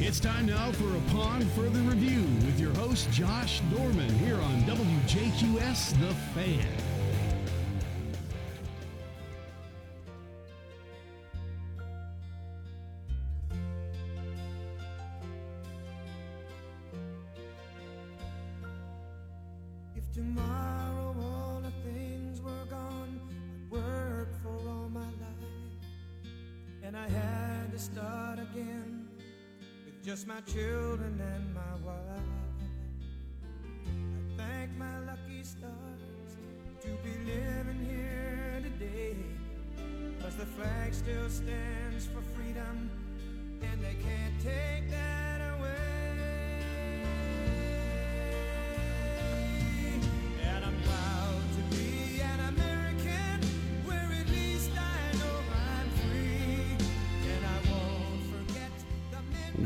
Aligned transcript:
It's 0.00 0.18
time 0.18 0.46
now 0.46 0.72
for 0.72 0.96
Upon 0.96 1.42
Further 1.50 1.78
Review 1.80 2.22
with 2.44 2.58
your 2.58 2.74
host, 2.74 3.08
Josh 3.12 3.60
Dorman, 3.72 4.10
here 4.18 4.40
on 4.40 4.62
WJQS 4.62 5.98
The 6.00 6.12
Fan. 6.34 6.95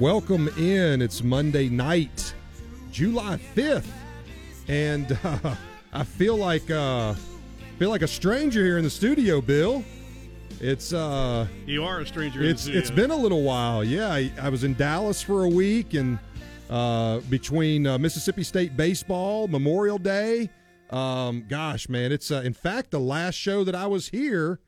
Welcome 0.00 0.48
in. 0.56 1.02
It's 1.02 1.22
Monday 1.22 1.68
night, 1.68 2.34
July 2.90 3.38
5th. 3.54 3.84
And 4.66 5.18
uh, 5.24 5.54
I 5.92 6.04
feel 6.04 6.36
like 6.38 6.70
uh, 6.70 7.12
feel 7.78 7.90
like 7.90 8.00
a 8.00 8.08
stranger 8.08 8.64
here 8.64 8.78
in 8.78 8.84
the 8.84 8.88
studio, 8.88 9.42
Bill. 9.42 9.84
It's 10.58 10.94
uh 10.94 11.46
You 11.66 11.84
are 11.84 12.00
a 12.00 12.06
stranger. 12.06 12.40
in 12.40 12.46
it's 12.46 12.64
the 12.64 12.78
it's 12.78 12.90
been 12.90 13.10
a 13.10 13.16
little 13.16 13.42
while. 13.42 13.84
Yeah, 13.84 14.10
I, 14.10 14.32
I 14.40 14.48
was 14.48 14.64
in 14.64 14.72
Dallas 14.72 15.20
for 15.20 15.44
a 15.44 15.50
week 15.50 15.92
and 15.92 16.18
uh, 16.70 17.18
between 17.28 17.86
uh, 17.86 17.98
Mississippi 17.98 18.42
State 18.42 18.78
baseball, 18.78 19.48
Memorial 19.48 19.98
Day. 19.98 20.48
Um, 20.88 21.44
gosh, 21.46 21.90
man, 21.90 22.10
it's 22.10 22.30
uh, 22.30 22.36
in 22.42 22.54
fact 22.54 22.90
the 22.90 23.00
last 23.00 23.34
show 23.34 23.64
that 23.64 23.74
I 23.74 23.86
was 23.86 24.08
here. 24.08 24.60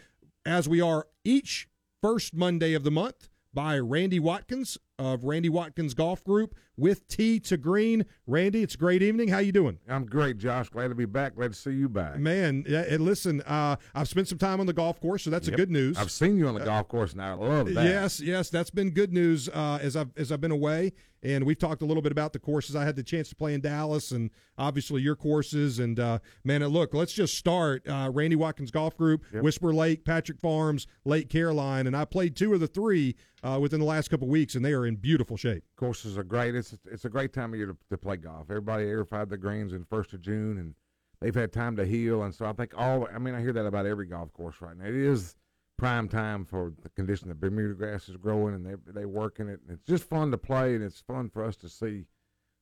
as 0.47 0.69
we 0.69 0.81
are 0.81 1.09
each 1.25 1.69
first 2.00 2.34
Monday 2.34 2.75
of 2.75 2.84
the 2.84 2.91
month, 2.91 3.28
by 3.53 3.78
Randy 3.78 4.21
Watkins 4.21 4.78
of 5.00 5.25
Randy 5.25 5.49
Watkins 5.49 5.94
Golf 5.94 6.22
Group 6.22 6.55
with 6.77 7.09
Tee 7.09 7.41
to 7.41 7.56
Green. 7.56 8.05
Randy, 8.27 8.62
it's 8.62 8.75
a 8.75 8.78
great 8.78 9.03
evening. 9.03 9.28
How 9.28 9.38
you 9.38 9.50
doing? 9.50 9.78
I'm 9.88 10.05
great, 10.05 10.37
Josh. 10.37 10.69
Glad 10.69 10.88
to 10.88 10.94
be 10.94 11.06
back. 11.06 11.34
Glad 11.37 11.53
to 11.53 11.59
see 11.59 11.71
you 11.72 11.88
back. 11.88 12.19
Man, 12.19 12.65
yeah, 12.69 12.84
and 12.88 13.05
listen, 13.05 13.41
uh, 13.43 13.77
I've 13.94 14.09
spent 14.09 14.28
some 14.28 14.38
time 14.38 14.61
on 14.61 14.66
the 14.66 14.72
golf 14.75 15.00
course, 15.00 15.25
so 15.25 15.31
that's 15.31 15.49
a 15.49 15.53
good 15.53 15.71
news. 15.71 15.97
I've 15.97 16.11
seen 16.11 16.37
you 16.37 16.47
on 16.49 16.55
the 16.55 16.65
golf 16.65 16.88
course 16.88 17.15
now. 17.15 17.33
I 17.43 17.47
love 17.47 17.75
that. 17.75 17.84
Yes, 17.84 18.21
yes, 18.21 18.50
that's 18.50 18.71
been 18.71 18.91
good 18.91 19.12
news 19.12 19.49
uh, 19.49 19.78
as 19.81 19.97
I've 19.97 20.11
as 20.19 20.31
I've 20.31 20.41
been 20.41 20.50
away, 20.50 20.93
and 21.22 21.44
we've 21.44 21.59
talked 21.59 21.81
a 21.82 21.87
little 21.87 22.03
bit 22.03 22.12
about 22.12 22.32
the 22.34 22.38
courses 22.38 22.77
I 22.77 22.84
had 22.84 22.97
the 22.97 23.03
chance 23.03 23.28
to 23.31 23.34
play 23.34 23.55
in 23.55 23.61
Dallas, 23.62 24.11
and 24.11 24.31
obviously 24.59 25.00
your 25.03 25.17
courses. 25.17 25.78
And 25.78 25.99
uh, 25.99 26.19
man, 26.44 26.65
look, 26.67 26.93
let's 26.94 27.12
just 27.12 27.34
start. 27.38 27.87
Uh, 27.88 28.11
Randy 28.12 28.37
Watkins 28.37 28.71
Golf 28.71 28.97
Group, 28.97 29.25
Yep. 29.32 29.43
Whisper 29.43 29.72
Lake, 29.72 30.05
Patrick 30.05 30.38
Farms, 30.41 30.87
Lake 31.05 31.28
Caroline, 31.31 31.87
and 31.87 31.97
I 31.97 32.05
played 32.05 32.37
two 32.37 32.53
of 32.55 32.61
the 32.61 32.67
three 32.67 33.17
uh, 33.43 33.59
within 33.61 33.81
the 33.81 33.87
last 33.87 34.09
couple 34.11 34.28
weeks, 34.28 34.55
and 34.55 34.65
they 34.65 34.72
are 34.72 34.84
in 34.90 34.96
beautiful 34.96 35.36
shape. 35.36 35.62
Courses 35.76 36.18
are 36.18 36.24
great. 36.24 36.54
It's 36.54 36.76
it's 36.84 37.04
a 37.04 37.08
great 37.08 37.32
time 37.32 37.52
of 37.52 37.58
year 37.58 37.66
to, 37.66 37.76
to 37.88 37.96
play 37.96 38.16
golf. 38.16 38.50
Everybody 38.50 38.84
airified 38.84 39.30
the 39.30 39.38
greens 39.38 39.72
in 39.72 39.84
first 39.84 40.12
of 40.12 40.20
June, 40.20 40.58
and 40.58 40.74
they've 41.20 41.34
had 41.34 41.52
time 41.52 41.76
to 41.76 41.86
heal. 41.86 42.22
And 42.24 42.34
so 42.34 42.44
I 42.44 42.52
think 42.52 42.72
all. 42.76 43.08
I 43.14 43.18
mean, 43.18 43.34
I 43.34 43.40
hear 43.40 43.52
that 43.52 43.66
about 43.66 43.86
every 43.86 44.06
golf 44.06 44.32
course 44.32 44.56
right 44.60 44.76
now. 44.76 44.86
It 44.86 44.94
is 44.94 45.36
prime 45.78 46.08
time 46.08 46.44
for 46.44 46.74
the 46.82 46.90
condition. 46.90 47.28
The 47.28 47.34
Bermuda 47.34 47.74
grass 47.74 48.08
is 48.08 48.16
growing, 48.16 48.54
and 48.54 48.66
they 48.66 48.74
they 48.92 49.06
working 49.06 49.48
it. 49.48 49.60
And 49.62 49.70
it's 49.70 49.86
just 49.86 50.04
fun 50.04 50.30
to 50.32 50.38
play, 50.38 50.74
and 50.74 50.84
it's 50.84 51.00
fun 51.00 51.30
for 51.30 51.44
us 51.44 51.56
to 51.58 51.68
see 51.68 52.06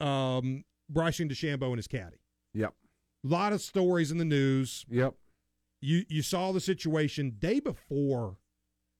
um, 0.00 0.64
Bryson 0.88 1.28
DeChambeau 1.28 1.68
and 1.68 1.76
his 1.76 1.86
caddy. 1.86 2.20
Yep. 2.54 2.74
A 3.24 3.28
lot 3.28 3.52
of 3.52 3.60
stories 3.60 4.10
in 4.10 4.18
the 4.18 4.24
news. 4.24 4.84
Yep. 4.88 5.14
You 5.82 6.04
you 6.08 6.22
saw 6.22 6.52
the 6.52 6.60
situation 6.60 7.36
day 7.38 7.60
before 7.60 8.36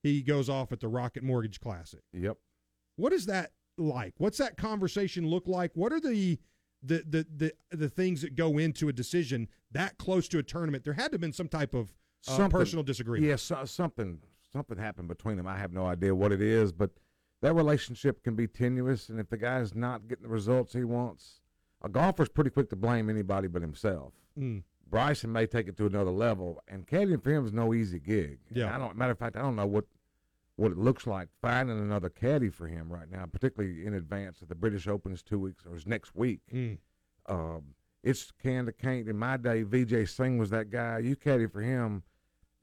he 0.03 0.21
goes 0.21 0.49
off 0.49 0.71
at 0.71 0.79
the 0.79 0.87
Rocket 0.87 1.23
Mortgage 1.23 1.59
Classic. 1.59 2.01
Yep. 2.13 2.37
What 2.95 3.13
is 3.13 3.25
that 3.27 3.51
like? 3.77 4.13
What's 4.17 4.37
that 4.37 4.57
conversation 4.57 5.27
look 5.27 5.47
like? 5.47 5.71
What 5.75 5.91
are 5.93 5.99
the 5.99 6.39
the 6.83 7.03
the 7.07 7.27
the, 7.69 7.75
the 7.75 7.89
things 7.89 8.21
that 8.21 8.35
go 8.35 8.57
into 8.57 8.89
a 8.89 8.93
decision 8.93 9.47
that 9.71 9.97
close 9.97 10.27
to 10.29 10.39
a 10.39 10.43
tournament? 10.43 10.83
There 10.83 10.93
had 10.93 11.11
to 11.11 11.15
have 11.15 11.21
been 11.21 11.33
some 11.33 11.47
type 11.47 11.73
of 11.73 11.93
uh, 12.27 12.31
Something- 12.31 12.59
personal 12.59 12.83
disagreement. 12.83 13.29
Yes, 13.29 13.41
so, 13.41 13.63
something 13.65 14.19
something 14.51 14.77
happened 14.77 15.07
between 15.07 15.37
them. 15.37 15.47
I 15.47 15.57
have 15.57 15.71
no 15.71 15.85
idea 15.85 16.13
what 16.13 16.31
it 16.31 16.41
is, 16.41 16.71
but 16.71 16.91
that 17.41 17.53
relationship 17.53 18.23
can 18.23 18.35
be 18.35 18.47
tenuous, 18.47 19.09
and 19.09 19.19
if 19.19 19.29
the 19.29 19.37
guy's 19.37 19.73
not 19.73 20.07
getting 20.07 20.23
the 20.23 20.29
results 20.29 20.73
he 20.73 20.83
wants, 20.83 21.41
a 21.83 21.89
golfer's 21.89 22.29
pretty 22.29 22.49
quick 22.51 22.69
to 22.69 22.75
blame 22.75 23.09
anybody 23.09 23.47
but 23.47 23.61
himself. 23.61 24.13
Mm. 24.37 24.63
Bryson 24.91 25.31
may 25.31 25.47
take 25.47 25.67
it 25.67 25.77
to 25.77 25.85
another 25.85 26.11
level, 26.11 26.61
and 26.67 26.85
caddying 26.85 27.23
for 27.23 27.31
him 27.31 27.45
is 27.45 27.53
no 27.53 27.73
easy 27.73 27.97
gig. 27.97 28.39
Yeah. 28.53 28.75
I 28.75 28.77
don't. 28.77 28.95
Matter 28.97 29.13
of 29.13 29.19
fact, 29.19 29.37
I 29.37 29.41
don't 29.41 29.55
know 29.55 29.65
what 29.65 29.85
what 30.57 30.71
it 30.71 30.77
looks 30.77 31.07
like 31.07 31.29
finding 31.41 31.79
another 31.79 32.09
caddy 32.09 32.49
for 32.49 32.67
him 32.67 32.91
right 32.91 33.09
now, 33.09 33.25
particularly 33.25 33.85
in 33.85 33.95
advance 33.95 34.41
of 34.41 34.49
the 34.49 34.55
British 34.55 34.87
Open 34.87 35.11
is 35.11 35.23
two 35.23 35.39
weeks 35.39 35.65
or 35.65 35.75
is 35.75 35.87
next 35.87 36.13
week. 36.13 36.41
Mm. 36.53 36.77
Um, 37.27 37.63
it's 38.03 38.31
can 38.43 38.65
to 38.65 38.71
can't. 38.71 39.07
In 39.07 39.17
my 39.17 39.37
day, 39.37 39.63
Vijay 39.63 40.07
Singh 40.07 40.37
was 40.37 40.49
that 40.49 40.69
guy. 40.69 40.99
You 40.99 41.15
caddy 41.15 41.47
for 41.47 41.61
him. 41.61 42.03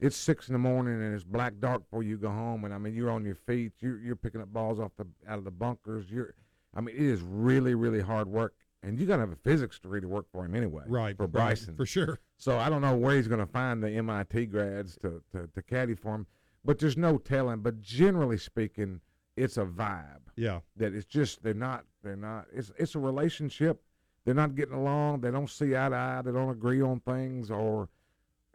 It's 0.01 0.17
six 0.17 0.49
in 0.49 0.53
the 0.53 0.61
morning 0.61 0.95
and 1.03 1.13
it's 1.13 1.25
black 1.25 1.55
dark 1.59 1.83
before 1.83 2.05
you 2.05 2.19
go 2.19 2.29
home, 2.29 2.65
and 2.65 2.73
I 2.73 2.79
mean 2.79 2.95
you're 2.95 3.11
on 3.11 3.25
your 3.25 3.35
feet. 3.35 3.73
You're 3.81 3.99
you're 3.99 4.17
picking 4.17 4.41
up 4.41 4.53
balls 4.53 4.79
off 4.79 4.93
the 4.97 5.07
out 5.27 5.39
of 5.39 5.45
the 5.45 5.51
bunkers. 5.51 6.11
You're, 6.11 6.35
I 6.75 6.81
mean, 6.81 6.95
it 6.95 7.03
is 7.03 7.21
really 7.23 7.75
really 7.75 8.01
hard 8.01 8.29
work, 8.29 8.55
and 8.83 8.99
you 8.99 9.07
got 9.07 9.17
to 9.17 9.21
have 9.21 9.33
a 9.33 9.37
physics 9.37 9.79
degree 9.79 10.01
to 10.01 10.09
work 10.09 10.27
for 10.31 10.45
him 10.45 10.55
anyway. 10.55 10.85
Right 10.87 11.17
for 11.17 11.25
right, 11.25 11.33
Bryson. 11.33 11.77
for 11.77 11.87
sure. 11.87 12.21
So 12.37 12.59
I 12.59 12.69
don't 12.69 12.81
know 12.83 12.97
where 12.97 13.17
he's 13.17 13.29
going 13.29 13.41
to 13.41 13.47
find 13.47 13.83
the 13.83 13.91
MIT 13.91 14.47
grads 14.47 14.97
to, 15.03 15.23
to, 15.33 15.49
to 15.55 15.63
caddy 15.63 15.95
for 15.95 16.15
him, 16.15 16.27
but 16.65 16.79
there's 16.79 16.97
no 16.97 17.19
telling. 17.19 17.61
But 17.61 17.81
generally 17.81 18.39
speaking, 18.39 19.01
it's 19.37 19.57
a 19.57 19.65
vibe 19.65 20.21
Yeah, 20.37 20.61
that 20.77 20.95
it's 20.95 21.07
just 21.07 21.43
they're 21.43 21.55
not 21.55 21.85
they're 22.03 22.17
not 22.17 22.47
it's 22.53 22.71
it's 22.79 22.95
a 22.95 22.99
relationship. 22.99 23.83
They're 24.25 24.35
not 24.35 24.55
getting 24.55 24.75
along. 24.75 25.21
They 25.23 25.31
don't 25.31 25.49
see 25.51 25.75
eye 25.77 25.89
to 25.89 25.95
eye. 25.97 26.23
They 26.25 26.33
don't 26.33 26.51
agree 26.51 26.83
on 26.83 27.01
things, 27.01 27.51
or 27.51 27.89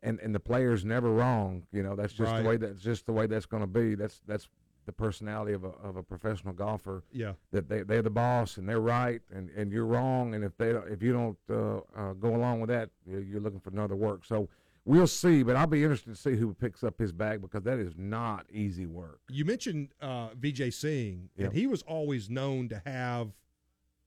and 0.03 0.19
and 0.19 0.35
the 0.35 0.39
player's 0.39 0.83
never 0.85 1.09
wrong. 1.11 1.63
You 1.71 1.83
know 1.83 1.95
that's 1.95 2.13
just 2.13 2.31
Right. 2.31 2.41
the 2.43 2.47
way 2.49 2.57
that's 2.57 2.81
just 2.81 3.05
the 3.05 3.13
way 3.13 3.27
that's 3.27 3.45
going 3.45 3.63
to 3.63 3.67
be. 3.67 3.95
That's 3.95 4.21
that's 4.27 4.47
the 4.85 4.91
personality 4.91 5.53
of 5.53 5.63
a 5.63 5.69
of 5.83 5.95
a 5.95 6.03
professional 6.03 6.53
golfer 6.53 7.03
yeah. 7.11 7.33
that 7.51 7.69
they 7.69 7.83
they're 7.83 8.01
the 8.01 8.09
boss 8.09 8.57
and 8.57 8.67
they're 8.67 8.79
right 8.81 9.21
and, 9.33 9.49
and 9.51 9.71
you're 9.71 9.85
wrong 9.85 10.33
and 10.35 10.43
if 10.43 10.55
they 10.57 10.69
if 10.91 11.01
you 11.01 11.13
don't 11.13 11.37
uh, 11.49 11.77
uh, 11.99 12.13
go 12.13 12.35
along 12.35 12.59
with 12.59 12.69
that 12.69 12.89
you're, 13.05 13.41
looking 13.41 13.59
for 13.59 13.69
another 13.69 13.95
work 13.95 14.25
so 14.25 14.47
we'll 14.85 15.07
see 15.07 15.43
but 15.43 15.55
I'll 15.55 15.67
be 15.67 15.83
interested 15.83 16.09
to 16.15 16.21
see 16.21 16.35
who 16.35 16.53
picks 16.53 16.83
up 16.83 16.97
his 16.99 17.11
bag 17.11 17.41
because 17.41 17.63
that 17.63 17.79
is 17.79 17.93
not 17.97 18.45
easy 18.51 18.85
work 18.85 19.19
You 19.29 19.45
mentioned 19.45 19.89
uh, 20.01 20.29
Vijay 20.29 20.73
Singh, 20.73 21.29
Yep. 21.37 21.45
and 21.47 21.57
he 21.57 21.67
was 21.67 21.81
always 21.83 22.29
known 22.29 22.69
to 22.69 22.81
have 22.85 23.31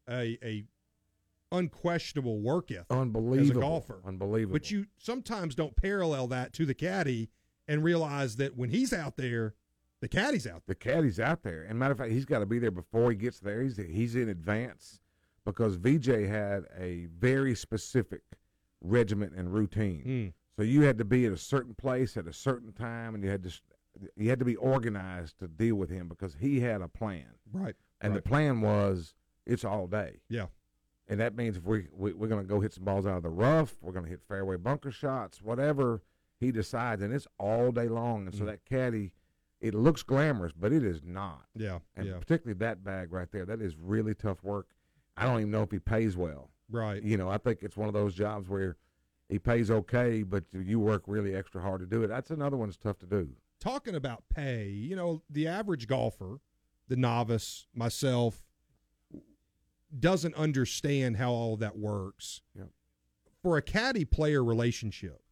a 0.09 0.39
a 0.43 0.65
unquestionable 1.53 2.41
work 2.41 2.71
ethic. 2.71 2.87
unbelievable 2.91 3.51
as 3.51 3.57
a 3.57 3.61
golfer. 3.61 4.01
unbelievable 4.07 4.53
But 4.55 4.71
you 4.71 4.87
sometimes 4.99 5.55
don't 5.55 5.77
parallel 5.77 6.27
that 6.29 6.53
to 6.55 6.67
the 6.67 6.75
caddy 6.75 7.31
and 7.69 7.83
realize 7.85 8.37
that 8.37 8.57
when 8.57 8.71
he's 8.71 8.93
out 8.93 9.17
there, 9.17 9.55
the 10.01 10.09
caddy's 10.09 10.47
out 10.47 10.63
the 10.67 10.75
caddy's 10.75 11.19
out 11.19 11.43
there 11.43 11.63
and 11.63 11.79
matter 11.79 11.93
of 11.93 11.99
fact 11.99 12.11
he's 12.11 12.25
got 12.27 12.41
to 12.41 12.47
be 12.47 12.59
there 12.59 12.71
before 12.71 13.11
he 13.11 13.17
gets 13.17 13.41
there 13.41 13.63
he's 13.63 13.77
he's 13.77 14.15
in 14.15 14.29
advance 14.29 15.01
because 15.45 15.77
Vijay 15.79 16.29
had 16.29 16.65
a 16.79 17.07
very 17.19 17.55
specific 17.55 18.23
regiment 18.81 19.33
and 19.37 19.53
routine. 19.53 20.03
Mm. 20.05 20.33
So 20.57 20.63
you 20.63 20.83
had 20.83 20.99
to 20.99 21.05
be 21.05 21.27
at 21.27 21.33
a 21.33 21.37
certain 21.37 21.75
place 21.75 22.17
at 22.17 22.27
a 22.27 22.33
certain 22.33 22.73
time, 22.73 23.15
and 23.15 23.23
you 23.23 23.31
had 23.31 23.43
to 23.45 23.51
you 24.17 24.29
had 24.29 24.39
to 24.41 24.45
be 24.45 24.57
organized 24.57 25.39
to 25.39 25.49
deal 25.49 25.77
with 25.77 25.89
him 25.89 26.09
because 26.09 26.35
he 26.41 26.61
had 26.61 26.83
a 26.83 26.89
plan, 26.89 27.27
Right. 27.53 27.75
and 28.01 28.13
right. 28.13 28.23
the 28.23 28.29
plan 28.29 28.61
was 28.61 29.15
it's 29.47 29.65
all 29.65 29.87
day. 29.87 30.21
Yeah. 30.29 30.47
and 31.09 31.21
that 31.21 31.37
means 31.37 31.57
if 31.57 31.65
we, 31.65 31.87
we 31.93 32.13
we're 32.13 32.27
going 32.29 32.43
to 32.43 32.49
go 32.49 32.61
hit 32.61 32.73
some 32.75 32.85
balls 32.85 33.07
out 33.07 33.17
of 33.17 33.23
the 33.23 33.31
rough, 33.31 33.77
we're 33.81 33.93
going 33.93 34.05
to 34.05 34.11
hit 34.11 34.21
fairway 34.27 34.57
bunker 34.57 34.91
shots, 34.91 35.41
whatever 35.41 36.03
he 36.41 36.51
decides, 36.51 37.01
and 37.03 37.15
it's 37.15 37.29
all 37.39 37.71
day 37.71 37.89
long. 37.89 38.27
And 38.27 38.35
so 38.35 38.43
Mm. 38.43 38.47
that 38.47 38.65
caddy, 38.65 39.13
it 39.61 39.75
looks 39.75 40.03
glamorous, 40.03 40.53
but 40.53 40.73
it 40.73 40.85
is 40.85 41.03
not, 41.03 41.47
Yeah. 41.55 41.79
and 41.97 42.07
yeah. 42.07 42.19
particularly 42.19 42.59
that 42.59 42.85
bag 42.85 43.13
right 43.13 43.31
there, 43.33 43.45
that 43.47 43.61
is 43.63 43.77
really 43.77 44.15
tough 44.15 44.43
work. 44.45 44.69
I 45.17 45.25
don't 45.25 45.39
even 45.41 45.51
know 45.51 45.63
if 45.63 45.71
he 45.71 45.79
pays 45.79 46.17
well 46.17 46.51
Right. 46.71 47.03
you 47.03 47.17
know, 47.17 47.29
I 47.31 47.39
think 47.39 47.63
it's 47.63 47.77
one 47.77 47.89
of 47.89 47.95
those 47.95 48.15
jobs 48.15 48.49
where 48.49 48.77
he 49.29 49.39
pays 49.39 49.71
okay, 49.71 50.23
but 50.23 50.45
you 50.53 50.79
work 50.79 51.03
really 51.07 51.35
extra 51.35 51.61
hard 51.63 51.81
to 51.81 51.87
do 51.87 52.03
it. 52.03 52.09
That's 52.09 52.31
another 52.31 52.57
one 52.57 52.69
that's 52.69 52.77
tough 52.77 52.99
to 52.99 53.07
do. 53.07 53.31
Talking 53.61 53.95
about 53.95 54.25
pay, 54.29 54.69
you 54.69 54.95
know, 54.95 55.23
the 55.31 55.49
average 55.49 55.87
golfer, 55.89 56.39
the 56.89 56.97
novice, 56.97 57.67
myself, 57.75 58.45
doesn't 59.99 60.35
understand 60.35 61.17
how 61.17 61.33
all 61.33 61.57
that 61.57 61.77
works. 61.79 62.43
Yep. 62.55 62.69
For 63.43 63.57
a 63.57 63.63
caddy 63.63 64.05
player 64.05 64.45
relationship, 64.45 65.23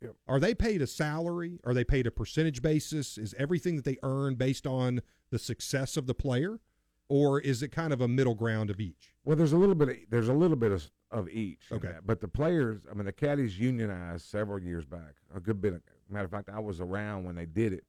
Yep. 0.00 0.14
are 0.28 0.38
they 0.38 0.54
paid 0.54 0.80
a 0.80 0.86
salary? 0.86 1.58
Are 1.64 1.74
they 1.74 1.84
paid 1.84 2.06
a 2.06 2.10
percentage 2.10 2.62
basis? 2.62 3.18
Is 3.18 3.34
everything 3.36 3.76
that 3.76 3.84
they 3.84 3.96
earn 4.02 4.36
based 4.36 4.66
on 4.66 5.02
the 5.30 5.38
success 5.38 5.96
of 5.96 6.06
the 6.06 6.14
player? 6.14 6.60
Or 7.08 7.40
is 7.40 7.62
it 7.62 7.72
kind 7.72 7.92
of 7.92 8.00
a 8.00 8.08
middle 8.08 8.34
ground 8.34 8.68
of 8.70 8.80
each? 8.80 9.14
Well, 9.24 9.34
there's 9.34 9.54
a 9.54 9.56
little 9.56 9.74
bit 9.74 9.88
of, 9.88 9.96
there's 10.10 10.28
a 10.28 10.34
little 10.34 10.56
bit 10.56 10.72
of, 10.72 10.90
of 11.10 11.28
each. 11.30 11.62
Okay. 11.72 11.94
but 12.04 12.20
the 12.20 12.28
players, 12.28 12.82
I 12.90 12.94
mean, 12.94 13.06
the 13.06 13.12
caddies 13.12 13.58
unionized 13.58 14.26
several 14.26 14.60
years 14.60 14.84
back. 14.84 15.14
A 15.34 15.40
good 15.40 15.60
bit. 15.60 15.72
Of, 15.74 15.80
matter 16.10 16.26
of 16.26 16.30
fact, 16.30 16.50
I 16.52 16.60
was 16.60 16.80
around 16.80 17.24
when 17.24 17.34
they 17.34 17.46
did 17.46 17.72
it. 17.72 17.84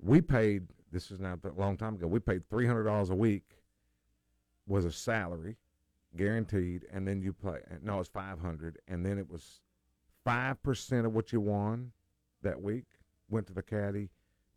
We 0.00 0.20
paid. 0.20 0.68
This 0.92 1.10
is 1.10 1.20
now 1.20 1.38
a 1.42 1.60
long 1.60 1.76
time 1.76 1.94
ago. 1.94 2.06
We 2.06 2.20
paid 2.20 2.48
three 2.48 2.66
hundred 2.66 2.84
dollars 2.84 3.10
a 3.10 3.14
week. 3.14 3.44
Was 4.68 4.84
a 4.84 4.92
salary, 4.92 5.56
guaranteed, 6.16 6.86
and 6.92 7.06
then 7.06 7.20
you 7.22 7.32
play. 7.32 7.60
No, 7.82 8.00
it's 8.00 8.08
five 8.08 8.40
hundred, 8.40 8.78
and 8.88 9.04
then 9.04 9.18
it 9.18 9.30
was 9.30 9.60
five 10.26 10.62
percent 10.62 11.06
of 11.06 11.14
what 11.14 11.32
you 11.32 11.40
won 11.40 11.92
that 12.42 12.60
week 12.60 12.84
went 13.30 13.46
to 13.46 13.54
the 13.54 13.62
caddy. 13.62 14.10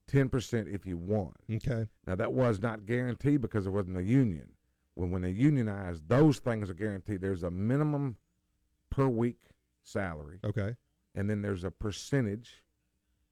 Ten 0.07 0.27
percent 0.27 0.67
if 0.67 0.85
you 0.85 0.97
won. 0.97 1.33
Okay. 1.49 1.87
Now 2.07 2.15
that 2.15 2.33
was 2.33 2.59
not 2.61 2.85
guaranteed 2.85 3.41
because 3.41 3.63
there 3.63 3.71
wasn't 3.71 3.97
a 3.97 4.03
union. 4.03 4.49
When 4.95 5.11
when 5.11 5.21
they 5.21 5.29
unionized, 5.29 6.09
those 6.09 6.39
things 6.39 6.69
are 6.69 6.73
guaranteed. 6.73 7.21
There's 7.21 7.43
a 7.43 7.51
minimum 7.51 8.17
per 8.89 9.07
week 9.07 9.37
salary, 9.83 10.39
Okay. 10.43 10.75
and 11.15 11.29
then 11.29 11.41
there's 11.41 11.63
a 11.63 11.71
percentage 11.71 12.63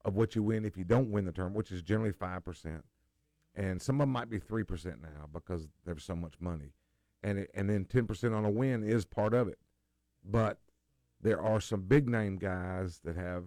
of 0.04 0.14
what 0.14 0.34
you 0.36 0.42
win 0.42 0.64
if 0.64 0.76
you 0.76 0.84
don't 0.84 1.10
win 1.10 1.24
the 1.24 1.32
term, 1.32 1.52
which 1.52 1.72
is 1.72 1.82
generally 1.82 2.12
five 2.12 2.44
percent. 2.44 2.84
And 3.54 3.82
some 3.82 3.96
of 3.96 4.00
them 4.06 4.10
might 4.12 4.30
be 4.30 4.38
three 4.38 4.62
percent 4.62 5.02
now 5.02 5.28
because 5.32 5.68
there's 5.84 6.04
so 6.04 6.14
much 6.14 6.34
money, 6.40 6.72
and 7.24 7.40
it, 7.40 7.50
and 7.54 7.68
then 7.68 7.84
ten 7.84 8.06
percent 8.06 8.32
on 8.34 8.44
a 8.44 8.50
win 8.50 8.84
is 8.84 9.04
part 9.04 9.34
of 9.34 9.48
it. 9.48 9.58
But 10.24 10.58
there 11.20 11.40
are 11.40 11.60
some 11.60 11.82
big 11.82 12.08
name 12.08 12.36
guys 12.36 13.00
that 13.04 13.16
have 13.16 13.44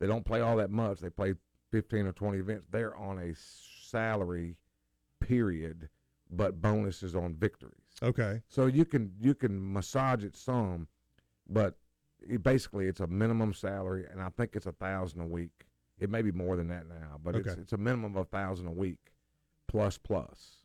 they 0.00 0.06
don't 0.06 0.24
play 0.24 0.40
all 0.40 0.56
that 0.56 0.70
much. 0.70 1.00
They 1.00 1.10
play 1.10 1.34
fifteen 1.70 2.06
or 2.06 2.12
twenty 2.12 2.38
events. 2.38 2.66
They're 2.70 2.96
on 2.96 3.18
a 3.18 3.34
salary 3.34 4.56
period, 5.20 5.88
but 6.30 6.60
bonuses 6.60 7.14
on 7.14 7.34
victories. 7.34 7.74
Okay. 8.02 8.42
So 8.48 8.66
you 8.66 8.84
can 8.84 9.12
you 9.20 9.34
can 9.34 9.72
massage 9.72 10.24
it 10.24 10.36
some, 10.36 10.88
but 11.48 11.76
it, 12.20 12.42
basically 12.42 12.86
it's 12.86 13.00
a 13.00 13.06
minimum 13.06 13.54
salary, 13.54 14.06
and 14.10 14.20
I 14.20 14.30
think 14.30 14.56
it's 14.56 14.66
a 14.66 14.72
thousand 14.72 15.20
a 15.20 15.26
week. 15.26 15.66
It 16.00 16.10
may 16.10 16.22
be 16.22 16.32
more 16.32 16.56
than 16.56 16.68
that 16.68 16.88
now, 16.88 17.18
but 17.22 17.36
it's 17.36 17.54
it's 17.54 17.72
a 17.72 17.76
minimum 17.76 18.16
of 18.16 18.22
a 18.22 18.24
thousand 18.24 18.66
a 18.66 18.72
week, 18.72 19.12
plus 19.68 19.98
plus. 19.98 20.56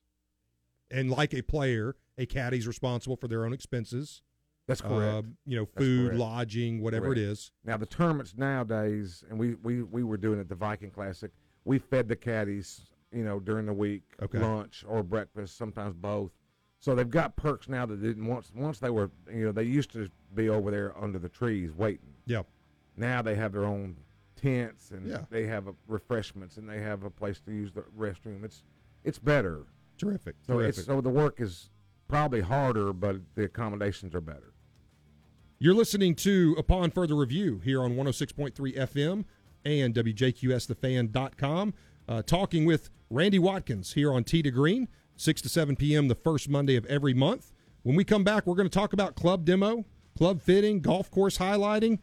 and 0.90 1.12
like 1.12 1.34
a 1.34 1.42
player, 1.44 1.96
a 2.18 2.26
caddy's 2.26 2.66
responsible 2.66 3.16
for 3.16 3.28
their 3.28 3.46
own 3.46 3.54
expenses. 3.54 4.24
That's 4.68 4.82
correct. 4.82 5.14
Uh, 5.16 5.22
you 5.46 5.58
know, 5.58 5.66
food, 5.66 6.16
lodging, 6.16 6.82
whatever 6.82 7.06
Correct. 7.08 7.20
it 7.20 7.24
is. 7.24 7.52
Now 7.64 7.78
the 7.78 7.86
tournaments 7.86 8.34
nowadays, 8.38 9.24
and 9.30 9.40
we, 9.40 9.56
we, 9.56 9.82
we 9.84 10.04
were 10.04 10.18
doing 10.18 10.40
it 10.40 10.50
the 10.50 10.56
Viking 10.56 10.92
Classic. 10.92 11.32
We 11.64 11.80
fed 11.80 12.08
the 12.10 12.16
caddies, 12.18 12.82
you 13.14 13.24
know, 13.24 13.40
during 13.40 13.66
the 13.66 13.74
week, 13.74 14.04
Okay. 14.22 14.40
lunch 14.40 14.84
or 14.88 15.04
breakfast, 15.04 15.58
sometimes 15.58 15.94
both. 15.96 16.32
So 16.80 16.94
they've 16.96 17.10
got 17.10 17.36
perks 17.38 17.68
now 17.70 17.86
that 17.86 18.02
didn't 18.02 18.26
once 18.28 18.52
once 18.54 18.78
they 18.80 18.90
were 18.92 19.10
you 19.34 19.46
know 19.46 19.52
they 19.52 19.64
used 19.64 19.92
to 19.94 20.10
be 20.36 20.48
over 20.50 20.70
there 20.70 20.94
under 21.02 21.18
the 21.18 21.30
trees 21.30 21.72
waiting. 21.74 22.14
Yeah. 22.26 22.44
Now 22.98 23.22
they 23.22 23.36
have 23.36 23.52
their 23.54 23.66
own 23.66 23.96
tents 24.36 24.92
and 24.92 25.08
Yeah. 25.08 25.22
they 25.32 25.48
have 25.48 25.68
a, 25.68 25.74
refreshments 25.88 26.58
and 26.58 26.70
they 26.70 26.80
have 26.82 27.04
a 27.04 27.10
place 27.10 27.40
to 27.42 27.52
use 27.52 27.72
the 27.72 27.82
restroom. 27.98 28.44
It's 28.44 28.64
it's 29.04 29.18
better. 29.18 29.64
Terrific. 29.98 30.36
So 30.46 30.54
Terrific. 30.60 30.78
it's 30.78 30.86
so 30.86 31.02
the 31.02 31.10
work 31.10 31.42
is 31.42 31.72
probably 32.08 32.42
harder, 32.42 32.94
but 32.94 33.16
the 33.36 33.46
accommodations 33.46 34.14
are 34.14 34.22
better. 34.22 34.54
You're 35.60 35.74
listening 35.74 36.14
to 36.18 36.56
Upon 36.56 36.92
Further 36.92 37.16
Review 37.16 37.62
here 37.64 37.82
on 37.82 37.96
106.3 37.96 38.54
FM 38.78 39.26
and 39.66 39.96
WJQSTheFan.com. 39.96 41.74
Uh, 42.08 42.22
talking 42.22 42.66
with 42.66 42.92
Randy 43.10 43.40
Watkins 43.40 43.94
here 43.94 44.14
on 44.14 44.24
T 44.24 44.44
to 44.44 44.52
Green, 44.52 44.88
6 45.16 45.42
to 45.42 45.50
7 45.50 45.76
p.m. 45.76 46.10
the 46.10 46.16
first 46.16 46.48
Monday 46.48 46.76
of 46.76 46.86
every 46.86 47.16
month. 47.16 47.54
When 47.82 47.96
we 47.96 48.04
come 48.04 48.24
back, 48.24 48.46
we're 48.46 48.54
going 48.54 48.70
to 48.70 48.80
talk 48.80 48.94
about 48.94 49.16
club 49.16 49.46
demo, 49.46 49.84
club 50.16 50.44
fitting, 50.44 50.80
golf 50.80 51.10
course 51.10 51.40
highlighting, 51.40 51.98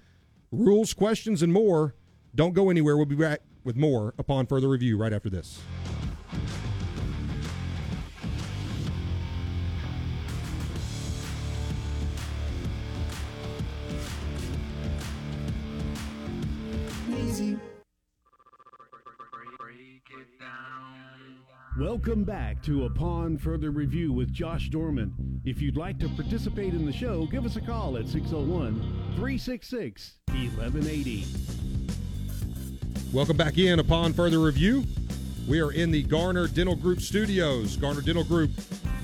rules, 0.51 0.93
questions, 0.93 1.41
and 1.41 1.53
more. 1.53 1.95
Don't 2.35 2.55
go 2.55 2.71
anywhere. 2.71 2.97
We'll 2.97 3.07
be 3.07 3.15
back 3.15 3.43
with 3.63 3.77
more 3.77 4.15
Upon 4.19 4.47
Further 4.47 4.69
Review 4.69 4.97
right 4.97 5.13
after 5.13 5.31
this. 5.31 5.61
Welcome 21.77 22.23
back 22.23 22.63
to 22.63 22.85
Upon 22.85 23.37
Further 23.37 23.73
Review 23.73 24.13
with 24.13 24.33
Josh 24.33 24.69
Dorman. 24.69 25.41
If 25.45 25.61
you'd 25.61 25.77
like 25.77 25.99
to 25.99 26.09
participate 26.11 26.73
in 26.73 26.87
the 26.87 26.93
show, 26.93 27.27
give 27.27 27.45
us 27.45 27.57
a 27.57 27.61
call 27.61 27.97
at 27.97 28.07
601 28.07 28.77
366 29.17 30.19
1180. 30.29 31.25
Welcome 33.13 33.37
back 33.37 33.59
in 33.59 33.81
upon 33.81 34.13
further 34.13 34.39
review. 34.39 34.85
We 35.49 35.61
are 35.61 35.73
in 35.73 35.91
the 35.91 36.05
Garner 36.05 36.47
Dental 36.47 36.77
Group 36.77 37.01
studios. 37.01 37.77
Garner 37.77 38.03
Dental 38.03 38.23
Group 38.23 38.53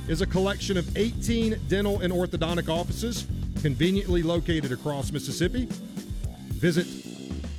is 0.06 0.20
a 0.20 0.26
collection 0.26 0.76
of 0.76 0.96
18 0.96 1.62
dental 1.66 1.98
and 2.02 2.12
orthodontic 2.12 2.68
offices 2.68 3.26
conveniently 3.62 4.22
located 4.22 4.70
across 4.70 5.10
Mississippi. 5.10 5.66
Visit 6.50 6.86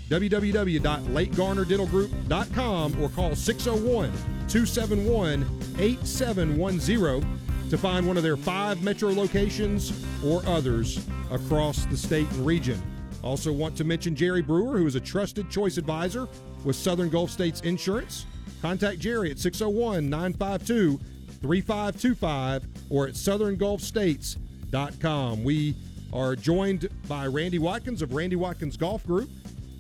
www.lakegarnerdentalgroup.com 0.08 3.04
or 3.04 3.10
call 3.10 3.36
601 3.36 4.14
271 4.52 5.44
8710 5.80 7.70
to 7.70 7.78
find 7.78 8.06
one 8.06 8.18
of 8.18 8.24
their 8.24 8.36
five 8.36 8.84
metro 8.84 9.14
locations 9.14 10.06
or 10.26 10.46
others 10.46 11.08
across 11.32 11.86
the 11.86 11.96
state 11.96 12.30
and 12.32 12.46
region. 12.46 12.84
Also, 13.24 13.54
want 13.54 13.78
to 13.78 13.86
mention 13.86 14.14
Jerry 14.14 14.42
Brewer, 14.42 14.78
who 14.78 14.88
is 14.88 14.96
a 14.96 15.00
trusted 15.00 15.50
choice 15.50 15.78
advisor 15.78 16.28
with 16.66 16.76
Southern 16.76 17.08
Gulf 17.08 17.32
States 17.32 17.62
Insurance. 17.62 18.26
Contact 18.62 19.00
Jerry 19.00 19.32
at 19.32 19.40
601 19.40 20.10
952 20.10 21.00
3525 21.42 22.68
or 22.90 23.08
at 23.08 23.14
southerngulfstates.com. 23.14 25.44
We 25.46 25.78
are 26.12 26.36
joined 26.36 26.90
by 27.08 27.28
Randy 27.28 27.58
Watkins 27.58 28.02
of 28.02 28.14
Randy 28.14 28.36
Watkins 28.36 28.76
Golf 28.76 29.08
Group. 29.08 29.30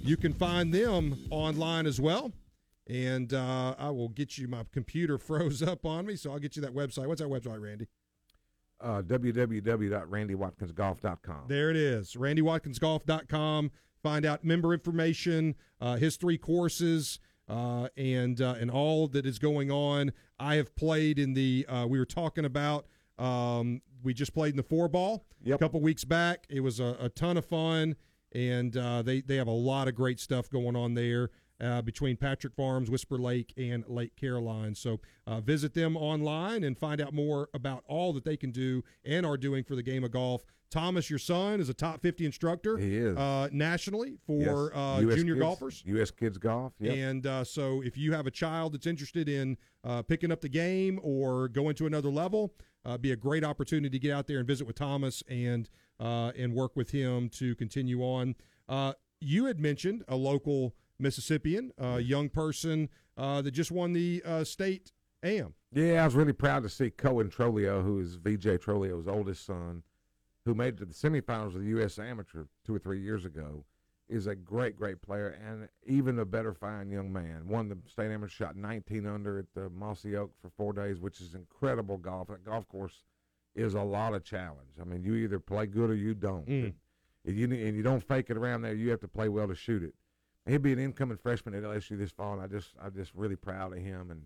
You 0.01 0.15
can 0.15 0.31
find 0.31 0.73
them 0.73 1.17
online 1.29 1.87
as 1.87 1.99
well. 1.99 2.31
And 2.91 3.33
uh, 3.33 3.75
I 3.79 3.89
will 3.91 4.09
get 4.09 4.37
you, 4.37 4.49
my 4.49 4.65
computer 4.73 5.17
froze 5.17 5.63
up 5.63 5.85
on 5.85 6.05
me, 6.05 6.17
so 6.17 6.29
I'll 6.31 6.39
get 6.39 6.57
you 6.57 6.61
that 6.63 6.73
website. 6.75 7.07
What's 7.07 7.21
that 7.21 7.29
website, 7.29 7.61
Randy? 7.61 7.87
Uh, 8.81 9.01
www.randywatkinsgolf.com. 9.03 11.43
There 11.47 11.69
it 11.69 11.77
is. 11.77 12.15
RandyWatkinsGolf.com. 12.15 13.71
Find 14.03 14.25
out 14.25 14.43
member 14.43 14.73
information, 14.73 15.55
uh, 15.79 15.95
his 15.97 16.17
three 16.17 16.37
courses, 16.37 17.19
uh, 17.47 17.87
and 17.95 18.41
uh, 18.41 18.55
and 18.59 18.69
all 18.71 19.07
that 19.09 19.25
is 19.27 19.37
going 19.37 19.69
on. 19.71 20.11
I 20.39 20.55
have 20.55 20.75
played 20.75 21.19
in 21.19 21.33
the. 21.35 21.65
Uh, 21.69 21.85
we 21.87 21.99
were 21.99 22.05
talking 22.05 22.43
about. 22.45 22.87
Um, 23.19 23.81
we 24.03 24.15
just 24.15 24.33
played 24.33 24.53
in 24.53 24.57
the 24.57 24.63
four 24.63 24.87
ball 24.87 25.25
Yep. 25.43 25.55
a 25.55 25.59
couple 25.59 25.79
weeks 25.81 26.03
back. 26.03 26.45
It 26.49 26.61
was 26.61 26.79
a, 26.79 26.97
a 26.99 27.09
ton 27.09 27.37
of 27.37 27.45
fun, 27.45 27.95
and 28.31 28.75
uh, 28.75 29.03
they 29.03 29.21
they 29.21 29.35
have 29.35 29.45
a 29.47 29.51
lot 29.51 29.87
of 29.87 29.93
great 29.93 30.19
stuff 30.19 30.49
going 30.49 30.75
on 30.75 30.95
there. 30.95 31.29
Uh, 31.61 31.79
between 31.81 32.17
Patrick 32.17 32.55
Farms, 32.55 32.89
Whisper 32.89 33.19
Lake, 33.19 33.53
and 33.55 33.83
Lake 33.87 34.15
Caroline. 34.15 34.73
So 34.73 34.99
uh, 35.27 35.41
visit 35.41 35.75
them 35.75 35.95
online 35.95 36.63
and 36.63 36.75
find 36.75 36.99
out 36.99 37.13
more 37.13 37.49
about 37.53 37.83
all 37.85 38.13
that 38.13 38.23
they 38.25 38.35
can 38.35 38.49
do 38.49 38.83
and 39.05 39.25
are 39.27 39.37
doing 39.37 39.63
for 39.63 39.75
the 39.75 39.83
game 39.83 40.03
of 40.03 40.09
golf. 40.11 40.43
Thomas, 40.71 41.09
your 41.09 41.19
son, 41.19 41.59
is 41.59 41.69
a 41.69 41.73
top 41.73 42.01
50 42.01 42.25
instructor 42.25 42.77
He 42.77 42.95
is. 42.97 43.15
uh, 43.17 43.49
nationally 43.51 44.17
for 44.25 44.71
Yes. 44.73 44.77
uh, 44.77 45.01
junior 45.01 45.33
kids, 45.35 45.39
golfers. 45.43 45.83
U.S. 45.85 46.09
Kids 46.09 46.37
Golf. 46.39 46.73
Yep. 46.79 46.95
And 46.97 47.27
uh, 47.27 47.43
so, 47.43 47.83
if 47.83 47.95
you 47.97 48.13
have 48.13 48.25
a 48.25 48.31
child 48.31 48.73
that's 48.73 48.87
interested 48.87 49.27
in 49.29 49.57
uh, 49.83 50.01
picking 50.01 50.31
up 50.31 50.39
the 50.41 50.49
game 50.49 50.99
or 51.03 51.47
going 51.49 51.75
to 51.75 51.85
another 51.87 52.09
level, 52.09 52.53
uh, 52.85 52.97
be 52.97 53.11
a 53.11 53.15
great 53.17 53.43
opportunity 53.43 53.89
to 53.89 53.99
get 53.99 54.13
out 54.13 54.25
there 54.27 54.39
and 54.39 54.47
visit 54.47 54.65
with 54.65 54.77
Thomas 54.77 55.21
and 55.29 55.69
uh, 55.99 56.31
and 56.37 56.53
work 56.53 56.75
with 56.75 56.89
him 56.91 57.29
to 57.29 57.53
continue 57.55 58.01
on. 58.01 58.33
Uh, 58.67 58.93
you 59.19 59.45
had 59.45 59.59
mentioned 59.59 60.03
a 60.07 60.15
local 60.15 60.73
Mississippian, 61.01 61.71
a 61.77 61.99
young 61.99 62.29
person 62.29 62.89
uh, 63.17 63.41
that 63.41 63.51
just 63.51 63.71
won 63.71 63.93
the 63.93 64.21
uh, 64.25 64.43
state 64.43 64.91
AM. 65.23 65.53
Yeah, 65.73 66.01
I 66.01 66.05
was 66.05 66.15
really 66.15 66.33
proud 66.33 66.63
to 66.63 66.69
see 66.69 66.89
Cohen 66.89 67.29
Trolio, 67.29 67.83
who 67.83 67.99
is 67.99 68.15
VJ 68.15 68.59
Trolio's 68.59 69.07
oldest 69.07 69.45
son, 69.45 69.83
who 70.45 70.53
made 70.53 70.75
it 70.75 70.77
to 70.77 70.85
the 70.85 70.93
semifinals 70.93 71.55
of 71.55 71.61
the 71.61 71.69
U.S. 71.69 71.99
Amateur 71.99 72.45
two 72.65 72.75
or 72.75 72.79
three 72.79 73.01
years 73.01 73.25
ago, 73.25 73.65
is 74.09 74.27
a 74.27 74.35
great, 74.35 74.77
great 74.77 75.01
player 75.01 75.39
and 75.47 75.69
even 75.85 76.19
a 76.19 76.25
better 76.25 76.53
fine 76.53 76.89
young 76.89 77.11
man. 77.11 77.47
Won 77.47 77.69
the 77.69 77.77
state 77.87 78.11
amateur, 78.11 78.27
shot 78.27 78.55
19 78.57 79.07
under 79.07 79.39
at 79.39 79.45
the 79.55 79.69
Mossy 79.69 80.17
Oak 80.17 80.31
for 80.41 80.49
four 80.49 80.73
days, 80.73 80.99
which 80.99 81.21
is 81.21 81.33
incredible 81.33 81.97
golf. 81.97 82.27
That 82.27 82.43
golf 82.43 82.67
course 82.67 83.03
is 83.55 83.73
a 83.73 83.81
lot 83.81 84.13
of 84.13 84.23
challenge. 84.23 84.71
I 84.79 84.83
mean, 84.83 85.03
you 85.03 85.15
either 85.15 85.39
play 85.39 85.65
good 85.65 85.89
or 85.89 85.95
you 85.95 86.13
don't. 86.13 86.45
Mm. 86.47 86.73
If 87.23 87.35
you 87.35 87.45
and 87.45 87.75
you 87.75 87.83
don't 87.83 88.03
fake 88.03 88.29
it 88.29 88.37
around 88.37 88.63
there, 88.63 88.73
you 88.73 88.89
have 88.89 88.99
to 89.01 89.07
play 89.07 89.29
well 89.29 89.47
to 89.47 89.55
shoot 89.55 89.83
it. 89.83 89.93
He'll 90.47 90.59
be 90.59 90.73
an 90.73 90.79
incoming 90.79 91.17
freshman 91.17 91.53
at 91.53 91.63
LSU 91.63 91.97
this 91.97 92.11
fall, 92.11 92.33
and 92.33 92.41
I 92.41 92.47
just 92.47 92.73
I'm 92.81 92.93
just 92.95 93.13
really 93.13 93.35
proud 93.35 93.73
of 93.73 93.79
him 93.79 94.09
and 94.11 94.23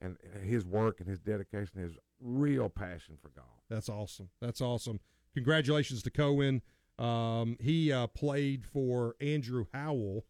and 0.00 0.18
his 0.42 0.64
work 0.66 1.00
and 1.00 1.08
his 1.08 1.18
dedication, 1.20 1.80
his 1.80 1.92
real 2.20 2.68
passion 2.68 3.16
for 3.22 3.28
golf. 3.30 3.48
That's 3.70 3.88
awesome. 3.88 4.28
That's 4.40 4.60
awesome. 4.60 5.00
Congratulations 5.34 6.02
to 6.02 6.10
Cohen. 6.10 6.60
Um, 6.98 7.56
he 7.60 7.90
uh, 7.90 8.06
played 8.08 8.66
for 8.66 9.16
Andrew 9.20 9.64
Howell, 9.72 10.24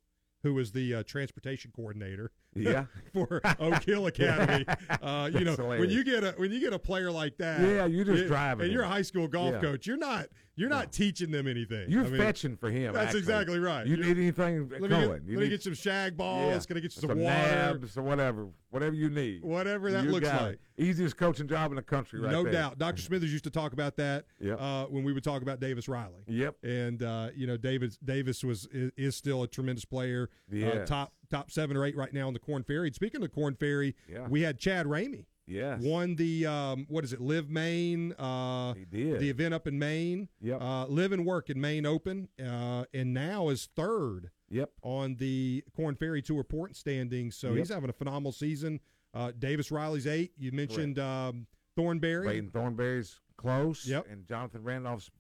who 0.45 0.55
was 0.55 0.73
the 0.73 0.95
uh, 0.95 1.03
transportation 1.03 1.73
coordinator 1.75 2.31
Yeah, 2.55 2.85
for 3.13 3.41
Oak 3.59 3.83
Hill 3.83 4.07
Academy. 4.15 4.65
Uh, 5.03 5.29
you 5.33 5.41
know, 5.41 5.57
That's 5.57 5.69
when 5.81 5.91
you 5.91 6.05
get 6.05 6.23
a 6.25 6.33
when 6.37 6.53
you 6.53 6.61
get 6.61 6.73
a 6.73 6.79
player 6.79 7.11
like 7.11 7.37
that, 7.39 7.61
Yeah, 7.61 7.87
you're 7.87 8.05
just 8.05 8.23
it- 8.25 8.27
driving 8.29 8.65
and 8.65 8.73
you're 8.73 8.85
a 8.85 8.89
high 8.89 9.03
school 9.03 9.27
golf 9.29 9.55
Yeah. 9.55 9.61
coach. 9.61 9.87
You're 9.87 9.97
not 9.97 10.27
you're 10.57 10.69
not 10.69 10.93
teaching 10.93 11.31
them 11.31 11.47
anything. 11.49 11.91
you're 11.91 12.05
I 12.05 12.09
mean, 12.09 12.21
fetching 12.21 12.57
for 12.57 12.71
him. 12.71 12.93
That's 12.93 13.07
actually. 13.07 13.21
exactly 13.21 13.59
right. 13.59 13.87
You 13.87 13.97
You're- 13.97 14.09
need 14.09 14.19
anything, 14.19 14.69
Let 14.69 14.81
me, 14.83 14.89
Cohen? 14.89 15.09
get, 15.23 15.29
you 15.31 15.37
let 15.39 15.43
me 15.45 15.49
get 15.49 15.63
some 15.63 15.75
shag 15.75 16.17
balls. 16.17 16.49
yeah, 16.53 16.61
Gonna 16.69 16.81
get 16.81 16.95
you 16.95 17.01
some, 17.01 17.11
some 17.11 17.19
water. 17.21 17.35
nabs 17.37 17.97
or 17.97 18.03
whatever, 18.03 18.49
whatever 18.71 18.95
you 18.95 19.11
need. 19.11 19.43
Whatever 19.43 19.91
that 19.91 20.05
You 20.05 20.11
looks 20.13 20.29
like. 20.29 20.55
it. 20.55 20.61
Easiest 20.77 21.17
coaching 21.17 21.49
job 21.49 21.71
in 21.73 21.77
the 21.77 21.83
country, 21.83 22.21
right 22.21 22.31
no 22.33 22.43
there. 22.45 22.53
doubt. 22.53 22.79
Dr. 22.79 23.03
Smithers 23.03 23.33
used 23.33 23.45
to 23.45 23.51
talk 23.51 23.73
about 23.73 23.97
that 23.97 24.25
Yep. 24.41 24.61
uh, 24.61 24.87
when 24.87 25.05
we 25.05 25.13
would 25.13 25.25
talk 25.25 25.43
about 25.43 25.61
Davis 25.61 25.89
Riley. 25.89 26.23
Yep. 26.27 26.57
and 26.65 27.03
uh, 27.03 27.31
you 27.35 27.47
know 27.47 27.57
Davis 27.57 27.97
Davis 28.05 28.43
was 28.45 28.67
is, 28.73 28.91
is 28.97 29.17
still 29.17 29.43
a 29.43 29.49
tremendous 29.49 29.85
player. 29.85 30.31
Uh, 30.53 30.85
top 30.85 31.13
top 31.31 31.51
seven 31.51 31.77
or 31.77 31.85
eight 31.85 31.97
right 31.97 32.13
now 32.13 32.29
in 32.29 32.35
the 32.35 32.41
Corn 32.41 32.63
Ferry. 32.63 32.89
And 32.89 32.95
speaking 32.95 33.23
of 33.23 33.33
Corn 33.33 33.55
Ferry, 33.55 33.95
Yeah. 34.09 34.29
we 34.29 34.43
had 34.43 34.59
Chad 34.59 34.87
Ramey 34.87 35.25
Yes. 35.47 35.83
won 35.83 36.17
the 36.17 36.47
um, 36.47 36.87
what 36.89 37.05
is 37.05 37.13
it? 37.13 37.21
Live 37.21 37.51
Maine. 37.51 38.13
Uh, 38.15 38.73
He 38.75 38.85
did. 38.85 39.21
the 39.21 39.29
event 39.31 39.53
up 39.55 39.67
in 39.67 39.79
Maine. 39.79 40.29
Yep. 40.41 40.61
Uh, 40.63 40.87
live 40.87 41.13
and 41.13 41.27
work 41.27 41.51
in 41.51 41.61
Maine 41.61 41.85
Open, 41.87 42.29
uh, 42.43 42.85
and 42.95 43.13
now 43.13 43.49
is 43.51 43.69
third 43.77 44.31
Yep. 44.51 44.71
on 44.83 45.17
the 45.17 45.63
Corn 45.77 45.97
Ferry 45.97 46.23
Tour 46.23 46.45
point 46.45 46.77
standings. 46.77 47.37
So 47.37 47.49
Yep. 47.49 47.57
he's 47.59 47.69
having 47.69 47.91
a 47.91 47.95
phenomenal 47.95 48.33
season. 48.33 48.81
Uh, 49.13 49.33
Davis 49.39 49.71
Riley's 49.71 50.07
eight. 50.07 50.33
You 50.39 50.51
mentioned 50.53 50.99
um, 50.99 51.47
Thornberry. 51.77 52.25
Braden 52.27 52.51
Thornberry's 52.51 53.21
close. 53.37 53.87
Yep. 53.87 54.07
And 54.11 54.27
Jonathan 54.27 54.63
Randolph's 54.65 55.11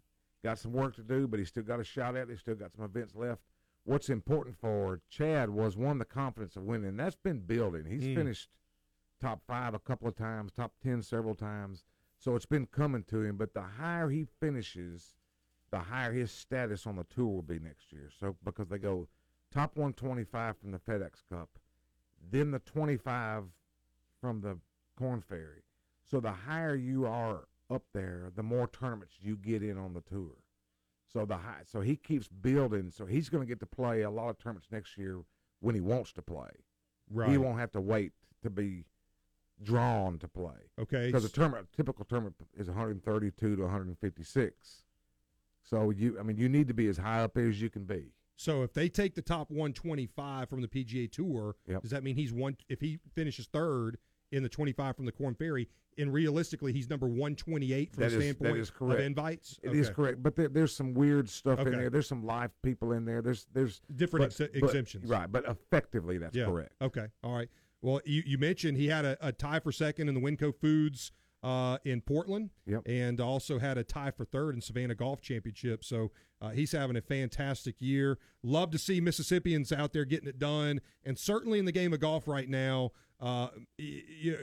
got 0.42 0.58
some 0.58 0.72
work 0.72 0.94
to 0.96 1.02
do, 1.02 1.26
but 1.28 1.38
he's 1.38 1.48
still 1.48 1.62
got 1.62 1.80
a 1.80 1.84
shot 1.84 2.16
at 2.16 2.28
it. 2.28 2.30
He's 2.30 2.40
still 2.40 2.54
got 2.54 2.72
some 2.72 2.84
events 2.84 3.14
left. 3.14 3.42
What's 3.84 4.08
important 4.08 4.56
for 4.56 5.00
Chad 5.10 5.50
was 5.50 5.76
one 5.76 5.98
the 5.98 6.04
confidence 6.06 6.56
of 6.56 6.62
winning. 6.64 6.96
That's 6.96 7.16
been 7.16 7.40
building. 7.40 7.84
He's 7.86 8.04
Mm. 8.04 8.14
finished 8.14 8.48
top 9.20 9.42
five 9.46 9.74
a 9.74 9.78
couple 9.78 10.08
of 10.08 10.16
times, 10.16 10.52
top 10.52 10.72
ten 10.82 11.02
several 11.02 11.34
times. 11.34 11.84
So 12.18 12.36
it's 12.36 12.46
been 12.46 12.66
coming 12.66 13.04
to 13.04 13.22
him, 13.22 13.36
but 13.36 13.54
the 13.54 13.62
higher 13.62 14.08
he 14.08 14.26
finishes, 14.40 15.14
the 15.70 15.78
higher 15.78 16.12
his 16.12 16.30
status 16.30 16.86
on 16.86 16.96
the 16.96 17.04
tour 17.04 17.26
will 17.26 17.42
be 17.42 17.58
next 17.58 17.92
year. 17.92 18.10
So 18.18 18.36
because 18.44 18.68
they 18.68 18.78
go 18.78 19.08
top 19.52 19.76
125 19.76 20.56
from 20.58 20.70
the 20.70 20.78
FedEx 20.78 21.22
Cup, 21.30 21.50
then 22.30 22.50
the 22.50 22.60
25 22.60 23.44
from 24.20 24.40
the 24.40 24.58
Corn 24.98 25.20
Ferry. 25.20 25.64
So 26.10 26.20
the 26.20 26.32
higher 26.32 26.74
you 26.74 27.06
are 27.06 27.48
up 27.70 27.82
there, 27.92 28.30
the 28.34 28.42
more 28.42 28.68
tournaments 28.68 29.14
you 29.20 29.36
get 29.36 29.62
in 29.62 29.78
on 29.78 29.94
the 29.94 30.00
tour. 30.00 30.36
So 31.12 31.24
the 31.24 31.36
high, 31.36 31.62
so 31.64 31.80
he 31.80 31.96
keeps 31.96 32.28
building. 32.28 32.90
So 32.90 33.06
he's 33.06 33.28
going 33.28 33.42
to 33.42 33.48
get 33.48 33.60
to 33.60 33.66
play 33.66 34.02
a 34.02 34.10
lot 34.10 34.30
of 34.30 34.38
tournaments 34.38 34.68
next 34.70 34.96
year 34.96 35.20
when 35.60 35.74
he 35.74 35.80
wants 35.80 36.12
to 36.14 36.22
play. 36.22 36.50
Right. 37.10 37.30
He 37.30 37.38
won't 37.38 37.58
have 37.58 37.72
to 37.72 37.80
wait 37.80 38.12
to 38.42 38.50
be 38.50 38.84
drawn 39.62 40.18
to 40.18 40.28
play 40.28 40.52
okay. 40.80 41.06
because 41.06 41.24
a 41.24 41.28
tournament, 41.28 41.68
a 41.72 41.76
typical 41.76 42.04
tournament 42.04 42.34
is 42.56 42.66
132 42.68 43.56
to 43.56 43.62
156. 43.62 44.82
So 45.62 45.90
you, 45.90 46.18
I 46.18 46.22
mean, 46.22 46.36
you 46.36 46.48
need 46.48 46.68
to 46.68 46.74
be 46.74 46.88
as 46.88 46.98
high 46.98 47.22
up 47.22 47.36
as 47.38 47.60
you 47.60 47.70
can 47.70 47.84
be. 47.84 48.12
So 48.36 48.62
if 48.62 48.74
they 48.74 48.88
take 48.88 49.14
the 49.14 49.22
top 49.22 49.50
125 49.50 50.48
from 50.48 50.60
the 50.60 50.68
PGA 50.68 51.10
Tour, 51.10 51.54
Yep. 51.68 51.82
does 51.82 51.90
that 51.92 52.02
mean 52.02 52.16
he's 52.16 52.32
one? 52.32 52.56
If 52.68 52.80
he 52.80 52.98
finishes 53.14 53.46
third 53.46 53.96
in 54.32 54.42
the 54.42 54.48
25 54.48 54.96
from 54.96 55.06
the 55.06 55.12
Corn 55.12 55.34
Ferry, 55.34 55.68
and 55.96 56.12
realistically 56.12 56.72
he's 56.72 56.90
number 56.90 57.06
128 57.06 57.92
from 57.92 58.02
That 58.02 58.10
the 58.10 58.16
is- 58.16 58.22
standpoint 58.24 58.56
is 58.58 58.70
correct. 58.70 58.98
of 59.00 59.06
invites? 59.06 59.60
It 59.62 59.74
is 59.76 59.86
Okay. 59.86 59.94
correct, 59.94 60.22
but 60.24 60.34
there, 60.34 60.48
there's 60.48 60.74
some 60.74 60.92
weird 60.92 61.28
stuff 61.28 61.60
in 61.60 61.70
there. 61.70 61.88
There's 61.88 62.08
some 62.08 62.24
live 62.26 62.50
people 62.62 62.92
in 62.92 63.04
there. 63.04 63.22
There's 63.22 63.46
there's 63.54 63.80
Different 63.94 64.36
but- 64.36 64.40
ex- 64.46 64.52
but- 64.60 64.68
exemptions. 64.68 65.08
right? 65.08 65.30
But 65.30 65.44
effectively, 65.48 66.18
that's 66.18 66.36
yeah. 66.36 66.46
correct. 66.46 66.72
Okay. 66.82 67.06
All 67.22 67.36
right. 67.36 67.48
Well, 67.84 68.00
you, 68.04 68.22
you 68.24 68.38
mentioned 68.38 68.76
he 68.78 68.86
had 68.88 69.04
a, 69.04 69.16
a 69.20 69.32
tie 69.32 69.60
for 69.60 69.70
second 69.72 70.08
in 70.08 70.14
the 70.14 70.20
WinCo 70.20 70.54
Foods 70.54 71.12
uh, 71.42 71.76
in 71.84 72.00
Portland, 72.00 72.50
Yep. 72.66 72.82
and 72.86 73.20
also 73.20 73.58
had 73.58 73.76
a 73.76 73.84
tie 73.84 74.10
for 74.10 74.24
third 74.24 74.54
in 74.54 74.60
Savannah 74.62 74.94
Golf 74.94 75.20
Championship. 75.20 75.84
So 75.84 76.10
uh, 76.40 76.50
he's 76.50 76.72
having 76.72 76.96
a 76.96 77.02
fantastic 77.02 77.76
year. 77.80 78.18
Love 78.42 78.70
to 78.70 78.78
see 78.78 79.00
Mississippians 79.00 79.70
out 79.70 79.92
there 79.92 80.04
getting 80.06 80.28
it 80.28 80.38
done, 80.38 80.80
and 81.04 81.18
certainly 81.18 81.58
in 81.58 81.66
the 81.66 81.72
game 81.72 81.92
of 81.92 82.00
golf 82.00 82.26
right 82.26 82.48
now, 82.48 82.92
uh, 83.20 83.48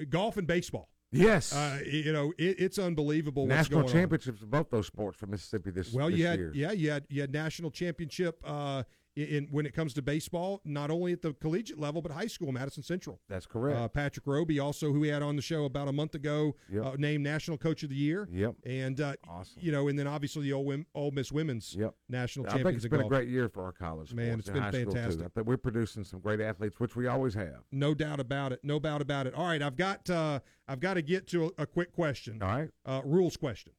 golf 0.10 0.38
and 0.38 0.45
baseball. 0.48 0.89
Yes, 1.13 1.51
Uh, 1.53 1.79
you 1.86 2.13
know, 2.13 2.31
it, 2.38 2.57
it's 2.60 2.79
unbelievable. 2.79 3.43
what's 3.45 3.50
national 3.69 3.81
on. 3.81 3.88
championships 3.89 4.41
of 4.41 4.50
both 4.50 4.69
those 4.69 4.88
sports 4.88 5.17
for 5.19 5.25
Mississippi 5.27 5.69
this. 5.71 5.91
Year. 5.91 6.00
Well, 6.01 6.10
this 6.10 6.19
you 6.19 6.25
had 6.25 6.39
year. 6.39 6.51
yeah, 6.55 6.71
you 6.71 6.89
had 6.89 7.05
you 7.10 7.19
had 7.21 7.33
national 7.33 7.69
championship 7.71 8.39
uh, 8.45 8.83
in, 9.15 9.48
when 9.51 9.65
it 9.65 9.74
comes 9.74 9.94
to 9.96 10.01
baseball, 10.01 10.62
not 10.63 10.89
only 10.89 11.12
at 11.12 11.22
the 11.22 11.34
collegiate 11.34 11.77
level 11.80 12.01
but 12.01 12.12
high 12.12 12.27
school, 12.27 12.51
Madison 12.51 12.82
Central. 12.84 13.20
That's 13.27 13.46
correct. 13.46 13.77
Uh, 13.77 13.88
Patrick 13.89 14.25
Roby, 14.25 14.60
also 14.60 14.94
who 14.94 15.00
we 15.01 15.10
had 15.10 15.22
on 15.22 15.36
the 15.36 15.41
show 15.41 15.65
about 15.65 15.88
a 15.88 15.91
month 15.91 16.15
ago, 16.15 16.56
Yep. 16.72 16.86
uh, 16.86 16.96
named 16.98 17.24
National 17.24 17.58
Coach 17.58 17.84
of 17.84 17.89
the 17.89 17.96
Year. 17.96 18.27
yep, 18.32 18.56
And 18.65 19.00
uh, 19.01 19.15
awesome. 19.27 19.58
you 19.62 19.72
know, 19.72 19.88
and 19.89 20.00
then 20.00 20.08
obviously 20.08 20.44
the 20.44 20.53
Ole, 20.53 20.63
Wim- 20.65 20.86
Ole 20.96 21.12
Miss 21.12 21.32
women's 21.32 21.75
Yep. 21.75 21.94
national 22.10 22.48
I 22.48 22.63
think 22.63 22.75
it's 22.77 22.88
been 22.88 23.00
golf. 23.01 23.12
a 23.12 23.15
great 23.15 23.27
year 23.30 23.50
for 23.50 23.63
our 23.63 23.74
college 23.74 24.13
Man, 24.13 24.39
it's 24.39 24.50
been 24.50 24.62
high 24.62 24.72
school, 24.72 24.86
too. 24.86 24.91
fantastic. 24.91 25.25
I 25.25 25.30
think 25.30 25.48
we're 25.48 25.58
producing 25.58 26.03
some 26.03 26.20
great 26.20 26.39
athletes, 26.39 26.80
which 26.80 26.96
we 26.96 27.08
always 27.08 27.34
have. 27.34 27.63
No 27.72 27.94
doubt 27.94 28.20
about 28.22 28.53
it. 28.53 28.60
No 28.63 28.80
doubt 28.80 29.01
about 29.01 29.27
it. 29.27 29.34
All 29.34 29.46
right, 29.48 29.62
I've 29.62 29.75
got 29.75 30.10
uh, 30.10 30.39
I've 30.68 30.80
got 30.80 30.94
to 30.94 31.01
get 31.01 31.27
to 31.27 31.48
a, 31.58 31.63
a 31.63 31.65
quick 31.65 31.91
question. 31.91 32.41
All 32.41 32.48
right, 32.48 32.70
Uh, 32.86 33.01
rules 33.03 33.36
question. 33.36 33.74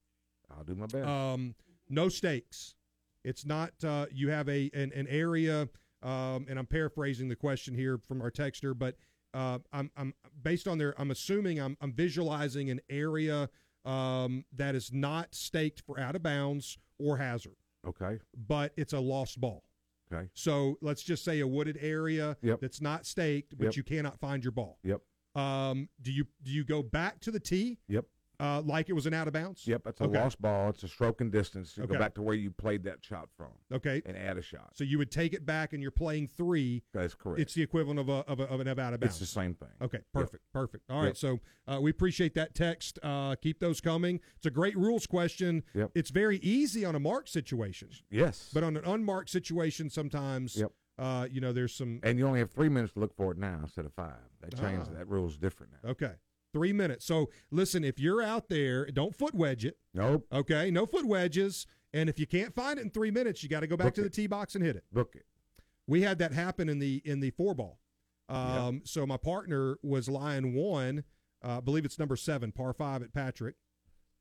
I'll 0.50 0.64
do 0.64 0.74
my 0.74 0.84
best. 0.86 1.06
Um, 1.08 1.54
no 1.88 2.10
stakes. 2.10 2.74
It's 3.24 3.44
not 3.46 3.72
uh, 3.84 4.06
you 4.12 4.30
have 4.30 4.48
a 4.48 4.70
an, 4.74 4.92
an 4.94 5.06
area, 5.08 5.68
um, 6.02 6.46
and 6.48 6.58
I'm 6.58 6.66
paraphrasing 6.66 7.28
the 7.28 7.36
question 7.36 7.74
here 7.74 7.98
from 7.98 8.20
our 8.20 8.30
texter, 8.30 8.76
but 8.76 8.96
uh, 9.34 9.58
I'm 9.72 9.90
I'm 9.96 10.14
based 10.42 10.66
on 10.66 10.78
their. 10.78 10.94
I'm 11.00 11.10
assuming 11.10 11.60
I'm 11.60 11.76
I'm 11.80 11.92
visualizing 11.92 12.70
an 12.70 12.80
area 12.90 13.48
um, 13.84 14.44
that 14.54 14.74
is 14.74 14.92
not 14.92 15.34
staked 15.34 15.80
for 15.80 15.98
out 16.00 16.16
of 16.16 16.22
bounds 16.22 16.78
or 16.98 17.16
hazard, 17.18 17.56
okay, 17.86 18.18
but 18.48 18.72
it's 18.76 18.92
a 18.92 19.00
lost 19.00 19.40
ball. 19.40 19.64
okay, 20.12 20.28
So 20.34 20.76
let's 20.80 21.02
just 21.02 21.24
say 21.24 21.40
a 21.40 21.46
wooded 21.46 21.78
area 21.80 22.36
Yep. 22.42 22.60
that's 22.60 22.80
not 22.80 23.06
staked, 23.06 23.56
but 23.56 23.66
Yep. 23.66 23.76
you 23.76 23.82
cannot 23.82 24.18
find 24.20 24.44
your 24.44 24.52
ball. 24.52 24.78
yep, 24.84 25.00
Um, 25.34 25.88
do 26.00 26.12
you 26.12 26.26
do 26.42 26.50
you 26.52 26.64
go 26.64 26.82
back 26.82 27.20
to 27.20 27.30
the 27.30 27.40
tee 27.40 27.78
yep, 27.88 28.04
uh, 28.42 28.60
like 28.62 28.88
it 28.88 28.92
was 28.92 29.06
an 29.06 29.14
out 29.14 29.26
of 29.28 29.32
bounds? 29.32 29.66
yep. 29.66 29.86
It's 29.86 30.00
a 30.00 30.04
Okay. 30.04 30.18
lost 30.20 30.40
ball. 30.42 30.70
It's 30.70 30.82
a 30.82 30.88
stroke 30.88 31.20
and 31.20 31.30
distance. 31.30 31.76
You 31.76 31.84
Okay. 31.84 31.92
go 31.94 31.98
back 31.98 32.14
to 32.16 32.22
where 32.22 32.34
you 32.34 32.50
played 32.50 32.82
that 32.84 33.04
shot 33.04 33.28
from 33.36 33.52
Okay. 33.72 34.02
and 34.04 34.16
add 34.16 34.36
a 34.36 34.42
shot. 34.42 34.76
So 34.76 34.84
you 34.84 34.98
would 34.98 35.10
take 35.10 35.32
it 35.32 35.46
back, 35.46 35.72
and 35.72 35.80
you're 35.80 35.90
playing 35.92 36.26
three. 36.28 36.82
That's 36.92 37.14
correct. 37.14 37.40
It's 37.40 37.54
the 37.54 37.62
equivalent 37.62 38.00
of 38.00 38.08
a 38.08 38.24
of, 38.28 38.40
a, 38.40 38.44
of 38.48 38.60
an 38.60 38.68
out 38.68 38.78
of 38.78 39.00
bounds. 39.00 39.02
It's 39.02 39.18
the 39.20 39.26
same 39.26 39.54
thing. 39.54 39.68
Okay, 39.80 40.00
perfect, 40.12 40.44
perfect. 40.52 40.84
All 40.90 41.00
right, 41.00 41.06
Yep. 41.08 41.16
so 41.16 41.40
uh, 41.66 41.78
we 41.80 41.90
appreciate 41.90 42.34
that 42.34 42.54
text. 42.54 42.98
Uh, 43.02 43.36
keep 43.36 43.60
those 43.60 43.80
coming. 43.80 44.20
It's 44.36 44.46
a 44.46 44.50
great 44.50 44.76
rules 44.76 45.06
question. 45.06 45.62
Yep. 45.74 45.92
It's 45.94 46.10
very 46.10 46.38
easy 46.38 46.84
on 46.84 46.94
a 46.94 47.00
marked 47.00 47.28
situation, 47.28 47.90
Yes, 48.10 48.50
but 48.52 48.64
on 48.64 48.76
an 48.76 48.84
unmarked 48.84 49.30
situation, 49.30 49.88
sometimes 49.90 50.56
Yep. 50.56 50.72
uh, 50.98 51.28
you 51.30 51.40
know 51.40 51.52
there's 51.52 51.74
some. 51.74 52.00
and 52.02 52.18
you 52.18 52.26
only 52.26 52.40
have 52.40 52.50
three 52.50 52.68
minutes 52.68 52.94
to 52.94 53.00
look 53.00 53.14
for 53.14 53.30
it 53.32 53.38
now 53.38 53.60
instead 53.62 53.84
of 53.84 53.92
five. 53.94 54.18
That 54.40 54.56
changed 54.56 54.88
Ah. 54.90 54.94
that 54.98 55.08
rule's 55.08 55.36
different 55.38 55.72
now. 55.82 55.90
Okay, 55.90 56.14
three 56.52 56.72
minutes. 56.72 57.04
So 57.04 57.30
listen, 57.50 57.84
if 57.84 57.98
you're 57.98 58.22
out 58.22 58.48
there, 58.48 58.86
don't 58.86 59.14
foot 59.14 59.34
wedge 59.34 59.64
it. 59.64 59.78
Nope, 59.94 60.26
Okay, 60.32 60.70
no 60.70 60.86
foot 60.86 61.06
wedges. 61.06 61.66
And 61.94 62.08
if 62.08 62.18
you 62.18 62.26
can't 62.26 62.54
find 62.54 62.78
it 62.78 62.82
in 62.82 62.90
three 62.90 63.10
minutes, 63.10 63.42
you 63.42 63.48
got 63.48 63.60
to 63.60 63.66
go 63.66 63.76
back 63.76 63.88
Book 63.88 63.94
to 63.96 64.00
the 64.02 64.06
it. 64.06 64.12
tee 64.14 64.26
box 64.26 64.54
and 64.54 64.64
hit 64.64 64.76
it. 64.76 64.84
book 64.92 65.14
it. 65.14 65.26
We 65.86 66.02
had 66.02 66.18
that 66.18 66.32
happen 66.32 66.68
in 66.68 66.78
the 66.78 67.02
in 67.04 67.20
the 67.20 67.30
four 67.30 67.54
ball. 67.54 67.78
Um, 68.28 68.80
So 68.84 69.06
my 69.06 69.16
partner 69.18 69.76
was 69.82 70.08
lying 70.08 70.54
one, 70.54 71.04
uh, 71.44 71.58
I 71.58 71.60
believe 71.60 71.84
it's 71.84 71.98
number 71.98 72.16
seven, 72.16 72.50
par 72.52 72.72
five 72.72 73.02
at 73.02 73.12
Patrick, 73.12 73.56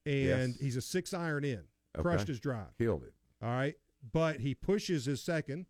and 0.06 0.50
Yes. 0.54 0.60
he's 0.60 0.76
a 0.76 0.82
six 0.82 1.13
iron 1.13 1.46
in, 1.46 1.63
Okay. 1.96 2.02
crushed 2.02 2.28
his 2.28 2.39
drive. 2.39 2.76
Killed 2.78 3.04
it 3.04 3.13
All 3.41 3.50
right, 3.50 3.76
but 4.12 4.39
he 4.41 4.54
pushes 4.56 5.06
his 5.06 5.22
second, 5.22 5.67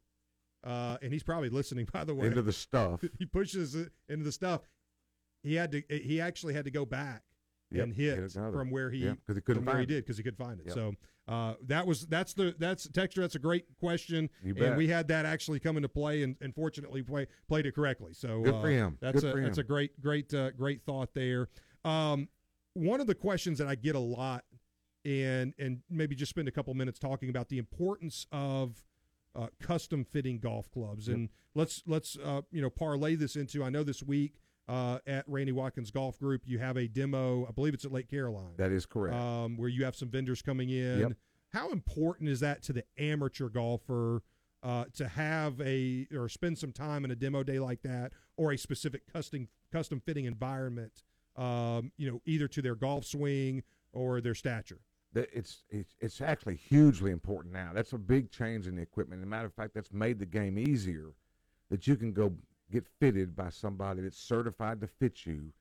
uh, 0.64 0.98
and 1.04 1.12
he's 1.14 1.24
probably 1.24 1.50
listening 1.50 1.86
by 1.94 2.04
the 2.04 2.16
way. 2.16 2.28
into 2.28 2.42
the 2.42 2.54
stuff. 2.54 3.04
he 3.20 3.26
pushes 3.26 3.76
it 3.76 3.92
into 4.10 4.24
the 4.24 4.32
stuff. 4.32 4.62
He 5.44 5.56
had 5.56 5.72
to. 5.72 5.84
He 5.90 6.22
actually 6.22 6.54
had 6.54 6.66
to 6.66 6.72
go 6.72 6.86
back 6.86 7.24
Yep, 7.72 7.84
and 7.84 7.94
hit 7.94 8.32
from 8.32 8.70
where 8.70 8.90
he 8.92 9.06
Yeah, 9.06 9.14
he 9.28 9.42
couldn't 9.42 9.64
from 9.64 9.66
where 9.66 9.80
he 9.80 9.86
did 9.86 10.04
because 10.04 10.18
he 10.18 10.24
could 10.24 10.38
find 10.38 10.60
it. 10.60 10.68
Yep. 10.68 10.76
So 10.76 10.94
uh, 11.28 11.54
that 11.68 11.88
was 11.88 12.06
that's 12.08 12.34
the 12.34 12.54
that's 12.60 12.88
Texter. 12.88 13.22
That's 13.22 13.36
a 13.36 13.40
great 13.40 13.66
question, 13.80 14.30
and 14.44 14.76
we 14.76 14.88
had 14.88 15.08
that 15.08 15.26
actually 15.26 15.60
come 15.60 15.78
into 15.78 15.88
play, 15.88 16.24
and, 16.24 16.36
and 16.42 16.54
fortunately 16.54 17.02
play, 17.02 17.28
played 17.48 17.66
it 17.66 17.74
correctly. 17.74 18.14
So 18.14 18.42
Good 18.42 18.56
uh, 18.56 18.62
for 18.62 18.70
him. 18.70 18.98
That's 19.00 19.22
Good 19.22 19.30
a 19.30 19.32
for 19.32 19.42
that's 19.42 19.58
a 19.58 19.64
great 19.64 20.00
great 20.02 20.34
uh, 20.34 20.52
great 20.52 20.84
thought 20.84 21.14
there. 21.14 21.48
Um, 21.86 22.28
one 22.74 23.00
of 23.00 23.08
the 23.08 23.16
questions 23.16 23.58
that 23.60 23.68
I 23.68 23.76
get 23.76 23.96
a 23.96 24.00
lot, 24.00 24.44
and 25.06 25.54
and 25.58 25.80
maybe 25.90 26.16
just 26.16 26.32
spend 26.32 26.50
a 26.50 26.52
couple 26.52 26.74
minutes 26.74 27.00
talking 27.00 27.30
about 27.30 27.48
the 27.48 27.58
importance 27.58 28.28
of 28.34 28.84
uh, 29.34 29.48
custom 29.62 30.04
fitting 30.04 30.40
golf 30.40 30.70
clubs, 30.72 31.08
Yep. 31.08 31.16
and 31.16 31.30
let's 31.56 31.84
let's 31.86 32.18
uh, 32.18 32.42
you 32.52 32.62
know 32.62 32.70
parlay 32.70 33.16
this 33.16 33.38
into. 33.38 33.64
I 33.64 33.70
know 33.70 33.84
this 33.84 34.04
week 34.04 34.42
uh, 34.72 35.00
at 35.06 35.26
Randy 35.28 35.52
Watkins 35.52 35.92
Golf 35.92 36.18
Group 36.18 36.44
you 36.46 36.58
have 36.60 36.78
a 36.78 36.88
demo. 36.88 37.46
I 37.48 37.52
believe 37.52 37.74
it's 37.74 37.84
at 37.86 37.92
Lake 37.92 38.10
Caroline 38.10 38.54
That 38.58 38.72
is 38.72 38.86
correct. 38.86 39.16
um, 39.16 39.58
where 39.58 39.70
you 39.70 39.84
have 39.84 39.96
some 39.96 40.10
vendors 40.10 40.42
coming 40.42 40.70
in. 40.70 41.00
Yep. 41.00 41.12
How 41.54 41.72
important 41.72 42.30
is 42.30 42.40
that 42.40 42.64
to 42.64 42.74
the 42.74 42.86
amateur 42.98 43.50
golfer 43.50 44.24
uh, 44.64 44.86
to 44.94 45.08
have 45.08 45.60
a 45.60 46.08
or 46.16 46.30
spend 46.30 46.58
some 46.58 46.72
time 46.72 47.04
in 47.04 47.12
a 47.12 47.16
demo 47.16 47.44
day 47.44 47.60
like 47.60 47.82
that, 47.82 48.14
or 48.38 48.52
a 48.54 48.58
specific 48.58 49.12
custom 49.12 49.50
custom 49.72 50.00
fitting 50.00 50.26
environment? 50.26 51.04
Um, 51.36 51.92
you 51.98 52.10
know, 52.10 52.22
either 52.26 52.48
to 52.50 52.62
their 52.62 52.76
golf 52.76 53.06
swing 53.06 53.64
or 53.94 54.22
their 54.22 54.36
stature. 54.36 54.80
it's, 55.16 55.64
it's 55.70 55.96
it's 56.00 56.22
actually 56.22 56.56
hugely 56.56 57.12
important 57.12 57.54
now. 57.54 57.72
That's 57.74 57.92
a 57.94 57.98
big 57.98 58.32
change 58.32 58.68
in 58.68 58.76
the 58.76 58.82
equipment. 58.82 59.22
As 59.22 59.24
a 59.26 59.30
matter 59.30 59.48
of 59.48 59.54
fact, 59.54 59.74
that's 59.74 59.92
made 59.92 60.20
the 60.20 60.26
game 60.26 60.58
easier. 60.58 61.12
That 61.70 61.88
you 61.88 61.96
can 61.96 62.12
go 62.14 62.34
get 62.72 62.88
fitted 63.00 63.36
by 63.36 63.50
somebody 63.50 64.02
that's 64.02 64.18
certified 64.18 64.82
to 64.82 64.88
fit 64.88 65.26
you 65.26 65.52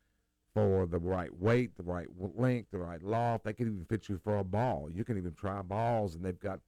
for 0.55 0.87
the 0.87 0.99
right 0.99 1.35
weight, 1.39 1.77
the 1.77 1.83
right 1.83 2.09
length, 2.35 2.71
the 2.71 2.79
right 2.79 3.03
loft. 3.03 3.45
They 3.45 3.53
can 3.53 3.67
even 3.69 3.85
fit 3.85 4.09
you 4.09 4.19
for 4.23 4.39
a 4.39 4.45
ball. 4.45 4.89
You 4.93 5.05
can 5.05 5.17
even 5.17 5.35
try 5.35 5.63
balls, 5.63 6.15
and 6.15 6.25
they've 6.25 6.39
got 6.39 6.61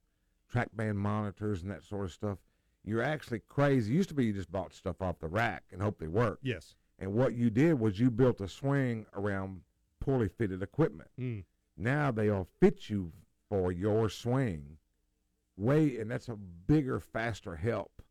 TrackMan 0.53 0.95
monitors 0.95 1.63
and 1.63 1.71
that 1.71 1.83
sort 1.83 2.05
of 2.05 2.11
stuff. 2.11 2.37
You're 2.85 3.01
actually 3.01 3.41
crazy. 3.47 3.93
It 3.93 3.95
used 3.95 4.09
to 4.09 4.15
be 4.15 4.25
you 4.25 4.33
just 4.33 4.51
bought 4.51 4.73
stuff 4.73 5.01
off 5.01 5.19
the 5.19 5.27
rack 5.27 5.63
and 5.71 5.81
hope 5.81 5.99
they 5.99 6.07
work. 6.07 6.39
Yes. 6.41 6.75
And 6.99 7.13
what 7.13 7.33
you 7.33 7.49
did 7.49 7.79
was 7.79 7.99
you 7.99 8.11
built 8.11 8.41
a 8.41 8.47
swing 8.47 9.05
around 9.15 9.61
poorly 9.99 10.27
fitted 10.27 10.61
equipment. 10.61 11.09
Mm. 11.19 11.43
Now 11.77 12.11
they'll 12.11 12.47
fit 12.59 12.89
you 12.89 13.11
for 13.49 13.71
your 13.71 14.09
swing 14.09 14.77
way, 15.57 15.97
and 15.97 16.09
that's 16.09 16.29
a 16.29 16.35
bigger, 16.35 16.99
faster 16.99 17.55
help 17.55 18.01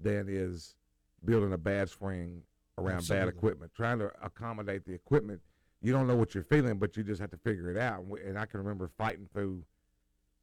than 0.00 0.26
is 0.28 0.76
building 1.24 1.52
a 1.52 1.58
bad 1.58 1.88
swing 1.88 2.42
around 2.78 2.96
Absolutely. 2.98 3.26
bad 3.26 3.34
equipment. 3.36 3.72
Trying 3.74 3.98
to 4.00 4.10
accommodate 4.22 4.84
the 4.84 4.92
equipment, 4.92 5.40
you 5.80 5.92
don't 5.92 6.06
know 6.06 6.16
what 6.16 6.34
you're 6.34 6.44
feeling, 6.44 6.78
but 6.78 6.96
you 6.96 7.02
just 7.02 7.20
have 7.20 7.30
to 7.30 7.36
figure 7.38 7.70
it 7.70 7.76
out. 7.76 8.00
And, 8.00 8.10
we, 8.10 8.20
and 8.22 8.38
I 8.38 8.46
can 8.46 8.60
remember 8.60 8.88
fighting 8.96 9.28
through. 9.32 9.62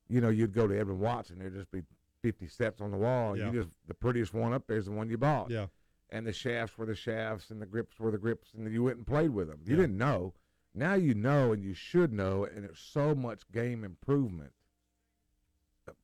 You 0.08 0.22
know, 0.22 0.30
you'd 0.30 0.54
go 0.54 0.68
to 0.68 0.78
Edwin 0.78 1.00
Watson, 1.00 1.38
there'd 1.39 1.54
just 1.54 1.72
be 1.72 1.84
50 2.24 2.48
steps 2.48 2.82
on 2.82 2.92
the 2.92 2.98
wall. 2.98 3.38
Yeah. 3.38 3.46
You 3.52 3.52
just 3.63 3.70
the 3.88 3.94
prettiest 3.94 4.34
one 4.34 4.54
up 4.54 4.68
there 4.68 4.78
is 4.78 4.86
the 4.86 4.92
one 4.92 5.10
you 5.10 5.18
bought 5.18 5.50
Yeah. 5.52 5.68
and 6.10 6.26
the 6.26 6.34
shafts 6.34 6.78
were 6.78 6.86
the 6.86 6.96
shafts 6.96 7.50
and 7.52 7.62
the 7.62 7.65
grips 7.65 8.00
were 8.00 8.12
the 8.12 8.18
grips 8.18 8.50
and 8.54 8.72
you 8.74 8.84
went 8.84 8.98
and 8.98 9.08
played 9.08 9.30
with 9.30 9.48
them. 9.48 9.60
You 9.63 9.76
Yeah. 9.76 9.82
didn't 9.84 9.98
know. 9.98 10.34
Now 10.74 10.96
you 10.96 11.13
know, 11.13 11.52
and 11.54 11.63
you 11.63 11.74
should 11.74 12.12
know, 12.12 12.44
and 12.44 12.63
there's 12.63 12.80
so 12.80 13.13
much 13.15 13.50
game 13.52 13.84
improvement 13.84 14.52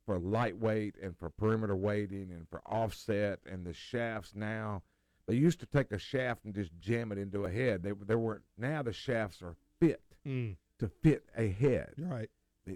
for 0.05 0.19
lightweight 0.19 0.95
and 1.01 1.17
for 1.17 1.29
perimeter 1.29 1.75
weighting 1.75 2.31
and 2.31 2.47
for 2.49 2.61
offset 2.65 3.39
and 3.49 3.65
the 3.65 3.73
shafts 3.73 4.33
now. 4.35 4.81
They 5.27 5.35
used 5.35 5.59
to 5.61 5.65
take 5.65 5.91
a 5.91 5.97
shaft 5.97 6.45
and 6.45 6.53
just 6.53 6.71
jam 6.79 7.11
it 7.11 7.17
into 7.17 7.45
a 7.45 7.51
head. 7.51 7.81
They 7.83 7.91
they 7.93 8.15
weren't. 8.15 8.43
Now 8.57 8.81
the 8.83 8.93
shafts 8.93 9.41
are 9.41 9.55
fit 9.79 10.01
Mm, 10.27 10.55
to 10.79 10.87
fit 10.87 11.23
a 11.37 11.47
head. 11.49 11.93
you're 11.97 12.07
right. 12.07 12.29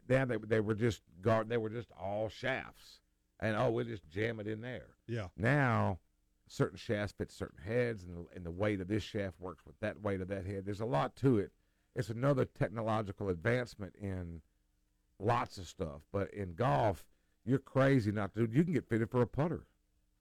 Now 0.08 0.26
they 0.26 0.38
they 0.38 0.60
were 0.60 0.76
just 0.76 1.02
guard. 1.22 1.50
They 1.50 1.58
were 1.58 1.70
just 1.70 1.90
all 2.00 2.30
shafts, 2.30 3.00
and 3.40 3.56
oh, 3.56 3.72
we 3.72 3.84
just 3.86 4.08
jam 4.10 4.40
it 4.40 4.48
in 4.48 4.62
there. 4.62 4.88
Yeah. 5.08 5.28
Now, 5.38 6.00
certain 6.48 6.78
shafts 6.78 7.14
fit 7.18 7.32
certain 7.32 7.58
heads, 7.64 8.04
and 8.04 8.16
the, 8.18 8.26
and 8.36 8.46
the 8.46 8.52
weight 8.52 8.82
of 8.82 8.88
this 8.88 9.02
shaft 9.04 9.40
works 9.40 9.66
with 9.66 9.80
that 9.80 10.02
weight 10.02 10.22
of 10.22 10.28
that 10.28 10.46
head. 10.46 10.64
There's 10.66 10.82
a 10.82 10.86
lot 10.86 11.16
to 11.18 11.40
it. 11.40 11.52
It's 11.96 12.10
another 12.10 12.46
technological 12.46 13.30
advancement 13.30 13.96
in 14.00 14.42
lots 15.20 15.58
of 15.58 15.68
stuff. 15.68 16.02
But 16.12 16.34
in 16.34 16.54
golf, 16.56 17.06
you're 17.46 17.60
crazy 17.60 18.12
not 18.12 18.34
to. 18.36 18.48
You 18.52 18.64
can 18.64 18.74
get 18.74 18.88
fitted 18.88 19.10
for 19.10 19.22
a 19.22 19.28
putter. 19.28 19.66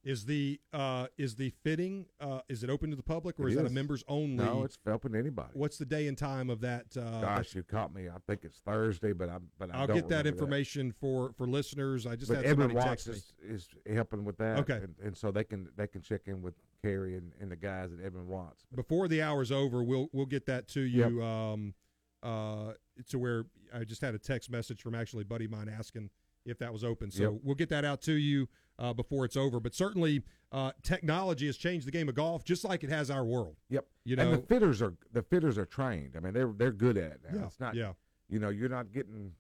Is 0.04 0.24
the 0.26 0.60
uh, 0.72 1.08
is 1.18 1.34
the 1.34 1.50
fitting 1.64 2.06
uh, 2.20 2.40
is 2.48 2.62
it 2.62 2.70
open 2.70 2.88
to 2.90 2.96
the 2.96 3.02
public 3.02 3.38
or 3.38 3.48
is 3.48 3.56
that 3.56 3.66
a 3.66 3.68
members 3.70 4.04
only? 4.06 4.42
No, 4.42 4.62
it's 4.62 4.78
open 4.86 5.12
to 5.12 5.18
anybody. 5.18 5.50
What's 5.54 5.76
the 5.76 5.84
day 5.84 6.06
and 6.06 6.16
time 6.16 6.48
of 6.50 6.60
that? 6.60 6.86
Uh, 6.96 7.20
Gosh, 7.20 7.54
you 7.56 7.64
caught 7.64 7.92
me. 7.92 8.08
I 8.08 8.16
think 8.26 8.44
it's 8.44 8.58
Thursday, 8.60 9.12
but 9.12 9.28
I 9.28 9.38
but 9.58 9.74
I 9.74 9.80
I'll 9.80 9.86
don't 9.88 9.96
get 9.96 10.08
that 10.08 10.26
information 10.26 10.92
for 10.92 11.32
for 11.36 11.48
listeners. 11.48 12.06
I 12.06 12.14
just 12.14 12.30
But 12.30 12.38
had 12.44 12.50
somebody 12.50 12.74
Watts 12.74 13.04
text 13.04 13.08
me. 13.08 13.14
is, 13.14 13.32
is 13.50 13.68
helping 13.92 14.24
with 14.24 14.38
that. 14.38 14.60
Okay. 14.60 14.74
and, 14.84 14.94
and 15.02 15.16
so 15.16 15.32
they 15.32 15.44
can 15.44 15.68
they 15.76 15.88
can 15.88 16.00
check 16.00 16.22
in 16.26 16.42
with 16.42 16.54
Carrie 16.80 17.16
and, 17.16 17.32
and 17.40 17.50
the 17.50 17.56
guys 17.56 17.90
at 17.92 17.98
Edwin 18.02 18.28
Watts. 18.28 18.64
before 18.74 19.08
the 19.08 19.20
hour's 19.20 19.50
over, 19.50 19.82
we'll 19.82 20.08
we'll 20.12 20.26
get 20.26 20.46
that 20.46 20.68
to 20.68 20.80
Yep. 20.80 21.10
you. 21.10 21.22
Um, 21.24 21.74
uh, 22.22 22.72
to 23.08 23.18
where 23.18 23.44
I 23.74 23.84
just 23.84 24.00
had 24.00 24.14
a 24.14 24.18
text 24.18 24.50
message 24.50 24.80
from 24.82 24.94
actually 24.94 25.22
a 25.22 25.26
buddy 25.26 25.44
of 25.46 25.50
mine 25.50 25.68
asking 25.68 26.10
if 26.44 26.58
that 26.58 26.72
was 26.72 26.82
open. 26.84 27.10
So 27.10 27.32
Yep. 27.32 27.40
we'll 27.44 27.54
get 27.54 27.68
that 27.70 27.84
out 27.84 28.00
to 28.02 28.12
you 28.12 28.48
uh, 28.78 28.92
before 28.94 29.24
it's 29.24 29.36
over. 29.36 29.60
But 29.60 29.74
certainly, 29.74 30.22
uh, 30.52 30.72
technology 30.82 31.46
has 31.46 31.56
changed 31.58 31.86
the 31.86 31.90
game 31.90 32.08
of 32.08 32.14
golf, 32.14 32.44
just 32.44 32.64
like 32.64 32.82
it 32.84 32.90
has 32.90 33.10
our 33.10 33.24
world. 33.24 33.56
Yep. 33.68 33.86
You 34.04 34.16
know, 34.16 34.32
and 34.32 34.42
the 34.42 34.46
fitters 34.46 34.80
are 34.80 34.94
the 35.12 35.22
fitters 35.22 35.58
are 35.58 35.66
trained. 35.66 36.14
I 36.16 36.20
mean, 36.20 36.32
they're 36.32 36.52
they're 36.56 36.72
good 36.72 36.96
at 36.96 37.12
it 37.12 37.20
now. 37.30 37.38
yeah, 37.40 37.46
It's 37.46 37.60
not 37.60 37.74
yeah, 37.74 37.92
you 38.28 38.38
know 38.38 38.48
you're 38.48 38.68
not 38.70 38.92
getting 38.92 39.32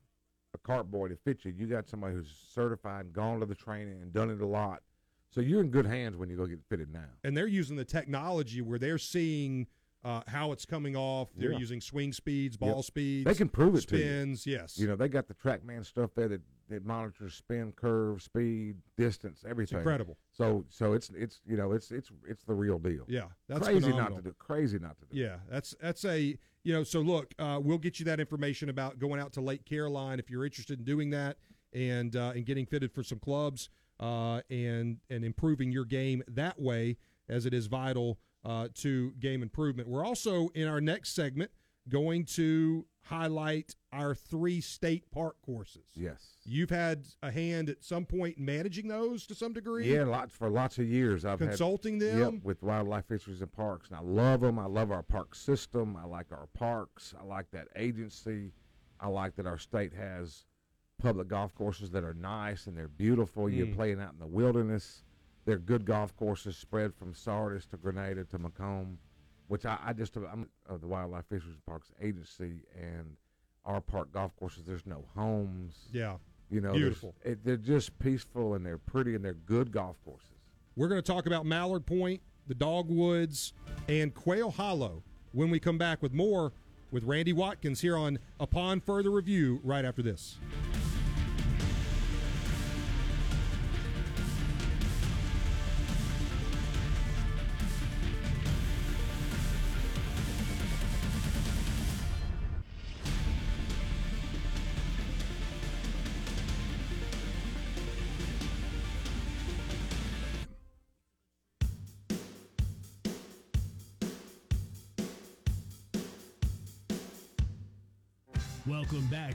a 0.54 0.58
cart 0.58 0.90
boy 0.90 1.08
to 1.08 1.16
fit 1.16 1.44
you. 1.44 1.52
You 1.56 1.66
got 1.66 1.88
somebody 1.88 2.14
who's 2.14 2.30
certified, 2.52 3.06
and 3.06 3.14
gone 3.14 3.40
to 3.40 3.46
the 3.46 3.54
training, 3.54 4.02
and 4.02 4.12
done 4.12 4.28
it 4.30 4.40
a 4.42 4.46
lot. 4.46 4.82
So 5.30 5.40
you're 5.42 5.60
in 5.60 5.68
good 5.70 5.86
hands 5.86 6.16
when 6.16 6.28
you 6.30 6.36
go 6.36 6.46
get 6.46 6.60
fitted 6.68 6.90
now. 6.92 7.04
and 7.22 7.36
they're 7.36 7.46
using 7.46 7.76
the 7.76 7.84
technology 7.84 8.60
where 8.62 8.78
they're 8.78 8.96
seeing 8.98 9.66
uh, 10.04 10.22
how 10.28 10.52
it's 10.52 10.64
coming 10.64 10.96
off. 10.96 11.30
They're 11.36 11.52
Yeah. 11.52 11.58
using 11.58 11.80
swing 11.80 12.12
speeds, 12.12 12.56
ball 12.56 12.76
Yep. 12.76 12.84
speeds, 12.84 13.24
They 13.26 13.34
can 13.34 13.48
prove 13.48 13.74
it 13.74 13.88
to 13.88 13.96
you. 13.96 14.02
spins. 14.02 14.46
Yes, 14.46 14.78
You 14.78 14.86
know, 14.86 14.96
they 14.96 15.08
got 15.08 15.26
the 15.28 15.34
TrackMan 15.34 15.84
stuff 15.84 16.14
there 16.14 16.28
that, 16.28 16.40
that 16.68 16.84
monitors 16.84 17.34
spin, 17.34 17.72
curve, 17.72 18.22
speed, 18.22 18.76
distance, 18.96 19.38
it's 19.42 19.44
everything. 19.50 19.78
incredible. 19.78 20.16
So 20.30 20.64
so 20.68 20.92
it's 20.92 21.10
it's 21.10 21.40
you 21.46 21.56
know 21.56 21.72
it's 21.72 21.90
it's 21.90 22.10
it's 22.28 22.44
the 22.44 22.54
real 22.54 22.78
deal. 22.78 23.04
Yeah, 23.08 23.24
that's 23.48 23.66
crazy 23.66 23.80
phenomenal. 23.90 24.10
not 24.10 24.16
to 24.24 24.30
do. 24.30 24.34
Crazy 24.38 24.78
not 24.78 24.98
to 25.00 25.06
do. 25.06 25.16
Yeah, 25.18 25.38
that's 25.48 25.74
that's 25.80 26.04
a 26.04 26.38
you 26.62 26.72
know. 26.72 26.84
So 26.84 27.00
look, 27.00 27.34
uh, 27.38 27.58
we'll 27.62 27.78
get 27.78 27.98
you 27.98 28.04
that 28.04 28.20
information 28.20 28.68
about 28.68 28.98
going 28.98 29.20
out 29.20 29.32
to 29.32 29.40
Lake 29.40 29.64
Caroline 29.64 30.18
if 30.20 30.30
you're 30.30 30.44
interested 30.44 30.78
in 30.78 30.84
doing 30.84 31.10
that 31.10 31.38
and 31.72 32.14
uh, 32.14 32.32
and 32.36 32.46
getting 32.46 32.66
fitted 32.66 32.92
for 32.92 33.02
some 33.02 33.18
clubs 33.18 33.68
uh, 33.98 34.42
and 34.50 34.98
and 35.10 35.24
improving 35.24 35.72
your 35.72 35.84
game 35.84 36.22
that 36.28 36.60
way, 36.60 36.98
as 37.28 37.46
it 37.46 37.52
is 37.54 37.66
vital 37.66 38.18
uh, 38.44 38.68
to 38.74 39.12
game 39.20 39.42
improvement. 39.42 39.88
We're 39.88 40.04
also 40.04 40.48
in 40.54 40.66
our 40.68 40.80
next 40.80 41.14
segment 41.14 41.50
going 41.88 42.24
to 42.24 42.84
highlight 43.04 43.74
our 43.92 44.14
three 44.14 44.60
state 44.60 45.10
park 45.10 45.36
courses. 45.44 45.86
Yes. 45.94 46.22
You've 46.44 46.68
had 46.68 47.06
a 47.22 47.30
hand 47.30 47.70
at 47.70 47.82
some 47.82 48.04
point 48.04 48.38
managing 48.38 48.88
those 48.88 49.26
to 49.28 49.34
some 49.34 49.54
degree. 49.54 49.90
Yeah, 49.94 50.04
lots 50.04 50.34
for 50.34 50.50
lots 50.50 50.78
of 50.78 50.86
years. 50.86 51.24
I've 51.24 51.40
had 51.40 51.48
consulting 51.48 51.98
them. 51.98 52.18
Yep, 52.34 52.44
with 52.44 52.62
wildlife 52.62 53.06
fisheries 53.06 53.40
and 53.40 53.50
parks, 53.50 53.88
and 53.88 53.96
I 53.96 54.02
love 54.02 54.40
them. 54.42 54.58
I 54.58 54.66
love 54.66 54.90
our 54.90 55.02
park 55.02 55.34
system. 55.34 55.96
I 55.96 56.04
like 56.04 56.26
our 56.30 56.48
parks. 56.52 57.14
I 57.18 57.24
like 57.24 57.50
that 57.52 57.68
agency. 57.76 58.52
I 59.00 59.08
like 59.08 59.34
that 59.36 59.46
our 59.46 59.58
state 59.58 59.94
has 59.94 60.44
public 61.00 61.28
golf 61.28 61.54
courses 61.54 61.90
that 61.92 62.04
are 62.04 62.14
nice 62.14 62.66
and 62.66 62.76
they're 62.76 62.88
beautiful. 62.88 63.48
You're 63.48 63.68
Mm. 63.68 63.74
playing 63.76 64.00
out 64.00 64.12
in 64.12 64.18
the 64.18 64.26
wilderness. 64.26 65.04
They're 65.48 65.56
good 65.56 65.86
golf 65.86 66.14
courses 66.14 66.58
spread 66.58 66.94
from 66.94 67.14
Sardis 67.14 67.64
to 67.68 67.78
Grenada 67.78 68.22
to 68.24 68.38
McComb, 68.38 68.96
which 69.46 69.64
I, 69.64 69.78
I 69.82 69.92
just 69.94 70.14
I'm 70.14 70.46
of 70.68 70.82
the 70.82 70.86
wildlife 70.86 71.24
fisheries 71.30 71.54
and 71.54 71.64
parks 71.64 71.90
agency 72.02 72.64
and 72.78 73.16
our 73.64 73.80
park 73.80 74.12
golf 74.12 74.36
courses. 74.36 74.64
There's 74.66 74.84
no 74.84 75.06
homes. 75.16 75.88
Yeah. 75.90 76.18
You 76.50 76.60
know, 76.60 76.74
Beautiful. 76.74 77.14
It, 77.24 77.42
they're 77.46 77.56
just 77.56 77.98
peaceful 77.98 78.56
and 78.56 78.66
they're 78.66 78.76
pretty 78.76 79.14
and 79.14 79.24
they're 79.24 79.32
good 79.32 79.72
golf 79.72 79.96
courses. 80.04 80.28
We're 80.76 80.88
going 80.88 81.00
to 81.00 81.12
talk 81.12 81.24
about 81.24 81.46
Mallard 81.46 81.86
Point, 81.86 82.20
the 82.46 82.54
Dogwoods, 82.54 83.54
and 83.88 84.12
Quail 84.12 84.50
Hollow 84.50 85.02
when 85.32 85.48
we 85.48 85.58
come 85.58 85.78
back 85.78 86.02
with 86.02 86.12
more 86.12 86.52
with 86.90 87.04
Randy 87.04 87.32
Watkins 87.32 87.80
here 87.80 87.96
on 87.96 88.18
Upon 88.38 88.80
Further 88.80 89.10
Review 89.10 89.60
right 89.64 89.86
after 89.86 90.02
this. 90.02 90.36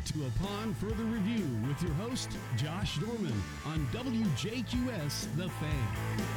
To 0.06 0.26
Upon 0.26 0.74
Further 0.76 1.04
Review 1.04 1.48
with 1.66 1.82
your 1.82 1.94
host, 1.94 2.30
Josh 2.58 2.98
Dorman, 2.98 3.42
on 3.66 3.88
WJQS 3.94 5.34
The 5.38 5.48
Fan. 5.48 6.28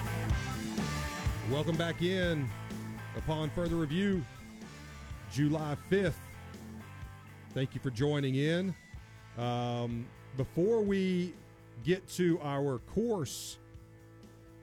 Welcome 1.50 1.74
back 1.76 2.00
in 2.00 2.48
Upon 3.16 3.50
Further 3.50 3.74
Review, 3.74 4.24
July 5.32 5.76
5th. 5.90 6.12
Thank 7.54 7.74
you 7.74 7.80
for 7.80 7.90
joining 7.90 8.36
in. 8.36 8.72
Um, 9.36 10.06
before 10.36 10.80
we 10.82 11.34
get 11.82 12.06
to 12.10 12.38
our 12.44 12.78
course 12.78 13.58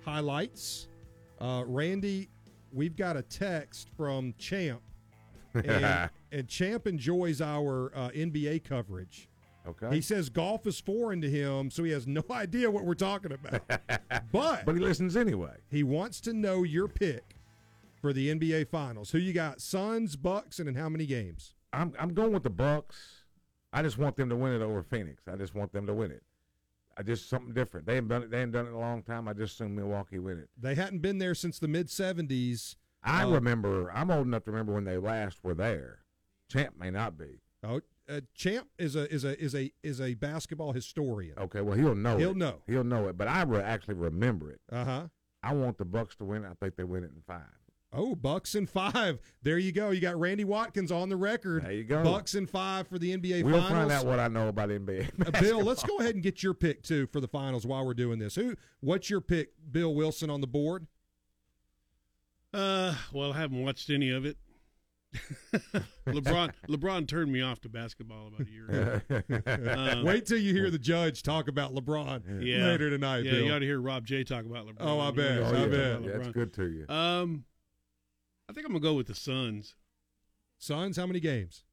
highlights, 0.05 0.87
uh, 1.41 1.63
Randy, 1.67 2.29
we've 2.71 2.95
got 2.95 3.17
a 3.17 3.21
text 3.21 3.89
from 3.97 4.33
Champ. 4.37 4.81
And, 5.53 6.09
and 6.31 6.47
Champ 6.47 6.87
enjoys 6.87 7.41
our 7.41 7.91
uh, 7.95 8.09
NBA 8.09 8.63
coverage. 8.63 9.29
Okay. 9.65 9.95
He 9.95 10.01
says 10.01 10.29
golf 10.29 10.67
is 10.67 10.79
foreign 10.79 11.21
to 11.21 11.29
him, 11.29 11.71
so 11.71 11.83
he 11.83 11.91
has 11.91 12.05
no 12.05 12.23
idea 12.31 12.69
what 12.69 12.85
we're 12.85 12.95
talking 12.95 13.31
about. 13.31 13.61
but 14.31 14.65
but 14.65 14.75
he 14.75 14.81
listens 14.81 15.15
anyway. 15.15 15.55
he 15.69 15.83
wants 15.83 16.19
to 16.21 16.33
know 16.33 16.63
your 16.63 16.87
pick 16.87 17.37
for 18.01 18.11
the 18.11 18.33
NBA 18.33 18.67
Finals. 18.67 19.11
Who 19.11 19.19
you 19.19 19.31
got? 19.31 19.61
Suns, 19.61 20.15
Bucks, 20.15 20.59
and 20.59 20.67
in 20.67 20.75
how 20.75 20.89
many 20.89 21.05
games? 21.05 21.53
I'm 21.71 21.93
I'm 21.97 22.13
going 22.13 22.33
with 22.33 22.43
the 22.43 22.49
Bucks. 22.49 23.23
I 23.71 23.81
just 23.81 23.97
want 23.97 24.17
them 24.17 24.29
to 24.29 24.35
win 24.35 24.53
it 24.53 24.61
over 24.61 24.83
Phoenix. 24.83 25.23
I 25.31 25.35
just 25.35 25.55
want 25.55 25.71
them 25.71 25.87
to 25.87 25.93
win 25.93 26.11
it. 26.11 26.23
I 26.97 27.01
just 27.01 27.29
something 27.29 27.53
different. 27.53 27.87
They 27.87 27.95
haven't 27.95 28.09
done 28.09 28.23
it. 28.23 28.31
They 28.31 28.39
haven't 28.39 28.53
done 28.53 28.65
it 28.65 28.69
in 28.69 28.75
a 28.75 28.79
long 28.79 29.01
time. 29.01 29.27
I 29.27 29.33
just 29.33 29.53
assume 29.55 29.75
Milwaukee 29.75 30.19
win 30.19 30.39
it. 30.39 30.49
They 30.59 30.75
hadn't 30.75 30.99
been 30.99 31.17
there 31.17 31.33
since 31.33 31.57
the 31.57 31.67
mid 31.67 31.87
'70s. 31.87 32.75
I 33.03 33.23
Uh, 33.23 33.31
remember. 33.31 33.91
I'm 33.91 34.09
old 34.11 34.27
enough 34.27 34.43
to 34.45 34.51
remember 34.51 34.73
when 34.73 34.85
they 34.85 34.97
last 34.97 35.43
were 35.43 35.53
there. 35.55 35.99
Champ 36.49 36.75
may 36.79 36.91
not 36.91 37.17
be. 37.17 37.41
Oh, 37.63 37.81
uh, 38.09 38.21
Champ 38.33 38.67
is 38.77 38.95
a 38.95 39.11
is 39.13 39.23
a 39.23 39.41
is 39.41 39.55
a 39.55 39.71
is 39.81 39.99
a 40.01 40.13
basketball 40.15 40.73
historian. 40.73 41.37
Okay. 41.37 41.61
Well, 41.61 41.77
he'll 41.77 41.95
know. 41.95 42.17
He'll 42.17 42.31
it. 42.31 42.37
know. 42.37 42.61
He'll 42.67 42.83
know 42.83 43.07
it. 43.07 43.17
But 43.17 43.27
I 43.27 43.43
re- 43.43 43.59
actually 43.61 43.95
remember 43.95 44.51
it. 44.51 44.61
Uh 44.71 44.83
huh. 44.85 45.07
I 45.41 45.53
want 45.53 45.77
the 45.77 45.85
Bucks 45.85 46.15
to 46.17 46.25
win. 46.25 46.45
I 46.45 46.53
think 46.53 46.75
they 46.75 46.83
win 46.83 47.03
it 47.03 47.11
in 47.15 47.21
five. 47.25 47.41
Oh, 47.95 48.15
Bucks 48.15 48.55
and 48.55 48.67
five. 48.69 49.19
There 49.43 49.57
you 49.59 49.71
go. 49.71 49.91
You 49.91 50.01
got 50.01 50.19
Randy 50.19 50.43
Watkins 50.45 50.91
on 50.91 51.09
the 51.09 51.15
record. 51.15 51.63
There 51.63 51.71
you 51.71 51.83
go. 51.83 52.03
Bucks 52.03 52.33
and 52.33 52.49
five 52.49 52.87
for 52.87 52.97
the 52.97 53.15
NBA 53.15 53.43
we'll 53.43 53.53
Finals. 53.61 53.69
find 53.71 53.91
out 53.91 54.05
what 54.05 54.19
I 54.19 54.27
know 54.29 54.47
about 54.47 54.69
NBA. 54.69 55.11
Uh, 55.27 55.39
Bill, 55.39 55.61
let's 55.61 55.83
go 55.83 55.97
ahead 55.99 56.15
and 56.15 56.23
get 56.23 56.41
your 56.41 56.53
pick 56.55 56.81
too 56.81 57.05
for 57.07 57.19
the 57.21 57.27
finals 57.27 57.65
while 57.67 57.85
we're 57.85 57.93
doing 57.93 58.17
this. 58.19 58.35
Who? 58.35 58.55
What's 58.79 59.09
your 59.11 59.21
pick, 59.21 59.49
Bill 59.71 59.93
Wilson, 59.93 60.29
on 60.31 60.41
the 60.41 60.47
board? 60.47 60.87
Uh, 62.53 62.93
well, 63.11 63.33
I 63.33 63.37
haven't 63.37 63.63
watched 63.63 63.89
any 63.89 64.11
of 64.11 64.25
it. 64.25 64.37
LeBron 66.07 66.51
LeBron 66.67 67.07
turned 67.07 67.31
me 67.31 67.41
off 67.41 67.61
to 67.61 67.69
basketball 67.69 68.29
about 68.29 68.47
a 68.47 68.51
year 68.51 69.01
ago. 69.05 69.71
Um, 69.71 70.03
Wait 70.05 70.25
till 70.25 70.39
you 70.39 70.53
hear 70.53 70.71
the 70.71 70.79
judge 70.79 71.21
talk 71.21 71.47
about 71.47 71.73
LeBron 71.75 72.43
Yeah. 72.43 72.65
later 72.65 72.89
tonight, 72.89 73.23
yeah, 73.23 73.31
Bill. 73.33 73.45
you 73.45 73.53
ought 73.53 73.59
to 73.59 73.65
hear 73.65 73.79
Rob 73.79 74.05
J 74.05 74.23
talk 74.23 74.45
about 74.45 74.65
LeBron. 74.65 74.77
Oh, 74.79 74.99
I 74.99 75.11
bet, 75.11 75.37
oh, 75.39 75.45
hear 75.45 75.55
I 75.55 75.59
him 75.63 75.71
yeah. 75.71 75.91
talk 75.93 76.01
bet. 76.01 76.03
Yeah, 76.11 76.17
That's 76.17 76.29
good 76.29 76.53
to 76.53 76.67
you. 76.67 76.85
Um, 76.93 77.43
I 78.49 78.53
think 78.53 78.65
I'm 78.65 78.73
gonna 78.73 78.81
go 78.83 78.93
with 78.95 79.05
the 79.07 79.13
Suns. 79.15 79.75
Suns, 80.57 80.97
how 80.97 81.05
many 81.05 81.19
games? 81.19 81.63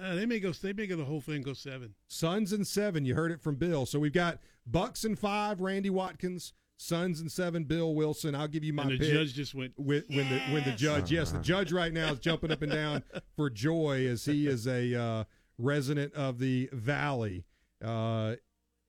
Uh, 0.00 0.16
they 0.16 0.26
may 0.26 0.40
go. 0.40 0.50
They 0.50 0.72
may 0.72 0.86
go 0.88 0.96
the 0.96 1.04
whole 1.04 1.20
thing. 1.20 1.42
Go 1.42 1.52
seven. 1.52 1.94
Suns 2.08 2.52
and 2.52 2.66
seven. 2.66 3.04
You 3.04 3.14
heard 3.14 3.30
it 3.30 3.40
from 3.40 3.54
Bill. 3.54 3.86
So 3.86 4.00
we've 4.00 4.12
got 4.12 4.38
Bucks 4.66 5.04
and 5.04 5.16
five. 5.16 5.60
Randy 5.60 5.90
Watkins. 5.90 6.52
Suns 6.76 7.20
and 7.20 7.30
seven. 7.30 7.64
Bill 7.64 7.94
Wilson. 7.94 8.34
I'll 8.34 8.48
give 8.48 8.64
you 8.64 8.72
my 8.72 8.82
and 8.82 8.92
the 8.92 8.98
pick. 8.98 9.12
judge 9.12 9.32
just 9.34 9.54
went. 9.54 9.72
when, 9.76 10.02
when 10.08 10.28
the 10.28 10.38
when 10.52 10.64
the 10.64 10.70
Yes! 10.70 10.78
judge 10.80 11.12
yes 11.12 11.30
the 11.32 11.38
judge 11.42 11.72
right 11.72 11.92
now 11.92 12.12
is 12.12 12.18
jumping 12.18 12.50
up 12.50 12.62
and 12.62 12.72
down 12.72 13.02
for 13.36 13.48
joy 13.48 14.06
as 14.06 14.24
he 14.24 14.46
is 14.46 14.66
a 14.66 14.94
uh, 14.94 15.24
resident 15.58 16.12
of 16.14 16.38
the 16.38 16.68
valley 16.72 17.44
uh, 17.84 18.34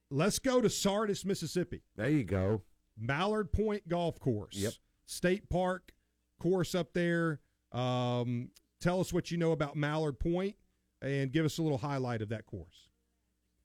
let's 0.10 0.40
go 0.40 0.62
to 0.62 0.70
sardis 0.70 1.24
mississippi 1.26 1.84
There 1.96 2.10
you 2.10 2.24
go. 2.24 2.64
mallard 2.98 3.52
point 3.52 3.88
golf 3.88 4.20
course 4.20 4.56
Yep. 4.56 4.74
state 5.06 5.50
park 5.50 5.92
course 6.40 6.74
up 6.76 6.94
there 6.94 7.40
um, 7.72 8.50
tell 8.82 9.00
us 9.00 9.14
what 9.14 9.30
you 9.32 9.38
know 9.38 9.52
about 9.52 9.76
mallard 9.76 10.20
point 10.20 10.56
and 11.04 11.32
give 11.32 11.46
us 11.46 11.60
a 11.60 11.62
little 11.62 11.78
highlight 11.78 12.22
of 12.24 12.30
that 12.30 12.46
course 12.48 12.90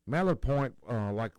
Mallard 0.07 0.41
Point, 0.41 0.75
uh, 0.91 1.13
like 1.13 1.31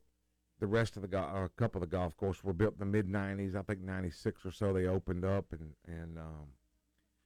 the 0.62 0.68
rest 0.68 0.96
of 0.96 1.02
the 1.02 1.08
go- 1.08 1.18
a 1.18 1.50
couple 1.58 1.84
of 1.84 1.90
the 1.90 1.98
golf 1.98 2.16
courses, 2.16 2.44
were 2.44 2.54
built 2.54 2.76
in 2.76 2.80
the 2.80 2.86
mid 2.86 3.08
'90s. 3.08 3.56
I 3.56 3.64
think 3.64 3.82
'96 3.82 4.46
or 4.46 4.52
so 4.52 4.72
they 4.72 4.86
opened 4.86 5.26
up, 5.26 5.52
and 5.52 5.74
and 5.86 6.18
um, 6.18 6.54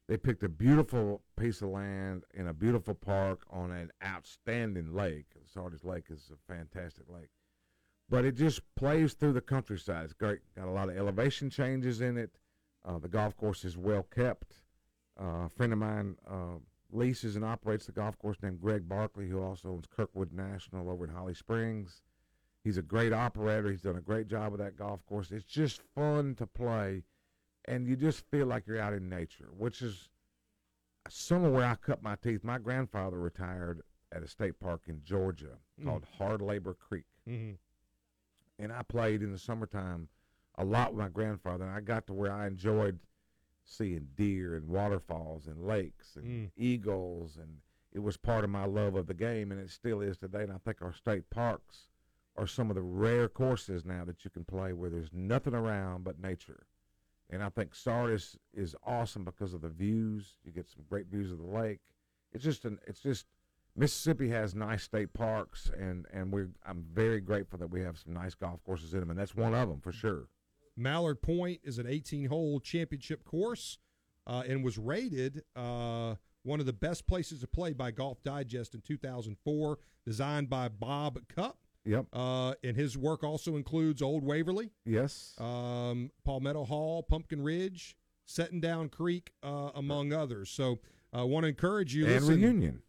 they 0.07 0.17
picked 0.17 0.41
a 0.41 0.49
beautiful 0.49 1.21
piece 1.37 1.61
of 1.61 1.69
land 1.69 2.23
in 2.33 2.47
a 2.47 2.53
beautiful 2.53 2.95
park 2.95 3.41
on 3.51 3.71
an 3.71 3.91
outstanding 4.03 4.95
lake. 4.95 5.27
Sardis 5.45 5.83
Lake 5.83 6.05
is 6.09 6.31
a 6.33 6.53
fantastic 6.53 7.05
lake, 7.09 7.29
but 8.09 8.23
it 8.23 8.35
just 8.35 8.61
plays 8.75 9.13
through 9.13 9.33
the 9.33 9.41
countryside. 9.41 10.05
It's 10.05 10.13
great. 10.13 10.39
Got 10.55 10.69
a 10.69 10.71
lot 10.71 10.89
of 10.89 10.97
elevation 10.97 11.49
changes 11.49 11.99
in 11.99 12.17
it. 12.17 12.39
Uh, 12.85 12.99
the 12.99 13.09
golf 13.09 13.35
course 13.35 13.65
is 13.65 13.77
well 13.77 14.03
kept. 14.03 14.61
Uh, 15.19 15.45
a 15.45 15.49
friend 15.49 15.73
of 15.73 15.79
mine 15.79 16.15
uh, 16.25 16.57
leases 16.89 17.35
and 17.35 17.43
operates 17.43 17.85
the 17.85 17.91
golf 17.91 18.17
course 18.17 18.37
named 18.41 18.61
Greg 18.61 18.87
Barkley, 18.87 19.27
who 19.27 19.41
also 19.41 19.69
owns 19.69 19.87
Kirkwood 19.87 20.31
National 20.31 20.89
over 20.89 21.03
in 21.03 21.11
Holly 21.11 21.33
Springs. 21.33 22.01
He's 22.65 22.77
a 22.77 22.81
great 22.81 23.13
operator. 23.13 23.69
He's 23.69 23.83
done 23.83 23.95
a 23.95 24.01
great 24.01 24.27
job 24.27 24.51
with 24.51 24.59
that 24.59 24.75
golf 24.75 25.05
course. 25.05 25.31
It's 25.31 25.45
just 25.45 25.81
fun 25.93 26.35
to 26.35 26.47
play, 26.47 27.03
and 27.65 27.87
you 27.87 27.95
just 27.95 28.25
feel 28.31 28.47
like 28.47 28.65
you're 28.67 28.81
out 28.81 28.91
in 28.93 29.07
nature, 29.07 29.49
which 29.55 29.81
is 29.81 30.09
some 31.07 31.45
of 31.45 31.53
where 31.53 31.65
I 31.65 31.75
cut 31.75 32.01
my 32.01 32.15
teeth. 32.15 32.43
My 32.43 32.57
grandfather 32.57 33.19
retired 33.19 33.81
at 34.11 34.23
a 34.23 34.27
state 34.27 34.59
park 34.59 34.81
in 34.87 35.01
Georgia 35.03 35.57
called 35.83 36.05
Hard 36.17 36.41
Labor 36.41 36.73
Creek 36.73 37.05
mm-hmm. 37.29 37.53
and 38.57 38.71
I 38.71 38.81
played 38.83 39.21
in 39.21 39.31
the 39.31 39.37
summertime 39.37 40.07
a 40.57 40.63
lot 40.63 40.93
with 40.93 40.99
my 41.03 41.09
grandfather, 41.09 41.65
and 41.65 41.73
I 41.73 41.81
got 41.81 42.07
to 42.07 42.13
where 42.13 42.31
I 42.31 42.47
enjoyed 42.47 42.99
seeing 43.65 44.07
deer 44.15 44.55
and 44.55 44.67
waterfalls 44.69 45.47
and 45.47 45.67
lakes 45.67 46.15
and 46.15 46.25
Mm. 46.25 46.51
eagles, 46.55 47.37
and 47.37 47.61
it 47.91 47.99
was 47.99 48.17
part 48.17 48.43
of 48.43 48.49
my 48.49 48.65
love 48.65 48.95
of 48.95 49.07
the 49.07 49.13
game, 49.13 49.51
and 49.51 49.59
it 49.59 49.69
still 49.69 50.01
is 50.01 50.17
today. 50.17 50.43
And 50.43 50.53
I 50.53 50.57
think 50.59 50.81
our 50.81 50.93
state 50.93 51.29
parks 51.29 51.89
are 52.37 52.47
some 52.47 52.69
of 52.69 52.75
the 52.75 52.81
rare 52.81 53.27
courses 53.27 53.85
now 53.85 54.03
that 54.05 54.23
you 54.23 54.31
can 54.31 54.43
play 54.43 54.73
where 54.73 54.89
there's 54.89 55.11
nothing 55.13 55.53
around 55.53 56.03
but 56.03 56.19
nature. 56.19 56.65
And 57.29 57.41
I 57.41 57.49
think 57.49 57.73
Sardis 57.73 58.37
is 58.53 58.75
awesome 58.85 59.23
because 59.23 59.53
of 59.53 59.61
the 59.61 59.69
views. 59.69 60.37
You 60.43 60.51
get 60.51 60.67
some 60.67 60.83
great 60.87 61.07
views 61.07 61.31
of 61.31 61.39
the 61.39 61.45
lake. 61.45 61.79
It's 62.33 62.43
just 62.43 62.65
an 62.65 62.79
it's 62.85 62.99
just 62.99 63.25
Mississippi 63.75 64.29
has 64.29 64.55
nice 64.55 64.83
state 64.83 65.13
parks, 65.13 65.71
and 65.77 66.05
and 66.13 66.31
we 66.31 66.43
I'm 66.65 66.85
very 66.93 67.19
grateful 67.19 67.57
that 67.59 67.69
we 67.69 67.81
have 67.81 67.97
some 67.97 68.13
nice 68.13 68.35
golf 68.35 68.63
courses 68.63 68.93
in 68.93 68.99
them, 68.99 69.09
and 69.09 69.19
that's 69.19 69.35
one 69.35 69.53
of 69.53 69.69
them 69.69 69.81
for 69.81 69.91
sure. 69.91 70.27
Mallard 70.77 71.21
Point 71.21 71.61
is 71.63 71.77
an 71.77 71.87
18 71.87 72.25
hole 72.25 72.59
championship 72.59 73.23
course 73.23 73.77
uh, 74.27 74.43
and 74.47 74.63
was 74.63 74.77
rated 74.77 75.43
uh, 75.55 76.15
one 76.43 76.59
of 76.59 76.65
the 76.65 76.73
best 76.73 77.07
places 77.07 77.39
to 77.41 77.47
play 77.47 77.73
by 77.73 77.91
Golf 77.91 78.21
Digest 78.23 78.75
in 78.75 78.81
2004, 78.81 79.79
designed 80.05 80.49
by 80.49 80.67
Bob 80.67 81.19
Cupp. 81.27 81.57
Yep. 81.85 82.07
Uh, 82.11 82.53
and 82.63 82.75
his 82.75 82.97
work 82.97 83.23
also 83.23 83.55
includes 83.55 84.01
Old 84.01 84.23
Waverly, 84.23 84.71
Yes. 84.85 85.35
um, 85.37 86.11
Palmetto 86.23 86.63
Hall, 86.65 87.03
Pumpkin 87.03 87.41
Ridge, 87.41 87.95
Settindown 88.27 88.89
Creek, 88.91 89.31
uh, 89.43 89.69
among 89.75 90.11
others. 90.11 90.49
So 90.49 90.79
I 91.13 91.23
want 91.23 91.43
to 91.43 91.47
encourage 91.49 91.93
you. 91.95 92.05
and 92.07 92.25
listen- 92.25 92.41
reunion. 92.41 92.81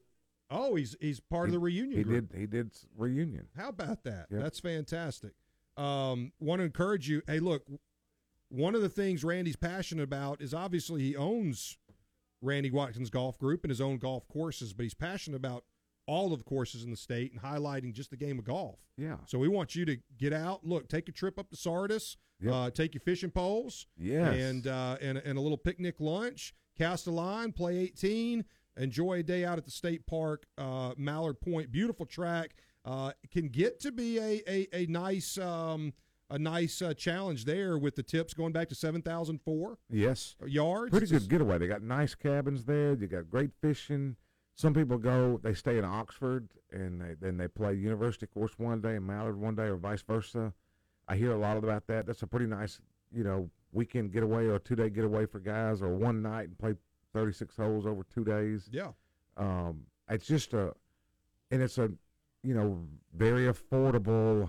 Oh, 0.49 0.77
he's 0.77 0.97
he's 1.01 1.19
part 1.21 1.49
of 1.49 1.53
the 1.53 1.59
reunion 1.59 1.99
He 1.99 2.05
group. 2.05 2.31
did. 2.31 2.39
He 2.41 2.47
did 2.47 2.71
reunion. 2.97 3.49
How 3.57 3.69
about 3.69 4.05
that? 4.05 4.29
Yep. 4.31 4.41
That's 4.41 4.61
fantastic. 4.61 5.33
Um, 5.77 6.33
want 6.41 6.61
to 6.61 6.65
encourage 6.65 7.09
you. 7.09 7.21
Hey, 7.27 7.41
look, 7.41 7.67
one 8.49 8.75
of 8.77 8.81
the 8.81 8.89
things 8.89 9.25
Randy's 9.25 9.57
passionate 9.57 10.05
about 10.05 10.41
is 10.41 10.55
obviously 10.55 11.03
he 11.03 11.17
owns 11.17 11.77
Randy 12.41 12.71
Watkins 12.71 13.11
Golf 13.11 13.39
Group 13.39 13.65
and 13.65 13.71
his 13.71 13.81
own 13.81 13.99
golf 13.99 14.29
courses, 14.29 14.73
but 14.73 14.85
he's 14.85 14.95
passionate 14.95 15.37
about 15.37 15.65
all 16.07 16.33
of 16.33 16.39
the 16.39 16.45
courses 16.45 16.85
in 16.85 16.91
the 16.91 16.97
state 16.97 17.33
and 17.33 17.41
highlighting 17.43 17.93
just 17.93 18.11
the 18.11 18.17
game 18.17 18.39
of 18.39 18.45
golf. 18.45 18.79
Yeah. 18.97 19.17
So 19.27 19.39
we 19.39 19.49
want 19.49 19.75
you 19.75 19.85
to 19.87 19.97
get 20.19 20.33
out. 20.33 20.65
Look, 20.65 20.89
take 20.89 21.09
a 21.09 21.13
trip 21.13 21.39
up 21.39 21.51
to 21.51 21.57
Sardis. 21.57 22.17
Yep. 22.41 22.53
Uh, 22.55 22.71
take 22.71 22.95
your 22.95 23.01
fishing 23.01 23.31
poles. 23.31 23.87
Yes. 23.99 24.35
And 24.37 24.67
uh, 24.67 24.97
and 25.01 25.19
and 25.19 25.37
a 25.39 25.41
little 25.41 25.59
picnic 25.59 25.97
lunch. 26.01 26.55
Cast 26.79 27.07
a 27.07 27.11
line. 27.11 27.53
Play 27.53 27.79
18. 27.79 28.45
Enjoy 28.77 29.15
a 29.15 29.23
day 29.23 29.45
out 29.45 29.57
at 29.57 29.65
the 29.65 29.71
state 29.71 30.07
park. 30.07 30.45
Uh, 30.59 30.93
Mallard 30.99 31.41
Point, 31.41 31.73
beautiful 31.73 32.05
track. 32.05 32.55
Uh, 32.85 33.13
can 33.33 33.49
get 33.49 33.81
to 33.81 33.91
be 33.91 34.19
a 34.19 34.43
a, 34.47 34.69
a 34.73 34.87
nice 34.87 35.39
um, 35.39 35.95
a 36.29 36.39
nice 36.39 36.83
uh, 36.83 36.93
challenge 36.93 37.47
there 37.47 37.79
with 37.79 37.97
the 37.97 38.03
tips 38.03 38.35
going 38.35 38.53
back 38.53 38.69
to 38.69 38.75
seven 38.75 39.01
thousand 39.01 39.41
four 39.41 39.79
Yes. 39.91 40.37
yards. 40.47 40.91
Pretty 40.91 41.07
good 41.07 41.29
getaway. 41.29 41.57
They 41.59 41.69
got 41.69 41.83
nice 41.83 42.15
cabins 42.15 42.65
there. 42.65 42.93
You 42.95 43.07
got 43.07 43.31
great 43.31 43.51
fishing. 43.63 44.17
Some 44.57 44.73
people 44.73 44.97
go. 44.97 45.39
They 45.43 45.53
stay 45.53 45.77
in 45.77 45.85
Oxford 45.85 46.49
and 46.73 47.01
they, 47.01 47.15
then 47.21 47.37
they 47.37 47.47
play 47.47 47.75
University 47.75 48.27
course 48.27 48.59
one 48.59 48.81
day 48.81 48.97
and 48.97 49.07
Mallard 49.07 49.39
one 49.39 49.55
day, 49.55 49.65
or 49.65 49.77
vice 49.77 50.03
versa. 50.03 50.53
I 51.07 51.17
hear 51.17 51.33
a 51.33 51.39
lot 51.39 51.59
about 51.59 51.87
that. 51.89 52.07
That's 52.07 52.23
a 52.23 52.27
pretty 52.27 52.47
nice, 52.47 52.81
you 53.13 53.23
know, 53.23 53.51
weekend 53.73 54.13
getaway 54.13 54.47
or 54.47 54.59
two 54.59 54.75
day 54.75 54.89
getaway 54.89 55.27
for 55.27 55.41
guys, 55.41 55.83
or 55.83 55.95
one 55.95 56.23
night 56.23 56.49
and 56.49 56.59
play 56.59 56.75
thirty 57.13 57.33
six 57.33 57.55
holes 57.55 57.87
over 57.87 58.03
two 58.03 58.25
days. 58.25 58.69
Yeah. 58.73 58.93
Um, 59.37 59.83
it's 60.09 60.27
just 60.27 60.55
a, 60.55 60.73
and 61.51 61.63
it's 61.63 61.77
a, 61.77 61.91
you 62.43 62.55
know, 62.55 62.79
very 63.15 63.53
affordable, 63.53 64.49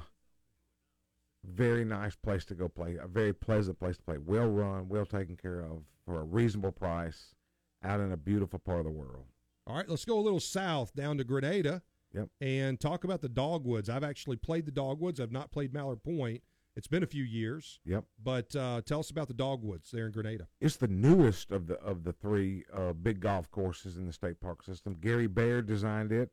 very 1.44 1.84
nice 1.84 2.16
place 2.16 2.46
to 2.46 2.56
go 2.56 2.70
play. 2.70 2.96
A 2.96 3.08
very 3.08 3.34
pleasant 3.34 3.78
place 3.78 3.98
to 3.98 4.04
play. 4.04 4.18
Well 4.18 4.48
run, 4.48 4.88
well 4.88 5.06
taken 5.06 5.36
care 5.36 5.60
of 5.60 5.84
for 6.06 6.22
a 6.22 6.24
reasonable 6.24 6.72
price, 6.72 7.36
out 7.84 8.00
in 8.00 8.14
a 8.14 8.18
beautiful 8.18 8.60
part 8.60 8.80
of 8.80 8.86
the 8.86 8.92
world. 8.92 9.26
All 9.68 9.76
right, 9.76 9.88
let's 9.90 10.06
go 10.06 10.18
a 10.18 10.22
little 10.22 10.40
south 10.40 10.96
down 10.96 11.18
to 11.18 11.24
Grenada. 11.24 11.82
Yep. 12.14 12.30
And 12.40 12.80
talk 12.80 13.04
about 13.04 13.22
the 13.22 13.30
Dogwoods. 13.30 13.90
I've 13.90 14.04
actually 14.04 14.38
played 14.38 14.66
the 14.66 14.72
Dogwoods. 14.72 15.20
I've 15.20 15.32
not 15.32 15.52
played 15.52 15.74
Mallard 15.74 16.04
Point. 16.04 16.42
It's 16.78 16.88
been 16.88 17.04
a 17.04 17.08
few 17.08 17.24
years, 17.24 17.80
Yep. 17.86 18.06
but 18.24 18.56
uh, 18.56 18.82
tell 18.86 19.00
us 19.00 19.10
about 19.10 19.28
the 19.28 19.34
Dogwoods 19.34 19.90
there 19.92 20.06
in 20.06 20.12
Grenada. 20.12 20.48
It's 20.62 20.76
the 20.78 20.88
newest 20.88 21.52
of 21.52 21.66
the 21.68 21.74
of 21.82 22.04
the 22.04 22.14
three 22.14 22.64
uh, 22.72 22.94
big 22.94 23.20
golf 23.20 23.50
courses 23.52 23.98
in 23.98 24.06
the 24.06 24.14
state 24.14 24.40
park 24.40 24.64
system. 24.64 24.96
Gary 25.02 25.28
Baird 25.28 25.66
designed 25.66 26.12
it. 26.12 26.30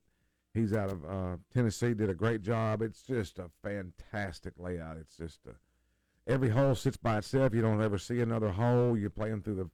He's 0.52 0.72
out 0.74 0.90
of 0.90 1.04
uh, 1.04 1.36
Tennessee. 1.52 1.94
Did 1.94 2.10
a 2.10 2.14
great 2.14 2.42
job. 2.42 2.82
It's 2.82 3.02
just 3.02 3.38
a 3.38 3.50
fantastic 3.62 4.52
layout. 4.58 4.98
It's 4.98 5.16
just 5.16 5.40
a, 5.46 6.30
every 6.30 6.50
hole 6.50 6.74
sits 6.74 6.98
by 6.98 7.18
itself. 7.18 7.54
You 7.54 7.62
don't 7.62 7.82
ever 7.82 7.98
see 7.98 8.20
another 8.20 8.50
hole. 8.50 8.96
You're 8.96 9.10
playing 9.10 9.42
through 9.42 9.56
the 9.56 9.70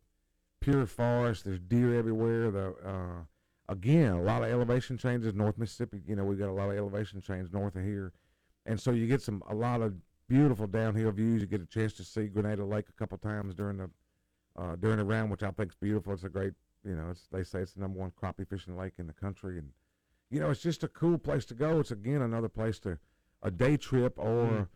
pure 0.61 0.87
forest. 0.87 1.45
There's 1.45 1.59
deer 1.59 1.99
everywhere. 1.99 2.51
The 2.53 2.69
uh, 2.87 3.25
again, 3.71 4.13
a 4.13 4.23
lot 4.23 4.43
of 4.43 4.51
elevation 4.51 4.99
changes. 4.99 5.33
North 5.33 5.57
Mississippi, 5.57 6.03
you 6.07 6.17
know, 6.17 6.25
we 6.25 6.37
got 6.37 6.49
a 6.49 6.53
lot 6.53 6.71
of 6.71 6.77
elevation 6.77 7.21
change 7.21 7.53
north 7.53 7.77
of 7.77 7.85
here, 7.85 8.13
and 8.67 8.79
so 8.79 8.91
you 8.91 9.07
get 9.07 9.23
some 9.23 9.43
a 9.49 9.55
lot 9.55 9.81
of 9.81 9.95
beautiful 10.29 10.67
downhill 10.67 11.11
views. 11.13 11.41
You 11.41 11.47
get 11.47 11.63
a 11.63 11.67
chance 11.67 11.93
to 11.95 12.05
see 12.05 12.27
Grenada 12.27 12.65
Lake 12.65 12.87
a 12.89 12.93
couple 12.93 13.17
times 13.19 13.55
during 13.55 13.79
the 13.79 13.91
uh, 14.57 14.77
during 14.77 14.99
the 14.99 15.05
round, 15.05 15.31
which 15.31 15.43
I 15.43 15.51
think 15.53 15.71
is 15.71 15.77
beautiful. 15.81 16.13
It's 16.13 16.25
a 16.25 16.29
great, 16.29 16.53
you 16.85 16.97
know, 16.97 17.11
it's, 17.11 17.29
they 17.33 17.45
say 17.45 17.61
it's 17.61 17.75
the 17.75 17.81
number 17.81 17.99
one 18.01 18.13
crappie 18.21 18.47
fishing 18.49 18.77
lake 18.77 18.95
in 18.99 19.07
the 19.07 19.13
country, 19.13 19.59
and 19.59 19.71
you 20.31 20.41
know, 20.41 20.51
it's 20.51 20.63
just 20.63 20.85
a 20.85 20.89
cool 20.89 21.19
place 21.19 21.45
to 21.47 21.55
go. 21.55 21.81
It's 21.81 21.91
again 21.93 22.23
another 22.23 22.49
place 22.49 22.79
to 22.81 22.99
a 23.43 23.51
day 23.51 23.77
trip 23.77 24.19
or 24.19 24.47
Mm. 24.47 24.69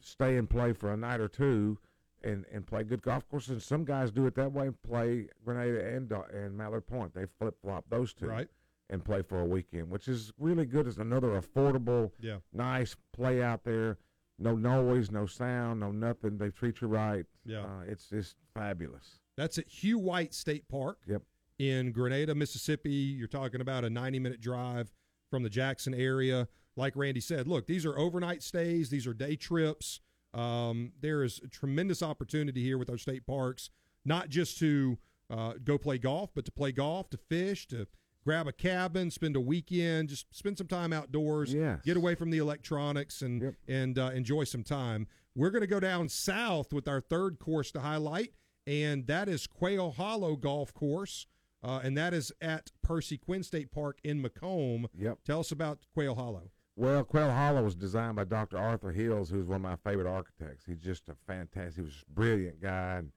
stay 0.00 0.36
and 0.36 0.48
play 0.48 0.72
for 0.72 0.92
a 0.92 0.96
night 0.96 1.20
or 1.20 1.28
two. 1.28 1.78
And, 2.22 2.44
and 2.52 2.66
play 2.66 2.84
good 2.84 3.00
golf 3.02 3.26
courses. 3.30 3.50
And 3.50 3.62
some 3.62 3.84
guys 3.84 4.10
do 4.10 4.26
it 4.26 4.34
that 4.34 4.52
way. 4.52 4.66
and 4.66 4.82
Play 4.82 5.28
Grenada 5.44 5.84
and 5.94 6.12
and 6.34 6.56
Mallard 6.56 6.86
Point. 6.86 7.14
They 7.14 7.24
flip 7.38 7.56
flop 7.62 7.84
those 7.88 8.12
two 8.12 8.26
Right? 8.26 8.48
and 8.90 9.04
play 9.04 9.22
for 9.22 9.40
a 9.40 9.44
weekend, 9.44 9.88
which 9.88 10.06
is 10.08 10.32
really 10.38 10.66
good. 10.66 10.86
It's 10.86 10.98
another 10.98 11.40
affordable, 11.40 12.10
Yeah. 12.20 12.38
nice 12.52 12.96
play 13.12 13.42
out 13.42 13.64
there. 13.64 13.96
No 14.38 14.56
noise, 14.56 15.10
no 15.10 15.26
sound, 15.26 15.80
no 15.80 15.92
nothing. 15.92 16.38
They 16.38 16.50
treat 16.50 16.80
you 16.80 16.88
right. 16.88 17.24
Yeah. 17.44 17.60
Uh, 17.64 17.82
it's 17.86 18.08
just 18.08 18.36
fabulous. 18.54 19.20
That's 19.36 19.58
at 19.58 19.68
Hugh 19.68 19.98
White 19.98 20.34
State 20.34 20.66
Park 20.68 20.98
Yep. 21.06 21.22
in 21.58 21.92
Grenada, 21.92 22.34
Mississippi. 22.34 22.90
You're 22.90 23.28
talking 23.28 23.60
about 23.60 23.84
a 23.84 23.90
90 23.90 24.18
minute 24.18 24.40
drive 24.40 24.92
from 25.30 25.42
the 25.42 25.50
Jackson 25.50 25.94
area. 25.94 26.48
Like 26.76 26.96
Randy 26.96 27.20
said, 27.20 27.46
look, 27.46 27.66
these 27.66 27.86
are 27.86 27.96
overnight 27.98 28.42
stays, 28.42 28.90
these 28.90 29.06
are 29.06 29.14
day 29.14 29.36
trips. 29.36 30.00
Um, 30.34 30.92
there 31.00 31.22
is 31.24 31.40
a 31.44 31.48
tremendous 31.48 32.02
opportunity 32.02 32.62
here 32.62 32.78
with 32.78 32.88
our 32.90 32.98
state 32.98 33.26
parks, 33.26 33.70
not 34.04 34.28
just 34.28 34.58
to 34.58 34.98
uh, 35.28 35.54
go 35.62 35.76
play 35.78 35.98
golf, 35.98 36.30
but 36.34 36.44
to 36.44 36.52
play 36.52 36.72
golf, 36.72 37.10
to 37.10 37.16
fish, 37.16 37.66
to 37.68 37.86
grab 38.24 38.46
a 38.46 38.52
cabin, 38.52 39.10
spend 39.10 39.34
a 39.36 39.40
weekend, 39.40 40.08
just 40.08 40.26
spend 40.36 40.58
some 40.58 40.66
time 40.66 40.92
outdoors, 40.92 41.52
Yes. 41.54 41.80
get 41.84 41.96
away 41.96 42.14
from 42.14 42.30
the 42.30 42.38
electronics, 42.38 43.22
and 43.22 43.42
Yep. 43.42 43.54
and 43.68 43.98
uh, 43.98 44.10
enjoy 44.14 44.44
some 44.44 44.62
time. 44.62 45.06
We're 45.34 45.50
going 45.50 45.62
to 45.62 45.66
go 45.66 45.80
down 45.80 46.08
south 46.08 46.72
with 46.72 46.86
our 46.88 47.00
third 47.00 47.38
course 47.38 47.70
to 47.72 47.80
highlight, 47.80 48.34
and 48.66 49.06
that 49.06 49.28
is 49.28 49.46
Quail 49.46 49.92
Hollow 49.92 50.36
Golf 50.36 50.74
Course, 50.74 51.26
uh, 51.62 51.80
and 51.82 51.96
that 51.96 52.12
is 52.12 52.32
at 52.40 52.72
Percy 52.82 53.16
Quin 53.16 53.42
State 53.42 53.70
Park 53.72 53.98
in 54.04 54.22
McComb. 54.22 54.86
Yep. 54.98 55.18
Tell 55.24 55.40
us 55.40 55.50
about 55.52 55.86
Quail 55.94 56.14
Hollow. 56.14 56.50
Well, 56.80 57.04
Quail 57.04 57.30
Hollow 57.30 57.62
was 57.62 57.74
designed 57.74 58.16
by 58.16 58.24
Dr. 58.24 58.56
Arthur 58.56 58.90
Hills, 58.90 59.28
who's 59.28 59.46
one 59.46 59.56
of 59.56 59.60
my 59.60 59.76
favorite 59.76 60.08
architects. 60.08 60.64
He's 60.64 60.78
just 60.78 61.10
a 61.10 61.14
fantastic, 61.26 61.74
he 61.74 61.82
was 61.82 62.02
a 62.08 62.12
brilliant 62.14 62.62
guy. 62.62 62.96
And 62.96 63.12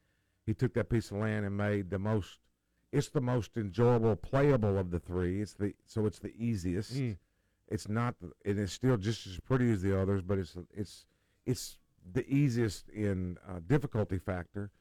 he 0.46 0.54
took 0.54 0.74
that 0.74 0.90
piece 0.90 1.12
of 1.12 1.18
land 1.20 1.46
and 1.46 1.56
made 1.56 1.90
the 1.90 1.98
most, 1.98 2.40
it's 2.92 3.08
the 3.08 3.22
most 3.22 3.56
enjoyable, 3.56 4.18
playable 4.18 4.78
of 4.78 4.92
the 4.92 5.00
three. 5.00 5.42
It's 5.42 5.54
the, 5.54 5.74
so 5.86 6.06
it's 6.06 6.20
the 6.20 6.34
easiest. 6.38 6.94
Mm. 6.94 7.16
It's 7.70 7.88
not, 7.88 8.16
the, 8.20 8.34
it 8.44 8.60
is 8.60 8.74
still 8.74 8.98
just 8.98 9.26
as 9.28 9.40
pretty 9.40 9.72
as 9.72 9.82
the 9.82 9.98
others, 9.98 10.22
but 10.22 10.40
it's, 10.40 10.58
it's, 10.74 11.06
it's 11.46 11.78
the 12.12 12.28
easiest 12.28 12.90
in 12.90 13.38
uh, 13.48 13.60
difficulty 13.66 14.20
factor. 14.20 14.72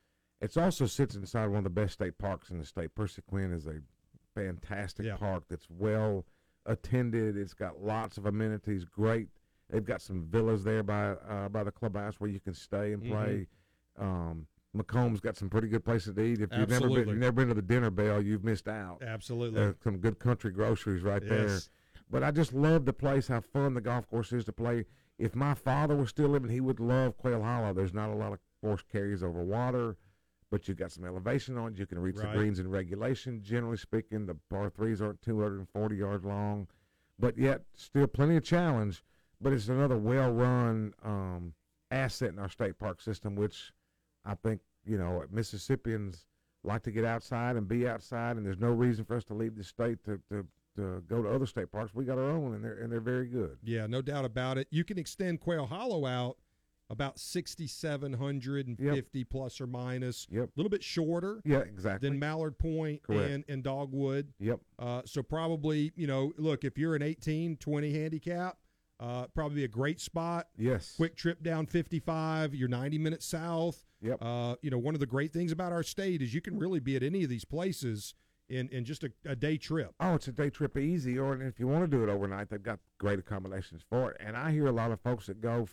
It 0.41 0.57
also 0.57 0.87
sits 0.87 1.15
inside 1.15 1.47
one 1.47 1.59
of 1.59 1.65
the 1.65 1.71
best 1.71 1.93
state 1.93 2.19
parks 2.19 2.51
in 2.51 2.59
the 2.59 2.67
state. 2.67 2.97
Percy 2.97 3.23
Quin 3.31 3.53
is 3.53 3.69
a 3.69 3.75
fantastic 4.35 5.07
Yeah. 5.07 5.19
park 5.19 5.45
that's 5.49 5.69
well 5.71 6.25
attended. 6.67 7.37
It's 7.37 7.55
got 7.55 7.83
lots 7.83 8.19
of 8.19 8.27
amenities. 8.27 8.85
Great. 8.85 9.29
They've 9.71 9.85
got 9.85 10.03
some 10.03 10.27
villas 10.29 10.65
there 10.65 10.83
by 10.83 11.11
uh, 11.11 11.49
by 11.49 11.65
the 11.65 11.73
clubhouse 11.73 12.21
where 12.21 12.31
you 12.31 12.41
can 12.41 12.55
stay 12.55 12.93
and 12.93 13.03
play. 13.03 13.47
Um, 13.99 14.47
McComb's 14.77 15.21
got 15.21 15.37
some 15.37 15.51
pretty 15.51 15.69
good 15.69 15.85
places 15.85 16.15
to 16.15 16.23
eat. 16.23 16.41
If 16.41 16.51
you've 16.53 16.69
never 16.69 16.89
been, 16.89 17.09
you've 17.09 17.19
never 17.19 17.33
been 17.33 17.49
to 17.49 17.55
the 17.55 17.63
dinner 17.63 17.91
bell, 17.91 18.23
you've 18.23 18.45
missed 18.45 18.69
out. 18.69 19.03
Absolutely. 19.07 19.61
There's 19.61 19.75
some 19.85 19.99
good 19.99 20.19
country 20.19 20.51
groceries 20.51 21.03
right 21.03 21.27
there. 21.27 21.49
Yes. 21.49 21.71
But 22.11 22.23
I 22.23 22.31
just 22.31 22.53
love 22.53 22.85
the 22.85 22.93
place, 22.93 23.29
how 23.29 23.41
fun 23.41 23.75
the 23.75 23.81
golf 23.81 24.09
course 24.09 24.33
is 24.33 24.45
to 24.47 24.53
play. 24.53 24.85
If 25.19 25.35
my 25.35 25.55
father 25.55 25.97
was 25.97 26.11
still 26.11 26.29
living, 26.29 26.51
he 26.51 26.61
would 26.61 26.81
love 26.81 27.17
Quail 27.17 27.43
Hollow. 27.43 27.73
There's 27.73 27.95
not 27.95 28.11
a 28.11 28.15
lot 28.15 28.33
of 28.33 28.39
course 28.61 28.83
carries 28.91 29.23
over 29.23 29.43
water, 29.43 29.97
but 30.53 30.69
you've 30.69 30.77
got 30.77 30.93
some 30.93 31.05
elevation 31.05 31.57
on 31.57 31.73
it. 31.73 31.79
You 31.79 31.87
can 31.87 31.99
reach 31.99 32.17
Right. 32.19 32.31
the 32.31 32.39
greens 32.39 32.59
in 32.61 32.69
regulation. 32.71 33.43
Generally 33.43 33.79
speaking, 33.79 34.27
the 34.27 34.35
par 34.51 34.69
threes 34.71 35.01
aren't 35.01 35.23
240 35.23 35.97
yards 35.97 36.25
long, 36.27 36.69
but 37.19 37.39
yet 37.39 37.63
still 37.75 38.07
plenty 38.07 38.37
of 38.37 38.45
challenge. 38.45 39.03
But 39.41 39.55
it's 39.55 39.69
another 39.69 39.97
well-run 39.97 40.93
um, 41.03 41.55
asset 41.91 42.29
in 42.29 42.39
our 42.39 42.51
state 42.51 42.79
park 42.79 43.01
system, 43.01 43.35
which 43.35 43.73
I 44.25 44.35
think 44.35 44.61
you 44.85 44.99
know 44.99 45.25
Mississippians 45.33 46.27
like 46.65 46.83
to 46.83 46.93
get 46.93 47.05
outside 47.05 47.57
and 47.57 47.67
be 47.67 47.89
outside, 47.89 48.37
and 48.37 48.45
there's 48.47 48.61
no 48.61 48.71
reason 48.71 49.05
for 49.05 49.17
us 49.17 49.25
to 49.25 49.35
leave 49.35 49.57
the 49.57 49.65
state 49.65 50.05
to, 50.05 50.21
to, 50.31 50.47
to 50.77 51.03
go 51.09 51.23
to 51.23 51.29
other 51.31 51.47
state 51.47 51.73
parks. 51.73 51.93
We 51.95 52.05
got 52.05 52.19
our 52.19 52.31
own, 52.31 52.55
and 52.55 52.63
they're 52.63 52.79
and 52.79 52.93
they're 52.93 53.01
very 53.01 53.27
good. 53.27 53.57
Yeah, 53.65 53.87
no 53.87 54.03
doubt 54.03 54.25
about 54.27 54.59
it. 54.59 54.69
You 54.71 54.85
can 54.85 54.99
extend 54.99 55.41
Quail 55.41 55.67
Hollow 55.67 56.05
out 56.07 56.37
about 56.93 57.19
6,750 57.19 59.25
plus 59.25 59.61
or 59.61 59.67
minus. 59.67 60.27
Yep. 60.31 60.45
A 60.45 60.49
little 60.57 60.71
bit 60.71 60.83
shorter 60.83 61.41
Yeah, 61.45 61.59
exactly. 61.61 62.09
than 62.09 62.19
Mallard 62.19 62.55
and, 62.63 63.45
and 63.49 63.63
Dogwood. 63.63 64.33
yep. 64.39 64.61
Uh, 64.79 65.03
so 65.05 65.23
probably, 65.23 65.93
you 65.97 66.07
know, 66.07 66.33
look, 66.37 66.65
if 66.65 66.79
you're 66.79 66.95
an 66.95 67.03
18, 67.03 67.57
20 67.57 67.93
handicap, 67.93 68.59
uh, 69.01 69.27
probably 69.35 69.65
a 69.65 69.69
great 69.69 70.01
spot. 70.01 70.49
Yes. 70.57 70.95
Quick 70.97 71.17
trip 71.17 71.43
down 71.43 71.67
55, 71.67 72.55
you're 72.55 72.69
90 72.69 72.99
minutes 72.99 73.27
south. 73.27 73.85
Yep. 74.01 74.19
Uh, 74.21 74.57
you 74.63 74.71
know, 74.71 74.79
one 74.79 74.95
of 74.95 75.01
the 75.01 75.07
great 75.07 75.33
things 75.33 75.53
about 75.53 75.73
our 75.73 75.83
state 75.83 76.23
is 76.23 76.35
you 76.35 76.41
can 76.41 76.59
really 76.59 76.81
be 76.81 76.97
at 76.97 77.03
any 77.03 77.23
of 77.25 77.31
these 77.31 77.45
places 77.45 78.15
in, 78.49 78.69
in 78.69 78.85
just 78.85 79.03
a, 79.03 79.11
a 79.25 79.35
day 79.35 79.57
trip. 79.57 79.93
Oh, 79.99 80.15
it's 80.15 80.29
a 80.29 80.33
day 80.33 80.51
trip 80.51 80.77
easy, 80.77 81.19
or 81.19 81.41
if 81.41 81.59
you 81.59 81.67
want 81.67 81.91
to 81.91 81.97
do 81.97 82.03
it 82.05 82.11
overnight, 82.11 82.51
they've 82.51 82.63
got 82.63 82.79
great 82.99 83.19
accommodations 83.19 83.83
for 83.89 84.11
it. 84.13 84.19
And 84.21 84.37
I 84.37 84.53
hear 84.53 84.67
a 84.67 84.73
lot 84.73 84.93
of 84.93 85.01
folks 85.01 85.27
that 85.27 85.41
go 85.41 85.67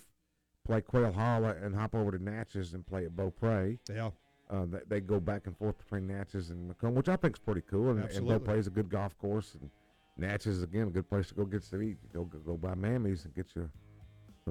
play 0.65 0.82
Quail 0.82 1.12
Hollow 1.12 1.56
and 1.62 1.76
hop 1.76 1.95
over 1.95 2.12
to 2.12 2.24
Natchez 2.24 2.74
and 2.74 2.86
play 2.86 3.06
at 3.06 3.15
Beaupre. 3.15 3.78
Yeah. 3.93 4.12
Uh, 4.50 4.65
they, 4.65 4.80
they 4.88 5.00
go 5.00 5.19
back 5.19 5.45
and 5.45 5.56
forth 5.58 5.78
between 5.78 6.08
Natchez 6.08 6.50
and 6.50 6.72
McComb, 6.72 6.93
which 6.93 7.08
I 7.08 7.15
think 7.15 7.36
is 7.36 7.39
pretty 7.39 7.62
cool. 7.69 7.89
And, 7.89 8.00
and 8.00 8.06
Absolutely. 8.06 8.39
Beaupre 8.39 8.58
is 8.58 8.67
a 8.67 8.72
good 8.72 8.89
golf 8.89 9.17
course, 9.19 9.56
and 9.60 9.69
Natchez 10.17 10.58
is 10.58 10.63
again 10.63 10.88
a 10.88 10.91
good 10.91 11.08
place 11.10 11.28
to 11.30 11.36
go 11.36 11.45
get 11.45 11.63
some 11.63 11.84
eat. 11.84 11.98
Go 12.13 12.24
go, 12.24 12.39
go 12.39 12.58
buy 12.58 12.74
Mammy's 12.76 13.26
and 13.26 13.36
get 13.36 13.48
you 13.56 13.69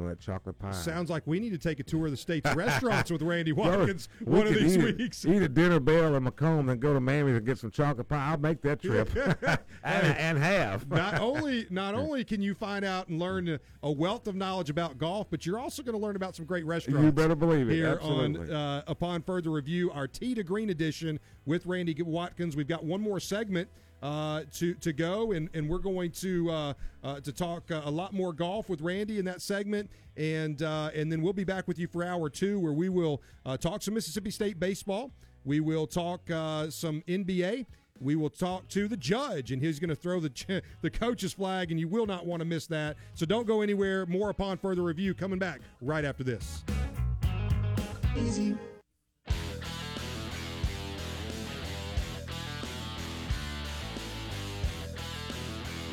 that 0.07 0.21
chocolate 0.21 0.59
pie. 0.59 0.71
Sounds 0.73 1.11
like 1.11 1.27
we 1.27 1.41
need 1.41 1.51
to 1.51 1.59
take 1.59 1.81
a 1.81 1.83
tour 1.83 2.07
of 2.07 2.11
the 2.11 2.17
state's 2.17 2.55
restaurants 2.55 3.11
with 3.11 3.23
Randy 3.23 3.53
Watkins 3.53 4.09
We 4.25 4.39
one 4.39 4.47
of 4.47 4.55
these 4.55 4.77
eat, 4.77 4.97
weeks. 4.99 5.27
Eat 5.27 5.43
a 5.43 5.49
dinner 5.49 5.81
bell 5.81 6.15
in 6.15 6.25
McComb, 6.25 6.67
then 6.67 6.79
go 6.79 6.95
to 6.95 7.01
Mammy's 7.01 7.37
and 7.37 7.47
get 7.47 7.59
some 7.59 7.71
chocolate 7.71 8.09
pie. 8.09 8.31
I'll 8.31 8.39
make 8.39 8.63
that 8.63 8.81
trip, 8.83 9.11
and, 9.85 10.07
and 10.17 10.39
have. 10.39 10.89
not 10.91 11.21
only 11.21 11.67
not 11.71 11.95
only 11.95 12.25
can 12.25 12.41
you 12.43 12.55
find 12.55 12.85
out 12.85 13.09
and 13.09 13.19
learn 13.19 13.49
a, 13.49 13.61
a 13.83 13.91
wealth 13.91 14.27
of 14.27 14.37
knowledge 14.37 14.71
about 14.71 14.99
golf, 14.99 15.29
but 15.31 15.47
you're 15.47 15.59
also 15.59 15.83
going 15.83 15.99
to 15.99 16.05
learn 16.05 16.17
about 16.17 16.37
some 16.37 16.45
great 16.45 16.65
restaurants. 16.65 17.05
You 17.05 17.13
better 17.13 17.35
believe 17.35 17.69
it. 17.71 17.75
Here 17.75 17.99
Absolutely. 18.01 18.49
on 18.49 18.53
uh, 18.53 18.83
upon 18.87 19.23
further 19.23 19.51
review, 19.51 19.91
our 19.91 20.07
Tee 20.07 20.35
to 20.35 20.43
Green 20.43 20.71
edition 20.71 21.21
with 21.47 21.67
Randy 21.67 21.95
Watkins. 22.03 22.57
We've 22.57 22.69
got 22.69 22.85
one 22.85 23.01
more 23.01 23.21
segment 23.21 23.69
uh, 24.03 24.43
to 24.55 24.75
to 24.75 24.93
go, 24.93 25.33
and, 25.33 25.49
and 25.55 25.69
we're 25.69 25.79
going 25.79 26.11
to 26.13 26.51
uh, 26.51 26.73
uh, 27.03 27.21
to 27.21 27.33
talk 27.33 27.71
uh, 27.71 27.83
a 27.85 27.91
lot 27.91 28.13
more 28.13 28.33
golf 28.33 28.69
with 28.69 28.81
Randy 28.81 29.19
in 29.19 29.25
that 29.25 29.43
segment, 29.43 29.91
and 30.17 30.63
uh, 30.63 30.91
and 30.95 31.11
then 31.11 31.23
we'll 31.23 31.33
be 31.33 31.45
back 31.45 31.67
with 31.67 31.79
you 31.79 31.87
for 31.87 32.05
hour 32.05 32.31
two, 32.31 32.59
where 32.61 32.73
we 32.73 32.89
will 32.89 33.23
uh, 33.45 33.57
talk 33.57 33.83
some 33.83 33.95
Mississippi 33.95 34.31
State 34.31 34.61
baseball. 34.61 35.11
We 35.45 35.61
will 35.61 35.87
talk 35.87 36.21
some 36.29 37.03
NBA. 37.09 37.67
We 38.01 38.15
will 38.15 38.31
talk 38.31 38.69
to 38.69 38.87
the 38.87 38.97
judge, 38.97 39.51
and 39.51 39.61
he's 39.61 39.81
going 39.81 39.89
to 39.89 39.97
throw 39.97 40.21
the 40.21 40.63
the 40.83 40.91
coach's 40.91 41.33
flag, 41.33 41.71
and 41.71 41.81
you 41.81 41.89
will 41.89 42.07
not 42.07 42.27
want 42.27 42.41
to 42.41 42.45
miss 42.45 42.67
that. 42.69 42.97
So 43.15 43.27
don't 43.27 43.47
go 43.47 43.63
anywhere. 43.63 44.07
More 44.07 44.31
upon 44.31 44.59
further 44.59 44.83
review 44.83 45.15
coming 45.15 45.39
back 45.39 45.61
right 45.81 46.05
after 46.05 46.23
this. 46.23 46.65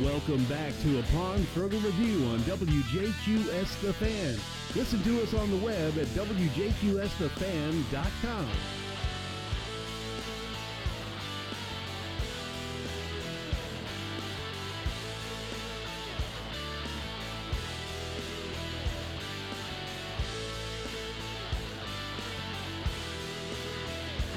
Welcome 0.02 0.44
back 0.46 0.74
to 0.82 0.98
Upon 1.00 1.44
Further 1.54 1.78
Review 1.78 2.26
on 2.26 2.40
WJQS 2.40 3.80
The 3.80 3.94
Fan. 3.94 4.38
Listen 4.76 5.02
to 5.04 5.24
us 5.24 5.34
on 5.34 5.50
the 5.50 5.56
web 5.66 5.98
at 5.98 6.08
WJQSTheFan.com. 6.08 8.48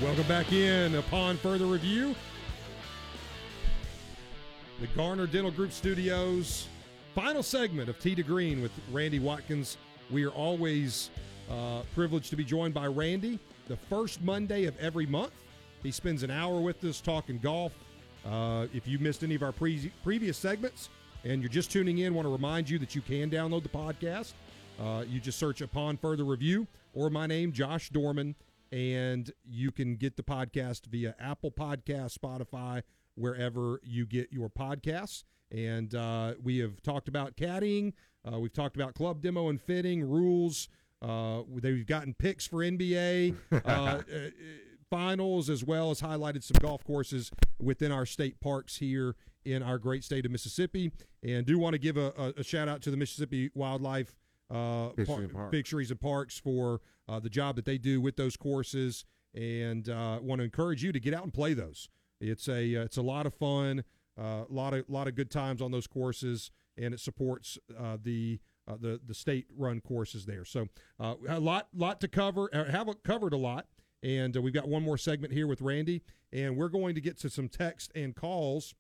Welcome 0.01 0.29
back 0.29 0.53
in 0.53 0.95
upon 0.95 1.37
further 1.39 1.67
review. 1.67 2.15
The 4.81 4.87
Garner 4.89 5.27
Dental 5.27 5.51
Group 5.51 5.73
Studios, 5.73 6.69
final 7.13 7.43
segment 7.43 7.89
of 7.89 7.99
Tee 7.99 8.15
to 8.15 8.23
Green 8.23 8.63
with 8.63 8.71
Randy 8.93 9.19
Watkins. 9.19 9.77
We 10.09 10.25
are 10.25 10.31
always 10.31 11.11
uh, 11.51 11.83
privileged 11.97 12.31
to 12.31 12.37
be 12.37 12.45
joined 12.45 12.75
by 12.75 12.87
Randy 12.87 13.41
the 13.67 13.77
first 13.77 14.23
Monday 14.23 14.67
of 14.67 14.79
every 14.79 15.05
month. 15.05 15.33
He 15.83 15.91
spends 15.91 16.23
an 16.23 16.31
hour 16.31 16.61
with 16.61 16.85
us 16.85 17.01
talking 17.01 17.39
golf. 17.39 17.73
Uh, 18.25 18.67
if 18.73 18.87
you 18.87 19.01
missed 19.01 19.25
any 19.25 19.35
of 19.35 19.43
our 19.43 19.51
pre- 19.51 19.91
previous 20.05 20.39
segments 20.39 20.91
and 21.25 21.43
you're 21.43 21.51
just 21.51 21.73
tuning 21.73 21.99
in, 21.99 22.15
want 22.15 22.27
to 22.27 22.33
remind 22.33 22.71
you 22.71 22.79
that 22.79 22.95
you 22.95 23.01
can 23.01 23.29
download 23.29 23.65
the 23.65 23.69
podcast. 23.69 24.35
Uh, 24.81 25.03
you 25.09 25.19
just 25.19 25.41
search 25.41 25.61
upon 25.61 25.97
further 25.97 26.25
review 26.25 26.69
or 26.95 27.11
my 27.11 27.27
name, 27.27 27.51
Josh 27.51 27.91
Dorman, 27.91 28.37
and 28.71 29.33
you 29.45 29.73
can 29.73 29.97
get 29.97 30.17
the 30.17 30.23
podcast 30.23 30.87
via 30.87 31.17
Apple 31.19 31.51
Podcast, 31.51 32.17
Spotify, 32.17 32.83
wherever 33.19 33.81
you 33.83 34.07
get 34.07 34.33
your 34.33 34.49
podcasts. 34.49 35.25
And 35.51 35.95
uh, 35.95 36.35
we 36.43 36.59
have 36.59 36.83
talked 36.83 37.09
about 37.09 37.37
caddying. 37.37 37.93
Uh, 38.31 38.39
we've 38.39 38.53
talked 38.53 38.77
about 38.77 38.95
club 38.95 39.23
demo 39.23 39.49
and 39.49 39.61
fitting 39.61 40.03
rules. 40.03 40.69
Uh, 41.01 41.43
they've 41.57 41.87
gotten 41.87 42.15
picks 42.15 42.47
for 42.47 42.59
NBA 42.59 43.35
uh, 43.53 43.57
uh, 43.57 44.03
finals, 44.91 45.49
as 45.49 45.65
well 45.65 45.91
as 45.91 46.01
highlighted 46.01 46.43
some 46.43 46.57
golf 46.61 46.85
courses 46.85 47.31
within 47.59 47.93
our 47.93 48.05
state 48.07 48.41
parks 48.41 48.77
here 48.77 49.15
in 49.45 49.63
our 49.63 49.79
great 49.79 50.05
state 50.05 50.27
of 50.27 50.33
Mississippi. 50.33 50.93
And 51.23 51.47
do 51.47 51.59
want 51.59 51.75
to 51.75 51.79
give 51.79 51.97
a, 51.97 52.13
a, 52.19 52.41
a 52.41 52.45
shout 52.45 52.69
out 52.69 52.83
to 52.83 52.91
the 52.91 52.97
Mississippi 52.97 53.51
Wildlife 53.55 54.15
uh, 54.51 54.91
Fisheries 54.91 55.07
Par- 55.09 55.21
and 55.21 55.33
Parks. 55.33 55.51
Fisheries 55.51 55.91
and 55.91 56.01
Parks 56.01 56.39
for 56.39 56.81
uh, 57.09 57.21
the 57.21 57.31
job 57.31 57.57
that 57.57 57.65
they 57.65 57.79
do 57.79 58.01
with 58.01 58.17
those 58.17 58.37
courses, 58.37 59.05
and 59.35 59.89
uh, 59.89 60.19
want 60.21 60.41
to 60.41 60.45
encourage 60.45 60.83
you 60.83 60.93
to 60.93 61.01
get 61.01 61.15
out 61.15 61.25
and 61.25 61.33
play 61.33 61.55
those. 61.55 61.89
It's 62.21 62.49
a 62.49 62.77
uh, 62.77 62.85
it's 62.85 62.97
a 62.97 63.03
lot 63.03 63.27
of 63.27 63.35
fun, 63.35 63.85
a 64.17 64.23
uh, 64.23 64.45
lot 64.49 64.75
of 64.75 64.89
lot 64.89 65.09
of 65.09 65.15
good 65.15 65.31
times 65.31 65.63
on 65.63 65.71
those 65.71 65.87
courses, 65.87 66.51
and 66.77 66.95
it 66.95 67.01
supports 67.01 67.59
uh, 67.79 67.97
the 68.03 68.41
the 68.67 69.01
the 69.07 69.15
state 69.15 69.47
run 69.57 69.81
courses 69.81 70.27
there. 70.27 70.45
So 70.45 70.69
a 70.99 71.41
lot 71.41 71.69
lot 71.75 72.01
to 72.01 72.09
cover. 72.09 72.51
Have 72.53 72.89
covered 73.03 73.33
a 73.33 73.39
lot, 73.39 73.67
and 74.03 74.35
we've 74.37 74.53
got 74.53 74.69
one 74.69 74.83
more 74.83 74.99
segment 74.99 75.33
here 75.33 75.47
with 75.47 75.61
Randy, 75.61 76.03
and 76.33 76.57
we're 76.57 76.69
going 76.69 76.95
to 76.95 77.01
get 77.01 77.19
to 77.21 77.31
some 77.31 77.49
text 77.49 77.93
and 77.95 78.15
calls 78.15 78.75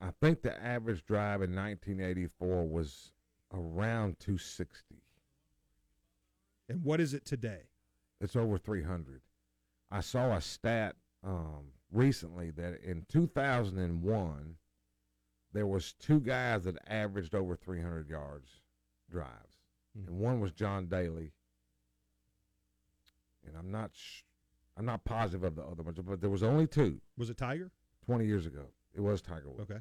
I 0.00 0.10
think 0.20 0.42
the 0.42 0.62
average 0.62 1.06
drive 1.06 1.40
in 1.40 1.54
1984 1.54 2.68
was 2.68 3.12
around 3.52 4.20
260. 4.20 4.96
And 6.68 6.82
what 6.82 7.00
is 7.00 7.14
it 7.14 7.24
today? 7.24 7.68
It's 8.20 8.36
over 8.36 8.58
300. 8.58 9.20
I 9.90 10.00
saw 10.00 10.34
a 10.34 10.40
stat 10.40 10.96
um, 11.22 11.66
recently 11.92 12.50
that 12.52 12.80
in 12.82 13.04
2001 13.08 14.56
there 15.52 15.66
was 15.66 15.92
two 15.94 16.20
guys 16.20 16.64
that 16.64 16.76
averaged 16.88 17.34
over 17.34 17.56
300 17.56 18.08
yards 18.08 18.60
drives, 19.10 19.58
Mhm. 19.96 20.08
and 20.08 20.18
one 20.18 20.40
was 20.40 20.52
John 20.52 20.86
Daly, 20.88 21.32
and 23.46 23.56
I'm 23.56 23.70
not 23.70 23.94
sh- 23.94 24.22
I'm 24.76 24.84
not 24.84 25.04
positive 25.04 25.42
of 25.44 25.54
the 25.54 25.62
other 25.64 25.82
ones, 25.82 25.98
but 26.04 26.20
there 26.20 26.28
was 26.28 26.42
only 26.42 26.66
two 26.66 27.00
Was 27.16 27.30
it 27.30 27.38
Tiger? 27.38 27.70
20 28.04 28.26
years 28.26 28.44
ago. 28.46 28.66
It 28.92 29.00
was 29.00 29.22
Tiger 29.22 29.48
Woods. 29.48 29.70
Okay. 29.70 29.80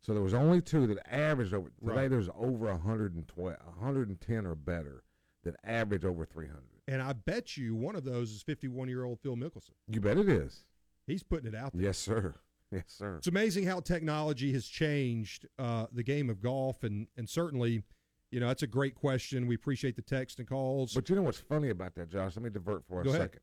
So 0.00 0.14
there 0.14 0.22
was 0.22 0.32
only 0.34 0.62
two 0.62 0.86
that 0.86 1.12
averaged 1.12 1.52
over. 1.52 1.68
Today 1.80 1.92
Right. 1.92 2.08
there's 2.08 2.28
over 2.30 2.66
112, 2.70 3.58
110 3.66 4.46
or 4.46 4.54
better 4.54 5.04
that 5.44 5.56
average 5.64 6.04
over 6.04 6.24
300. 6.24 6.62
And 6.88 7.00
I 7.02 7.12
bet 7.12 7.56
you 7.56 7.74
one 7.74 7.96
of 7.96 8.04
those 8.04 8.30
is 8.30 8.42
51 8.42 8.88
year 8.88 9.04
old 9.04 9.20
Phil 9.20 9.36
Mickelson. 9.36 9.70
You 9.88 10.00
bet 10.00 10.18
it 10.18 10.28
is. 10.28 10.64
He's 11.06 11.22
putting 11.22 11.52
it 11.52 11.54
out 11.54 11.72
there. 11.72 11.82
Yes, 11.82 11.98
sir. 11.98 12.34
Yes, 12.74 12.84
sir. 12.86 13.16
It's 13.18 13.26
amazing 13.26 13.66
how 13.66 13.80
technology 13.80 14.50
has 14.54 14.66
changed 14.66 15.46
uh, 15.58 15.88
the 15.92 16.02
game 16.02 16.30
of 16.30 16.40
golf, 16.40 16.84
and 16.84 17.06
and 17.18 17.28
certainly, 17.28 17.82
you 18.30 18.40
know, 18.40 18.48
that's 18.48 18.62
a 18.62 18.66
great 18.66 18.94
question. 18.94 19.46
We 19.46 19.54
appreciate 19.54 19.94
the 19.94 20.00
text 20.00 20.38
and 20.38 20.48
calls. 20.48 20.94
But 20.94 21.10
you 21.10 21.16
know 21.16 21.20
what's 21.20 21.36
funny 21.36 21.68
about 21.68 21.94
that, 21.96 22.08
Josh? 22.08 22.34
Let 22.34 22.44
me 22.44 22.48
divert 22.48 22.86
for 22.88 23.02
a 23.02 23.04
Go 23.04 23.10
ahead. 23.10 23.20
second. 23.20 23.40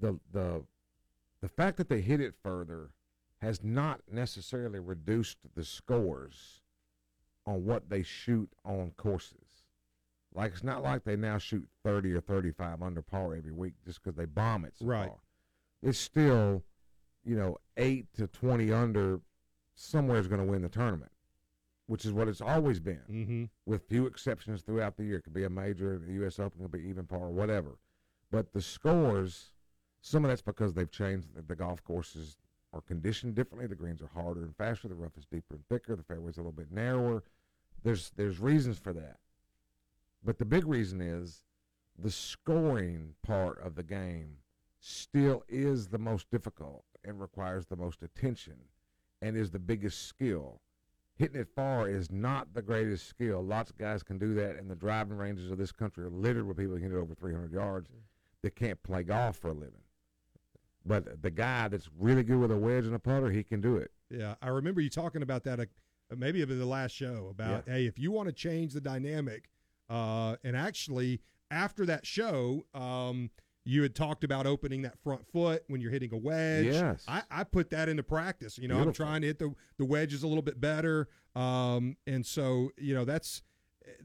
The 0.00 0.20
the 0.38 0.64
the 1.40 1.48
fact 1.48 1.78
that 1.78 1.88
they 1.88 2.02
hit 2.02 2.20
it 2.20 2.34
further 2.42 2.90
has 3.40 3.64
not 3.64 4.02
necessarily 4.12 4.80
reduced 4.80 5.38
the 5.54 5.64
scores 5.64 6.60
on 7.46 7.64
what 7.64 7.88
they 7.88 8.02
shoot 8.02 8.50
on 8.66 8.92
courses. 8.98 9.48
Like 10.34 10.52
it's 10.52 10.64
not 10.64 10.82
like 10.82 11.04
they 11.04 11.16
now 11.16 11.38
shoot 11.38 11.66
thirty 11.84 12.12
or 12.12 12.20
thirty-five 12.20 12.82
under 12.82 13.02
par 13.02 13.34
every 13.34 13.52
week 13.52 13.74
just 13.84 14.02
because 14.02 14.16
they 14.16 14.24
bomb 14.24 14.64
it 14.64 14.74
so 14.78 14.86
Right. 14.86 15.08
far. 15.08 15.18
It's 15.82 15.98
still, 15.98 16.62
you 17.24 17.36
know, 17.36 17.58
eight 17.76 18.06
to 18.14 18.26
twenty 18.26 18.72
under. 18.72 19.20
Somewhere 19.74 20.18
is 20.18 20.28
going 20.28 20.40
to 20.40 20.46
win 20.46 20.62
the 20.62 20.68
tournament, 20.68 21.10
which 21.86 22.04
is 22.04 22.12
what 22.12 22.28
it's 22.28 22.42
always 22.42 22.78
been 22.78 23.00
mm-hmm. 23.10 23.44
with 23.64 23.88
few 23.88 24.06
exceptions 24.06 24.60
throughout 24.62 24.96
the 24.96 25.04
year. 25.04 25.16
It 25.16 25.22
could 25.22 25.32
be 25.32 25.44
a 25.44 25.50
major, 25.50 25.98
the 25.98 26.12
U.S. 26.14 26.38
Open 26.38 26.60
could 26.60 26.72
be 26.72 26.86
even 26.88 27.06
par, 27.06 27.30
whatever. 27.30 27.78
But 28.30 28.52
the 28.52 28.60
scores, 28.60 29.50
some 30.02 30.24
of 30.24 30.28
that's 30.28 30.42
because 30.42 30.74
they've 30.74 30.90
changed. 30.90 31.34
The, 31.34 31.42
the 31.42 31.56
golf 31.56 31.82
courses 31.84 32.36
are 32.74 32.82
conditioned 32.82 33.34
differently. 33.34 33.66
The 33.66 33.74
greens 33.74 34.02
are 34.02 34.10
harder 34.14 34.42
and 34.42 34.54
faster. 34.56 34.88
The 34.88 34.94
rough 34.94 35.16
is 35.16 35.24
deeper 35.24 35.54
and 35.54 35.66
thicker. 35.68 35.96
The 35.96 36.02
fairway's 36.02 36.36
a 36.36 36.40
little 36.40 36.52
bit 36.52 36.70
narrower. 36.70 37.22
There's 37.82 38.12
there's 38.16 38.40
reasons 38.40 38.78
for 38.78 38.92
that. 38.92 39.16
But 40.24 40.38
the 40.38 40.44
big 40.44 40.66
reason 40.66 41.00
is 41.00 41.44
the 41.98 42.10
scoring 42.10 43.14
part 43.22 43.60
of 43.60 43.74
the 43.74 43.82
game 43.82 44.38
still 44.80 45.44
is 45.48 45.88
the 45.88 45.98
most 45.98 46.30
difficult 46.30 46.84
and 47.04 47.20
requires 47.20 47.66
the 47.66 47.76
most 47.76 48.02
attention 48.02 48.56
and 49.20 49.36
is 49.36 49.50
the 49.50 49.58
biggest 49.58 50.06
skill 50.06 50.60
hitting 51.16 51.40
it 51.40 51.48
far 51.54 51.88
is 51.88 52.10
not 52.10 52.52
the 52.54 52.62
greatest 52.62 53.08
skill. 53.08 53.42
Lots 53.42 53.70
of 53.70 53.78
guys 53.78 54.02
can 54.02 54.18
do 54.18 54.34
that, 54.34 54.56
and 54.56 54.70
the 54.70 54.74
driving 54.74 55.16
ranges 55.16 55.50
of 55.50 55.58
this 55.58 55.72
country 55.72 56.04
are 56.04 56.10
littered 56.10 56.46
with 56.46 56.56
people 56.56 56.74
who 56.74 56.80
can 56.80 56.90
hit 56.90 56.96
it 56.96 57.00
over 57.00 57.14
300 57.14 57.52
yards 57.52 57.90
that 58.42 58.56
can't 58.56 58.82
play 58.82 59.02
golf 59.02 59.36
for 59.36 59.48
a 59.48 59.54
living. 59.54 59.82
But 60.84 61.22
the 61.22 61.30
guy 61.30 61.68
that's 61.68 61.88
really 61.96 62.24
good 62.24 62.38
with 62.38 62.50
a 62.50 62.56
wedge 62.56 62.86
and 62.86 62.94
a 62.94 62.98
putter, 62.98 63.30
he 63.30 63.44
can 63.44 63.60
do 63.60 63.76
it. 63.76 63.92
Yeah, 64.10 64.34
I 64.42 64.48
remember 64.48 64.80
you 64.80 64.90
talking 64.90 65.22
about 65.22 65.44
that 65.44 65.60
uh, 65.60 65.64
maybe 66.16 66.42
in 66.42 66.58
the 66.58 66.66
last 66.66 66.92
show 66.92 67.28
about 67.30 67.64
hey, 67.68 67.86
if 67.86 67.98
you 67.98 68.10
want 68.10 68.26
to 68.26 68.32
change 68.32 68.72
the 68.72 68.80
dynamic, 68.80 69.48
uh, 69.92 70.36
and 70.42 70.56
actually 70.56 71.20
after 71.50 71.84
that 71.86 72.06
show, 72.06 72.64
um, 72.74 73.30
you 73.64 73.82
had 73.82 73.94
talked 73.94 74.24
about 74.24 74.46
opening 74.46 74.82
that 74.82 74.98
front 74.98 75.26
foot 75.30 75.62
when 75.68 75.80
you're 75.80 75.90
hitting 75.90 76.12
a 76.12 76.16
wedge. 76.16 76.66
Yes. 76.66 77.04
I, 77.06 77.22
I 77.30 77.44
put 77.44 77.70
that 77.70 77.88
into 77.88 78.02
practice. 78.02 78.58
You 78.58 78.68
know, 78.68 78.78
I'm 78.78 78.92
trying 78.92 79.20
to 79.20 79.26
hit 79.28 79.38
the 79.38 79.54
the 79.78 79.84
wedges 79.84 80.22
a 80.22 80.26
little 80.26 80.42
bit 80.42 80.60
better, 80.60 81.08
um, 81.36 81.96
and 82.06 82.24
so 82.24 82.70
you 82.78 82.94
know 82.94 83.04
that's 83.04 83.42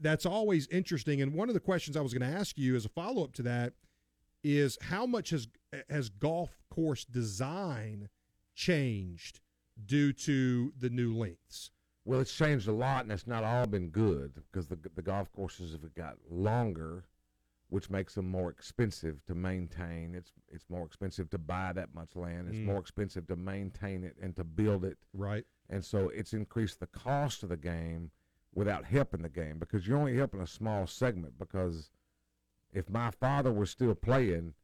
that's 0.00 0.26
always 0.26 0.68
interesting. 0.68 1.22
And 1.22 1.32
one 1.32 1.48
of 1.48 1.54
the 1.54 1.60
questions 1.60 1.96
I 1.96 2.02
was 2.02 2.12
going 2.12 2.30
to 2.30 2.38
ask 2.38 2.58
you 2.58 2.76
as 2.76 2.84
a 2.84 2.90
follow 2.90 3.24
up 3.24 3.32
to 3.34 3.42
that 3.42 3.72
is 4.44 4.78
how 4.82 5.06
much 5.06 5.30
has 5.30 5.48
has 5.88 6.08
golf 6.08 6.50
course 6.70 7.04
design 7.04 8.08
changed 8.54 9.40
due 9.84 10.12
to 10.12 10.72
the 10.78 10.90
new 10.90 11.16
lengths? 11.16 11.70
Well, 12.08 12.20
it's 12.20 12.34
changed 12.34 12.68
a 12.68 12.72
lot, 12.72 13.02
and 13.02 13.12
it's 13.12 13.26
not 13.26 13.44
all 13.44 13.66
been 13.66 13.90
good 13.90 14.32
because 14.50 14.66
the 14.66 14.78
the 14.94 15.02
golf 15.02 15.30
courses 15.30 15.72
have 15.72 15.94
got 15.94 16.16
longer, 16.30 17.04
which 17.68 17.90
makes 17.90 18.14
them 18.14 18.30
more 18.30 18.48
expensive 18.50 19.22
to 19.26 19.34
maintain. 19.34 20.14
It's 20.14 20.32
it's 20.50 20.64
more 20.70 20.86
expensive 20.86 21.28
to 21.28 21.38
buy 21.38 21.74
that 21.74 21.94
much 21.94 22.16
land. 22.16 22.48
It's 22.48 22.56
Mm. 22.56 22.64
more 22.64 22.80
expensive 22.80 23.26
to 23.26 23.36
maintain 23.36 24.04
it 24.04 24.16
and 24.22 24.34
to 24.36 24.42
build 24.44 24.86
it. 24.86 24.96
Right. 25.12 25.44
And 25.68 25.84
so 25.84 26.08
it's 26.08 26.32
increased 26.32 26.80
the 26.80 26.86
cost 26.86 27.42
of 27.42 27.50
the 27.50 27.58
game 27.58 28.10
without 28.54 28.86
helping 28.86 29.20
the 29.20 29.28
game 29.28 29.58
because 29.58 29.86
you're 29.86 29.98
only 29.98 30.16
helping 30.16 30.40
a 30.40 30.46
small 30.46 30.86
segment. 30.86 31.38
Because 31.38 31.90
if 32.72 32.88
my 32.88 33.10
father 33.10 33.52
was 33.52 33.68
still 33.68 33.94
playing, 33.94 34.54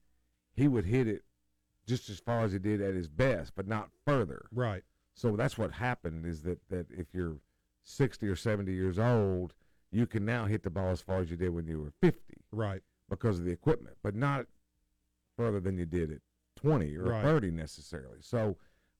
he 0.55 0.67
would 0.67 0.87
hit 0.87 1.07
it 1.07 1.25
just 1.87 2.09
as 2.09 2.21
far 2.21 2.41
as 2.41 2.53
he 2.53 2.59
did 2.59 2.81
at 2.81 2.95
his 2.95 3.11
best, 3.11 3.55
but 3.55 3.67
not 3.69 3.91
further. 4.07 4.47
Right. 4.51 4.83
So 5.15 5.37
that's 5.37 5.57
what 5.57 5.73
happened 5.73 6.27
is 6.27 6.43
that, 6.43 6.59
that 6.71 6.87
if 6.91 7.07
you're 7.15 7.37
60 7.85 8.27
or 8.29 8.37
70 8.37 8.73
years 8.73 8.99
old, 8.99 9.55
you 9.91 10.07
can 10.07 10.25
now 10.25 10.47
hit 10.47 10.63
the 10.63 10.71
ball 10.71 10.91
as 10.91 11.01
far 11.01 11.19
as 11.21 11.31
you 11.31 11.37
did 11.37 11.51
when 11.51 11.67
you 11.67 11.81
were 11.81 11.93
50 12.01 12.19
Right. 12.51 12.83
because 13.09 13.39
of 13.39 13.45
the 13.45 13.53
equipment, 13.53 13.97
but 14.03 14.15
not 14.15 14.47
further 15.37 15.61
than 15.61 15.77
you 15.79 15.87
did 15.87 16.11
at 16.11 16.19
20 16.57 16.97
or 16.97 17.05
Right. 17.05 17.23
30 17.23 17.51
necessarily. 17.53 18.19
So 18.21 18.57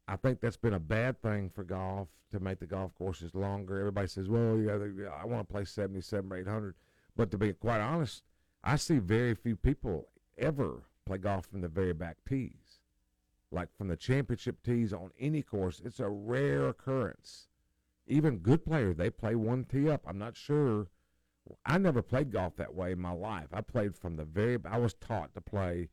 I 0.07 0.17
think 0.17 0.41
that's 0.41 0.57
been 0.57 0.75
a 0.75 0.81
bad 0.81 1.21
thing 1.21 1.51
for 1.51 1.65
golf 1.65 2.09
to 2.31 2.39
make 2.41 2.59
the 2.61 2.67
golf 2.67 2.95
courses 2.95 3.35
longer. 3.35 3.79
Everybody 3.81 4.07
says, 4.09 4.29
well, 4.29 4.59
yeah, 4.59 4.77
they- 4.77 5.07
I 5.07 5.25
want 5.25 5.47
to 5.49 5.53
play 5.53 5.65
77 5.65 6.31
or 6.33 6.37
800. 6.37 6.75
But 7.17 7.31
to 7.33 7.39
be 7.39 7.53
quite 7.55 7.81
honest, 7.81 8.23
I 8.63 8.77
see 8.77 8.99
very 8.99 9.35
few 9.35 9.57
people 9.57 10.09
ever 10.39 10.83
play 11.07 11.19
golf 11.19 11.47
from 11.47 11.61
the 11.61 11.69
very 11.69 11.93
back 11.93 12.19
tees. 12.29 12.64
Like 13.55 13.69
from 13.77 13.89
the 13.89 13.97
championship 13.97 14.63
tees 14.63 14.93
on 14.93 15.11
any 15.19 15.43
course, 15.43 15.81
it's 15.85 16.01
a 16.01 16.09
rare 16.09 16.69
occurrence. 16.69 17.49
Even 18.07 18.39
good 18.39 18.65
players, 18.65 18.97
they 18.97 19.09
play 19.11 19.35
one 19.35 19.65
tee 19.65 19.89
up. 19.89 20.03
I'm 20.07 20.19
not 20.19 20.37
sure. 20.37 20.89
I 21.65 21.79
never 21.79 22.03
played 22.03 22.33
golf 22.33 22.57
that 22.57 22.75
way 22.75 22.93
in 22.93 23.01
my 23.01 23.13
life. 23.13 23.49
I 23.53 23.61
played 23.61 23.97
from 23.97 24.17
the 24.17 24.25
very. 24.25 24.59
I 24.65 24.79
was 24.79 24.95
taught 24.95 25.35
to 25.35 25.41
play 25.41 25.89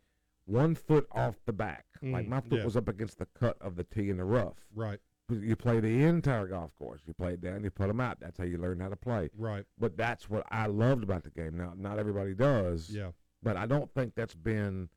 one 0.45 0.75
foot 0.75 1.07
off 1.11 1.35
the 1.45 1.53
back, 1.53 1.85
like 2.01 2.25
Mm, 2.25 2.29
my 2.29 2.41
foot 2.41 2.59
yeah. 2.59 2.65
was 2.65 2.75
up 2.75 2.87
against 2.87 3.19
the 3.19 3.27
cut 3.39 3.57
of 3.61 3.75
the 3.75 3.83
tee 3.83 4.09
in 4.09 4.17
the 4.17 4.25
rough. 4.25 4.57
Right. 4.73 4.99
You 5.29 5.55
play 5.55 5.79
the 5.79 6.03
entire 6.03 6.47
golf 6.47 6.75
course. 6.77 7.01
You 7.05 7.13
play 7.13 7.33
it 7.33 7.41
down, 7.41 7.63
you 7.63 7.69
put 7.69 7.87
them 7.87 8.01
out. 8.01 8.19
That's 8.19 8.37
how 8.37 8.43
you 8.43 8.57
learn 8.57 8.79
how 8.81 8.89
to 8.89 8.97
play. 8.97 9.29
Right. 9.37 9.63
But 9.79 9.95
that's 9.95 10.29
what 10.29 10.45
I 10.51 10.65
loved 10.65 11.03
about 11.03 11.23
the 11.23 11.29
game. 11.29 11.55
Now, 11.57 11.73
not 11.77 11.99
everybody 11.99 12.33
does. 12.33 12.89
Yeah. 12.89 13.11
But 13.41 13.55
I 13.55 13.65
don't 13.65 13.89
think 13.93 14.13
that's 14.15 14.35
been 14.35 14.89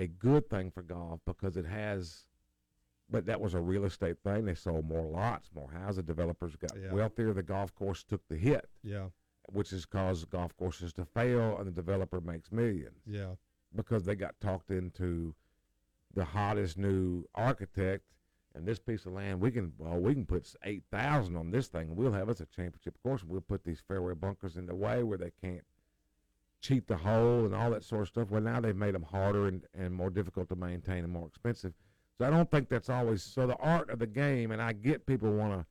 a 0.00 0.06
good 0.06 0.48
thing 0.48 0.70
for 0.70 0.82
golf 0.82 1.20
because 1.26 1.56
it 1.56 1.66
has. 1.66 2.24
But 3.12 3.26
that 3.26 3.40
was 3.40 3.54
a 3.54 3.60
real 3.60 3.84
estate 3.84 4.18
thing. 4.22 4.44
They 4.44 4.54
sold 4.54 4.86
more 4.88 5.04
lots, 5.04 5.50
more 5.54 5.70
houses. 5.70 6.04
Developers 6.04 6.54
got 6.56 6.72
Yeah. 6.80 6.92
wealthier. 6.92 7.32
The 7.32 7.42
golf 7.42 7.74
course 7.74 8.04
took 8.04 8.26
the 8.28 8.36
hit 8.36 8.68
Yeah. 8.82 9.08
which 9.52 9.70
has 9.70 9.84
caused 9.84 10.30
golf 10.30 10.56
courses 10.56 10.92
to 10.92 11.04
fail, 11.04 11.58
and 11.58 11.66
the 11.66 11.72
developer 11.72 12.20
makes 12.20 12.52
millions 12.52 13.02
Yeah. 13.04 13.34
because 13.74 14.04
they 14.04 14.14
got 14.14 14.38
talked 14.40 14.70
into 14.70 15.34
the 16.14 16.24
hottest 16.24 16.78
new 16.78 17.24
architect. 17.34 18.04
And 18.54 18.66
this 18.66 18.78
piece 18.80 19.06
of 19.06 19.12
land, 19.12 19.40
we 19.40 19.50
can 19.50 19.72
well, 19.78 20.00
we 20.00 20.14
can 20.14 20.26
put 20.26 20.54
eight 20.64 20.84
thousand 20.90 21.36
on 21.36 21.50
this 21.50 21.66
thing. 21.68 21.88
and 21.88 21.96
We'll 21.96 22.12
have 22.12 22.28
us 22.28 22.40
a 22.40 22.46
championship 22.46 22.96
course. 23.02 23.22
and 23.22 23.30
We'll 23.30 23.40
put 23.40 23.64
these 23.64 23.80
fairway 23.80 24.14
bunkers 24.14 24.56
in 24.56 24.66
the 24.66 24.74
way 24.76 25.02
where 25.02 25.18
they 25.18 25.30
can't 25.32 25.64
cheat 26.60 26.86
the 26.86 26.96
hole 26.96 27.44
and 27.44 27.54
all 27.54 27.70
that 27.70 27.84
sort 27.84 28.02
of 28.02 28.08
stuff. 28.08 28.30
Well, 28.30 28.42
now 28.42 28.60
they've 28.60 28.76
made 28.76 28.94
them 28.94 29.02
harder 29.02 29.46
and, 29.48 29.62
and 29.74 29.94
more 29.94 30.10
difficult 30.10 30.48
to 30.50 30.56
maintain 30.56 31.04
and 31.04 31.12
more 31.12 31.26
expensive. 31.26 31.72
So 32.18 32.26
I 32.26 32.30
don't 32.30 32.50
think 32.50 32.68
that's 32.68 32.90
always 32.90 33.22
so. 33.22 33.46
The 33.46 33.56
art 33.56 33.88
of 33.90 33.98
the 33.98 34.06
game, 34.06 34.50
and 34.50 34.60
I 34.60 34.72
get 34.72 35.06
people 35.06 35.32
want 35.32 35.54
to 35.54 35.66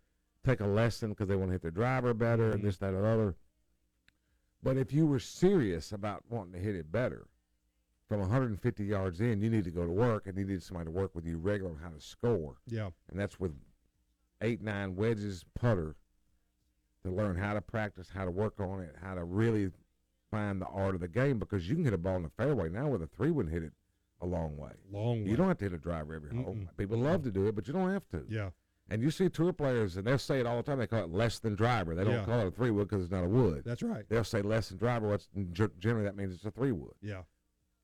take 0.49 0.61
a 0.61 0.67
lesson 0.67 1.09
because 1.09 1.27
they 1.27 1.35
want 1.35 1.49
to 1.49 1.53
hit 1.53 1.61
their 1.61 1.71
driver 1.71 2.13
better 2.13 2.45
and 2.45 2.55
mm-hmm. 2.55 2.65
this, 2.65 2.77
that, 2.77 2.93
or 2.93 3.05
other. 3.05 3.35
But 4.63 4.77
if 4.77 4.91
you 4.91 5.05
were 5.05 5.19
serious 5.19 5.91
about 5.91 6.23
wanting 6.29 6.53
to 6.53 6.59
hit 6.59 6.75
it 6.75 6.91
better, 6.91 7.27
from 8.07 8.21
150 8.21 8.83
yards 8.83 9.21
in, 9.21 9.39
you 9.39 9.51
need 9.51 9.63
to 9.63 9.71
go 9.71 9.85
to 9.85 9.91
work, 9.91 10.25
and 10.25 10.35
you 10.35 10.43
need 10.43 10.63
somebody 10.63 10.85
to 10.85 10.91
work 10.91 11.13
with 11.13 11.25
you 11.25 11.37
regularly 11.37 11.77
on 11.77 11.83
how 11.83 11.95
to 11.95 12.01
score, 12.01 12.55
Yeah. 12.65 12.89
and 13.09 13.19
that's 13.19 13.39
with 13.39 13.53
eight, 14.41 14.61
nine 14.61 14.95
wedges, 14.95 15.45
putter, 15.53 15.95
to 17.03 17.11
learn 17.11 17.35
how 17.35 17.53
to 17.53 17.61
practice, 17.61 18.09
how 18.09 18.25
to 18.25 18.31
work 18.31 18.59
on 18.59 18.81
it, 18.81 18.95
how 18.99 19.13
to 19.13 19.23
really 19.23 19.69
find 20.31 20.61
the 20.61 20.65
art 20.67 20.95
of 20.95 21.01
the 21.01 21.07
game. 21.07 21.39
Because 21.39 21.69
you 21.69 21.75
can 21.75 21.83
hit 21.85 21.93
a 21.93 21.97
ball 21.97 22.15
in 22.17 22.23
the 22.23 22.29
fairway 22.29 22.69
now 22.69 22.87
with 22.89 23.01
a 23.03 23.07
three 23.07 23.31
wood 23.31 23.49
hit 23.49 23.63
it 23.63 23.73
a 24.21 24.25
long 24.25 24.57
way. 24.57 24.71
Long 24.91 25.23
way. 25.23 25.29
You 25.29 25.37
don't 25.37 25.47
have 25.47 25.57
to 25.59 25.65
hit 25.65 25.73
a 25.73 25.77
driver 25.77 26.13
every 26.13 26.29
hole. 26.35 26.55
Mm-mm. 26.55 26.67
People 26.77 26.97
love 26.97 27.23
to 27.23 27.31
do 27.31 27.47
it, 27.47 27.55
but 27.55 27.67
you 27.67 27.73
don't 27.73 27.91
have 27.91 28.07
to. 28.09 28.25
Yeah. 28.29 28.49
And 28.91 29.01
you 29.03 29.11
see 29.11 29.29
tour 29.29 29.53
players, 29.53 29.97
and 29.97 30.07
they'll 30.07 30.17
say 30.17 30.39
it 30.39 30.47
all 30.47 30.57
the 30.57 30.63
time. 30.63 30.79
They 30.79 30.87
call 30.87 31.03
it 31.03 31.11
less 31.11 31.37
than 31.39 31.55
driver. 31.55 31.93
They 31.93 32.03
don't 32.03 32.13
Yeah. 32.13 32.25
call 32.25 32.39
it 32.39 32.47
a 32.47 32.51
three 32.51 32.71
wood 32.71 32.87
because 32.89 33.03
it's 33.03 33.11
not 33.11 33.23
a 33.23 33.29
wood. 33.29 33.63
That's 33.63 33.83
right. 33.83 34.03
They'll 34.09 34.23
say 34.23 34.41
less 34.41 34.69
than 34.69 34.77
driver. 34.79 35.07
What's 35.09 35.29
generally 35.77 36.05
that 36.05 36.15
means 36.15 36.33
it's 36.33 36.45
a 36.45 36.51
three 36.51 36.71
wood 36.71 36.95
Yeah. 37.01 37.21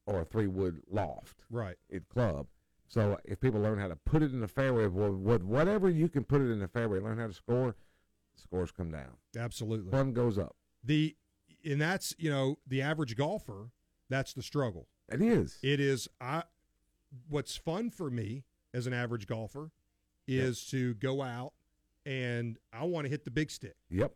or 0.07 0.21
a 0.21 0.25
three 0.25 0.47
wood 0.47 0.81
loft 0.89 1.43
Right. 1.51 1.77
at 1.93 2.09
club. 2.09 2.47
So 2.87 3.19
if 3.23 3.39
people 3.39 3.61
learn 3.61 3.77
how 3.79 3.87
to 3.87 3.95
put 3.95 4.23
it 4.23 4.31
in 4.33 4.39
the 4.39 4.47
fairway 4.47 4.87
with, 4.87 5.13
with 5.15 5.43
whatever 5.43 5.89
you 5.89 6.09
can 6.09 6.23
put 6.23 6.41
it 6.41 6.49
in 6.51 6.59
the 6.59 6.67
fairway, 6.67 6.99
learn 6.99 7.17
how 7.19 7.27
to 7.27 7.33
score, 7.33 7.75
scores 8.35 8.71
come 8.71 8.91
down. 8.91 9.17
Absolutely. 9.37 9.91
Fun 9.91 10.11
goes 10.11 10.37
up. 10.37 10.55
The 10.83 11.15
and 11.66 11.82
that's 11.82 12.16
you 12.18 12.30
know 12.30 12.59
the 12.68 12.82
average 12.82 13.16
golfer. 13.16 13.72
That's 14.09 14.34
the 14.34 14.43
struggle. 14.43 14.88
It 15.11 15.22
is. 15.22 15.57
It 15.63 15.80
is 15.80 16.07
I. 16.22 16.43
What's 17.30 17.55
fun 17.55 17.89
for 17.89 18.09
me 18.09 18.43
as 18.74 18.88
an 18.88 18.93
average 18.93 19.26
golfer 19.26 19.72
is 20.28 20.66
to 20.66 20.95
go 20.95 21.22
out 21.22 21.53
and 22.05 22.57
I 22.74 22.84
want 22.86 23.05
to 23.05 23.09
hit 23.09 23.24
the 23.26 23.32
big 23.32 23.49
stick. 23.49 23.76
Yep. 23.89 24.13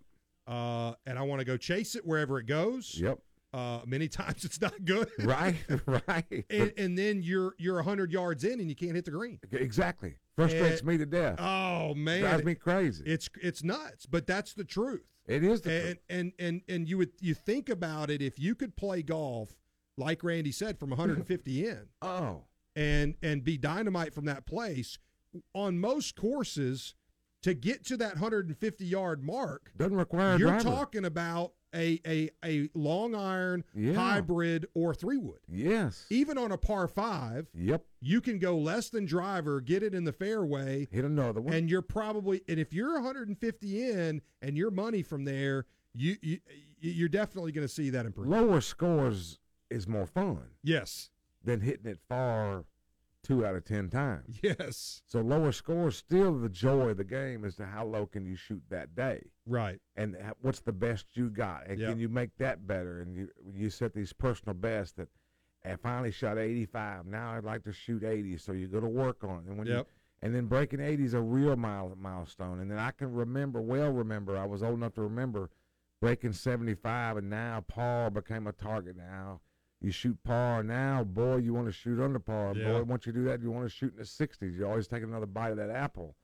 Uh, 0.47 0.93
and 1.06 1.18
I 1.18 1.22
want 1.22 1.39
to 1.39 1.45
go 1.45 1.58
chase 1.58 1.95
it 1.95 2.06
wherever 2.06 2.39
it 2.39 2.45
goes. 2.45 3.00
Yep. 3.00 3.20
Uh, 3.52 3.80
many 3.86 4.08
times 4.20 4.45
it's 4.45 4.62
not 4.62 4.86
good. 4.86 5.10
right. 5.20 5.56
right. 6.08 6.45
and, 6.50 6.72
and 6.78 6.97
then 6.97 7.22
you're 7.24 7.56
you're 7.58 7.82
hundred 7.82 8.12
yards 8.12 8.43
in 8.43 8.60
and 8.60 8.70
you 8.70 8.76
can't 8.76 8.95
hit 8.95 9.06
the 9.06 9.12
green. 9.12 9.39
exactly. 9.52 10.16
Frustrates 10.36 10.80
And- 10.82 10.88
me 10.88 10.97
to 10.97 11.06
death. 11.06 11.39
Oh 11.39 11.93
man, 11.95 12.22
Drives 12.22 12.43
me 12.43 12.56
crazy. 12.56 13.04
it's 13.06 13.30
it's 13.41 13.64
nuts. 13.64 14.06
But 14.06 14.28
that's 14.28 14.54
the 14.54 14.64
truth. 14.64 15.04
it 15.28 15.43
is 15.43 15.62
the 15.62 15.72
and, 15.74 15.84
truth. 15.86 15.97
and 16.10 16.34
and 16.39 16.62
and 16.70 16.88
you 16.88 16.97
would 17.00 17.12
you 17.20 17.34
think 17.34 17.70
about 17.70 18.10
it 18.10 18.22
if 18.22 18.38
you 18.39 18.54
could 18.56 18.76
play 18.78 19.02
golf 19.02 19.56
like 19.97 20.24
Randy 20.24 20.52
said 20.52 20.80
from 20.80 20.91
150 20.91 21.66
in 21.68 21.88
Oh. 22.02 22.43
and 22.76 23.16
and 23.24 23.43
be 23.43 23.58
dynamite 23.58 24.14
from 24.14 24.26
that 24.26 24.45
place 24.45 24.97
on 25.54 25.80
most 25.80 26.16
courses 26.16 26.93
to 27.41 27.54
get 27.54 27.84
to 27.86 27.97
that 27.97 28.14
150 28.14 28.86
yard 28.86 29.24
mark 29.24 29.72
Doesn't 29.78 29.97
require 29.97 30.38
you're 30.38 30.50
driver. 30.50 30.64
talking 30.64 31.06
about 31.06 31.54
a 31.74 31.99
a 32.05 32.30
a 32.43 32.70
long 32.74 33.13
iron 33.15 33.63
Yeah. 33.76 33.93
hybrid 33.93 34.65
or 34.74 34.93
three 34.93 35.17
wood 35.17 35.39
Yes. 35.47 36.05
even 36.09 36.38
on 36.38 36.51
a 36.51 36.57
par 36.57 36.88
5 36.88 37.47
Yep. 37.53 37.86
you 38.01 38.22
can 38.22 38.39
go 38.39 38.57
less 38.57 38.89
than 38.89 39.05
driver 39.05 39.61
get 39.61 39.84
it 39.84 39.93
in 39.93 40.03
the 40.03 40.13
fairway 40.13 40.88
Hit 40.91 41.05
another 41.05 41.41
one. 41.41 41.53
and 41.53 41.70
you're 41.70 41.82
probably 41.82 42.41
and 42.47 42.59
if 42.59 42.74
you're 42.74 42.93
150 42.95 43.82
in 43.89 44.22
and 44.41 44.57
your 44.57 44.72
money 44.72 45.03
from 45.03 45.26
there 45.26 45.65
you, 45.93 46.15
you 46.22 46.39
you're 46.80 47.09
definitely 47.09 47.51
going 47.51 47.67
to 47.67 47.74
see 47.74 47.89
that 47.89 48.05
improve 48.05 48.28
Lower 48.28 48.61
scores 48.61 49.39
is 49.70 49.88
more 49.88 50.05
fun 50.05 50.41
yes 50.63 51.09
than 51.43 51.61
hitting 51.61 51.86
it 51.86 51.99
far 52.07 52.65
two 53.24 53.45
out 53.45 53.55
of 53.55 53.65
ten 53.65 53.89
times. 53.89 54.39
yes. 54.43 55.01
So 55.05 55.22
lower 55.22 55.51
scores 55.51 55.97
still 55.97 56.38
the 56.39 56.49
joy 56.49 56.89
of 56.89 56.97
the 56.97 57.03
game 57.03 57.43
as 57.45 57.55
to 57.57 57.65
how 57.65 57.86
low 57.86 58.05
can 58.05 58.26
you 58.26 58.36
shoot 58.36 58.61
that 58.70 58.95
day. 58.95 59.24
Right. 59.45 59.80
And 59.95 60.15
what's 60.41 60.61
the 60.61 60.72
best 60.72 61.05
you 61.17 61.30
got? 61.30 61.67
And 61.67 61.80
Yeah. 61.80 61.89
can 61.89 61.99
you 61.99 62.09
make 62.09 62.36
that 62.38 62.65
better? 62.67 63.01
And 63.01 63.15
you 63.15 63.30
you 63.53 63.70
set 63.70 63.93
these 63.93 64.13
personal 64.13 64.53
bests 64.53 64.93
that 64.93 65.09
I 65.65 65.76
finally 65.76 66.11
shot 66.11 66.38
85 66.38 67.05
now 67.05 67.34
I'd 67.34 67.43
like 67.43 67.63
to 67.65 67.74
shoot 67.74 68.03
80 68.03 68.38
so 68.38 68.53
you 68.53 68.67
go 68.67 68.80
to 68.80 68.88
work 68.88 69.24
on 69.24 69.39
it. 69.39 69.49
And 69.49 69.57
when 69.57 69.67
you 69.67 69.86
and 70.22 70.34
then 70.36 70.47
breaking 70.47 70.80
80 70.82 71.03
is 71.05 71.13
a 71.13 71.22
real 71.22 71.55
mile, 71.55 71.93
milestone. 71.97 72.59
And 72.59 72.70
then 72.72 72.78
I 72.80 72.91
can 72.91 73.11
remember 73.13 73.61
well 73.61 73.91
remember 73.91 74.38
I 74.38 74.45
was 74.45 74.63
old 74.63 74.76
enough 74.76 74.93
to 74.93 75.01
remember 75.01 75.49
breaking 76.01 76.32
75 76.32 77.17
and 77.17 77.30
now 77.30 77.63
Paul 77.67 78.09
became 78.11 78.47
a 78.47 78.53
target. 78.53 78.95
Now 78.95 79.41
you 79.82 79.91
shoot 79.91 80.17
par 80.23 80.61
now 80.63 81.03
boy 81.03 81.38
you 81.38 81.53
want 81.53 81.65
to 81.67 81.71
shoot 81.71 81.99
under 82.01 82.19
par 82.19 82.53
Yeah. 82.55 82.73
boy 82.73 82.84
once 82.84 83.05
you 83.05 83.13
do 83.13 83.23
that 83.25 83.41
you 83.41 83.49
want 83.51 83.65
to 83.65 83.69
shoot 83.69 83.93
in 83.93 83.97
the 83.97 84.03
60s 84.03 84.57
You're 84.57 84.69
always 84.69 84.88
take 84.88 85.03
another 85.03 85.25
bite 85.25 85.51
of 85.51 85.57
that 85.57 85.69
apple 85.69 86.15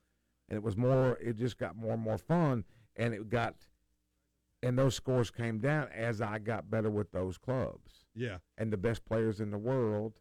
and 0.49 0.57
it 0.57 0.63
was 0.63 0.75
more 0.77 1.17
it 1.21 1.37
just 1.37 1.57
got 1.57 1.75
more 1.75 1.93
and 1.93 2.01
more 2.01 2.17
fun 2.17 2.65
and 2.95 3.13
it 3.13 3.29
got 3.29 3.55
and 4.63 4.77
those 4.79 4.95
scores 4.95 5.29
came 5.31 5.59
down 5.59 5.87
as 5.93 6.21
I 6.21 6.39
got 6.39 6.69
better 6.69 6.89
with 6.89 7.11
those 7.11 7.37
clubs 7.37 8.05
yeah 8.15 8.37
and 8.57 8.71
the 8.73 8.77
best 8.77 9.05
players 9.05 9.39
in 9.39 9.51
the 9.51 9.57
world 9.57 10.19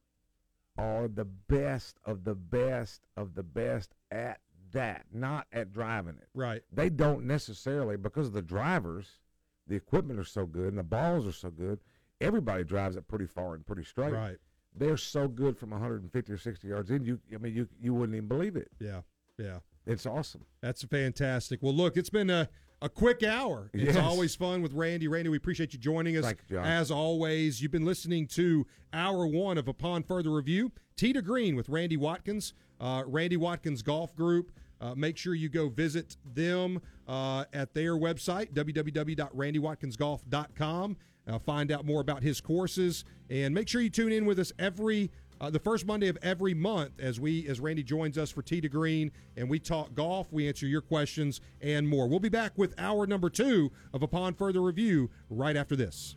are 0.76 1.06
the 1.08 1.24
best 1.24 1.98
of 2.04 2.24
the 2.24 2.34
best 2.34 3.02
of 3.16 3.34
the 3.34 3.42
best 3.44 3.94
at 4.10 4.40
that, 4.72 5.06
not 5.12 5.46
at 5.52 5.72
driving 5.72 6.16
it. 6.16 6.26
right 6.34 6.62
They 6.72 6.90
don't 6.90 7.24
necessarily 7.26 7.96
because 7.96 8.32
the 8.32 8.42
drivers, 8.42 9.20
the 9.68 9.76
equipment 9.76 10.18
are 10.18 10.24
so 10.24 10.46
good 10.46 10.66
and 10.68 10.78
the 10.78 10.82
balls 10.82 11.28
are 11.28 11.32
so 11.32 11.50
good. 11.50 11.78
Everybody 12.24 12.64
drives 12.64 12.96
it 12.96 13.06
pretty 13.08 13.26
far 13.26 13.54
and 13.54 13.66
pretty 13.66 13.84
straight. 13.84 14.12
right 14.12 14.36
They're 14.76 14.96
so 14.96 15.28
good 15.28 15.56
from 15.58 15.70
150 15.70 16.32
or 16.32 16.38
60 16.38 16.66
yards 16.68 16.90
in. 16.90 17.04
You, 17.04 17.18
I 17.34 17.38
mean, 17.38 17.54
you 17.54 17.68
you 17.80 17.94
wouldn't 17.94 18.16
even 18.16 18.28
believe 18.28 18.56
it. 18.56 18.68
yeah 18.80 19.00
yeah 19.38 19.58
It's 19.86 20.06
awesome. 20.06 20.44
that's 20.60 20.82
fantastic 20.84 21.60
well 21.62 21.74
look 21.74 21.96
it's 21.96 22.10
been 22.10 22.30
a 22.30 22.48
a 22.82 22.88
quick 22.88 23.22
hour. 23.22 23.70
It's 23.72 23.94
Yes. 23.94 24.04
always 24.04 24.34
fun 24.34 24.60
with 24.60 24.72
Randy. 24.74 25.08
Randy, 25.08 25.30
we 25.30 25.38
appreciate 25.38 25.72
you 25.72 25.78
joining 25.78 26.18
us. 26.18 26.24
Thank 26.26 26.40
you. 26.50 26.58
As 26.58 26.90
always, 26.90 27.62
you've 27.62 27.72
been 27.72 27.86
listening 27.86 28.26
to 28.28 28.66
hour 28.92 29.26
one 29.26 29.56
of 29.56 29.68
Upon 29.68 30.02
Further 30.02 30.28
Review. 30.30 30.70
Tee 30.94 31.14
to 31.14 31.22
Green 31.22 31.56
with 31.56 31.70
Randy 31.70 31.96
Watkins, 31.96 32.52
uh, 32.80 33.02
Randy 33.06 33.38
Watkins 33.38 33.80
Golf 33.80 34.14
Group. 34.14 34.52
Uh, 34.82 34.94
make 34.94 35.16
sure 35.16 35.34
you 35.34 35.48
go 35.48 35.70
visit 35.70 36.18
them 36.34 36.82
uh, 37.08 37.46
at 37.54 37.72
their 37.72 37.94
website, 37.96 38.52
www.randywatkinsgolf.com. 38.52 40.96
Uh, 41.26 41.38
find 41.38 41.72
out 41.72 41.86
more 41.86 42.00
about 42.00 42.22
his 42.22 42.40
courses, 42.40 43.04
and 43.30 43.54
make 43.54 43.66
sure 43.68 43.80
you 43.80 43.88
tune 43.88 44.12
in 44.12 44.26
with 44.26 44.38
us 44.38 44.52
every 44.58 45.10
uh, 45.40 45.50
the 45.50 45.58
first 45.58 45.86
Monday 45.86 46.08
of 46.08 46.16
every 46.22 46.54
month 46.54 46.92
as 46.98 47.18
we 47.18 47.46
as 47.48 47.60
Randy 47.60 47.82
joins 47.82 48.16
us 48.16 48.30
for 48.30 48.42
Tee 48.42 48.60
to 48.60 48.68
Green 48.68 49.10
and 49.36 49.50
we 49.50 49.58
talk 49.58 49.94
golf, 49.94 50.32
we 50.32 50.48
answer 50.48 50.66
your 50.66 50.80
questions 50.80 51.40
and 51.60 51.88
more. 51.88 52.08
We'll 52.08 52.20
be 52.20 52.28
back 52.28 52.52
with 52.56 52.74
hour 52.78 53.06
number 53.06 53.28
two 53.28 53.72
of 53.92 54.02
Upon 54.02 54.34
Further 54.34 54.62
Review 54.62 55.10
right 55.28 55.56
after 55.56 55.76
this. 55.76 56.16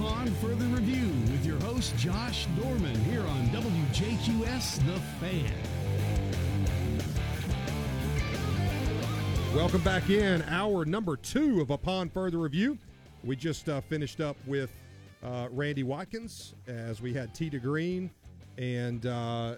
Upon 0.00 0.28
Further 0.36 0.64
Review 0.64 1.08
with 1.30 1.44
your 1.44 1.60
host, 1.60 1.94
Josh 1.98 2.46
Dorman, 2.58 2.94
here 3.04 3.20
on 3.20 3.46
WJQS 3.48 4.78
The 4.86 4.98
Fan. 5.20 5.52
Welcome 9.54 9.82
back 9.82 10.08
in 10.08 10.40
hour 10.44 10.86
number 10.86 11.18
two 11.18 11.60
of 11.60 11.68
Upon 11.68 12.08
Further 12.08 12.38
Review. 12.38 12.78
We 13.24 13.36
just 13.36 13.68
uh, 13.68 13.82
finished 13.82 14.22
up 14.22 14.38
with 14.46 14.70
uh, 15.22 15.48
Randy 15.50 15.82
Watkins 15.82 16.54
as 16.66 17.02
we 17.02 17.12
had 17.12 17.34
to 17.34 17.58
Green, 17.58 18.10
and 18.56 19.04
uh, 19.04 19.56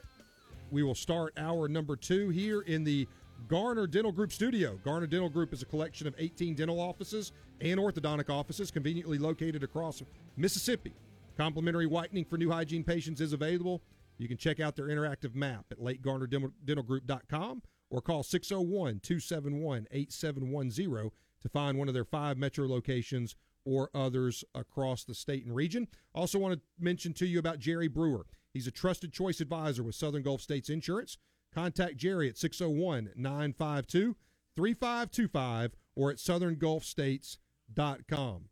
we 0.73 0.83
will 0.83 0.97
start 0.97 1.35
hour 1.37 1.69
number 1.69 1.95
two 1.95 2.31
here 2.31 2.63
in 2.63 2.83
the 2.83 3.07
Garner 3.53 3.87
Dental 3.87 4.13
Group 4.13 4.33
studio. 4.33 4.81
Garner 4.83 5.07
Dental 5.07 5.29
Group 5.29 5.53
is 5.53 5.61
a 5.61 5.67
collection 5.67 6.07
of 6.07 6.15
18 6.17 6.55
dental 6.55 6.81
offices 6.81 7.33
and 7.61 7.79
orthodontic 7.79 8.31
offices 8.31 8.71
conveniently 8.71 9.19
located 9.19 9.63
across 9.63 10.03
Mississippi. 10.39 10.95
Complimentary 11.37 11.85
whitening 11.85 12.25
for 12.25 12.39
new 12.39 12.51
hygiene 12.51 12.83
patients 12.83 13.21
is 13.21 13.35
available. 13.35 13.83
You 14.17 14.27
can 14.27 14.39
check 14.39 14.59
out 14.59 14.75
their 14.75 14.87
interactive 14.87 15.35
map 15.35 15.67
at 15.71 15.81
lakegarnerdentalgroup.com 15.81 17.63
or 17.91 18.01
call 18.01 18.23
601 18.23 19.01
271 19.01 19.87
8710 19.91 21.11
to 21.43 21.49
find 21.51 21.77
one 21.77 21.89
of 21.89 21.95
their 21.95 22.07
five 22.07 22.39
metro 22.39 22.67
locations 22.67 23.37
or 23.67 23.91
others 23.95 24.45
across 24.55 25.05
the 25.05 25.15
state 25.15 25.45
and 25.45 25.55
region. 25.55 25.89
Also, 26.15 26.39
want 26.39 26.55
to 26.55 26.61
mention 26.83 27.13
to 27.13 27.27
you 27.27 27.39
about 27.39 27.59
Jerry 27.59 27.89
Brewer. 27.89 28.25
He's 28.55 28.67
a 28.67 28.71
trusted 28.71 29.13
choice 29.13 29.43
advisor 29.43 29.83
with 29.83 29.95
Southern 29.95 30.23
Gulf 30.23 30.41
States 30.41 30.71
Insurance. 30.71 31.19
Contact 31.55 31.97
Jerry 31.97 32.29
at 32.29 32.39
601 32.39 33.11
952 33.17 34.17
3525 34.57 35.77
or 35.95 36.11
at 36.11 36.17
southerngulfstates.com. 36.17 38.45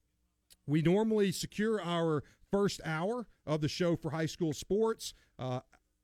We 0.67 0.83
normally 0.83 1.33
secure 1.33 1.83
our 1.83 2.23
first 2.51 2.81
hour 2.85 3.27
of 3.47 3.61
the 3.61 3.69
show 3.69 3.97
for 3.97 4.11
high 4.11 4.27
school 4.27 4.53
sports. 4.53 5.15
Uh, 5.39 5.61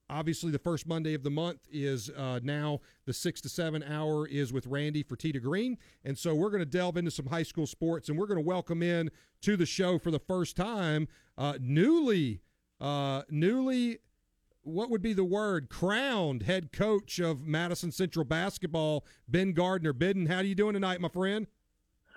obviously, 0.08 0.50
the 0.50 0.58
first 0.58 0.86
Monday 0.86 1.14
of 1.14 1.22
the 1.22 1.30
month 1.30 1.60
is 1.70 2.10
uh, 2.10 2.40
now 2.42 2.80
the 3.04 3.12
six 3.12 3.40
to 3.42 3.48
seven 3.48 3.82
hour 3.82 4.26
is 4.26 4.52
with 4.52 4.66
Randy 4.66 5.02
for 5.02 5.16
to 5.16 5.40
Green. 5.40 5.78
And 6.04 6.18
so 6.18 6.34
we're 6.34 6.50
going 6.50 6.60
to 6.60 6.66
delve 6.66 6.96
into 6.96 7.10
some 7.10 7.26
high 7.26 7.42
school 7.42 7.66
sports 7.66 8.08
and 8.08 8.18
we're 8.18 8.26
going 8.26 8.42
to 8.42 8.46
welcome 8.46 8.82
in 8.82 9.10
to 9.42 9.56
the 9.56 9.66
show 9.66 9.98
for 9.98 10.10
the 10.10 10.18
first 10.18 10.56
time 10.56 11.08
uh, 11.36 11.54
newly, 11.60 12.40
uh, 12.80 13.22
newly 13.30 13.98
what 14.66 14.90
would 14.90 15.02
be 15.02 15.12
the 15.12 15.24
word 15.24 15.68
crowned 15.68 16.42
head 16.42 16.72
coach 16.72 17.18
of 17.20 17.46
Madison 17.46 17.92
Central 17.92 18.24
basketball, 18.24 19.04
Ben 19.28 19.52
Gardner. 19.52 19.92
Bidden, 19.92 20.26
how 20.26 20.38
are 20.38 20.44
you 20.44 20.54
doing 20.54 20.74
tonight, 20.74 21.00
my 21.00 21.08
friend? 21.08 21.46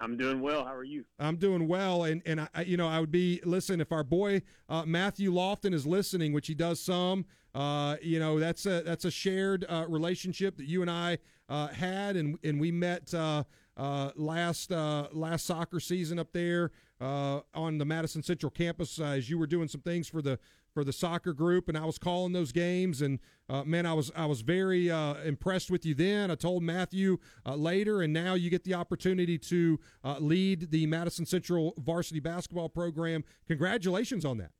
I'm 0.01 0.17
doing 0.17 0.41
well. 0.41 0.65
How 0.65 0.73
are 0.73 0.83
you? 0.83 1.05
I'm 1.19 1.35
doing 1.35 1.67
well, 1.67 2.05
and 2.05 2.21
and 2.25 2.47
I, 2.53 2.61
you 2.61 2.77
know 2.77 2.87
I 2.87 2.99
would 2.99 3.11
be 3.11 3.41
listen 3.43 3.81
if 3.81 3.91
our 3.91 4.03
boy 4.03 4.41
uh, 4.67 4.85
Matthew 4.85 5.31
Lofton 5.31 5.73
is 5.73 5.85
listening, 5.85 6.33
which 6.33 6.47
he 6.47 6.55
does 6.55 6.79
some. 6.79 7.25
Uh, 7.53 7.97
you 8.01 8.19
know 8.19 8.39
that's 8.39 8.65
a 8.65 8.81
that's 8.81 9.05
a 9.05 9.11
shared 9.11 9.65
uh, 9.67 9.85
relationship 9.87 10.57
that 10.57 10.65
you 10.65 10.81
and 10.81 10.89
I 10.89 11.17
uh, 11.49 11.67
had, 11.67 12.15
and 12.15 12.37
and 12.43 12.59
we 12.59 12.71
met 12.71 13.13
uh, 13.13 13.43
uh, 13.75 14.11
last 14.15 14.71
last 14.71 15.45
soccer 15.45 15.79
season 15.79 16.17
up 16.17 16.31
there 16.31 16.71
on 17.01 17.77
the 17.77 17.85
Madison 17.85 18.23
Central 18.23 18.49
campus 18.49 18.99
as 18.99 19.29
you 19.29 19.37
were 19.37 19.47
doing 19.47 19.67
some 19.67 19.81
things 19.81 20.07
for 20.07 20.21
the 20.21 20.39
for 20.79 20.85
the 20.85 20.93
soccer 20.93 21.33
group, 21.33 21.67
and 21.67 21.77
I 21.77 21.83
was 21.83 21.97
calling 21.97 22.31
those 22.31 22.53
games. 22.53 23.01
And 23.01 23.19
uh, 23.49 23.65
man, 23.65 23.85
I 23.85 23.91
was 23.91 24.13
I 24.15 24.25
was 24.27 24.39
very 24.39 24.89
uh, 24.89 25.15
impressed 25.15 25.69
with 25.69 25.85
you 25.85 25.93
then. 25.93 26.31
I 26.31 26.35
told 26.35 26.63
Matthew 26.63 27.17
uh, 27.45 27.55
later, 27.55 28.01
and 28.01 28.13
now 28.13 28.35
you 28.35 28.49
get 28.49 28.63
the 28.63 28.75
opportunity 28.75 29.37
to 29.37 29.77
uh, 30.05 30.15
lead 30.19 30.71
the 30.71 30.87
Madison 30.87 31.25
Central 31.25 31.73
varsity 31.77 32.21
basketball 32.21 32.69
program. 32.69 33.25
Congratulations 33.45 34.23
on 34.23 34.37
that. 34.37 34.51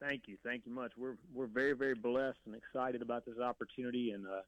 Thank 0.00 0.22
you, 0.26 0.36
thank 0.44 0.66
you 0.66 0.72
much. 0.72 0.90
We're 0.96 1.16
we're 1.32 1.46
very 1.46 1.74
very 1.74 1.94
blessed 1.94 2.40
and 2.46 2.56
excited 2.56 3.00
about 3.00 3.24
this 3.24 3.38
opportunity. 3.38 4.10
And 4.10 4.26
uh, 4.26 4.40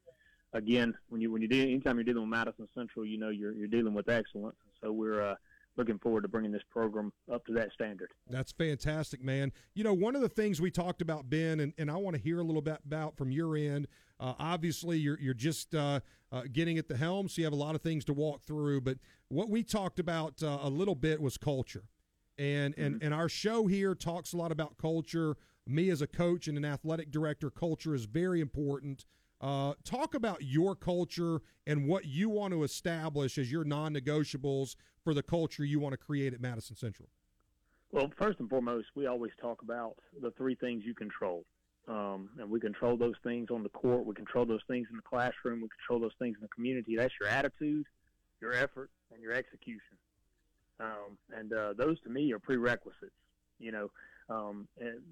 again, 0.51 0.93
when 1.07 1.21
you 1.21 1.31
when 1.31 1.41
you 1.41 1.47
do 1.47 1.61
anytime 1.61 1.95
you're 1.95 2.03
dealing 2.03 2.23
with 2.23 2.29
Madison 2.29 2.67
Central, 2.75 3.05
you 3.05 3.17
know 3.17 3.29
you're 3.29 3.53
you're 3.53 3.69
dealing 3.69 3.93
with 3.93 4.09
excellence. 4.09 4.57
So 4.81 4.91
we're 4.91 5.21
uh, 5.21 5.35
looking 5.77 5.99
forward 5.99 6.21
to 6.21 6.27
bringing 6.27 6.51
this 6.51 6.63
program 6.69 7.11
up 7.31 7.45
to 7.45 7.53
that 7.53 7.71
standard. 7.73 8.11
That's 8.29 8.51
fantastic, 8.51 9.23
man. 9.23 9.51
You 9.73 9.83
know, 9.83 9.93
one 9.93 10.15
of 10.15 10.21
the 10.21 10.29
things 10.29 10.59
we 10.59 10.71
talked 10.71 11.01
about, 11.01 11.29
Ben, 11.29 11.59
and, 11.59 11.73
and 11.77 11.89
I 11.89 11.95
want 11.95 12.15
to 12.15 12.21
hear 12.21 12.39
a 12.39 12.43
little 12.43 12.61
bit 12.61 12.79
about 12.85 13.17
from 13.17 13.31
your 13.31 13.55
end. 13.55 13.87
Uh, 14.19 14.33
obviously, 14.37 14.97
you're 14.97 15.17
you're 15.19 15.33
just 15.33 15.73
uh, 15.73 16.01
uh, 16.31 16.43
getting 16.51 16.77
at 16.77 16.87
the 16.87 16.97
helm, 16.97 17.29
so 17.29 17.39
you 17.39 17.45
have 17.45 17.53
a 17.53 17.57
lot 17.57 17.75
of 17.75 17.81
things 17.81 18.03
to 18.05 18.13
walk 18.13 18.43
through. 18.43 18.81
But 18.81 18.97
what 19.29 19.49
we 19.49 19.63
talked 19.63 19.99
about 19.99 20.43
uh, 20.43 20.59
a 20.61 20.69
little 20.69 20.95
bit 20.95 21.21
was 21.21 21.37
culture, 21.37 21.85
and 22.37 22.73
and 22.77 22.95
mm-hmm. 22.95 23.05
and 23.05 23.13
our 23.13 23.29
show 23.29 23.67
here 23.67 23.95
talks 23.95 24.33
a 24.33 24.37
lot 24.37 24.51
about 24.51 24.77
culture. 24.77 25.37
Me 25.65 25.89
as 25.89 26.01
a 26.01 26.07
coach 26.07 26.47
and 26.47 26.57
an 26.57 26.65
athletic 26.65 27.11
director, 27.11 27.49
culture 27.49 27.93
is 27.93 28.05
very 28.05 28.41
important. 28.41 29.05
Uh, 29.41 29.73
talk 29.85 30.15
about 30.15 30.43
your 30.43 30.75
culture 30.75 31.41
and 31.65 31.87
what 31.87 32.05
you 32.05 32.29
want 32.29 32.53
to 32.53 32.63
establish 32.63 33.37
as 33.37 33.51
your 33.51 33.63
non 33.63 33.93
negotiables 33.93 34.75
for 35.03 35.13
the 35.13 35.23
culture 35.23 35.63
you 35.63 35.79
want 35.79 35.93
to 35.93 35.97
create 35.97 36.33
at 36.33 36.41
Madison 36.41 36.75
Central. 36.75 37.07
Well, 37.91 38.11
first 38.17 38.39
and 38.39 38.49
foremost, 38.49 38.87
we 38.95 39.07
always 39.07 39.31
talk 39.41 39.61
about 39.61 39.95
the 40.21 40.31
three 40.31 40.55
things 40.55 40.83
you 40.85 40.93
control. 40.93 41.45
Um, 41.87 42.29
and 42.37 42.49
we 42.49 42.59
control 42.59 42.97
those 42.97 43.15
things 43.23 43.47
on 43.49 43.63
the 43.63 43.69
court. 43.69 44.05
We 44.05 44.13
control 44.13 44.45
those 44.45 44.61
things 44.67 44.87
in 44.91 44.97
the 44.97 45.01
classroom. 45.01 45.61
We 45.61 45.69
control 45.69 45.99
those 45.99 46.15
things 46.19 46.35
in 46.35 46.41
the 46.41 46.49
community. 46.49 46.95
That's 46.95 47.13
your 47.19 47.29
attitude, 47.29 47.85
your 48.41 48.53
effort, 48.53 48.91
and 49.11 49.23
your 49.23 49.33
execution. 49.33 49.97
Um, 50.79 51.17
and 51.35 51.51
uh, 51.51 51.73
those 51.73 51.99
to 52.01 52.09
me 52.09 52.31
are 52.33 52.39
prerequisites. 52.39 53.15
You 53.57 53.71
know, 53.71 53.91
um, 54.29 54.67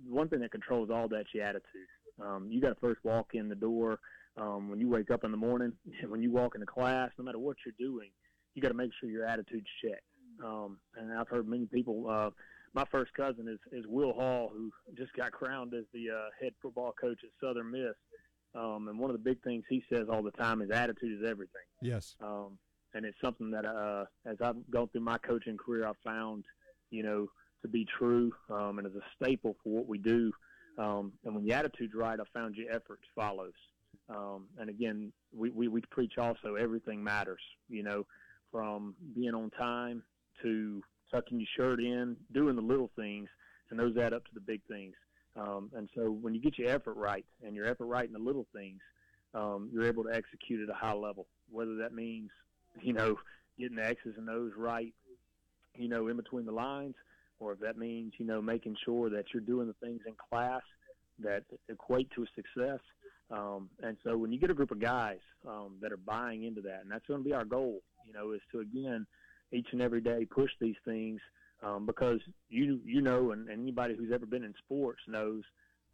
one 0.07 0.29
thing 0.29 0.41
that 0.41 0.51
controls 0.51 0.89
all 0.91 1.07
that's 1.07 1.33
your 1.33 1.45
attitude. 1.45 1.87
Um, 2.21 2.47
you 2.51 2.61
got 2.61 2.69
to 2.69 2.79
first 2.79 3.03
walk 3.03 3.29
in 3.33 3.49
the 3.49 3.55
door 3.55 3.99
um, 4.37 4.69
when 4.69 4.79
you 4.79 4.89
wake 4.89 5.11
up 5.11 5.23
in 5.23 5.31
the 5.31 5.37
morning, 5.37 5.73
when 6.07 6.21
you 6.21 6.31
walk 6.31 6.55
into 6.55 6.67
class, 6.67 7.11
no 7.17 7.25
matter 7.25 7.39
what 7.39 7.57
you're 7.65 7.75
doing, 7.77 8.09
you 8.53 8.61
got 8.61 8.69
to 8.69 8.73
make 8.73 8.91
sure 8.99 9.09
your 9.09 9.25
attitude's 9.25 9.67
checked. 9.83 10.01
Um, 10.43 10.77
and 10.95 11.11
I've 11.13 11.27
heard 11.27 11.47
many 11.47 11.65
people. 11.65 12.07
Uh, 12.09 12.29
my 12.73 12.85
first 12.91 13.13
cousin 13.13 13.47
is, 13.47 13.59
is 13.71 13.85
Will 13.87 14.13
Hall, 14.13 14.51
who 14.53 14.71
just 14.95 15.13
got 15.13 15.31
crowned 15.31 15.73
as 15.73 15.85
the 15.93 16.09
uh, 16.11 16.29
head 16.41 16.53
football 16.61 16.93
coach 16.99 17.19
at 17.23 17.29
Southern 17.41 17.71
Miss. 17.71 17.95
Um, 18.55 18.87
and 18.87 18.97
one 18.99 19.09
of 19.09 19.15
the 19.15 19.23
big 19.23 19.41
things 19.43 19.63
he 19.69 19.83
says 19.91 20.07
all 20.11 20.23
the 20.23 20.31
time 20.31 20.61
is 20.61 20.71
attitude 20.71 21.21
is 21.21 21.29
everything. 21.29 21.61
Yes. 21.81 22.15
Um, 22.21 22.57
and 22.93 23.05
it's 23.05 23.17
something 23.23 23.51
that, 23.51 23.65
uh, 23.65 24.05
as 24.25 24.37
I've 24.41 24.55
gone 24.71 24.87
through 24.89 25.01
my 25.01 25.17
coaching 25.17 25.57
career, 25.57 25.87
I've 25.87 25.97
found, 26.03 26.45
you 26.89 27.03
know, 27.03 27.27
to 27.61 27.67
be 27.67 27.85
true 27.97 28.31
um, 28.49 28.79
and 28.79 28.87
as 28.87 28.93
a 28.93 29.01
staple 29.15 29.55
for 29.63 29.69
what 29.69 29.87
we 29.87 29.97
do. 29.97 30.31
Um, 30.77 31.13
and 31.25 31.35
when 31.35 31.45
the 31.45 31.53
attitude's 31.53 31.93
right, 31.95 32.19
I 32.19 32.23
found 32.33 32.55
your 32.55 32.71
effort 32.71 32.99
follows. 33.15 33.53
Um, 34.09 34.45
and 34.57 34.69
again, 34.69 35.11
we, 35.35 35.49
we, 35.49 35.67
we 35.67 35.81
preach 35.89 36.17
also 36.17 36.55
everything 36.55 37.03
matters, 37.03 37.41
you 37.69 37.83
know, 37.83 38.05
from 38.51 38.95
being 39.15 39.33
on 39.33 39.49
time 39.51 40.03
to 40.41 40.81
tucking 41.11 41.39
your 41.39 41.47
shirt 41.57 41.79
in, 41.79 42.15
doing 42.33 42.55
the 42.55 42.61
little 42.61 42.89
things, 42.95 43.27
and 43.69 43.79
those 43.79 43.97
add 43.97 44.13
up 44.13 44.23
to 44.25 44.33
the 44.33 44.39
big 44.39 44.61
things. 44.69 44.95
Um, 45.35 45.69
and 45.75 45.89
so 45.95 46.09
when 46.09 46.33
you 46.33 46.41
get 46.41 46.57
your 46.57 46.69
effort 46.69 46.95
right 46.95 47.25
and 47.45 47.55
your 47.55 47.65
effort 47.65 47.85
right 47.85 48.05
in 48.05 48.13
the 48.13 48.19
little 48.19 48.47
things, 48.53 48.79
um, 49.33 49.69
you're 49.71 49.85
able 49.85 50.03
to 50.05 50.13
execute 50.13 50.67
at 50.67 50.73
a 50.73 50.77
high 50.77 50.93
level, 50.93 51.27
whether 51.51 51.75
that 51.77 51.93
means, 51.93 52.29
you 52.81 52.93
know, 52.93 53.17
getting 53.59 53.75
the 53.75 53.85
X's 53.85 54.15
and 54.17 54.29
O's 54.29 54.51
right, 54.57 54.93
you 55.75 55.89
know, 55.89 56.07
in 56.07 56.15
between 56.15 56.45
the 56.45 56.51
lines, 56.51 56.95
or 57.39 57.51
if 57.51 57.59
that 57.59 57.77
means, 57.77 58.13
you 58.17 58.25
know, 58.25 58.41
making 58.41 58.75
sure 58.83 59.09
that 59.09 59.25
you're 59.33 59.41
doing 59.41 59.67
the 59.67 59.85
things 59.85 60.01
in 60.07 60.13
class 60.29 60.61
that 61.19 61.43
equate 61.67 62.09
to 62.11 62.23
a 62.23 62.27
success– 62.35 62.79
um, 63.29 63.69
and 63.83 63.97
so 64.03 64.17
when 64.17 64.31
you 64.31 64.39
get 64.39 64.49
a 64.49 64.53
group 64.53 64.71
of 64.71 64.79
guys 64.79 65.19
um, 65.47 65.75
that 65.81 65.91
are 65.91 65.97
buying 65.97 66.43
into 66.43 66.61
that, 66.61 66.81
and 66.83 66.91
that's 66.91 67.05
going 67.07 67.21
to 67.21 67.27
be 67.27 67.33
our 67.33 67.45
goal, 67.45 67.81
you 68.05 68.13
know, 68.13 68.31
is 68.31 68.41
to 68.51 68.59
again 68.59 69.05
each 69.51 69.67
and 69.71 69.81
every 69.81 70.01
day 70.01 70.25
push 70.25 70.51
these 70.59 70.75
things 70.85 71.19
um, 71.63 71.85
because 71.85 72.19
you 72.49 72.79
you 72.85 73.01
know, 73.01 73.31
and, 73.31 73.49
and 73.49 73.61
anybody 73.61 73.95
who's 73.95 74.11
ever 74.13 74.25
been 74.25 74.43
in 74.43 74.53
sports 74.63 75.01
knows 75.07 75.43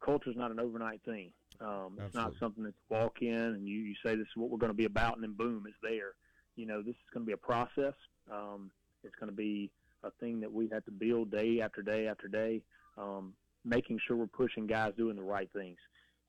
culture 0.04 0.30
is 0.30 0.36
not 0.36 0.52
an 0.52 0.60
overnight 0.60 1.02
thing. 1.06 1.32
Um, 1.62 1.98
it's 2.08 2.16
not 2.16 2.34
something 2.40 2.64
that 2.64 2.74
you 2.90 2.98
walk 2.98 3.22
in 3.22 3.34
and 3.34 3.68
you, 3.68 3.80
you 3.80 3.96
say 4.04 4.16
this 4.16 4.28
is 4.28 4.36
what 4.36 4.50
we're 4.50 4.58
going 4.58 4.72
to 4.72 4.78
be 4.78 4.86
about, 4.86 5.16
and 5.16 5.24
then 5.24 5.34
boom, 5.34 5.64
it's 5.68 5.78
there. 5.82 6.14
You 6.56 6.66
know, 6.66 6.82
this 6.82 6.96
is 6.96 7.10
going 7.14 7.26
to 7.26 7.28
be 7.28 7.34
a 7.34 7.38
process. 7.38 7.94
Um, 8.32 8.70
it's 9.04 9.16
going 9.16 9.30
to 9.30 9.36
be 9.36 9.72
a 10.04 10.12
thing 10.20 10.40
that 10.42 10.52
we 10.52 10.68
have 10.70 10.84
to 10.86 10.92
build 10.92 11.32
day 11.32 11.62
after 11.62 11.82
day 11.82 12.08
after 12.08 12.28
day, 12.28 12.62
um, 12.98 13.34
making 13.64 14.00
sure 14.06 14.18
we're 14.18 14.28
pushing 14.28 14.68
guys 14.68 14.94
doing 14.98 15.16
the 15.16 15.24
right 15.24 15.50
things. 15.54 15.78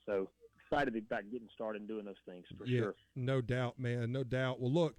So 0.06 0.28
excited 0.74 1.04
about 1.06 1.30
getting 1.30 1.48
started 1.52 1.80
and 1.82 1.88
doing 1.88 2.04
those 2.04 2.16
things 2.26 2.44
for 2.56 2.66
yeah, 2.66 2.80
sure. 2.80 2.94
No 3.16 3.40
doubt, 3.40 3.78
man. 3.78 4.12
No 4.12 4.24
doubt. 4.24 4.60
Well, 4.60 4.72
look, 4.72 4.96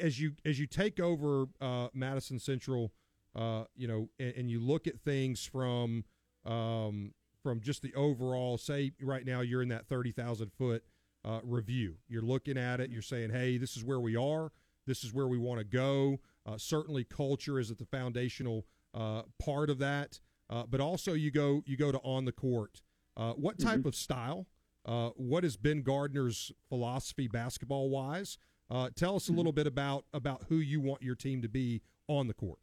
as 0.00 0.20
you 0.20 0.32
as 0.44 0.58
you 0.58 0.66
take 0.66 1.00
over 1.00 1.46
uh, 1.60 1.88
Madison 1.94 2.38
Central, 2.38 2.92
uh, 3.34 3.64
you 3.74 3.88
know, 3.88 4.08
and, 4.18 4.34
and, 4.36 4.50
you 4.50 4.60
look 4.60 4.86
at 4.86 5.00
things 5.00 5.44
from 5.44 6.04
um, 6.44 7.12
from 7.42 7.60
just 7.60 7.82
the 7.82 7.94
overall. 7.94 8.58
Say 8.58 8.92
right 9.00 9.24
now 9.24 9.40
you're 9.40 9.62
in 9.62 9.68
that 9.68 9.86
thirty 9.86 10.12
thousand 10.12 10.52
foot 10.52 10.84
uh, 11.24 11.40
review. 11.42 11.96
You're 12.08 12.22
looking 12.22 12.58
at 12.58 12.80
it. 12.80 12.90
You're 12.90 13.02
saying, 13.02 13.30
hey, 13.30 13.58
this 13.58 13.76
is 13.76 13.84
where 13.84 14.00
we 14.00 14.16
are. 14.16 14.52
This 14.86 15.04
is 15.04 15.12
where 15.12 15.28
we 15.28 15.38
want 15.38 15.60
to 15.60 15.64
go. 15.64 16.18
Uh, 16.44 16.58
certainly, 16.58 17.04
culture 17.04 17.58
is 17.58 17.70
at 17.70 17.78
the 17.78 17.86
foundational 17.86 18.66
uh, 18.94 19.22
part 19.38 19.70
of 19.70 19.78
that. 19.78 20.20
Uh, 20.50 20.64
but 20.68 20.80
also, 20.80 21.14
you 21.14 21.30
go 21.30 21.62
you 21.66 21.76
go 21.76 21.92
to 21.92 21.98
on 21.98 22.24
the 22.24 22.32
court. 22.32 22.82
what 23.14 23.58
type 23.58 23.80
mm-hmm. 23.80 23.88
of 23.88 23.94
style 23.94 24.46
uh, 24.84 25.10
what 25.16 25.44
is 25.44 25.56
Ben 25.56 25.82
Gardner's 25.82 26.52
philosophy 26.68 27.28
basketball 27.28 27.90
wise? 27.90 28.38
Uh, 28.70 28.88
tell 28.96 29.16
us 29.16 29.28
a 29.28 29.32
little 29.32 29.52
bit 29.52 29.66
about 29.66 30.04
about 30.14 30.44
who 30.48 30.56
you 30.56 30.80
want 30.80 31.02
your 31.02 31.14
team 31.14 31.42
to 31.42 31.48
be 31.48 31.82
on 32.08 32.26
the 32.26 32.34
court. 32.34 32.58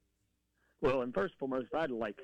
Well, 0.82 1.02
and 1.02 1.14
first 1.14 1.34
and 1.34 1.50
foremost, 1.50 1.74
I'd 1.76 1.92
like, 1.92 2.18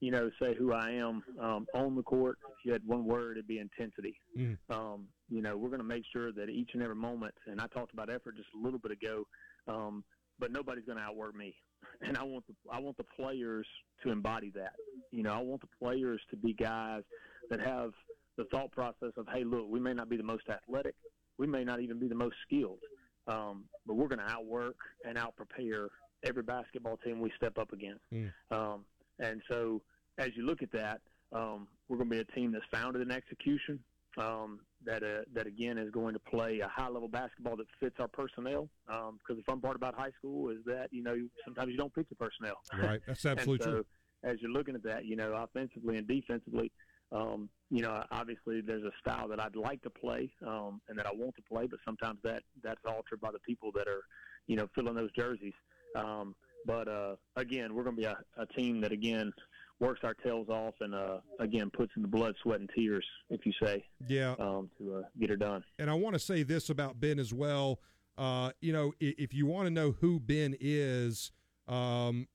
you 0.00 0.10
know, 0.10 0.30
say 0.40 0.54
who 0.54 0.72
I 0.72 0.90
am 0.90 1.22
um, 1.40 1.66
on 1.74 1.94
the 1.94 2.02
court. 2.02 2.38
If 2.50 2.64
you 2.64 2.72
had 2.72 2.82
one 2.84 3.04
word, 3.04 3.36
it'd 3.36 3.46
be 3.46 3.58
intensity. 3.58 4.16
Mm. 4.38 4.58
Um, 4.68 5.06
you 5.30 5.42
know, 5.42 5.56
we're 5.56 5.68
going 5.68 5.80
to 5.80 5.86
make 5.86 6.04
sure 6.12 6.32
that 6.32 6.48
each 6.48 6.70
and 6.74 6.82
every 6.82 6.96
moment, 6.96 7.34
and 7.46 7.60
I 7.60 7.66
talked 7.68 7.92
about 7.92 8.10
effort 8.10 8.36
just 8.36 8.48
a 8.60 8.62
little 8.62 8.80
bit 8.80 8.92
ago, 8.92 9.26
um, 9.68 10.04
but 10.38 10.52
nobody's 10.52 10.84
going 10.84 10.98
to 10.98 11.04
outwork 11.04 11.34
me. 11.34 11.54
And 12.00 12.18
I 12.18 12.24
want 12.24 12.44
the 12.46 12.54
I 12.72 12.80
want 12.80 12.96
the 12.96 13.04
players 13.04 13.66
to 14.02 14.10
embody 14.10 14.50
that. 14.56 14.72
You 15.12 15.22
know, 15.22 15.32
I 15.32 15.40
want 15.40 15.60
the 15.60 15.68
players 15.78 16.20
to 16.30 16.36
be 16.36 16.52
guys 16.52 17.02
that 17.50 17.60
have 17.60 17.92
the 18.36 18.44
thought 18.46 18.70
process 18.72 19.12
of, 19.16 19.26
hey, 19.32 19.44
look, 19.44 19.66
we 19.68 19.80
may 19.80 19.92
not 19.92 20.08
be 20.08 20.16
the 20.16 20.22
most 20.22 20.44
athletic, 20.48 20.94
we 21.38 21.46
may 21.46 21.64
not 21.64 21.80
even 21.80 21.98
be 21.98 22.08
the 22.08 22.14
most 22.14 22.36
skilled, 22.46 22.78
um, 23.26 23.64
but 23.86 23.94
we're 23.94 24.08
going 24.08 24.18
to 24.18 24.30
outwork 24.30 24.76
and 25.04 25.16
outprepare 25.16 25.88
every 26.24 26.42
basketball 26.42 26.96
team 26.98 27.20
we 27.20 27.32
step 27.36 27.58
up 27.58 27.72
against. 27.72 28.02
Mm. 28.12 28.32
Um, 28.50 28.84
and 29.18 29.42
so, 29.48 29.82
as 30.18 30.30
you 30.36 30.44
look 30.44 30.62
at 30.62 30.72
that, 30.72 31.00
um, 31.32 31.66
we're 31.88 31.96
going 31.96 32.08
to 32.10 32.16
be 32.16 32.20
a 32.20 32.36
team 32.36 32.52
that's 32.52 32.64
founded 32.70 33.02
in 33.02 33.10
execution, 33.10 33.80
um, 34.18 34.60
that 34.84 35.02
uh, 35.02 35.22
that 35.32 35.46
again 35.46 35.78
is 35.78 35.90
going 35.90 36.12
to 36.14 36.20
play 36.20 36.60
a 36.60 36.68
high 36.68 36.88
level 36.88 37.08
basketball 37.08 37.56
that 37.56 37.66
fits 37.80 37.96
our 37.98 38.08
personnel. 38.08 38.68
Because 38.86 39.10
um, 39.30 39.36
the 39.36 39.42
fun 39.42 39.60
part 39.60 39.76
about 39.76 39.94
high 39.94 40.10
school 40.18 40.50
is 40.50 40.58
that 40.66 40.88
you 40.90 41.02
know 41.02 41.16
sometimes 41.44 41.70
you 41.70 41.76
don't 41.76 41.94
pick 41.94 42.06
your 42.10 42.28
personnel. 42.28 42.56
Right, 42.76 43.00
that's 43.06 43.24
absolutely 43.26 43.64
so, 43.64 43.70
true. 43.70 43.86
As 44.22 44.36
you're 44.40 44.50
looking 44.50 44.74
at 44.74 44.82
that, 44.84 45.04
you 45.04 45.16
know, 45.16 45.32
offensively 45.34 45.98
and 45.98 46.08
defensively, 46.08 46.72
um, 47.12 47.48
you 47.70 47.82
know, 47.82 48.02
obviously 48.10 48.60
there's 48.60 48.84
a 48.84 48.92
style 49.00 49.28
that 49.28 49.40
I'd 49.40 49.56
like 49.56 49.82
to 49.82 49.90
play 49.90 50.30
um, 50.46 50.80
and 50.88 50.98
that 50.98 51.06
I 51.06 51.10
want 51.12 51.34
to 51.36 51.42
play, 51.42 51.66
but 51.66 51.80
sometimes 51.84 52.18
that 52.24 52.42
that's 52.62 52.80
altered 52.86 53.20
by 53.20 53.30
the 53.32 53.38
people 53.40 53.70
that 53.74 53.88
are, 53.88 54.02
you 54.46 54.56
know, 54.56 54.68
filling 54.74 54.94
those 54.94 55.12
jerseys. 55.12 55.54
Um, 55.96 56.34
but 56.66 56.88
uh, 56.88 57.16
again, 57.36 57.74
we're 57.74 57.84
going 57.84 57.96
to 57.96 58.02
be 58.02 58.06
a, 58.06 58.16
a 58.36 58.46
team 58.46 58.80
that 58.80 58.92
again 58.92 59.32
works 59.80 60.00
our 60.04 60.14
tails 60.14 60.48
off 60.48 60.74
and 60.80 60.94
uh, 60.94 61.18
again 61.40 61.70
puts 61.76 61.92
in 61.96 62.02
the 62.02 62.08
blood, 62.08 62.34
sweat, 62.42 62.60
and 62.60 62.70
tears, 62.76 63.04
if 63.30 63.44
you 63.44 63.52
say, 63.62 63.84
yeah, 64.08 64.34
um, 64.38 64.70
to 64.78 64.96
uh, 64.96 65.02
get 65.18 65.30
it 65.30 65.40
done. 65.40 65.64
And 65.78 65.90
I 65.90 65.94
want 65.94 66.14
to 66.14 66.20
say 66.20 66.42
this 66.42 66.70
about 66.70 67.00
Ben 67.00 67.18
as 67.18 67.34
well. 67.34 67.80
Uh, 68.16 68.52
you 68.60 68.72
know, 68.72 68.92
if 69.00 69.34
you 69.34 69.46
want 69.46 69.66
to 69.66 69.70
know 69.70 69.96
who 70.00 70.20
Ben 70.20 70.56
is, 70.60 71.32
um, 71.66 72.28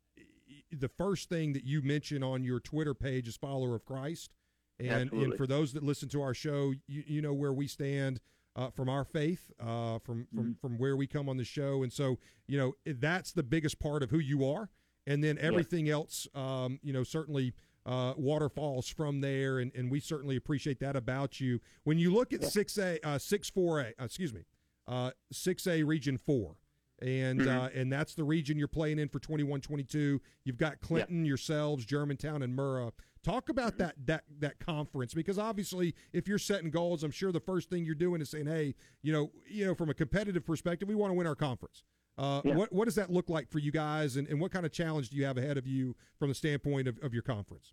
the 0.71 0.89
first 0.89 1.29
thing 1.29 1.53
that 1.53 1.63
you 1.63 1.81
mention 1.81 2.23
on 2.23 2.43
your 2.43 2.59
Twitter 2.59 2.93
page 2.93 3.27
is 3.27 3.37
follower 3.37 3.75
of 3.75 3.85
Christ. 3.85 4.31
And, 4.79 5.11
and 5.11 5.35
for 5.35 5.45
those 5.45 5.73
that 5.73 5.83
listen 5.83 6.07
to 6.09 6.21
our 6.21 6.33
show, 6.33 6.73
you, 6.87 7.03
you 7.05 7.21
know 7.21 7.33
where 7.33 7.51
we 7.53 7.67
stand 7.67 8.21
uh, 8.55 8.69
from 8.69 8.89
our 8.89 9.03
faith, 9.03 9.51
uh, 9.59 9.99
from 9.99 10.27
from 10.33 10.43
mm-hmm. 10.43 10.51
from 10.61 10.77
where 10.77 10.95
we 10.95 11.07
come 11.07 11.27
on 11.27 11.37
the 11.37 11.43
show, 11.43 11.83
and 11.83 11.91
so 11.91 12.17
you 12.47 12.57
know 12.57 12.73
that's 12.85 13.31
the 13.31 13.43
biggest 13.43 13.79
part 13.79 14.03
of 14.03 14.09
who 14.09 14.19
you 14.19 14.49
are 14.49 14.69
and 15.09 15.23
then 15.23 15.37
everything 15.41 15.87
yeah. 15.87 15.93
else, 15.93 16.27
um, 16.35 16.79
you 16.83 16.93
know, 16.93 17.03
certainly 17.03 17.53
uh, 17.85 18.13
waterfalls 18.15 18.87
from 18.87 19.21
there, 19.21 19.57
and, 19.57 19.71
and 19.75 19.89
we 19.89 19.99
certainly 19.99 20.35
appreciate 20.35 20.79
that 20.79 20.95
about 20.95 21.41
you. 21.41 21.59
When 21.83 21.97
you 21.97 22.13
look 22.13 22.31
at 22.31 22.43
six 22.43 22.77
A, 22.77 22.99
uh, 23.03 23.17
six 23.17 23.49
four 23.49 23.79
A, 23.79 23.87
uh, 23.99 24.05
excuse 24.05 24.33
me, 24.33 24.45
uh, 24.87 25.11
six 25.31 25.65
A 25.65 25.81
Region 25.81 26.17
Four, 26.17 26.57
and 27.01 27.39
mm-hmm. 27.39 27.49
uh, 27.49 27.69
and 27.73 27.91
that's 27.91 28.13
the 28.13 28.23
region 28.23 28.59
you're 28.59 28.67
playing 28.67 28.99
in 28.99 29.09
for 29.09 29.19
21-22. 29.19 30.19
You've 30.43 30.57
got 30.57 30.79
Clinton, 30.79 31.25
yeah. 31.25 31.29
yourselves, 31.29 31.85
Germantown, 31.85 32.43
and 32.43 32.55
Murrah. 32.55 32.91
Talk 33.23 33.49
about 33.49 33.73
mm-hmm. 33.73 33.83
that 33.83 33.95
that 34.05 34.23
that 34.39 34.59
conference 34.59 35.13
because 35.13 35.37
obviously, 35.37 35.93
if 36.13 36.27
you're 36.27 36.39
setting 36.39 36.69
goals, 36.69 37.03
I'm 37.03 37.11
sure 37.11 37.31
the 37.31 37.39
first 37.39 37.69
thing 37.69 37.83
you're 37.83 37.95
doing 37.95 38.21
is 38.21 38.29
saying, 38.29 38.47
"Hey, 38.47 38.75
you 39.01 39.11
know, 39.11 39.31
you 39.47 39.65
know, 39.65 39.75
from 39.75 39.89
a 39.89 39.93
competitive 39.93 40.45
perspective, 40.45 40.87
we 40.87 40.95
want 40.95 41.11
to 41.11 41.15
win 41.15 41.27
our 41.27 41.35
conference." 41.35 41.83
Uh, 42.17 42.41
yeah. 42.43 42.53
what, 42.53 42.73
what 42.73 42.85
does 42.85 42.95
that 42.95 43.09
look 43.09 43.29
like 43.29 43.49
for 43.49 43.59
you 43.59 43.71
guys, 43.71 44.17
and, 44.17 44.27
and 44.27 44.41
what 44.41 44.51
kind 44.51 44.65
of 44.65 44.73
challenge 44.73 45.09
do 45.09 45.15
you 45.15 45.23
have 45.23 45.37
ahead 45.37 45.57
of 45.57 45.65
you 45.65 45.95
from 46.17 46.27
the 46.27 46.35
standpoint 46.35 46.85
of, 46.85 46.97
of 47.01 47.13
your 47.13 47.23
conference? 47.23 47.71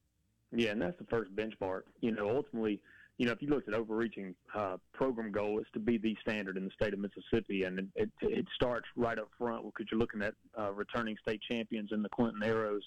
Yeah, 0.53 0.71
and 0.71 0.81
that's 0.81 0.97
the 0.99 1.07
first 1.07 1.35
benchmark. 1.35 1.83
You 2.01 2.13
know, 2.13 2.31
ultimately, 2.31 2.81
you 3.19 3.27
know, 3.27 3.33
if 3.33 3.43
you 3.43 3.49
looked 3.49 3.67
at 3.69 3.75
overreaching 3.75 4.37
uh, 4.55 4.77
program 4.93 5.33
goal, 5.33 5.59
is 5.59 5.67
to 5.73 5.81
be 5.81 5.99
the 5.99 6.17
standard 6.21 6.57
in 6.57 6.65
the 6.65 6.71
state 6.71 6.93
of 6.93 7.01
Mississippi, 7.01 7.65
and 7.65 7.81
it, 7.81 7.87
it, 7.97 8.11
it 8.23 8.47
starts 8.55 8.87
right 8.95 9.19
up 9.19 9.29
front 9.37 9.65
because 9.65 9.87
you're 9.91 9.99
looking 9.99 10.23
at 10.23 10.35
uh, 10.57 10.73
returning 10.73 11.17
state 11.21 11.41
champions 11.51 11.91
in 11.93 12.03
the 12.03 12.09
Clinton 12.09 12.43
Arrows 12.45 12.83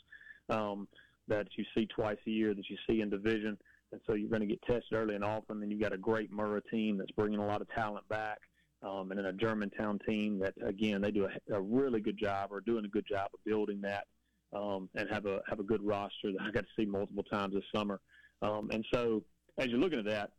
um, 0.49 0.88
that 1.30 1.48
you 1.56 1.64
see 1.76 1.86
twice 1.88 2.18
a 2.28 2.30
year, 2.30 2.54
that 2.54 2.70
you 2.70 2.78
see 2.88 3.02
in 3.02 3.10
division, 3.10 3.58
and 3.92 4.02
so 4.06 4.14
you're 4.14 4.30
going 4.30 4.42
to 4.42 4.48
get 4.48 4.62
tested 4.64 4.94
early 4.94 5.16
and 5.16 5.24
often. 5.24 5.62
And 5.64 5.72
you've 5.72 5.82
got 5.82 5.94
a 5.94 5.98
great 5.98 6.32
Murrah 6.32 6.62
team 6.70 6.98
that's 6.98 7.12
bringing 7.12 7.40
a 7.40 7.46
lot 7.46 7.62
of 7.62 7.70
talent 7.74 8.08
back 8.08 8.40
um, 8.82 9.12
and 9.12 9.20
then 9.20 9.26
a 9.26 9.34
Germantown 9.34 10.00
team 10.08 10.40
that 10.40 10.54
again 10.66 11.02
they 11.02 11.12
do 11.12 11.26
a, 11.26 11.56
a, 11.56 11.62
really 11.62 12.00
good 12.00 12.18
job 12.18 12.50
or 12.52 12.62
doing 12.62 12.86
a 12.86 12.90
good 12.90 13.06
job 13.10 13.30
of 13.34 13.40
building 13.46 13.82
that 13.82 14.08
um, 14.54 14.90
and 14.96 15.10
have 15.10 15.26
a 15.26 15.42
have 15.48 15.60
a 15.60 15.64
good 15.64 15.84
roster 15.84 16.32
that 16.32 16.42
I 16.42 16.52
got 16.52 16.62
to 16.62 16.70
see 16.78 16.86
multiple 16.86 17.24
times 17.24 17.54
this 17.54 17.64
summer. 17.76 18.00
Um, 18.42 18.70
and 18.72 18.86
so 18.94 19.24
as 19.58 19.68
you're 19.68 19.80
looking 19.80 20.00
at 20.00 20.06
that, 20.06 20.32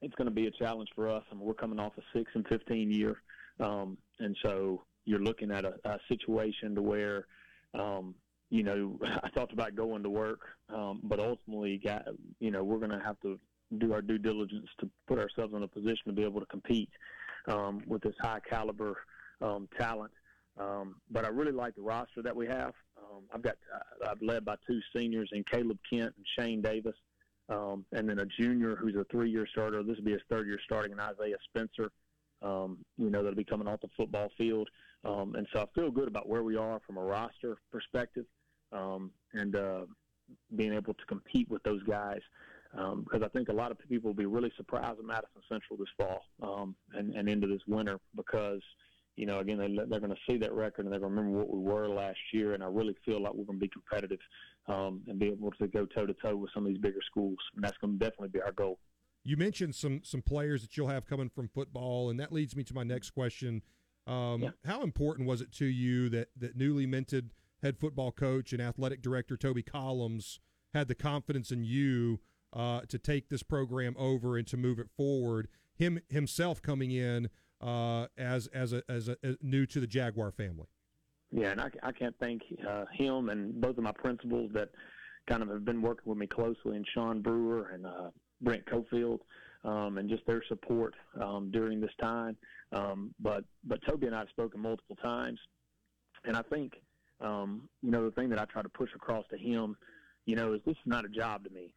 it's 0.00 0.14
going 0.14 0.28
to 0.28 0.34
be 0.34 0.46
a 0.46 0.50
challenge 0.50 0.88
for 0.94 1.08
us. 1.08 1.22
I 1.30 1.34
mean, 1.34 1.44
we're 1.44 1.54
coming 1.54 1.78
off 1.78 1.92
a 1.98 2.02
six 2.16 2.30
and 2.34 2.46
fifteen 2.48 2.90
year, 2.90 3.16
um, 3.60 3.98
and 4.18 4.36
so 4.42 4.84
you're 5.04 5.20
looking 5.20 5.50
at 5.50 5.64
a, 5.64 5.74
a 5.84 5.98
situation 6.08 6.74
to 6.74 6.82
where. 6.82 7.26
Um, 7.78 8.14
you 8.50 8.62
know, 8.62 8.98
I 9.22 9.28
talked 9.28 9.52
about 9.52 9.74
going 9.74 10.02
to 10.02 10.10
work, 10.10 10.40
um, 10.74 11.00
but 11.04 11.20
ultimately, 11.20 11.78
got, 11.78 12.06
you 12.40 12.50
know, 12.50 12.64
we're 12.64 12.78
going 12.78 12.90
to 12.90 13.04
have 13.04 13.20
to 13.20 13.38
do 13.78 13.92
our 13.92 14.00
due 14.00 14.18
diligence 14.18 14.68
to 14.80 14.88
put 15.06 15.18
ourselves 15.18 15.52
in 15.54 15.62
a 15.62 15.68
position 15.68 16.06
to 16.06 16.12
be 16.12 16.24
able 16.24 16.40
to 16.40 16.46
compete 16.46 16.88
um, 17.48 17.82
with 17.86 18.02
this 18.02 18.14
high 18.20 18.40
caliber 18.48 18.96
um, 19.42 19.68
talent. 19.78 20.12
Um, 20.58 20.96
but 21.10 21.24
I 21.24 21.28
really 21.28 21.52
like 21.52 21.76
the 21.76 21.82
roster 21.82 22.22
that 22.22 22.34
we 22.34 22.46
have. 22.46 22.72
Um, 22.96 23.24
I've 23.32 23.42
got 23.42 23.56
uh, 23.74 24.10
I've 24.10 24.22
led 24.22 24.44
by 24.44 24.56
two 24.66 24.80
seniors 24.94 25.30
in 25.32 25.44
Caleb 25.50 25.78
Kent 25.88 26.14
and 26.16 26.26
Shane 26.36 26.60
Davis, 26.62 26.96
um, 27.48 27.84
and 27.92 28.08
then 28.08 28.18
a 28.18 28.26
junior 28.26 28.74
who's 28.74 28.96
a 28.96 29.04
three-year 29.04 29.46
starter. 29.52 29.82
This 29.82 29.98
will 29.98 30.04
be 30.04 30.12
his 30.12 30.22
third 30.28 30.46
year 30.48 30.58
starting, 30.64 30.92
in 30.92 31.00
Isaiah 31.00 31.36
Spencer. 31.48 31.92
You 32.42 33.10
know 33.10 33.22
that'll 33.22 33.36
be 33.36 33.44
coming 33.44 33.68
off 33.68 33.80
the 33.80 33.88
football 33.96 34.30
field, 34.36 34.68
and 35.04 35.46
so 35.52 35.60
I 35.60 35.66
feel 35.74 35.90
good 35.92 36.08
about 36.08 36.28
where 36.28 36.42
we 36.42 36.56
are 36.56 36.80
from 36.84 36.96
a 36.96 37.02
roster 37.02 37.58
perspective, 37.70 38.24
um, 38.72 39.10
and 39.32 39.56
uh, 39.56 39.80
being 40.56 40.72
able 40.72 40.94
to 40.94 41.04
compete 41.06 41.48
with 41.50 41.62
those 41.62 41.82
guys 41.84 42.20
um, 42.76 43.02
because 43.02 43.22
I 43.22 43.28
think 43.28 43.48
a 43.48 43.52
lot 43.52 43.70
of 43.70 43.78
people 43.88 44.10
will 44.10 44.14
be 44.14 44.26
really 44.26 44.52
surprised 44.56 44.98
at 44.98 45.04
Madison 45.04 45.40
Central 45.48 45.78
this 45.78 45.88
fall 45.96 46.24
um, 46.42 46.74
and, 46.92 47.14
and 47.14 47.28
into 47.28 47.46
this 47.46 47.62
winter 47.66 47.98
because, 48.14 48.60
you 49.16 49.26
know, 49.26 49.38
again, 49.38 49.58
they, 49.58 49.68
they're 49.88 50.00
going 50.00 50.14
to 50.14 50.20
see 50.28 50.36
that 50.38 50.52
record 50.52 50.84
and 50.84 50.92
they're 50.92 51.00
going 51.00 51.14
to 51.14 51.20
remember 51.20 51.38
what 51.38 51.50
we 51.50 51.60
were 51.60 51.88
last 51.88 52.18
year. 52.32 52.52
And 52.52 52.62
I 52.62 52.66
really 52.66 52.94
feel 53.04 53.22
like 53.22 53.32
we're 53.32 53.46
going 53.46 53.58
to 53.58 53.66
be 53.66 53.70
competitive 53.70 54.20
um, 54.66 55.02
and 55.08 55.18
be 55.18 55.28
able 55.28 55.50
to 55.52 55.66
go 55.66 55.86
toe 55.86 56.06
to 56.06 56.14
toe 56.14 56.36
with 56.36 56.50
some 56.52 56.66
of 56.66 56.68
these 56.68 56.80
bigger 56.80 57.00
schools. 57.06 57.38
And 57.54 57.64
that's 57.64 57.78
going 57.78 57.98
to 57.98 58.04
definitely 58.04 58.28
be 58.28 58.42
our 58.42 58.52
goal. 58.52 58.78
You 59.24 59.36
mentioned 59.36 59.74
some 59.74 60.00
some 60.04 60.22
players 60.22 60.62
that 60.62 60.76
you'll 60.76 60.88
have 60.88 61.04
coming 61.04 61.28
from 61.28 61.48
football, 61.48 62.08
and 62.08 62.20
that 62.20 62.32
leads 62.32 62.54
me 62.54 62.64
to 62.64 62.74
my 62.74 62.84
next 62.84 63.10
question. 63.10 63.62
Um, 64.06 64.42
yeah. 64.42 64.50
How 64.64 64.82
important 64.82 65.28
was 65.28 65.42
it 65.42 65.52
to 65.54 65.66
you 65.66 66.08
that 66.10 66.28
that 66.38 66.56
newly 66.56 66.86
minted 66.86 67.30
head 67.62 67.78
football 67.78 68.12
coach 68.12 68.52
and 68.52 68.62
athletic 68.62 69.02
director 69.02 69.36
Toby 69.36 69.62
Collins 69.62 70.40
had 70.74 70.88
the 70.88 70.94
confidence 70.94 71.50
in 71.50 71.64
you 71.64 72.20
uh, 72.52 72.80
to 72.88 72.98
take 72.98 73.28
this 73.28 73.42
program 73.42 73.94
over 73.98 74.36
and 74.36 74.46
to 74.46 74.56
move 74.56 74.78
it 74.78 74.88
forward. 74.96 75.48
Him 75.74 76.00
himself 76.08 76.62
coming 76.62 76.90
in 76.90 77.28
uh, 77.60 78.06
as 78.16 78.46
as 78.48 78.72
a 78.72 78.82
as 78.88 79.08
a 79.08 79.16
as 79.22 79.36
new 79.42 79.66
to 79.66 79.80
the 79.80 79.86
Jaguar 79.86 80.30
family. 80.30 80.66
Yeah, 81.30 81.50
and 81.50 81.60
I, 81.60 81.70
I 81.82 81.92
can't 81.92 82.14
thank 82.20 82.42
uh, 82.66 82.84
him 82.92 83.28
and 83.28 83.60
both 83.60 83.76
of 83.76 83.84
my 83.84 83.92
principals 83.92 84.50
that 84.54 84.70
kind 85.28 85.42
of 85.42 85.50
have 85.50 85.64
been 85.64 85.82
working 85.82 86.04
with 86.06 86.18
me 86.18 86.26
closely, 86.26 86.76
and 86.76 86.86
Sean 86.94 87.20
Brewer 87.20 87.68
and 87.72 87.84
uh, 87.84 88.10
Brent 88.40 88.64
Cofield, 88.64 89.18
um, 89.62 89.98
and 89.98 90.08
just 90.08 90.24
their 90.26 90.42
support 90.48 90.94
um, 91.22 91.50
during 91.50 91.80
this 91.80 91.90
time. 92.00 92.36
Um, 92.72 93.14
but 93.20 93.44
but 93.64 93.80
Toby 93.86 94.06
and 94.06 94.16
I 94.16 94.20
have 94.20 94.28
spoken 94.30 94.60
multiple 94.60 94.96
times, 94.96 95.38
and 96.24 96.36
I 96.36 96.42
think 96.42 96.72
um, 97.20 97.68
you 97.82 97.90
know 97.90 98.04
the 98.04 98.10
thing 98.12 98.28
that 98.30 98.38
I 98.38 98.44
try 98.46 98.62
to 98.62 98.68
push 98.68 98.90
across 98.94 99.24
to 99.30 99.38
him, 99.38 99.76
you 100.26 100.36
know, 100.36 100.54
is 100.54 100.60
this 100.64 100.72
is 100.72 100.86
not 100.86 101.04
a 101.04 101.08
job 101.08 101.44
to 101.44 101.50
me. 101.50 101.74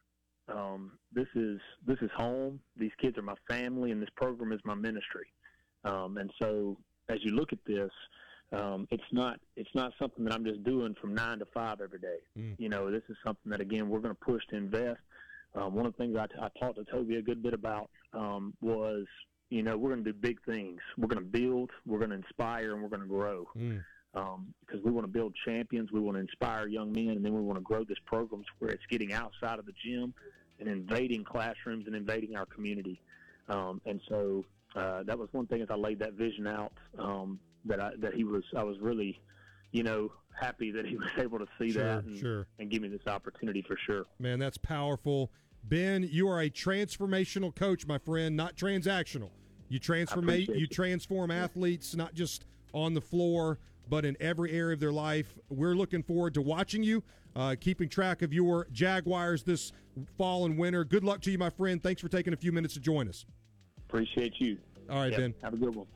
Um, 0.48 0.92
this 1.12 1.28
is 1.34 1.60
this 1.86 1.98
is 2.00 2.10
home. 2.16 2.60
These 2.76 2.92
kids 3.00 3.16
are 3.18 3.22
my 3.22 3.36
family, 3.48 3.90
and 3.90 4.00
this 4.00 4.10
program 4.16 4.52
is 4.52 4.60
my 4.64 4.74
ministry. 4.74 5.26
Um, 5.84 6.18
and 6.18 6.30
so, 6.40 6.76
as 7.08 7.18
you 7.22 7.32
look 7.32 7.52
at 7.52 7.58
this, 7.66 7.90
um, 8.52 8.86
it's 8.90 9.02
not 9.12 9.38
it's 9.56 9.74
not 9.74 9.92
something 9.98 10.24
that 10.24 10.32
I'm 10.32 10.44
just 10.44 10.62
doing 10.64 10.94
from 11.00 11.14
nine 11.14 11.38
to 11.38 11.46
five 11.46 11.80
every 11.80 11.98
day. 11.98 12.18
Mm. 12.38 12.56
You 12.58 12.68
know, 12.68 12.90
this 12.90 13.02
is 13.08 13.16
something 13.24 13.50
that 13.50 13.60
again 13.60 13.88
we're 13.88 14.00
going 14.00 14.14
to 14.14 14.24
push 14.24 14.42
to 14.50 14.56
invest. 14.56 15.00
Um, 15.54 15.74
one 15.74 15.86
of 15.86 15.92
the 15.92 15.98
things 15.98 16.16
I, 16.18 16.26
t- 16.26 16.40
I 16.40 16.48
talked 16.58 16.78
to 16.78 16.84
Toby 16.84 17.16
a 17.16 17.22
good 17.22 17.42
bit 17.42 17.52
about 17.52 17.90
um, 18.14 18.54
was, 18.62 19.04
you 19.50 19.62
know, 19.62 19.76
we're 19.76 19.90
going 19.90 20.02
to 20.02 20.12
do 20.12 20.18
big 20.18 20.42
things. 20.44 20.80
We're 20.96 21.08
going 21.08 21.22
to 21.22 21.28
build, 21.28 21.70
we're 21.86 21.98
going 21.98 22.10
to 22.10 22.16
inspire, 22.16 22.72
and 22.72 22.82
we're 22.82 22.88
going 22.88 23.02
to 23.02 23.08
grow. 23.08 23.46
Mm. 23.56 23.84
Um, 24.14 24.52
because 24.60 24.84
we 24.84 24.90
want 24.90 25.06
to 25.06 25.12
build 25.12 25.34
champions, 25.46 25.90
we 25.90 25.98
want 25.98 26.16
to 26.16 26.20
inspire 26.20 26.66
young 26.66 26.92
men, 26.92 27.10
and 27.10 27.24
then 27.24 27.32
we 27.32 27.40
want 27.40 27.58
to 27.58 27.62
grow 27.62 27.82
this 27.82 27.96
program 28.04 28.42
to 28.42 28.48
where 28.58 28.70
it's 28.70 28.82
getting 28.90 29.14
outside 29.14 29.58
of 29.58 29.64
the 29.64 29.72
gym 29.84 30.12
and 30.60 30.68
invading 30.68 31.24
classrooms 31.24 31.86
and 31.86 31.96
invading 31.96 32.36
our 32.36 32.44
community. 32.46 33.00
Um, 33.48 33.80
and 33.86 34.00
so 34.08 34.44
uh, 34.76 35.02
that 35.04 35.18
was 35.18 35.28
one 35.32 35.46
thing 35.46 35.62
as 35.62 35.68
I 35.70 35.74
laid 35.76 35.98
that 36.00 36.14
vision 36.14 36.46
out 36.46 36.72
um, 36.98 37.38
that 37.64 37.80
I, 37.80 37.90
that 37.98 38.14
he 38.14 38.24
was 38.24 38.42
I 38.56 38.62
was 38.62 38.78
really 38.80 39.20
you 39.72 39.82
know 39.82 40.12
happy 40.38 40.70
that 40.72 40.86
he 40.86 40.96
was 40.98 41.10
able 41.18 41.38
to 41.38 41.46
see 41.58 41.72
sure, 41.72 41.82
that 41.82 42.04
and, 42.04 42.18
sure. 42.18 42.46
and 42.58 42.70
give 42.70 42.82
me 42.82 42.88
this 42.88 43.06
opportunity 43.06 43.62
for 43.66 43.76
sure. 43.86 44.04
Man, 44.18 44.38
that's 44.38 44.58
powerful. 44.58 45.30
Ben, 45.64 46.08
you 46.10 46.28
are 46.28 46.40
a 46.40 46.50
transformational 46.50 47.54
coach, 47.54 47.86
my 47.86 47.98
friend, 47.98 48.36
not 48.36 48.56
transactional. 48.56 49.30
You 49.68 49.78
transform 49.78 50.28
you 50.28 50.66
transform 50.66 51.30
athletes 51.30 51.94
not 51.94 52.14
just 52.14 52.44
on 52.74 52.94
the 52.94 53.00
floor, 53.00 53.58
but 53.88 54.04
in 54.04 54.16
every 54.20 54.52
area 54.52 54.74
of 54.74 54.80
their 54.80 54.92
life. 54.92 55.34
We're 55.48 55.74
looking 55.74 56.02
forward 56.02 56.34
to 56.34 56.42
watching 56.42 56.82
you, 56.82 57.02
uh, 57.36 57.56
keeping 57.60 57.88
track 57.88 58.22
of 58.22 58.32
your 58.32 58.66
Jaguars 58.72 59.42
this 59.42 59.72
fall 60.16 60.46
and 60.46 60.58
winter. 60.58 60.84
Good 60.84 61.04
luck 61.04 61.20
to 61.22 61.30
you, 61.30 61.38
my 61.38 61.50
friend. 61.50 61.82
Thanks 61.82 62.00
for 62.00 62.08
taking 62.08 62.32
a 62.32 62.36
few 62.36 62.52
minutes 62.52 62.74
to 62.74 62.80
join 62.80 63.08
us. 63.08 63.26
Appreciate 63.88 64.34
you. 64.38 64.58
All 64.90 64.98
right, 64.98 65.10
yep. 65.10 65.20
Ben. 65.20 65.34
Have 65.42 65.54
a 65.54 65.56
good 65.56 65.74
one. 65.74 65.86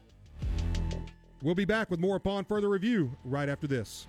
We'll 1.43 1.55
be 1.55 1.65
back 1.65 1.91
with 1.91 2.01
more 2.01 2.17
upon 2.17 2.45
further 2.45 2.69
review 2.69 3.17
right 3.25 3.49
after 3.49 3.67
this. 3.67 4.07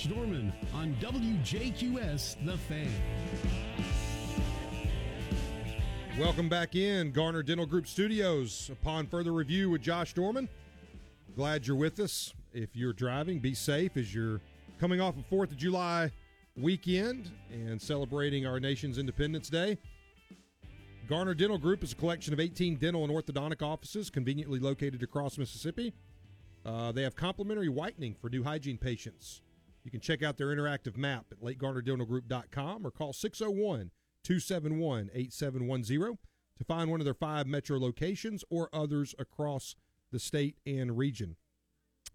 Josh 0.00 0.12
Dorman, 0.14 0.52
on 0.72 0.94
WJQS 0.94 2.46
The 2.46 2.56
Fan. 2.56 2.90
Welcome 6.18 6.48
back 6.48 6.74
in 6.74 7.12
Garner 7.12 7.42
Dental 7.42 7.66
Group 7.66 7.86
Studios. 7.86 8.70
Upon 8.72 9.06
further 9.06 9.32
review 9.32 9.68
with 9.68 9.82
Josh 9.82 10.14
Dorman. 10.14 10.48
Glad 11.36 11.66
you're 11.66 11.76
with 11.76 12.00
us. 12.00 12.32
If 12.54 12.74
you're 12.74 12.94
driving, 12.94 13.40
be 13.40 13.52
safe 13.52 13.98
as 13.98 14.14
you're 14.14 14.40
coming 14.78 15.02
off 15.02 15.16
a 15.18 15.34
4th 15.34 15.50
of 15.50 15.58
July 15.58 16.10
weekend 16.56 17.30
and 17.52 17.80
celebrating 17.80 18.46
our 18.46 18.58
nation's 18.58 18.96
Independence 18.96 19.50
Day. 19.50 19.76
Garner 21.08 21.34
Dental 21.34 21.58
Group 21.58 21.84
is 21.84 21.92
a 21.92 21.96
collection 21.96 22.32
of 22.32 22.40
18 22.40 22.76
dental 22.76 23.04
and 23.04 23.12
orthodontic 23.12 23.60
offices 23.60 24.08
conveniently 24.08 24.60
located 24.60 25.02
across 25.02 25.36
Mississippi. 25.36 25.92
Uh, 26.64 26.90
they 26.90 27.02
have 27.02 27.16
complimentary 27.16 27.68
whitening 27.68 28.14
for 28.18 28.30
new 28.30 28.42
hygiene 28.42 28.78
patients. 28.78 29.42
You 29.84 29.90
can 29.90 30.00
check 30.00 30.22
out 30.22 30.36
their 30.36 30.48
interactive 30.48 30.96
map 30.96 31.26
at 31.30 31.40
lakegarnerdentalgroup.com 31.40 32.86
or 32.86 32.90
call 32.90 33.12
601 33.12 33.90
271 34.22 35.10
8710 35.14 36.18
to 36.58 36.64
find 36.64 36.90
one 36.90 37.00
of 37.00 37.04
their 37.04 37.14
five 37.14 37.46
metro 37.46 37.78
locations 37.78 38.44
or 38.50 38.68
others 38.72 39.14
across 39.18 39.74
the 40.12 40.18
state 40.18 40.56
and 40.66 40.98
region. 40.98 41.36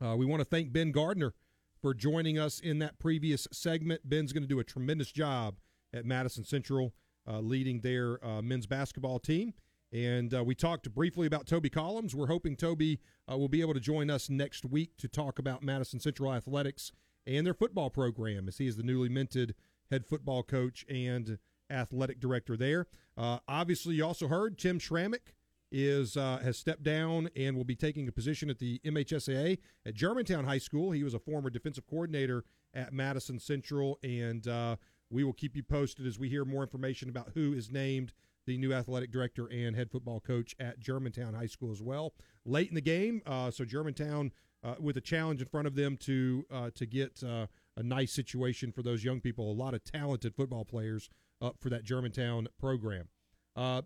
Uh, 0.03 0.15
we 0.15 0.25
want 0.25 0.41
to 0.41 0.45
thank 0.45 0.71
Ben 0.71 0.91
Gardner 0.91 1.33
for 1.81 1.93
joining 1.93 2.37
us 2.37 2.59
in 2.59 2.79
that 2.79 2.99
previous 2.99 3.47
segment. 3.51 4.07
Ben's 4.07 4.33
going 4.33 4.43
to 4.43 4.49
do 4.49 4.59
a 4.59 4.63
tremendous 4.63 5.11
job 5.11 5.55
at 5.93 6.05
Madison 6.05 6.43
Central, 6.43 6.93
uh, 7.27 7.39
leading 7.39 7.81
their 7.81 8.23
uh, 8.23 8.41
men's 8.41 8.67
basketball 8.67 9.19
team. 9.19 9.53
And 9.91 10.33
uh, 10.33 10.43
we 10.43 10.55
talked 10.55 10.93
briefly 10.93 11.25
about 11.25 11.47
Toby 11.47 11.69
Collins. 11.69 12.13
We're 12.13 12.27
hoping 12.27 12.55
Toby 12.55 12.99
uh, 13.31 13.37
will 13.37 13.47
be 13.47 13.61
able 13.61 13.73
to 13.73 13.79
join 13.79 14.09
us 14.09 14.29
next 14.29 14.65
week 14.65 14.97
to 14.97 15.07
talk 15.07 15.39
about 15.39 15.63
Madison 15.63 15.99
Central 15.99 16.33
athletics 16.33 16.91
and 17.27 17.45
their 17.45 17.53
football 17.53 17.89
program, 17.89 18.47
as 18.47 18.57
he 18.57 18.67
is 18.67 18.77
the 18.77 18.83
newly 18.83 19.09
minted 19.09 19.55
head 19.91 20.05
football 20.05 20.43
coach 20.43 20.85
and 20.89 21.37
athletic 21.69 22.19
director 22.19 22.55
there. 22.57 22.87
Uh, 23.17 23.39
obviously, 23.47 23.95
you 23.95 24.05
also 24.05 24.27
heard 24.27 24.57
Tim 24.57 24.79
Schrammick 24.79 25.33
is 25.71 26.15
uh, 26.15 26.39
has 26.43 26.57
stepped 26.57 26.83
down 26.83 27.29
and 27.35 27.55
will 27.57 27.63
be 27.63 27.75
taking 27.75 28.07
a 28.07 28.11
position 28.11 28.49
at 28.49 28.59
the 28.59 28.79
MHSAA 28.85 29.57
at 29.85 29.93
Germantown 29.93 30.45
High 30.45 30.57
School. 30.59 30.91
He 30.91 31.03
was 31.03 31.13
a 31.13 31.19
former 31.19 31.49
defensive 31.49 31.87
coordinator 31.87 32.43
at 32.73 32.93
Madison 32.93 33.39
Central, 33.39 33.99
and 34.03 34.47
uh, 34.47 34.75
we 35.09 35.23
will 35.23 35.33
keep 35.33 35.55
you 35.55 35.63
posted 35.63 36.05
as 36.05 36.19
we 36.19 36.29
hear 36.29 36.45
more 36.45 36.63
information 36.63 37.09
about 37.09 37.31
who 37.33 37.53
is 37.53 37.71
named 37.71 38.13
the 38.45 38.57
new 38.57 38.73
athletic 38.73 39.11
director 39.11 39.47
and 39.47 39.75
head 39.75 39.89
football 39.91 40.19
coach 40.19 40.55
at 40.59 40.79
Germantown 40.79 41.33
High 41.33 41.47
School 41.47 41.71
as 41.71 41.81
well. 41.81 42.13
Late 42.45 42.69
in 42.69 42.75
the 42.75 42.81
game, 42.81 43.21
uh, 43.25 43.49
so 43.49 43.65
Germantown 43.65 44.31
uh, 44.65 44.75
with 44.79 44.97
a 44.97 45.01
challenge 45.01 45.41
in 45.41 45.47
front 45.47 45.67
of 45.67 45.75
them 45.75 45.95
to 45.97 46.45
uh, 46.51 46.69
to 46.75 46.85
get 46.85 47.23
uh, 47.23 47.45
a 47.77 47.83
nice 47.83 48.11
situation 48.11 48.71
for 48.71 48.81
those 48.81 49.03
young 49.03 49.21
people. 49.21 49.51
A 49.51 49.53
lot 49.53 49.73
of 49.73 49.83
talented 49.83 50.35
football 50.35 50.65
players 50.65 51.09
up 51.41 51.57
for 51.59 51.69
that 51.69 51.83
Germantown 51.83 52.47
program. 52.59 53.09
Uh, 53.55 53.83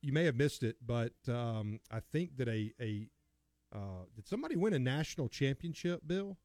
you 0.00 0.12
may 0.12 0.24
have 0.24 0.36
missed 0.36 0.62
it, 0.62 0.76
but 0.84 1.12
um, 1.28 1.80
I 1.90 2.00
think 2.00 2.36
that 2.38 2.48
a 2.48 2.72
a 2.80 3.08
uh, 3.74 4.04
did 4.14 4.26
somebody 4.26 4.56
win 4.56 4.72
a 4.72 4.78
national 4.78 5.28
championship, 5.28 6.02
Bill? 6.06 6.38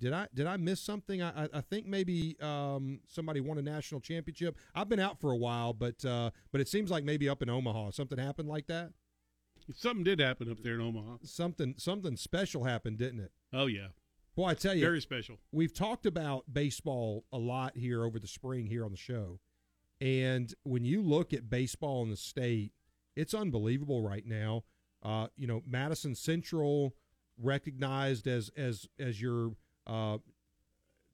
Did 0.00 0.12
I 0.12 0.28
did 0.34 0.46
I 0.46 0.56
miss 0.56 0.80
something? 0.80 1.22
I, 1.22 1.44
I, 1.44 1.48
I 1.54 1.60
think 1.60 1.86
maybe 1.86 2.36
um, 2.40 3.00
somebody 3.06 3.40
won 3.40 3.58
a 3.58 3.62
national 3.62 4.00
championship. 4.00 4.56
I've 4.74 4.88
been 4.88 5.00
out 5.00 5.20
for 5.20 5.32
a 5.32 5.36
while, 5.36 5.72
but 5.72 6.04
uh, 6.04 6.30
but 6.50 6.60
it 6.60 6.68
seems 6.68 6.90
like 6.90 7.04
maybe 7.04 7.28
up 7.28 7.42
in 7.42 7.50
Omaha 7.50 7.90
something 7.90 8.18
happened 8.18 8.48
like 8.48 8.66
that. 8.68 8.92
Something 9.74 10.04
did 10.04 10.20
happen 10.20 10.50
up 10.50 10.62
there 10.62 10.74
in 10.74 10.80
Omaha. 10.80 11.18
Something 11.24 11.74
something 11.76 12.16
special 12.16 12.64
happened, 12.64 12.98
didn't 12.98 13.20
it? 13.20 13.32
Oh 13.52 13.66
yeah, 13.66 13.88
Boy, 14.34 14.46
I 14.46 14.54
tell 14.54 14.74
you, 14.74 14.84
very 14.84 15.00
special. 15.00 15.36
we've 15.52 15.74
talked 15.74 16.06
about 16.06 16.44
baseball 16.52 17.24
a 17.32 17.38
lot 17.38 17.76
here 17.76 18.04
over 18.04 18.18
the 18.18 18.28
spring 18.28 18.66
here 18.66 18.84
on 18.84 18.90
the 18.90 18.96
show. 18.96 19.40
And 20.00 20.54
when 20.62 20.84
you 20.84 21.02
look 21.02 21.32
at 21.32 21.50
baseball 21.50 22.02
in 22.04 22.10
the 22.10 22.16
state, 22.16 22.72
it's 23.16 23.34
unbelievable 23.34 24.00
right 24.00 24.24
now. 24.24 24.62
Uh, 25.02 25.26
you 25.36 25.46
know, 25.46 25.62
Madison 25.66 26.14
Central 26.14 26.94
recognized 27.36 28.26
as 28.26 28.50
as 28.56 28.86
as 28.98 29.20
your 29.20 29.52
uh, 29.86 30.18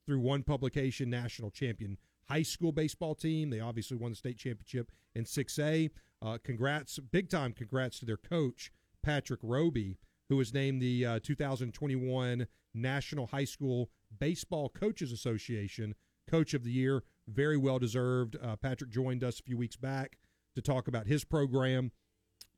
through 0.05 0.19
one 0.19 0.43
publication 0.43 1.09
national 1.09 1.49
champion 1.49 1.97
high 2.25 2.43
school 2.43 2.71
baseball 2.71 3.15
team. 3.15 3.49
They 3.49 3.59
obviously 3.59 3.97
won 3.97 4.11
the 4.11 4.15
state 4.15 4.37
championship 4.37 4.91
in 5.13 5.23
6A. 5.23 5.89
Uh, 6.21 6.37
congrats, 6.43 6.99
big 6.99 7.29
time 7.29 7.53
congrats 7.53 7.99
to 7.99 8.05
their 8.05 8.17
coach 8.17 8.71
Patrick 9.03 9.39
Roby, 9.43 9.97
who 10.29 10.37
was 10.37 10.53
named 10.53 10.81
the 10.81 11.05
uh, 11.05 11.19
2021 11.21 12.47
National 12.73 13.27
High 13.27 13.45
School 13.45 13.89
Baseball 14.17 14.69
Coaches 14.69 15.11
Association 15.11 15.95
Coach 16.29 16.53
of 16.53 16.63
the 16.63 16.71
Year. 16.71 17.03
Very 17.27 17.57
well 17.57 17.79
deserved. 17.79 18.35
Uh, 18.41 18.55
Patrick 18.55 18.89
joined 18.89 19.23
us 19.23 19.39
a 19.39 19.43
few 19.43 19.57
weeks 19.57 19.75
back 19.75 20.17
to 20.55 20.61
talk 20.61 20.87
about 20.87 21.07
his 21.07 21.23
program. 21.23 21.91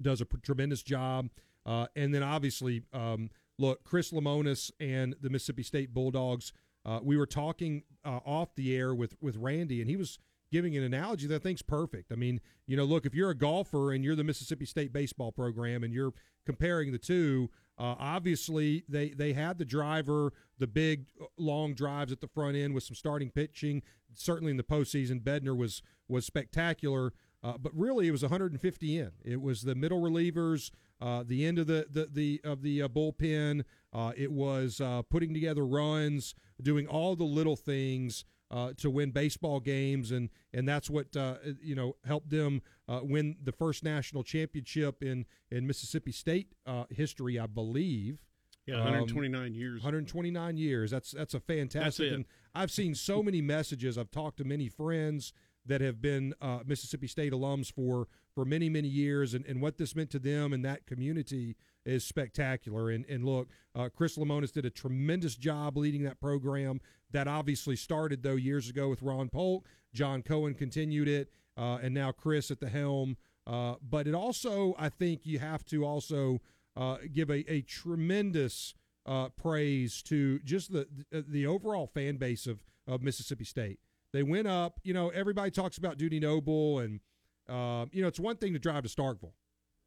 Does 0.01 0.21
a 0.21 0.25
tremendous 0.25 0.83
job. 0.83 1.29
Uh, 1.65 1.87
and 1.95 2.13
then 2.13 2.23
obviously, 2.23 2.83
um, 2.93 3.29
look, 3.59 3.83
Chris 3.83 4.11
Lemonis 4.11 4.71
and 4.79 5.15
the 5.21 5.29
Mississippi 5.29 5.63
State 5.63 5.93
Bulldogs. 5.93 6.53
Uh, 6.85 6.99
we 7.03 7.17
were 7.17 7.25
talking 7.25 7.83
uh, 8.05 8.19
off 8.25 8.55
the 8.55 8.75
air 8.75 8.95
with 8.95 9.15
with 9.19 9.35
Randy, 9.35 9.81
and 9.81 9.89
he 9.89 9.97
was 9.97 10.19
giving 10.51 10.75
an 10.77 10.83
analogy 10.83 11.27
that 11.27 11.35
I 11.35 11.39
think's 11.39 11.61
perfect. 11.61 12.11
I 12.11 12.15
mean, 12.15 12.39
you 12.65 12.77
know, 12.77 12.83
look, 12.83 13.05
if 13.05 13.13
you're 13.13 13.29
a 13.29 13.35
golfer 13.35 13.91
and 13.91 14.03
you're 14.03 14.15
the 14.15 14.23
Mississippi 14.23 14.65
State 14.65 14.93
baseball 14.93 15.31
program, 15.31 15.83
and 15.83 15.93
you're 15.93 16.13
comparing 16.45 16.91
the 16.91 16.97
two, 16.97 17.49
uh, 17.77 17.95
obviously 17.99 18.83
they 18.89 19.09
they 19.09 19.33
had 19.33 19.57
the 19.57 19.65
driver, 19.65 20.33
the 20.57 20.67
big 20.67 21.07
uh, 21.21 21.25
long 21.37 21.73
drives 21.73 22.11
at 22.11 22.21
the 22.21 22.27
front 22.27 22.55
end 22.55 22.73
with 22.73 22.83
some 22.83 22.95
starting 22.95 23.29
pitching. 23.29 23.83
Certainly 24.13 24.51
in 24.51 24.57
the 24.57 24.63
postseason, 24.63 25.21
Bednar 25.21 25.55
was 25.55 25.81
was 26.07 26.25
spectacular. 26.25 27.13
Uh, 27.43 27.55
but 27.57 27.71
really, 27.75 28.07
it 28.07 28.11
was 28.11 28.23
150 28.23 28.97
in. 28.97 29.11
It 29.23 29.39
was 29.41 29.61
the 29.61 29.75
middle 29.75 30.01
relievers, 30.01 30.71
uh, 30.99 31.23
the 31.25 31.45
end 31.45 31.59
of 31.59 31.67
the 31.67 31.85
the, 31.89 32.07
the 32.11 32.41
of 32.43 32.63
the 32.63 32.81
uh, 32.81 32.87
bullpen. 32.87 33.63
Uh, 33.93 34.11
it 34.17 34.31
was 34.31 34.81
putting 35.09 35.33
together 35.33 35.65
runs, 35.65 36.33
doing 36.61 36.87
all 36.87 37.15
the 37.15 37.23
little 37.23 37.55
things 37.55 38.25
uh, 38.49 38.73
to 38.77 38.89
win 38.89 39.11
baseball 39.11 39.59
games, 39.59 40.11
and 40.11 40.29
and 40.53 40.67
that's 40.67 40.89
what 40.89 41.15
uh, 41.15 41.35
you 41.61 41.75
know 41.75 41.95
helped 42.05 42.29
them 42.29 42.61
uh, 42.87 43.01
win 43.03 43.35
the 43.43 43.51
first 43.51 43.83
national 43.83 44.23
championship 44.23 45.03
in 45.03 45.25
in 45.51 45.67
Mississippi 45.67 46.11
State 46.11 46.53
uh, 46.65 46.85
history, 46.89 47.39
I 47.39 47.47
believe. 47.47 48.19
Yeah, 48.65 48.75
Um, 48.75 48.85
129 48.85 49.53
years. 49.53 49.81
129 49.81 50.57
years. 50.57 50.91
That's 50.91 51.11
that's 51.11 51.33
a 51.33 51.39
fantastic. 51.39 52.07
it. 52.07 52.13
And 52.13 52.25
I've 52.53 52.71
seen 52.71 52.95
so 52.95 53.23
many 53.27 53.41
messages. 53.41 53.97
I've 53.97 54.11
talked 54.11 54.37
to 54.37 54.43
many 54.43 54.67
friends 54.69 55.33
that 55.65 55.81
have 55.81 56.01
been 56.01 56.33
uh, 56.41 56.59
Mississippi 56.65 57.07
State 57.07 57.33
alums 57.33 57.71
for 57.71 58.07
for 58.33 58.45
many 58.45 58.69
many 58.69 58.87
years, 58.87 59.33
and, 59.33 59.45
and 59.45 59.61
what 59.61 59.77
this 59.77 59.95
meant 59.95 60.09
to 60.11 60.19
them 60.19 60.53
and 60.53 60.63
that 60.63 60.85
community 60.85 61.55
is 61.87 62.03
spectacular. 62.03 62.89
And 62.89 63.05
and 63.05 63.23
look, 63.25 63.47
uh, 63.75 63.89
Chris 63.95 64.17
Lemonis 64.17 64.51
did 64.51 64.65
a 64.65 64.69
tremendous 64.69 65.35
job 65.35 65.77
leading 65.77 66.03
that 66.03 66.19
program. 66.19 66.79
That 67.11 67.27
obviously 67.27 67.75
started 67.75 68.21
though 68.21 68.35
years 68.35 68.69
ago 68.69 68.89
with 68.89 69.01
Ron 69.01 69.29
Polk. 69.29 69.65
John 69.93 70.21
Cohen 70.21 70.53
continued 70.53 71.07
it, 71.07 71.29
uh, 71.57 71.79
and 71.81 71.93
now 71.93 72.11
Chris 72.11 72.51
at 72.51 72.59
the 72.59 72.69
helm. 72.69 73.17
Uh, 73.47 73.75
but 73.81 74.07
it 74.07 74.13
also, 74.13 74.75
I 74.77 74.89
think, 74.89 75.25
you 75.25 75.39
have 75.39 75.63
to 75.65 75.85
also 75.85 76.41
uh, 76.75 76.97
give 77.13 77.29
a, 77.29 77.49
a 77.51 77.61
tremendous 77.61 78.75
uh, 79.05 79.29
praise 79.29 80.03
to 80.03 80.39
just 80.39 80.73
the 80.73 80.87
the 81.11 81.47
overall 81.47 81.87
fan 81.87 82.17
base 82.17 82.45
of 82.45 82.59
of 82.87 83.01
Mississippi 83.01 83.45
State. 83.45 83.79
They 84.13 84.23
went 84.23 84.47
up. 84.47 84.79
You 84.83 84.93
know, 84.93 85.09
everybody 85.09 85.51
talks 85.51 85.77
about 85.77 85.97
Dudy 85.97 86.19
Noble, 86.19 86.79
and 86.79 86.99
uh, 87.47 87.85
you 87.91 88.01
know 88.01 88.09
it's 88.09 88.19
one 88.19 88.35
thing 88.35 88.53
to 88.53 88.59
drive 88.59 88.83
to 88.83 88.89
Starkville, 88.89 89.33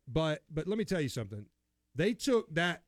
but 0.08 0.42
but 0.50 0.66
let 0.66 0.78
me 0.78 0.84
tell 0.84 1.00
you 1.00 1.10
something. 1.10 1.44
They 1.94 2.14
took 2.14 2.54
that 2.54 2.82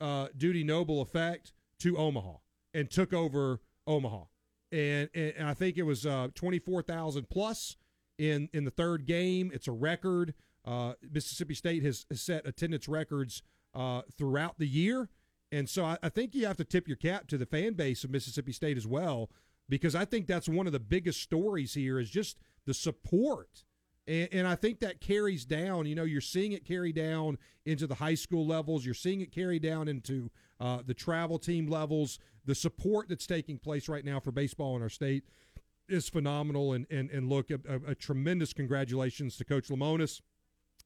uh, 0.00 0.28
Dudy 0.36 0.64
Noble 0.64 1.02
effect 1.02 1.52
to 1.80 1.96
Omaha 1.96 2.34
and 2.72 2.90
took 2.90 3.12
over 3.12 3.60
Omaha, 3.86 4.24
and 4.72 5.08
and, 5.14 5.34
and 5.36 5.48
I 5.48 5.54
think 5.54 5.76
it 5.76 5.82
was 5.82 6.06
uh, 6.06 6.28
twenty 6.34 6.58
four 6.58 6.82
thousand 6.82 7.28
plus 7.28 7.76
in 8.18 8.48
in 8.52 8.64
the 8.64 8.70
third 8.70 9.06
game. 9.06 9.50
It's 9.52 9.68
a 9.68 9.72
record. 9.72 10.34
Uh, 10.64 10.92
Mississippi 11.10 11.54
State 11.54 11.82
has, 11.82 12.06
has 12.10 12.20
set 12.20 12.46
attendance 12.46 12.86
records 12.86 13.42
uh, 13.74 14.02
throughout 14.16 14.58
the 14.58 14.68
year, 14.68 15.08
and 15.50 15.68
so 15.68 15.84
I, 15.84 15.96
I 16.02 16.08
think 16.10 16.34
you 16.34 16.46
have 16.46 16.58
to 16.58 16.64
tip 16.64 16.86
your 16.86 16.98
cap 16.98 17.28
to 17.28 17.38
the 17.38 17.46
fan 17.46 17.72
base 17.72 18.04
of 18.04 18.10
Mississippi 18.10 18.52
State 18.52 18.76
as 18.76 18.86
well, 18.86 19.30
because 19.68 19.94
I 19.94 20.04
think 20.04 20.26
that's 20.26 20.48
one 20.48 20.66
of 20.66 20.72
the 20.72 20.78
biggest 20.78 21.22
stories 21.22 21.74
here 21.74 21.98
is 21.98 22.10
just 22.10 22.38
the 22.66 22.74
support. 22.74 23.64
And, 24.06 24.28
and 24.32 24.46
I 24.46 24.54
think 24.54 24.80
that 24.80 25.00
carries 25.00 25.44
down. 25.44 25.86
You 25.86 25.94
know, 25.94 26.04
you're 26.04 26.20
seeing 26.20 26.52
it 26.52 26.64
carry 26.64 26.92
down 26.92 27.38
into 27.64 27.86
the 27.86 27.96
high 27.96 28.14
school 28.14 28.46
levels. 28.46 28.84
You're 28.84 28.94
seeing 28.94 29.20
it 29.20 29.32
carry 29.32 29.58
down 29.58 29.88
into 29.88 30.30
uh, 30.60 30.80
the 30.84 30.94
travel 30.94 31.38
team 31.38 31.68
levels. 31.68 32.18
The 32.44 32.54
support 32.54 33.08
that's 33.08 33.26
taking 33.26 33.58
place 33.58 33.88
right 33.88 34.04
now 34.04 34.20
for 34.20 34.32
baseball 34.32 34.76
in 34.76 34.82
our 34.82 34.88
state 34.88 35.24
is 35.88 36.08
phenomenal. 36.08 36.72
And 36.72 36.86
and 36.90 37.10
and 37.10 37.28
look, 37.28 37.50
a, 37.50 37.60
a, 37.68 37.90
a 37.90 37.94
tremendous 37.94 38.52
congratulations 38.52 39.36
to 39.36 39.44
Coach 39.44 39.68
Lemonis 39.68 40.20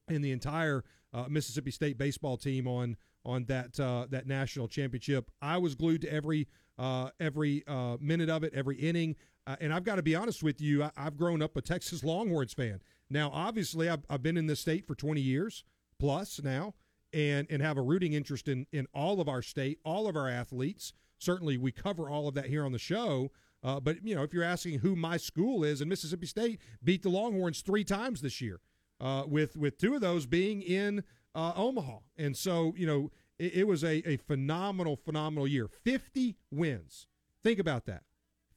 and 0.08 0.24
the 0.24 0.32
entire 0.32 0.84
uh, 1.12 1.26
Mississippi 1.28 1.70
State 1.70 1.98
baseball 1.98 2.36
team 2.36 2.66
on 2.66 2.96
on 3.24 3.44
that 3.46 3.78
uh, 3.80 4.06
that 4.10 4.26
national 4.26 4.68
championship. 4.68 5.30
I 5.40 5.58
was 5.58 5.74
glued 5.74 6.02
to 6.02 6.12
every 6.12 6.48
uh, 6.78 7.10
every 7.20 7.64
uh, 7.66 7.96
minute 8.00 8.28
of 8.28 8.44
it, 8.44 8.52
every 8.54 8.76
inning. 8.76 9.16
Uh, 9.46 9.56
and 9.60 9.72
I've 9.72 9.84
got 9.84 9.96
to 9.96 10.02
be 10.02 10.14
honest 10.14 10.42
with 10.42 10.60
you, 10.60 10.82
I, 10.82 10.90
have 10.96 11.16
grown 11.16 11.42
up 11.42 11.56
a 11.56 11.60
Texas 11.60 12.02
Longhorns 12.02 12.54
fan. 12.54 12.80
Now, 13.14 13.30
obviously, 13.32 13.88
I've, 13.88 14.04
I've 14.10 14.22
been 14.24 14.36
in 14.36 14.48
this 14.48 14.58
state 14.58 14.86
for 14.86 14.96
20 14.96 15.20
years 15.20 15.62
plus 16.00 16.42
now, 16.42 16.74
and 17.12 17.46
and 17.48 17.62
have 17.62 17.78
a 17.78 17.82
rooting 17.82 18.12
interest 18.12 18.48
in 18.48 18.66
in 18.72 18.88
all 18.92 19.20
of 19.20 19.28
our 19.28 19.40
state, 19.40 19.78
all 19.84 20.08
of 20.08 20.16
our 20.16 20.28
athletes. 20.28 20.92
Certainly, 21.18 21.58
we 21.58 21.70
cover 21.70 22.10
all 22.10 22.26
of 22.26 22.34
that 22.34 22.46
here 22.46 22.64
on 22.64 22.72
the 22.72 22.78
show. 22.78 23.30
Uh, 23.62 23.78
but 23.78 24.04
you 24.04 24.16
know, 24.16 24.24
if 24.24 24.34
you're 24.34 24.42
asking 24.42 24.80
who 24.80 24.96
my 24.96 25.16
school 25.16 25.62
is, 25.62 25.80
and 25.80 25.88
Mississippi 25.88 26.26
State 26.26 26.60
beat 26.82 27.04
the 27.04 27.08
Longhorns 27.08 27.62
three 27.62 27.84
times 27.84 28.20
this 28.20 28.40
year, 28.40 28.60
uh, 29.00 29.22
with 29.28 29.56
with 29.56 29.78
two 29.78 29.94
of 29.94 30.00
those 30.00 30.26
being 30.26 30.60
in 30.60 31.04
uh, 31.36 31.52
Omaha, 31.54 31.98
and 32.18 32.36
so 32.36 32.74
you 32.76 32.86
know 32.86 33.12
it, 33.38 33.54
it 33.54 33.68
was 33.68 33.84
a, 33.84 34.06
a 34.08 34.16
phenomenal, 34.16 34.96
phenomenal 34.96 35.46
year. 35.46 35.68
50 35.68 36.36
wins. 36.50 37.06
Think 37.44 37.60
about 37.60 37.86
that. 37.86 38.02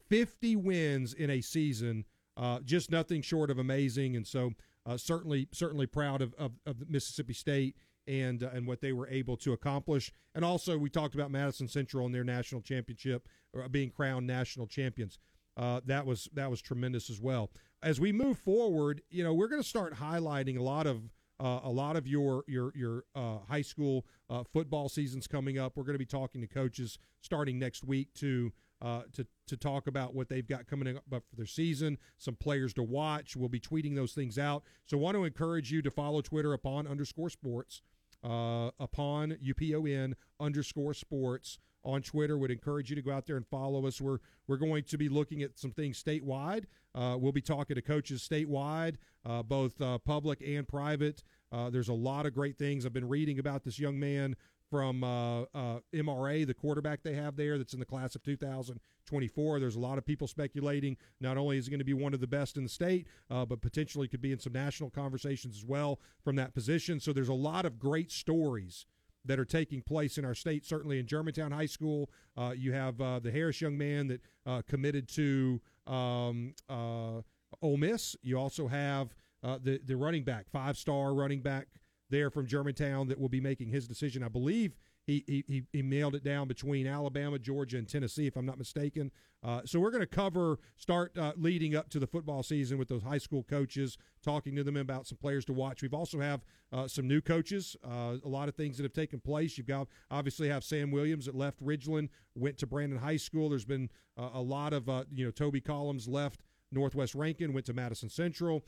50 0.09 0.55
wins 0.55 1.13
in 1.13 1.29
a 1.29 1.41
season, 1.41 2.05
uh, 2.37 2.59
just 2.59 2.91
nothing 2.91 3.21
short 3.21 3.49
of 3.49 3.57
amazing. 3.57 4.15
And 4.15 4.25
so, 4.25 4.51
uh, 4.85 4.95
certainly, 4.95 5.49
certainly 5.51 5.87
proud 5.87 6.21
of, 6.21 6.33
of, 6.35 6.53
of 6.65 6.89
Mississippi 6.89 7.33
State 7.33 7.75
and 8.07 8.43
uh, 8.43 8.49
and 8.53 8.65
what 8.65 8.79
they 8.79 8.93
were 8.93 9.07
able 9.09 9.35
to 9.37 9.53
accomplish. 9.53 10.11
And 10.33 10.45
also, 10.45 10.77
we 10.77 10.89
talked 10.89 11.15
about 11.15 11.31
Madison 11.31 11.67
Central 11.67 12.05
and 12.05 12.15
their 12.15 12.23
national 12.23 12.61
championship, 12.61 13.27
uh, 13.57 13.67
being 13.67 13.89
crowned 13.89 14.27
national 14.27 14.67
champions. 14.67 15.19
Uh, 15.57 15.81
that 15.85 16.05
was 16.05 16.29
that 16.33 16.49
was 16.49 16.61
tremendous 16.61 17.09
as 17.09 17.19
well. 17.19 17.49
As 17.83 17.99
we 17.99 18.11
move 18.11 18.37
forward, 18.37 19.01
you 19.09 19.23
know, 19.23 19.33
we're 19.33 19.47
going 19.47 19.61
to 19.61 19.67
start 19.67 19.95
highlighting 19.95 20.57
a 20.57 20.63
lot 20.63 20.87
of 20.87 21.09
uh, 21.39 21.59
a 21.63 21.69
lot 21.69 21.95
of 21.95 22.07
your 22.07 22.43
your 22.47 22.71
your 22.75 23.03
uh, 23.15 23.39
high 23.49 23.61
school 23.61 24.05
uh, 24.29 24.43
football 24.43 24.89
seasons 24.89 25.27
coming 25.27 25.57
up. 25.57 25.75
We're 25.75 25.83
going 25.83 25.95
to 25.95 25.99
be 25.99 26.05
talking 26.05 26.41
to 26.41 26.47
coaches 26.47 26.97
starting 27.21 27.59
next 27.59 27.83
week 27.83 28.13
to 28.15 28.53
uh, 28.81 29.01
to 29.13 29.25
to 29.47 29.57
talk 29.57 29.87
about 29.87 30.13
what 30.13 30.29
they've 30.29 30.47
got 30.47 30.67
coming 30.67 30.97
up 30.97 31.03
for 31.09 31.35
their 31.35 31.45
season, 31.45 31.97
some 32.17 32.35
players 32.35 32.73
to 32.75 32.83
watch. 32.83 33.35
We'll 33.35 33.49
be 33.49 33.59
tweeting 33.59 33.95
those 33.95 34.13
things 34.13 34.37
out. 34.37 34.63
So, 34.85 34.97
want 34.97 35.15
to 35.15 35.23
encourage 35.23 35.71
you 35.71 35.81
to 35.81 35.91
follow 35.91 36.21
Twitter 36.21 36.53
upon 36.53 36.87
underscore 36.87 37.29
sports, 37.29 37.81
uh, 38.23 38.71
upon 38.79 39.37
upon 39.49 40.15
underscore 40.39 40.93
sports 40.93 41.59
on 41.83 42.01
Twitter. 42.01 42.37
Would 42.37 42.51
encourage 42.51 42.89
you 42.89 42.95
to 42.95 43.01
go 43.01 43.11
out 43.11 43.25
there 43.25 43.37
and 43.37 43.47
follow 43.47 43.87
us. 43.87 43.99
We're 43.99 44.19
we're 44.47 44.57
going 44.57 44.83
to 44.83 44.97
be 44.97 45.09
looking 45.09 45.41
at 45.41 45.57
some 45.57 45.71
things 45.71 46.01
statewide. 46.01 46.65
Uh, 46.93 47.15
we'll 47.19 47.31
be 47.31 47.41
talking 47.41 47.75
to 47.75 47.81
coaches 47.81 48.27
statewide, 48.27 48.95
uh, 49.25 49.43
both 49.43 49.79
uh, 49.81 49.97
public 49.99 50.41
and 50.45 50.67
private. 50.67 51.23
Uh, 51.51 51.69
there's 51.69 51.89
a 51.89 51.93
lot 51.93 52.25
of 52.25 52.33
great 52.33 52.57
things. 52.57 52.85
I've 52.85 52.93
been 52.93 53.07
reading 53.07 53.39
about 53.39 53.63
this 53.63 53.79
young 53.79 53.99
man 53.99 54.35
from 54.69 55.03
uh, 55.03 55.41
uh, 55.53 55.79
MRA, 55.93 56.45
the 56.45 56.53
quarterback 56.53 57.03
they 57.03 57.13
have 57.13 57.35
there 57.35 57.57
that's 57.57 57.73
in 57.73 57.79
the 57.79 57.85
class 57.85 58.15
of 58.15 58.23
2024. 58.23 59.59
There's 59.59 59.75
a 59.75 59.79
lot 59.79 59.97
of 59.97 60.05
people 60.05 60.27
speculating 60.27 60.97
not 61.19 61.37
only 61.37 61.57
is 61.57 61.65
he 61.65 61.71
going 61.71 61.79
to 61.79 61.85
be 61.85 61.93
one 61.93 62.13
of 62.13 62.19
the 62.19 62.27
best 62.27 62.57
in 62.57 62.63
the 62.63 62.69
state, 62.69 63.07
uh, 63.29 63.45
but 63.45 63.61
potentially 63.61 64.07
could 64.07 64.21
be 64.21 64.31
in 64.31 64.39
some 64.39 64.53
national 64.53 64.89
conversations 64.89 65.57
as 65.57 65.65
well 65.65 65.99
from 66.23 66.35
that 66.35 66.53
position. 66.53 66.99
So 66.99 67.13
there's 67.13 67.29
a 67.29 67.33
lot 67.33 67.65
of 67.65 67.79
great 67.79 68.11
stories 68.11 68.85
that 69.25 69.39
are 69.39 69.45
taking 69.45 69.81
place 69.81 70.17
in 70.17 70.25
our 70.25 70.35
state. 70.35 70.65
Certainly 70.65 70.99
in 70.99 71.05
Germantown 71.05 71.51
High 71.51 71.65
School, 71.65 72.09
uh, 72.37 72.53
you 72.55 72.73
have 72.73 72.99
uh, 73.01 73.19
the 73.19 73.31
Harris 73.31 73.61
young 73.61 73.77
man 73.77 74.07
that 74.07 74.21
uh, 74.45 74.61
committed 74.67 75.07
to 75.09 75.61
um, 75.85 76.53
Ole 76.69 77.77
Miss. 77.77 78.15
You 78.21 78.39
also 78.39 78.67
have 78.67 79.15
the 79.43 79.79
the 79.83 79.95
running 79.95 80.23
back, 80.23 80.49
five 80.49 80.77
star 80.77 81.13
running 81.13 81.41
back 81.41 81.67
there 82.09 82.29
from 82.29 82.47
Germantown 82.47 83.07
that 83.07 83.19
will 83.19 83.29
be 83.29 83.41
making 83.41 83.69
his 83.69 83.87
decision. 83.87 84.23
I 84.23 84.29
believe 84.29 84.75
he, 85.07 85.23
he, 85.25 85.63
he 85.71 85.81
mailed 85.81 86.15
it 86.15 86.23
down 86.23 86.49
between 86.49 86.85
Alabama, 86.85 87.39
Georgia, 87.39 87.77
and 87.77 87.87
Tennessee, 87.87 88.27
if 88.27 88.35
I'm 88.35 88.45
not 88.45 88.57
mistaken. 88.57 89.11
Uh, 89.41 89.61
so 89.63 89.79
we're 89.79 89.91
going 89.91 90.01
to 90.01 90.05
cover, 90.05 90.59
start 90.75 91.17
uh, 91.17 91.31
leading 91.37 91.75
up 91.75 91.89
to 91.89 91.99
the 91.99 92.07
football 92.07 92.43
season 92.43 92.77
with 92.77 92.89
those 92.89 93.03
high 93.03 93.17
school 93.17 93.43
coaches, 93.43 93.97
talking 94.21 94.53
to 94.57 94.63
them 94.63 94.75
about 94.75 95.07
some 95.07 95.17
players 95.17 95.45
to 95.45 95.53
watch. 95.53 95.81
We've 95.81 95.93
also 95.93 96.19
have 96.19 96.41
uh, 96.73 96.89
some 96.89 97.07
new 97.07 97.21
coaches, 97.21 97.77
uh, 97.85 98.15
a 98.21 98.27
lot 98.27 98.49
of 98.49 98.55
things 98.55 98.75
that 98.77 98.83
have 98.83 98.91
taken 98.91 99.21
place. 99.21 99.57
You've 99.57 99.67
got 99.67 99.87
obviously 100.11 100.49
have 100.49 100.65
Sam 100.65 100.91
Williams 100.91 101.27
that 101.27 101.35
left 101.35 101.63
Ridgeland, 101.63 102.09
went 102.35 102.57
to 102.57 102.67
Brandon 102.67 102.99
High 102.99 103.17
School. 103.17 103.47
There's 103.47 103.63
been 103.63 103.89
uh, 104.17 104.31
a 104.33 104.41
lot 104.41 104.73
of, 104.73 104.89
uh, 104.89 105.05
you 105.13 105.23
know, 105.23 105.31
Toby 105.31 105.61
Collins 105.61 106.07
left 106.07 106.41
Northwest 106.71 107.15
Rankin, 107.15 107.53
went 107.53 107.65
to 107.67 107.73
Madison 107.73 108.09
Central, 108.09 108.65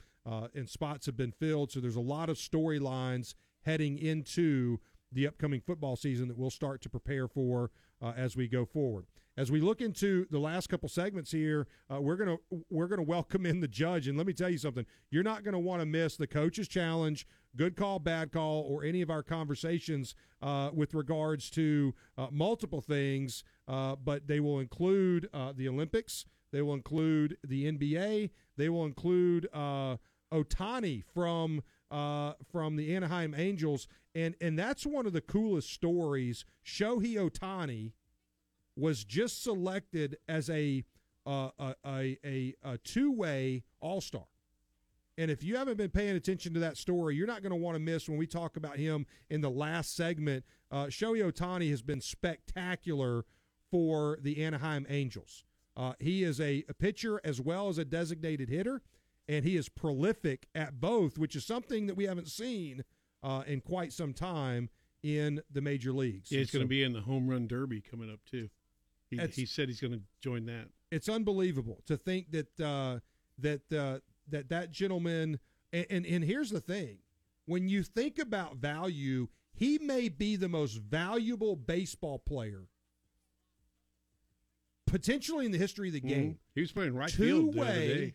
and 0.54 0.68
spots 0.68 1.06
have 1.06 1.16
been 1.16 1.32
filled. 1.32 1.72
So 1.72 1.80
there's 1.80 1.96
a 1.96 2.00
lot 2.00 2.28
of 2.28 2.36
storylines 2.36 3.34
heading 3.62 3.98
into 3.98 4.78
the 5.12 5.26
upcoming 5.26 5.60
football 5.60 5.96
season 5.96 6.28
that 6.28 6.38
we'll 6.38 6.50
start 6.50 6.80
to 6.82 6.88
prepare 6.88 7.26
for 7.28 7.70
uh, 8.02 8.12
as 8.16 8.36
we 8.36 8.48
go 8.48 8.64
forward. 8.64 9.06
As 9.36 9.50
we 9.50 9.60
look 9.60 9.80
into 9.80 10.26
the 10.30 10.38
last 10.38 10.68
couple 10.68 10.88
segments 10.88 11.30
here, 11.30 11.66
uh, 11.92 12.00
we're 12.00 12.16
gonna 12.16 12.36
we're 12.68 12.88
gonna 12.88 13.02
welcome 13.02 13.46
in 13.46 13.60
the 13.60 13.68
judge, 13.68 14.06
and 14.06 14.18
let 14.18 14.26
me 14.26 14.32
tell 14.32 14.50
you 14.50 14.58
something: 14.58 14.84
you're 15.10 15.22
not 15.22 15.44
to 15.44 15.58
want 15.58 15.80
to 15.80 15.86
miss 15.86 16.16
the 16.16 16.26
coaches 16.26 16.68
challenge, 16.68 17.26
good 17.56 17.76
call, 17.76 17.98
bad 17.98 18.32
call, 18.32 18.62
or 18.68 18.84
any 18.84 19.02
of 19.02 19.10
our 19.10 19.22
conversations 19.22 20.14
uh, 20.42 20.70
with 20.74 20.94
regards 20.94 21.48
to 21.50 21.94
uh, 22.18 22.26
multiple 22.30 22.80
things. 22.80 23.44
Uh, 23.68 23.94
but 23.96 24.26
they 24.26 24.40
will 24.40 24.58
include 24.58 25.28
uh, 25.32 25.52
the 25.56 25.68
Olympics, 25.68 26.26
they 26.52 26.62
will 26.62 26.74
include 26.74 27.36
the 27.44 27.70
NBA, 27.70 28.30
they 28.56 28.68
will 28.68 28.84
include 28.84 29.48
Ohtani 29.52 31.02
from 31.14 31.62
uh, 31.90 32.34
from 32.50 32.76
the 32.76 32.94
Anaheim 32.94 33.34
Angels, 33.36 33.88
and 34.14 34.34
and 34.40 34.58
that's 34.58 34.86
one 34.86 35.06
of 35.06 35.12
the 35.12 35.20
coolest 35.20 35.72
stories. 35.72 36.44
Shohei 36.64 37.14
Ohtani 37.16 37.92
was 38.76 39.04
just 39.04 39.42
selected 39.42 40.16
as 40.28 40.48
a 40.48 40.84
uh, 41.26 41.50
a, 41.58 41.74
a, 41.86 42.18
a, 42.24 42.54
a 42.62 42.78
two 42.78 43.12
way 43.12 43.64
All 43.80 44.00
Star. 44.00 44.24
And 45.18 45.30
if 45.30 45.42
you 45.42 45.56
haven't 45.56 45.76
been 45.76 45.90
paying 45.90 46.16
attention 46.16 46.54
to 46.54 46.60
that 46.60 46.78
story, 46.78 47.14
you're 47.14 47.26
not 47.26 47.42
going 47.42 47.50
to 47.50 47.56
want 47.56 47.74
to 47.74 47.78
miss 47.78 48.08
when 48.08 48.16
we 48.16 48.26
talk 48.26 48.56
about 48.56 48.76
him 48.76 49.04
in 49.28 49.42
the 49.42 49.50
last 49.50 49.94
segment. 49.94 50.44
Uh, 50.70 50.86
Shohei 50.86 51.30
Ohtani 51.30 51.68
has 51.70 51.82
been 51.82 52.00
spectacular 52.00 53.26
for 53.70 54.18
the 54.22 54.42
Anaheim 54.42 54.86
Angels. 54.88 55.44
Uh, 55.76 55.92
he 55.98 56.24
is 56.24 56.40
a, 56.40 56.64
a 56.68 56.74
pitcher 56.74 57.20
as 57.24 57.40
well 57.40 57.68
as 57.68 57.78
a 57.78 57.84
designated 57.84 58.48
hitter 58.48 58.82
and 59.30 59.44
he 59.44 59.56
is 59.56 59.68
prolific 59.68 60.48
at 60.56 60.80
both, 60.80 61.16
which 61.16 61.36
is 61.36 61.46
something 61.46 61.86
that 61.86 61.94
we 61.94 62.04
haven't 62.04 62.26
seen 62.26 62.82
uh, 63.22 63.44
in 63.46 63.60
quite 63.60 63.92
some 63.92 64.12
time 64.12 64.68
in 65.04 65.40
the 65.52 65.60
major 65.60 65.92
leagues. 65.92 66.32
Yeah, 66.32 66.40
he's 66.40 66.50
going 66.50 66.64
to 66.64 66.68
be 66.68 66.82
in 66.82 66.92
the 66.92 67.00
home 67.00 67.28
run 67.28 67.46
derby 67.46 67.80
coming 67.80 68.10
up 68.12 68.18
too. 68.28 68.48
He, 69.08 69.18
he 69.32 69.46
said 69.46 69.68
he's 69.68 69.80
going 69.80 69.92
to 69.92 70.00
join 70.20 70.46
that. 70.46 70.66
It's 70.90 71.08
unbelievable 71.08 71.80
to 71.86 71.96
think 71.96 72.32
that 72.32 72.60
uh, 72.60 72.98
that 73.38 73.72
uh, 73.72 74.00
that 74.28 74.48
that 74.48 74.72
gentleman. 74.72 75.38
And, 75.72 75.86
and 75.90 76.06
and 76.06 76.24
here's 76.24 76.50
the 76.50 76.60
thing: 76.60 76.98
when 77.46 77.68
you 77.68 77.84
think 77.84 78.18
about 78.18 78.56
value, 78.56 79.28
he 79.52 79.78
may 79.78 80.08
be 80.08 80.34
the 80.34 80.48
most 80.48 80.74
valuable 80.74 81.54
baseball 81.54 82.18
player 82.18 82.66
potentially 84.90 85.46
in 85.46 85.52
the 85.52 85.58
history 85.58 85.88
of 85.88 85.94
the 85.94 86.00
mm-hmm. 86.00 86.08
game. 86.08 86.22
Mm-hmm. 86.22 86.54
He 86.54 86.60
was 86.60 86.72
playing 86.72 86.94
right 86.94 87.10
two 87.10 87.52
field 87.52 87.56
way, 87.56 88.14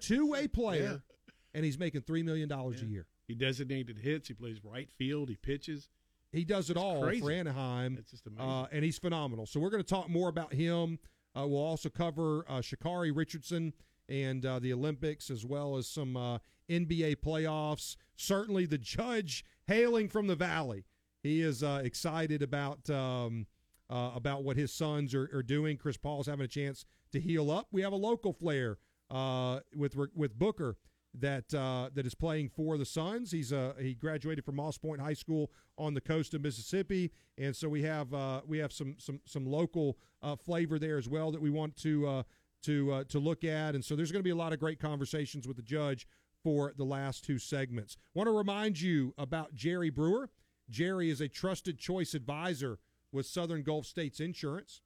two 0.00 0.26
way 0.26 0.46
player, 0.46 1.02
yeah. 1.02 1.28
and 1.54 1.64
he's 1.64 1.78
making 1.78 2.02
three 2.02 2.22
million 2.22 2.48
dollars 2.48 2.80
yeah. 2.80 2.88
a 2.88 2.90
year. 2.90 3.06
He 3.26 3.34
designated 3.34 3.98
hits. 3.98 4.28
He 4.28 4.34
plays 4.34 4.58
right 4.62 4.88
field. 4.98 5.28
He 5.28 5.36
pitches. 5.36 5.88
He 6.32 6.44
does 6.44 6.70
it 6.70 6.76
it's 6.76 6.82
all 6.82 7.02
crazy. 7.02 7.20
for 7.20 7.30
Anaheim. 7.30 7.96
It's 7.98 8.10
just 8.10 8.26
amazing, 8.26 8.48
uh, 8.48 8.66
and 8.70 8.84
he's 8.84 8.98
phenomenal. 8.98 9.46
So 9.46 9.58
we're 9.58 9.70
going 9.70 9.82
to 9.82 9.88
talk 9.88 10.08
more 10.08 10.28
about 10.28 10.52
him. 10.52 10.98
Uh, 11.36 11.46
we'll 11.46 11.64
also 11.64 11.88
cover 11.88 12.44
uh, 12.48 12.60
Sha'Carri 12.60 13.14
Richardson 13.14 13.72
and 14.08 14.44
uh, 14.44 14.58
the 14.58 14.72
Olympics, 14.72 15.30
as 15.30 15.44
well 15.44 15.76
as 15.76 15.88
some 15.88 16.16
uh, 16.16 16.38
NBA 16.70 17.16
playoffs. 17.16 17.96
Certainly, 18.16 18.66
the 18.66 18.78
judge 18.78 19.44
hailing 19.66 20.08
from 20.08 20.26
the 20.26 20.36
Valley. 20.36 20.84
He 21.22 21.42
is 21.42 21.62
uh, 21.62 21.80
excited 21.82 22.42
about. 22.42 22.88
Um, 22.90 23.46
uh, 23.90 24.12
about 24.14 24.44
what 24.44 24.56
his 24.56 24.72
Suns 24.72 25.14
are, 25.14 25.30
are 25.32 25.42
doing. 25.42 25.76
Chris 25.76 25.96
Paul's 25.96 26.26
having 26.26 26.44
a 26.44 26.48
chance 26.48 26.84
to 27.12 27.20
heal 27.20 27.50
up. 27.50 27.68
We 27.70 27.82
have 27.82 27.92
a 27.92 27.96
local 27.96 28.32
flair 28.32 28.78
uh, 29.10 29.60
with 29.74 29.96
with 30.14 30.38
Booker 30.38 30.76
that 31.20 31.52
uh, 31.54 31.90
that 31.94 32.06
is 32.06 32.14
playing 32.14 32.50
for 32.50 32.76
the 32.78 32.84
Suns. 32.84 33.32
He's 33.32 33.52
uh, 33.52 33.74
he 33.80 33.94
graduated 33.94 34.44
from 34.44 34.56
Moss 34.56 34.78
Point 34.78 35.00
High 35.00 35.14
School 35.14 35.50
on 35.78 35.94
the 35.94 36.00
coast 36.00 36.34
of 36.34 36.42
Mississippi, 36.42 37.12
and 37.38 37.54
so 37.54 37.68
we 37.68 37.82
have 37.82 38.12
uh, 38.12 38.42
we 38.46 38.58
have 38.58 38.72
some 38.72 38.96
some 38.98 39.20
some 39.24 39.46
local 39.46 39.98
uh, 40.22 40.36
flavor 40.36 40.78
there 40.78 40.98
as 40.98 41.08
well 41.08 41.30
that 41.32 41.40
we 41.40 41.50
want 41.50 41.76
to 41.76 42.06
uh, 42.06 42.22
to 42.64 42.92
uh, 42.92 43.04
to 43.04 43.18
look 43.18 43.44
at. 43.44 43.74
And 43.74 43.84
so 43.84 43.96
there's 43.96 44.12
going 44.12 44.20
to 44.20 44.24
be 44.24 44.30
a 44.30 44.36
lot 44.36 44.52
of 44.52 44.60
great 44.60 44.80
conversations 44.80 45.46
with 45.46 45.56
the 45.56 45.62
judge 45.62 46.06
for 46.42 46.72
the 46.76 46.84
last 46.84 47.24
two 47.24 47.38
segments. 47.38 47.96
Want 48.14 48.26
to 48.28 48.32
remind 48.32 48.80
you 48.80 49.14
about 49.18 49.54
Jerry 49.54 49.90
Brewer. 49.90 50.30
Jerry 50.68 51.10
is 51.10 51.20
a 51.20 51.28
trusted 51.28 51.78
choice 51.78 52.12
advisor 52.14 52.78
with 53.12 53.26
Southern 53.26 53.62
Gulf 53.62 53.86
States 53.86 54.20
Insurance. 54.20 54.82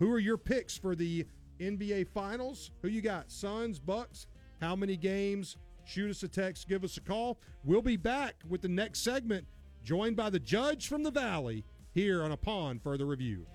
Who 0.01 0.11
are 0.11 0.19
your 0.19 0.39
picks 0.39 0.77
for 0.77 0.97
the 0.97 1.27
NBA 1.61 2.09
Finals? 2.09 2.71
Who 2.83 2.89
you 2.89 3.01
got? 3.01 3.31
Suns, 3.31 3.79
Bucks? 3.79 4.27
How 4.61 4.75
many 4.75 4.97
games? 4.97 5.57
Shoot 5.85 6.11
us 6.11 6.23
a 6.23 6.29
text, 6.29 6.69
give 6.69 6.85
us 6.85 6.97
a 6.97 7.01
call. 7.01 7.39
We'll 7.65 7.83
be 7.83 7.97
back 7.97 8.37
with 8.49 8.63
the 8.63 8.69
next 8.69 9.03
segment, 9.03 9.47
joined 9.83 10.17
by 10.17 10.31
the 10.31 10.39
judge 10.39 10.89
from 10.89 11.03
the 11.03 11.11
Valley 11.11 11.65
here 11.93 12.23
on 12.23 12.33
Upon 12.33 12.79
Further 12.79 13.07
Review. 13.07 13.47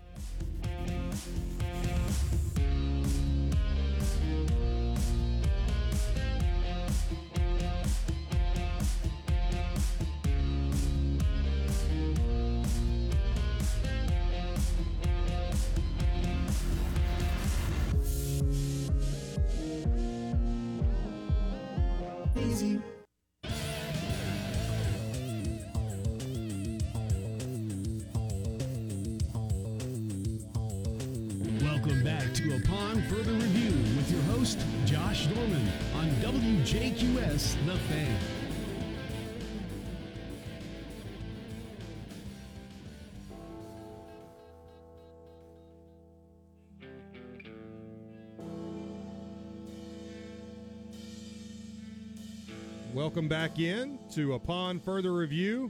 Welcome 52.96 53.28
back 53.28 53.60
in 53.60 54.00
to 54.14 54.36
Upon 54.36 54.80
Further 54.80 55.12
Review. 55.12 55.70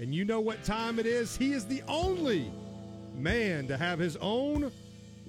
And 0.00 0.12
you 0.12 0.24
know 0.24 0.40
what 0.40 0.64
time 0.64 0.98
it 0.98 1.06
is? 1.06 1.36
He 1.36 1.52
is 1.52 1.64
the 1.66 1.84
only 1.86 2.50
man 3.14 3.68
to 3.68 3.76
have 3.76 4.00
his 4.00 4.16
own 4.16 4.72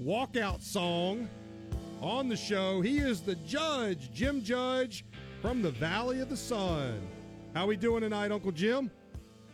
walkout 0.02 0.64
song 0.64 1.30
on 2.02 2.30
the 2.30 2.36
show. 2.36 2.82
He 2.82 2.98
is 2.98 3.22
the 3.22 3.36
judge, 3.36 4.12
Jim 4.12 4.42
Judge 4.42 5.06
from 5.40 5.62
the 5.62 5.70
Valley 5.70 6.20
of 6.20 6.30
the 6.30 6.36
Sun. 6.36 7.00
How 7.54 7.68
we 7.68 7.76
doing 7.76 8.02
tonight, 8.02 8.32
Uncle 8.32 8.52
Jim? 8.52 8.90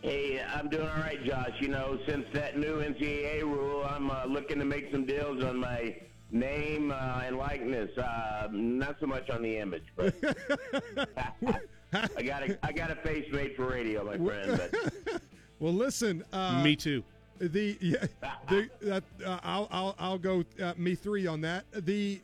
Hey, 0.00 0.42
I'm 0.42 0.70
doing 0.70 0.88
all 0.88 0.96
right, 0.96 1.22
Josh. 1.26 1.56
You 1.60 1.68
know, 1.68 1.98
since 2.08 2.24
that 2.32 2.58
new 2.58 2.78
NCAA 2.78 3.42
rule, 3.42 3.84
I'm 3.84 4.10
uh, 4.10 4.24
looking 4.24 4.58
to 4.60 4.64
make 4.64 4.90
some 4.90 5.04
deals 5.04 5.44
on 5.44 5.58
my 5.58 5.94
name 6.30 6.90
uh, 6.90 7.22
and 7.24 7.36
likeness. 7.36 7.96
Uh, 7.96 8.48
not 8.50 8.96
so 9.00 9.06
much 9.06 9.30
on 9.30 9.42
the 9.42 9.58
image, 9.58 9.84
but 9.96 10.14
I 12.16 12.22
got 12.22 12.48
a 12.48 12.58
I 12.62 12.72
got 12.72 12.90
a 12.90 12.96
face 12.96 13.26
made 13.32 13.54
for 13.56 13.66
radio, 13.66 14.04
my 14.04 14.16
friend. 14.16 14.70
But. 15.04 15.22
well, 15.60 15.72
listen. 15.72 16.24
Uh, 16.32 16.62
me 16.62 16.76
too. 16.76 17.02
The 17.38 17.76
yeah, 17.80 18.06
the 18.48 18.70
uh, 18.90 19.38
I'll 19.42 19.68
I'll 19.70 19.94
I'll 19.98 20.18
go 20.18 20.44
uh, 20.62 20.72
me 20.76 20.94
three 20.94 21.26
on 21.26 21.40
that. 21.42 21.64
The 21.72 22.20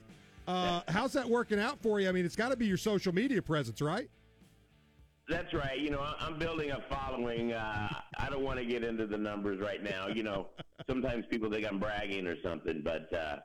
uh, 0.48 0.80
how's 0.88 1.12
that 1.12 1.28
working 1.28 1.60
out 1.60 1.80
for 1.82 2.00
you? 2.00 2.08
I 2.08 2.12
mean, 2.12 2.24
it's 2.24 2.36
got 2.36 2.48
to 2.48 2.56
be 2.56 2.66
your 2.66 2.78
social 2.78 3.14
media 3.14 3.42
presence, 3.42 3.80
right? 3.80 4.08
That's 5.28 5.52
right. 5.54 5.78
You 5.78 5.90
know, 5.90 6.04
I'm 6.18 6.38
building 6.38 6.72
a 6.72 6.82
following. 6.88 7.52
Uh, 7.52 7.88
I 8.18 8.28
don't 8.28 8.42
want 8.42 8.58
to 8.58 8.64
get 8.64 8.82
into 8.82 9.06
the 9.06 9.18
numbers 9.18 9.60
right 9.60 9.82
now. 9.82 10.08
You 10.08 10.22
know, 10.22 10.48
sometimes 10.88 11.24
people 11.30 11.50
think 11.50 11.66
I'm 11.66 11.78
bragging 11.78 12.26
or 12.26 12.36
something, 12.42 12.82
but 12.82 13.12
uh, 13.12 13.36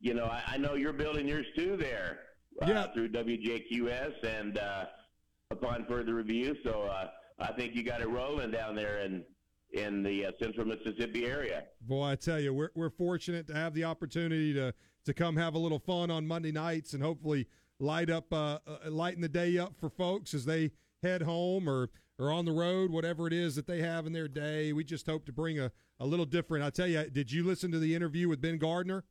you 0.00 0.14
know, 0.14 0.24
I, 0.24 0.42
I 0.54 0.56
know 0.56 0.74
you're 0.74 0.92
building 0.92 1.28
yours 1.28 1.46
too 1.54 1.76
there 1.76 2.20
uh, 2.62 2.66
yeah. 2.66 2.86
through 2.92 3.10
WJQS 3.10 4.24
and 4.24 4.58
uh, 4.58 4.86
upon 5.50 5.84
further 5.86 6.14
review. 6.14 6.56
So 6.64 6.82
uh, 6.82 7.08
I 7.38 7.52
think 7.52 7.74
you 7.74 7.82
got 7.82 8.00
it 8.00 8.08
rolling 8.08 8.50
down 8.50 8.74
there 8.74 8.98
in 9.00 9.24
in 9.72 10.02
the 10.02 10.26
uh, 10.26 10.32
central 10.42 10.66
Mississippi 10.66 11.26
area. 11.26 11.64
Boy, 11.80 12.04
I 12.04 12.16
tell 12.16 12.40
you, 12.40 12.52
we're 12.52 12.70
we're 12.74 12.90
fortunate 12.90 13.46
to 13.48 13.54
have 13.54 13.74
the 13.74 13.84
opportunity 13.84 14.52
to 14.54 14.74
to 15.04 15.14
come 15.14 15.36
have 15.36 15.54
a 15.54 15.58
little 15.58 15.78
fun 15.78 16.10
on 16.10 16.26
Monday 16.26 16.52
nights 16.52 16.92
and 16.92 17.02
hopefully 17.02 17.46
light 17.78 18.10
up 18.10 18.32
uh, 18.32 18.58
uh, 18.66 18.90
lighten 18.90 19.20
the 19.20 19.28
day 19.28 19.58
up 19.58 19.74
for 19.78 19.88
folks 19.88 20.34
as 20.34 20.44
they 20.44 20.72
head 21.02 21.22
home 21.22 21.68
or 21.68 21.90
or 22.18 22.30
on 22.30 22.44
the 22.44 22.52
road, 22.52 22.90
whatever 22.90 23.26
it 23.26 23.32
is 23.32 23.56
that 23.56 23.66
they 23.66 23.80
have 23.80 24.06
in 24.06 24.12
their 24.12 24.28
day. 24.28 24.74
We 24.74 24.84
just 24.84 25.06
hope 25.06 25.24
to 25.24 25.32
bring 25.32 25.58
a, 25.58 25.72
a 25.98 26.06
little 26.06 26.26
different. 26.26 26.62
I 26.62 26.68
tell 26.68 26.86
you, 26.86 27.08
did 27.08 27.32
you 27.32 27.44
listen 27.44 27.72
to 27.72 27.78
the 27.78 27.94
interview 27.94 28.28
with 28.28 28.42
Ben 28.42 28.58
Gardner? 28.58 29.04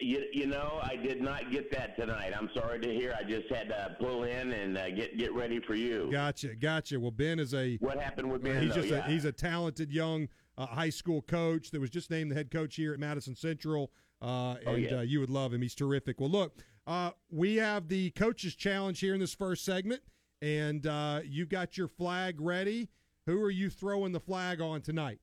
You, 0.00 0.24
you 0.32 0.46
know, 0.46 0.80
I 0.82 0.96
did 0.96 1.20
not 1.20 1.50
get 1.50 1.70
that 1.72 1.96
tonight. 1.96 2.32
I'm 2.36 2.48
sorry 2.54 2.80
to 2.80 2.88
hear. 2.88 3.14
I 3.18 3.22
just 3.22 3.48
had 3.50 3.68
to 3.68 3.96
pull 4.00 4.24
in 4.24 4.52
and 4.52 4.78
uh, 4.78 4.90
get 4.90 5.18
get 5.18 5.34
ready 5.34 5.60
for 5.60 5.74
you. 5.74 6.08
Gotcha, 6.10 6.54
gotcha. 6.54 6.98
Well, 6.98 7.10
Ben 7.10 7.38
is 7.38 7.52
a 7.52 7.76
what 7.76 8.00
happened 8.00 8.30
with 8.32 8.42
Ben? 8.42 8.62
He's 8.62 8.70
though, 8.70 8.76
just 8.76 8.88
yeah. 8.88 9.06
a, 9.06 9.10
he's 9.10 9.24
a 9.26 9.32
talented 9.32 9.92
young 9.92 10.28
uh, 10.56 10.66
high 10.66 10.90
school 10.90 11.22
coach 11.22 11.70
that 11.70 11.80
was 11.80 11.90
just 11.90 12.10
named 12.10 12.30
the 12.30 12.34
head 12.34 12.50
coach 12.50 12.76
here 12.76 12.94
at 12.94 12.98
Madison 12.98 13.34
Central. 13.34 13.92
Uh, 14.22 14.56
oh, 14.66 14.74
and 14.74 14.82
yeah. 14.82 14.98
uh, 14.98 15.00
you 15.00 15.20
would 15.20 15.30
love 15.30 15.52
him. 15.52 15.62
He's 15.62 15.74
terrific. 15.74 16.20
Well, 16.20 16.30
look, 16.30 16.56
uh, 16.86 17.10
we 17.30 17.56
have 17.56 17.88
the 17.88 18.10
coaches 18.10 18.54
challenge 18.54 19.00
here 19.00 19.14
in 19.14 19.20
this 19.20 19.34
first 19.34 19.64
segment, 19.64 20.02
and 20.42 20.86
uh, 20.86 21.20
you 21.24 21.46
got 21.46 21.76
your 21.78 21.88
flag 21.88 22.40
ready. 22.40 22.88
Who 23.26 23.40
are 23.42 23.50
you 23.50 23.70
throwing 23.70 24.12
the 24.12 24.20
flag 24.20 24.60
on 24.60 24.80
tonight? 24.80 25.20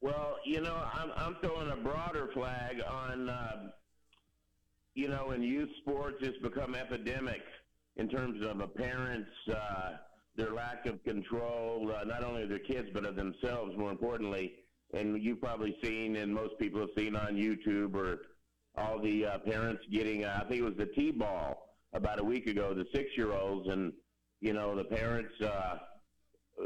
Well, 0.00 0.36
you 0.44 0.60
know, 0.60 0.84
I'm 0.92 1.12
I'm 1.16 1.36
throwing 1.40 1.70
a 1.70 1.76
broader 1.76 2.28
flag 2.34 2.80
on 2.88 3.28
uh, 3.28 3.70
you 4.94 5.08
know, 5.08 5.30
in 5.30 5.42
youth 5.42 5.70
sports, 5.80 6.18
it's 6.20 6.38
become 6.38 6.74
epidemic 6.74 7.42
in 7.96 8.08
terms 8.08 8.44
of 8.44 8.60
a 8.60 8.66
parents, 8.66 9.30
uh, 9.50 9.92
their 10.36 10.52
lack 10.52 10.86
of 10.86 11.02
control, 11.04 11.92
uh, 11.94 12.04
not 12.04 12.24
only 12.24 12.42
of 12.42 12.48
their 12.48 12.58
kids, 12.58 12.88
but 12.92 13.04
of 13.04 13.16
themselves, 13.16 13.76
more 13.76 13.90
importantly. 13.90 14.54
And 14.94 15.22
you've 15.22 15.40
probably 15.40 15.76
seen, 15.82 16.16
and 16.16 16.34
most 16.34 16.58
people 16.58 16.80
have 16.80 16.90
seen 16.96 17.16
on 17.16 17.34
YouTube, 17.34 17.94
or 17.94 18.20
all 18.76 19.00
the 19.00 19.26
uh, 19.26 19.38
parents 19.38 19.82
getting, 19.90 20.24
uh, 20.24 20.40
I 20.42 20.48
think 20.48 20.60
it 20.60 20.64
was 20.64 20.76
the 20.76 20.86
T 20.86 21.10
ball 21.10 21.76
about 21.92 22.20
a 22.20 22.24
week 22.24 22.46
ago, 22.46 22.74
the 22.74 22.86
six 22.94 23.10
year 23.16 23.32
olds, 23.32 23.68
and, 23.68 23.92
you 24.40 24.52
know, 24.52 24.74
the 24.74 24.84
parents, 24.84 25.32
uh, 25.40 25.78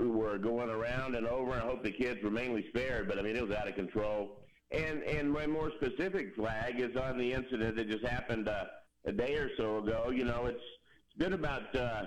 were 0.01 0.39
going 0.39 0.69
around 0.69 1.15
and 1.15 1.27
over. 1.27 1.53
I 1.53 1.61
hope 1.61 1.83
the 1.83 1.93
kids 1.93 2.23
were 2.23 2.31
mainly 2.31 2.67
spared, 2.69 3.09
but 3.09 3.19
I 3.19 3.23
mean, 3.23 3.37
it 3.37 3.47
was 3.47 3.57
out 3.57 3.69
of 3.69 3.75
control. 3.75 4.46
And 4.73 5.03
and 5.05 5.33
my 5.33 5.47
more 5.47 5.71
specific 5.77 6.35
flag 6.35 6.81
is 6.81 6.97
on 6.97 7.19
the 7.19 7.33
incident 7.33 7.77
that 7.77 7.89
just 7.89 8.05
happened 8.05 8.49
uh, 8.49 8.65
a 9.05 9.13
day 9.13 9.35
or 9.35 9.51
so 9.57 9.79
ago. 9.79 10.11
You 10.11 10.25
know, 10.25 10.47
it's 10.47 10.63
it's 11.07 11.19
been 11.19 11.35
about 11.35 11.75
uh, 11.75 12.05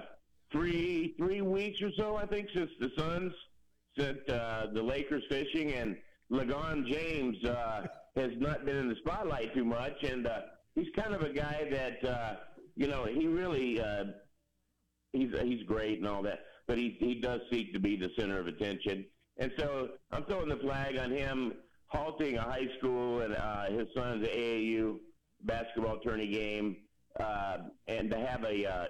three 0.51 1.15
three 1.17 1.41
weeks 1.41 1.81
or 1.81 1.91
so, 1.97 2.17
I 2.17 2.25
think, 2.25 2.49
since 2.53 2.69
the 2.79 2.91
Suns 2.97 3.33
sent 3.97 4.29
uh, 4.29 4.67
the 4.73 4.83
Lakers 4.83 5.23
fishing, 5.29 5.71
and 5.73 5.97
LeGon 6.29 6.85
James 6.87 7.43
uh, 7.45 7.87
has 8.15 8.31
not 8.37 8.65
been 8.65 8.75
in 8.75 8.89
the 8.89 8.95
spotlight 8.95 9.53
too 9.53 9.65
much, 9.65 10.03
and 10.03 10.27
uh, 10.27 10.41
he's 10.75 10.89
kind 10.95 11.13
of 11.13 11.21
a 11.21 11.29
guy 11.31 11.67
that 11.71 12.09
uh, 12.09 12.35
you 12.75 12.87
know 12.87 13.05
he 13.05 13.25
really 13.27 13.81
uh, 13.81 14.05
he's 15.13 15.31
he's 15.43 15.63
great 15.63 15.99
and 15.99 16.07
all 16.07 16.21
that, 16.23 16.39
but 16.67 16.77
he 16.77 16.97
he 16.99 17.15
does 17.15 17.41
seek 17.49 17.73
to 17.73 17.79
be 17.79 17.95
the 17.95 18.09
center 18.17 18.37
of 18.37 18.47
attention, 18.47 19.05
and 19.37 19.51
so 19.57 19.89
I'm 20.11 20.25
throwing 20.25 20.49
the 20.49 20.57
flag 20.57 20.97
on 20.97 21.11
him 21.11 21.53
halting 21.89 22.37
a 22.37 22.41
high 22.41 22.67
school 22.77 23.21
and 23.21 23.35
uh, 23.35 23.65
his 23.71 23.87
son's 23.95 24.25
AAU 24.25 24.97
basketball 25.43 25.99
tourney 25.99 26.27
game, 26.27 26.77
uh, 27.19 27.57
and 27.87 28.09
to 28.09 28.17
have 28.17 28.43
a 28.43 28.65
uh, 28.65 28.85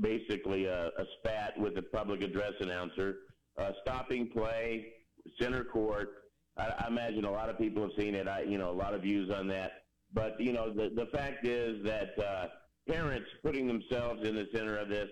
basically 0.00 0.66
a, 0.66 0.86
a 0.86 1.04
spat 1.18 1.58
with 1.58 1.74
the 1.74 1.82
public 1.82 2.22
address 2.22 2.52
announcer, 2.60 3.16
uh, 3.58 3.72
stopping 3.82 4.28
play, 4.28 4.92
center 5.40 5.64
court. 5.64 6.08
I, 6.56 6.84
I 6.84 6.86
imagine 6.88 7.24
a 7.24 7.30
lot 7.30 7.48
of 7.48 7.58
people 7.58 7.82
have 7.82 7.92
seen 7.98 8.14
it. 8.14 8.28
I, 8.28 8.42
you 8.42 8.58
know, 8.58 8.70
a 8.70 8.72
lot 8.72 8.94
of 8.94 9.02
views 9.02 9.30
on 9.30 9.48
that. 9.48 9.72
But 10.12 10.40
you 10.40 10.52
know, 10.52 10.72
the 10.72 10.90
the 10.94 11.06
fact 11.12 11.46
is 11.46 11.82
that 11.84 12.18
uh, 12.18 12.46
parents 12.88 13.28
putting 13.42 13.66
themselves 13.66 14.26
in 14.26 14.34
the 14.34 14.46
center 14.54 14.76
of 14.78 14.88
this, 14.88 15.08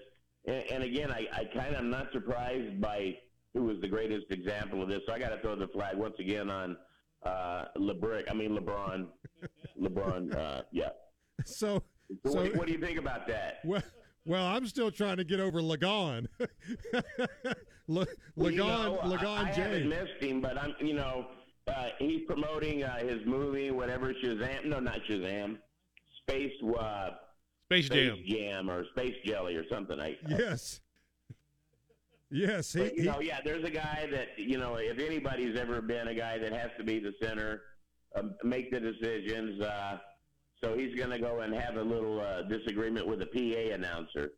and, 0.46 0.64
and 0.70 0.84
again, 0.84 1.10
I, 1.10 1.26
I 1.32 1.44
kind 1.56 1.74
of 1.74 1.80
am 1.80 1.90
not 1.90 2.12
surprised 2.12 2.80
by 2.80 3.16
who 3.54 3.64
was 3.64 3.76
the 3.80 3.88
greatest 3.88 4.26
example 4.30 4.82
of 4.82 4.88
this. 4.88 5.00
So 5.06 5.14
I 5.14 5.18
got 5.18 5.30
to 5.30 5.40
throw 5.40 5.56
the 5.56 5.68
flag 5.68 5.96
once 5.96 6.16
again 6.18 6.50
on 6.50 6.76
uh, 7.24 7.66
LeBrick. 7.76 8.24
I 8.30 8.34
mean 8.34 8.56
LeBron. 8.56 9.06
LeBron. 9.80 10.34
Uh, 10.36 10.62
yeah. 10.72 10.90
So, 11.44 11.82
So, 12.26 12.32
so 12.32 12.42
what, 12.42 12.56
what 12.56 12.66
do 12.66 12.72
you 12.74 12.78
think 12.80 12.98
about 12.98 13.26
that? 13.28 13.60
well, 13.64 13.82
well, 14.26 14.44
I'm 14.46 14.66
still 14.66 14.90
trying 14.90 15.16
to 15.16 15.24
get 15.24 15.40
over 15.40 15.60
Lagon. 15.62 16.28
Le, 17.88 18.06
Well, 18.36 18.50
you 18.50 18.62
Lagon, 18.62 18.92
know, 18.92 19.00
Lagon 19.08 19.46
I, 19.46 19.50
I 19.50 19.52
haven't 19.52 19.88
missed 19.88 20.20
him, 20.20 20.40
but 20.40 20.56
I'm, 20.58 20.74
you 20.80 20.94
know, 20.94 21.26
uh, 21.66 21.88
he's 21.98 22.20
promoting 22.26 22.82
uh, 22.84 22.98
his 22.98 23.20
movie, 23.26 23.70
whatever 23.70 24.12
Shazam. 24.14 24.66
No, 24.66 24.80
not 24.80 24.98
Shazam. 25.08 25.56
Space, 26.22 26.52
uh, 26.78 27.10
Space 27.66 27.86
Space 27.86 27.88
Jam. 27.88 28.18
Jam 28.26 28.70
or 28.70 28.84
Space 28.94 29.14
Jelly 29.24 29.56
or 29.56 29.64
something 29.70 29.98
like. 29.98 30.18
Yes. 30.28 30.80
Yes, 32.34 32.72
he, 32.72 32.80
But, 32.80 32.96
you 32.96 33.02
he- 33.02 33.08
know, 33.08 33.20
yeah, 33.20 33.38
there's 33.44 33.62
a 33.64 33.70
guy 33.70 34.08
that 34.10 34.36
you 34.36 34.58
know. 34.58 34.74
If 34.74 34.98
anybody's 34.98 35.56
ever 35.56 35.80
been 35.80 36.08
a 36.08 36.14
guy 36.14 36.36
that 36.38 36.52
has 36.52 36.70
to 36.78 36.84
be 36.84 36.98
the 36.98 37.12
center, 37.22 37.62
um, 38.16 38.34
make 38.42 38.72
the 38.72 38.80
decisions. 38.80 39.60
Uh, 39.62 39.98
so 40.62 40.76
he's 40.76 40.96
going 40.96 41.10
to 41.10 41.18
go 41.20 41.40
and 41.42 41.54
have 41.54 41.76
a 41.76 41.82
little 41.82 42.20
uh, 42.20 42.42
disagreement 42.42 43.06
with 43.06 43.20
the 43.20 43.26
PA 43.26 43.74
announcer. 43.74 44.32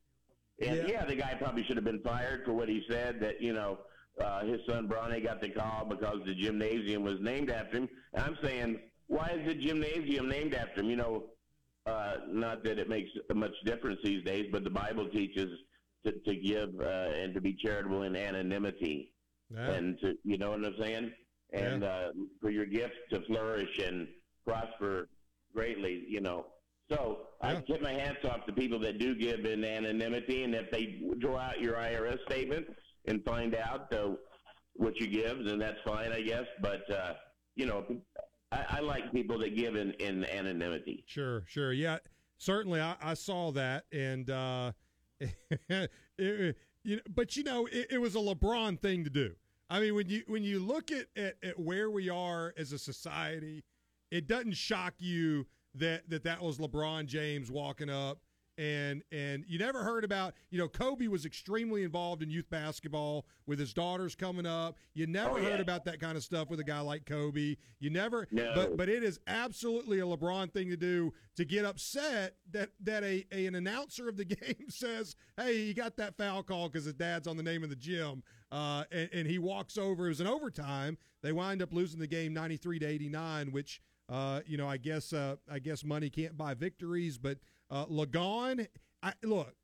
And 0.60 0.76
Yeah. 0.76 0.86
yeah. 0.88 1.04
the 1.06 1.16
guy 1.16 1.34
probably 1.40 1.64
should 1.64 1.76
have 1.76 1.84
been 1.86 2.02
fired 2.02 2.44
for 2.44 2.52
what 2.52 2.68
he 2.68 2.84
said. 2.86 3.18
That 3.20 3.40
you 3.40 3.54
know, 3.54 3.78
uh, 4.22 4.44
his 4.44 4.60
son 4.68 4.86
Bronny 4.88 5.22
got 5.24 5.40
the 5.40 5.48
call 5.48 5.86
because 5.88 6.18
the 6.26 6.34
gymnasium 6.34 7.02
was 7.02 7.18
named 7.22 7.48
after 7.48 7.78
him. 7.78 7.88
And 8.12 8.22
I'm 8.24 8.36
saying, 8.42 8.78
why 9.06 9.28
is 9.38 9.46
the 9.46 9.54
gymnasium 9.54 10.28
named 10.28 10.52
after 10.54 10.82
him? 10.82 10.90
You 10.90 10.96
know, 10.96 11.24
uh, 11.86 12.16
not 12.28 12.62
that 12.64 12.78
it 12.78 12.90
makes 12.90 13.08
much 13.32 13.54
difference 13.64 14.00
these 14.04 14.22
days, 14.22 14.48
but 14.52 14.64
the 14.64 14.70
Bible 14.70 15.08
teaches 15.08 15.48
to, 16.06 16.12
to 16.12 16.36
give 16.36 16.70
uh, 16.80 17.10
and 17.14 17.34
to 17.34 17.40
be 17.40 17.52
charitable 17.54 18.02
in 18.02 18.16
anonymity, 18.16 19.12
Yeah. 19.52 19.70
and 19.72 19.98
to 20.00 20.14
you 20.24 20.38
know 20.38 20.50
what 20.52 20.64
I'm 20.64 20.74
saying, 20.80 21.12
and 21.52 21.84
uh, 21.84 22.08
for 22.40 22.50
your 22.50 22.66
gift 22.66 22.94
to 23.10 23.20
flourish 23.22 23.78
and 23.78 24.08
prosper 24.44 25.08
greatly. 25.54 26.04
You 26.08 26.20
know, 26.20 26.46
so 26.90 27.28
I 27.42 27.54
Yeah. 27.54 27.60
tip 27.62 27.82
my 27.82 27.92
hats 27.92 28.24
off 28.24 28.46
to 28.46 28.52
people 28.52 28.78
that 28.80 28.98
do 28.98 29.14
give 29.14 29.44
in 29.44 29.64
anonymity, 29.64 30.44
and 30.44 30.54
if 30.54 30.70
they 30.70 31.02
draw 31.18 31.38
out 31.38 31.60
your 31.60 31.74
IRS 31.74 32.18
statement 32.30 32.66
and 33.06 33.24
find 33.24 33.54
out 33.54 33.92
uh, 33.92 34.14
what 34.74 34.96
you 35.00 35.06
give, 35.08 35.44
then 35.44 35.58
that's 35.58 35.80
fine, 35.84 36.12
I 36.12 36.22
guess. 36.22 36.44
But 36.60 36.88
uh, 36.90 37.14
you 37.56 37.66
know, 37.66 37.84
I, 38.52 38.64
I 38.78 38.80
like 38.80 39.12
people 39.12 39.38
that 39.40 39.56
give 39.56 39.74
in, 39.76 39.92
in 39.92 40.24
anonymity. 40.24 41.04
Sure, 41.06 41.44
sure. 41.48 41.72
Yeah, 41.72 41.98
certainly. 42.38 42.80
I, 42.80 42.94
I 43.00 43.14
saw 43.14 43.50
that, 43.52 43.84
and 43.92 44.28
uh, 44.30 44.72
it, 46.18 46.56
you 46.84 46.96
know, 46.96 47.02
but 47.14 47.36
you 47.36 47.42
know, 47.42 47.66
it, 47.66 47.88
it 47.90 47.98
was 47.98 48.14
a 48.14 48.18
LeBron 48.18 48.80
thing 48.80 49.04
to 49.04 49.10
do. 49.10 49.34
I 49.68 49.80
mean, 49.80 49.94
when 49.94 50.08
you 50.08 50.22
when 50.26 50.44
you 50.44 50.60
look 50.60 50.90
at, 50.90 51.06
at 51.16 51.36
at 51.42 51.58
where 51.58 51.90
we 51.90 52.08
are 52.08 52.54
as 52.56 52.72
a 52.72 52.78
society, 52.78 53.64
it 54.10 54.26
doesn't 54.28 54.56
shock 54.56 54.94
you 54.98 55.46
that 55.74 56.08
that 56.08 56.22
that 56.24 56.42
was 56.42 56.58
LeBron 56.58 57.06
James 57.06 57.50
walking 57.50 57.90
up. 57.90 58.18
And 58.58 59.02
and 59.12 59.44
you 59.46 59.58
never 59.58 59.84
heard 59.84 60.02
about 60.02 60.32
you 60.50 60.58
know 60.58 60.66
Kobe 60.68 61.08
was 61.08 61.26
extremely 61.26 61.82
involved 61.82 62.22
in 62.22 62.30
youth 62.30 62.48
basketball 62.48 63.26
with 63.46 63.58
his 63.58 63.74
daughters 63.74 64.14
coming 64.14 64.46
up. 64.46 64.76
You 64.94 65.06
never 65.06 65.32
Oh, 65.32 65.36
yeah. 65.36 65.50
heard 65.50 65.60
about 65.60 65.84
that 65.84 66.00
kind 66.00 66.16
of 66.16 66.22
stuff 66.22 66.48
with 66.48 66.58
a 66.60 66.64
guy 66.64 66.80
like 66.80 67.04
Kobe. 67.04 67.56
You 67.80 67.90
never, 67.90 68.26
No. 68.30 68.52
but 68.54 68.76
but 68.78 68.88
it 68.88 69.02
is 69.02 69.20
absolutely 69.26 70.00
a 70.00 70.04
LeBron 70.04 70.52
thing 70.52 70.70
to 70.70 70.76
do 70.76 71.12
to 71.36 71.44
get 71.44 71.64
upset 71.66 72.36
that 72.52 72.70
that 72.80 73.02
a, 73.04 73.26
a 73.30 73.44
an 73.46 73.54
announcer 73.54 74.08
of 74.08 74.16
the 74.16 74.24
game 74.24 74.68
says, 74.70 75.16
"Hey, 75.36 75.60
you 75.62 75.74
got 75.74 75.96
that 75.98 76.16
foul 76.16 76.42
call 76.42 76.68
because 76.68 76.84
his 76.86 76.94
dad's 76.94 77.26
on 77.28 77.36
the 77.36 77.42
name 77.42 77.62
of 77.62 77.68
the 77.68 77.76
gym," 77.76 78.22
uh, 78.50 78.84
and, 78.90 79.10
and 79.12 79.26
he 79.28 79.38
walks 79.38 79.76
over. 79.76 80.06
It 80.06 80.10
was 80.10 80.20
an 80.20 80.26
overtime. 80.26 80.96
They 81.22 81.32
wind 81.32 81.60
up 81.60 81.74
losing 81.74 82.00
the 82.00 82.06
game 82.06 82.32
ninety 82.32 82.56
three 82.56 82.78
to 82.78 82.86
eighty 82.86 83.10
nine, 83.10 83.52
which 83.52 83.82
uh, 84.08 84.40
you 84.46 84.56
know 84.56 84.66
I 84.68 84.78
guess 84.78 85.12
uh, 85.12 85.36
I 85.50 85.58
guess 85.58 85.84
money 85.84 86.08
can't 86.08 86.38
buy 86.38 86.54
victories, 86.54 87.18
but 87.18 87.38
uh, 87.70 87.84
I, 89.02 89.12
look, 89.22 89.54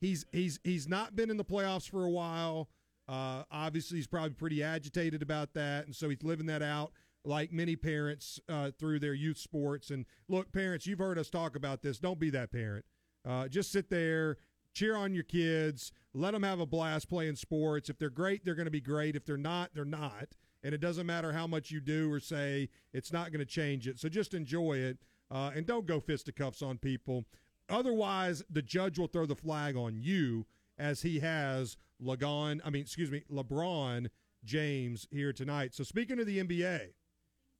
he's 0.00 0.24
he's 0.32 0.58
he's 0.64 0.88
not 0.88 1.14
been 1.16 1.30
in 1.30 1.36
the 1.36 1.44
playoffs 1.44 1.88
for 1.88 2.04
a 2.04 2.10
while. 2.10 2.68
Uh, 3.08 3.44
obviously, 3.50 3.96
he's 3.96 4.06
probably 4.06 4.34
pretty 4.34 4.62
agitated 4.62 5.22
about 5.22 5.54
that, 5.54 5.86
and 5.86 5.94
so 5.94 6.08
he's 6.08 6.22
living 6.22 6.46
that 6.46 6.62
out 6.62 6.92
like 7.24 7.52
many 7.52 7.76
parents 7.76 8.40
uh, 8.48 8.70
through 8.78 8.98
their 8.98 9.14
youth 9.14 9.38
sports. 9.38 9.90
And 9.90 10.06
look, 10.28 10.52
parents, 10.52 10.86
you've 10.86 10.98
heard 10.98 11.18
us 11.18 11.30
talk 11.30 11.56
about 11.56 11.82
this. 11.82 11.98
Don't 11.98 12.18
be 12.18 12.30
that 12.30 12.50
parent. 12.50 12.84
Uh, 13.28 13.48
just 13.48 13.70
sit 13.70 13.90
there, 13.90 14.38
cheer 14.72 14.96
on 14.96 15.14
your 15.14 15.24
kids, 15.24 15.92
let 16.14 16.32
them 16.32 16.42
have 16.42 16.60
a 16.60 16.66
blast 16.66 17.08
playing 17.08 17.36
sports. 17.36 17.90
If 17.90 17.98
they're 17.98 18.10
great, 18.10 18.44
they're 18.44 18.54
going 18.54 18.66
to 18.66 18.70
be 18.70 18.80
great. 18.80 19.16
If 19.16 19.26
they're 19.26 19.36
not, 19.36 19.70
they're 19.74 19.84
not. 19.84 20.36
And 20.62 20.74
it 20.74 20.80
doesn't 20.80 21.06
matter 21.06 21.32
how 21.32 21.46
much 21.46 21.70
you 21.70 21.80
do 21.80 22.10
or 22.12 22.20
say, 22.20 22.68
it's 22.92 23.12
not 23.12 23.30
going 23.30 23.40
to 23.40 23.46
change 23.46 23.86
it. 23.86 23.98
So 23.98 24.08
just 24.08 24.34
enjoy 24.34 24.78
it 24.78 24.98
uh, 25.30 25.50
and 25.54 25.66
don't 25.66 25.86
go 25.86 26.00
fisticuffs 26.00 26.62
on 26.62 26.78
people. 26.78 27.26
Otherwise, 27.68 28.42
the 28.50 28.62
judge 28.62 28.98
will 28.98 29.06
throw 29.08 29.26
the 29.26 29.34
flag 29.36 29.76
on 29.76 29.96
you 30.00 30.46
as 30.78 31.02
he 31.02 31.18
has 31.20 31.76
Lagon, 32.02 32.60
I 32.64 32.70
mean, 32.70 32.82
excuse 32.82 33.10
me, 33.10 33.24
LeBron 33.30 34.08
James 34.44 35.06
here 35.10 35.32
tonight. 35.32 35.74
So 35.74 35.82
speaking 35.84 36.20
of 36.20 36.26
the 36.26 36.38
NBA, 36.38 36.92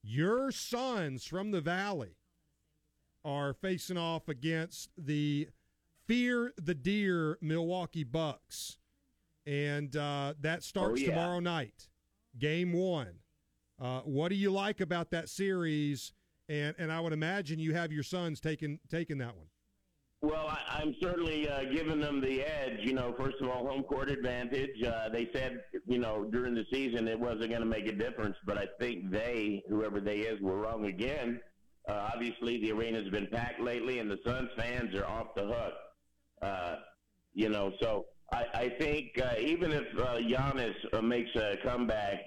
your 0.03 0.51
Suns 0.53 1.25
from 1.25 1.51
the 1.51 1.61
Valley 1.61 2.17
are 3.25 3.53
facing 3.53 3.97
off 3.99 4.29
against 4.29 4.91
the 4.97 5.49
Fear 6.07 6.53
the 6.57 6.75
Deer 6.75 7.37
Milwaukee 7.43 8.05
Bucks. 8.05 8.79
And 9.47 9.95
uh, 9.97 10.35
that 10.41 10.63
starts 10.63 10.93
Oh, 11.01 11.05
yeah. 11.05 11.09
tomorrow 11.11 11.41
night, 11.41 11.89
game 12.39 12.73
one. 12.73 13.15
Uh, 13.81 14.01
what 14.01 14.29
do 14.29 14.35
you 14.37 14.51
like 14.51 14.81
about 14.81 15.11
that 15.11 15.29
series? 15.29 16.13
And 16.49 16.75
and 16.79 16.91
I 16.93 17.01
would 17.01 17.13
imagine 17.13 17.59
you 17.59 17.75
have 17.75 17.93
your 17.93 18.03
Suns 18.03 18.41
taking 18.41 18.79
taking 18.89 19.19
that 19.19 19.37
one. 19.37 19.47
Well, 20.21 20.49
I, 20.49 20.81
I'm 20.83 20.97
certainly 21.01 21.49
uh, 21.49 21.65
giving 21.73 22.01
them 22.01 22.21
the 22.21 22.43
edge. 22.43 22.81
You 22.81 22.95
know, 22.95 23.15
first 23.17 23.37
of 23.41 23.49
all, 23.49 23.67
home 23.67 23.85
court 23.85 24.11
advantage. 24.11 24.83
Uh, 24.83 25.09
they 25.11 25.29
said, 25.33 25.63
you 25.87 25.99
know, 25.99 26.25
during 26.25 26.55
the 26.55 26.67
season 26.73 27.07
it 27.07 27.19
wasn't 27.19 27.51
going 27.51 27.61
to 27.61 27.67
make 27.67 27.87
a 27.87 27.93
difference, 27.93 28.37
but 28.45 28.59
I 28.59 28.67
think 28.81 29.11
they, 29.11 29.63
whoever 29.69 30.01
they 30.01 30.21
is, 30.21 30.41
were 30.41 30.57
wrong 30.57 30.87
again. 30.87 31.41
Uh, 31.89 32.11
obviously, 32.13 32.61
the 32.61 32.73
arena's 32.73 33.09
been 33.11 33.29
packed 33.29 33.61
lately, 33.61 34.01
and 34.01 34.11
the 34.11 34.19
Suns 34.27 34.51
fans 34.57 34.95
are 34.95 35.07
off 35.07 35.35
the 35.37 35.47
hook. 35.47 35.75
Uh, 36.43 36.77
you 37.33 37.49
know, 37.49 37.73
so 37.81 38.07
I, 38.33 38.45
I 38.55 38.69
think 38.79 39.19
uh, 39.23 39.35
even 39.39 39.73
if 39.73 39.87
uh, 39.99 40.17
Giannis 40.17 40.75
uh, 40.93 41.01
makes 41.01 41.35
a 41.37 41.57
comeback, 41.65 42.19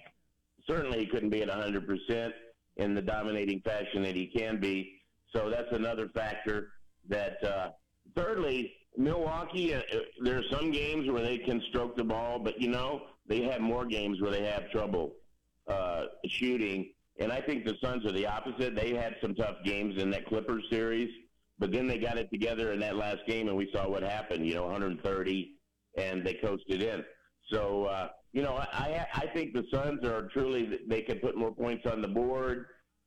certainly 0.65 0.99
he 0.99 1.05
couldn't 1.07 1.29
be 1.29 1.41
at 1.43 1.49
100% 1.49 2.31
in 2.77 2.95
the 2.95 3.01
dominating 3.01 3.61
fashion 3.61 4.01
that 4.03 4.15
he 4.15 4.27
can 4.27 4.59
be. 4.59 5.01
So 5.35 5.49
that's 5.49 5.71
another 5.71 6.09
factor 6.09 6.69
that 7.09 7.43
uh, 7.43 7.69
thirdly, 8.15 8.73
Milwaukee, 8.97 9.73
uh, 9.73 9.79
uh, 9.79 9.99
there 10.23 10.37
are 10.37 10.43
some 10.51 10.71
games 10.71 11.09
where 11.09 11.23
they 11.23 11.37
can 11.37 11.61
stroke 11.69 11.95
the 11.95 12.03
ball, 12.03 12.39
but 12.39 12.59
you 12.59 12.69
know 12.69 13.03
they 13.27 13.43
have 13.43 13.61
more 13.61 13.85
games 13.85 14.21
where 14.21 14.31
they 14.31 14.43
have 14.45 14.69
trouble 14.71 15.13
uh, 15.67 16.05
shooting. 16.27 16.91
And 17.19 17.31
I 17.31 17.41
think 17.41 17.65
the 17.65 17.75
Suns 17.81 18.05
are 18.05 18.11
the 18.11 18.25
opposite. 18.25 18.75
They 18.75 18.93
had 18.93 19.15
some 19.21 19.35
tough 19.35 19.57
games 19.63 20.01
in 20.01 20.09
that 20.11 20.25
Clippers 20.25 20.63
series, 20.69 21.09
but 21.59 21.71
then 21.71 21.87
they 21.87 21.97
got 21.97 22.17
it 22.17 22.29
together 22.31 22.71
in 22.73 22.79
that 22.79 22.95
last 22.95 23.19
game, 23.27 23.47
and 23.47 23.55
we 23.55 23.69
saw 23.73 23.87
what 23.87 24.03
happened. 24.03 24.45
You 24.47 24.55
know, 24.55 24.63
130, 24.63 25.51
and 25.97 26.25
they 26.25 26.33
coasted 26.35 26.81
in. 26.81 27.03
So 27.51 27.85
uh, 27.85 28.09
you 28.33 28.41
know, 28.41 28.55
I 28.55 29.05
I 29.13 29.27
think 29.33 29.53
the 29.53 29.65
Suns 29.71 30.03
are 30.05 30.29
truly 30.29 30.79
they 30.87 31.01
can 31.01 31.19
put 31.19 31.37
more 31.37 31.51
points 31.51 31.85
on 31.85 32.01
the 32.01 32.07
board, 32.07 32.65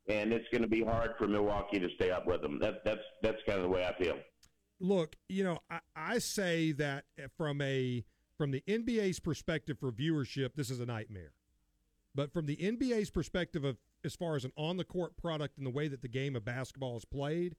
and 0.09 0.33
it's 0.33 0.47
going 0.51 0.63
to 0.63 0.69
be 0.69 0.83
hard 0.83 1.13
for 1.19 1.27
Milwaukee 1.27 1.81
to 1.81 1.89
stay 1.97 2.11
up 2.11 2.27
with 2.27 2.43
them. 2.43 2.59
That 2.61 2.85
that's 2.85 3.01
that's 3.23 3.39
kind 3.47 3.59
of 3.59 3.65
the 3.65 3.71
way 3.71 3.87
I 3.87 4.03
feel. 4.03 4.17
Look, 4.81 5.17
you 5.29 5.45
know, 5.45 5.61
I, 5.71 5.81
I 5.97 6.19
say 6.19 6.73
that 6.73 7.05
from 7.37 7.61
a 7.61 8.05
from 8.37 8.51
the 8.51 8.63
NBA's 8.67 9.21
perspective 9.21 9.79
for 9.79 9.93
viewership, 9.93 10.55
this 10.57 10.71
is 10.71 10.81
a 10.81 10.87
nightmare. 10.87 11.33
But 12.15 12.33
from 12.33 12.47
the 12.47 12.57
NBA's 12.57 13.11
perspective 13.11 13.65
of 13.65 13.79
as 14.05 14.15
far 14.15 14.37
as 14.37 14.45
an 14.45 14.53
on 14.57 14.77
the 14.77 14.85
court 14.85 15.17
product 15.17 15.57
and 15.57 15.67
the 15.67 15.71
way 15.71 15.89
that 15.89 16.03
the 16.03 16.09
game 16.09 16.37
of 16.37 16.45
basketball 16.45 16.97
is 16.97 17.05
played, 17.05 17.57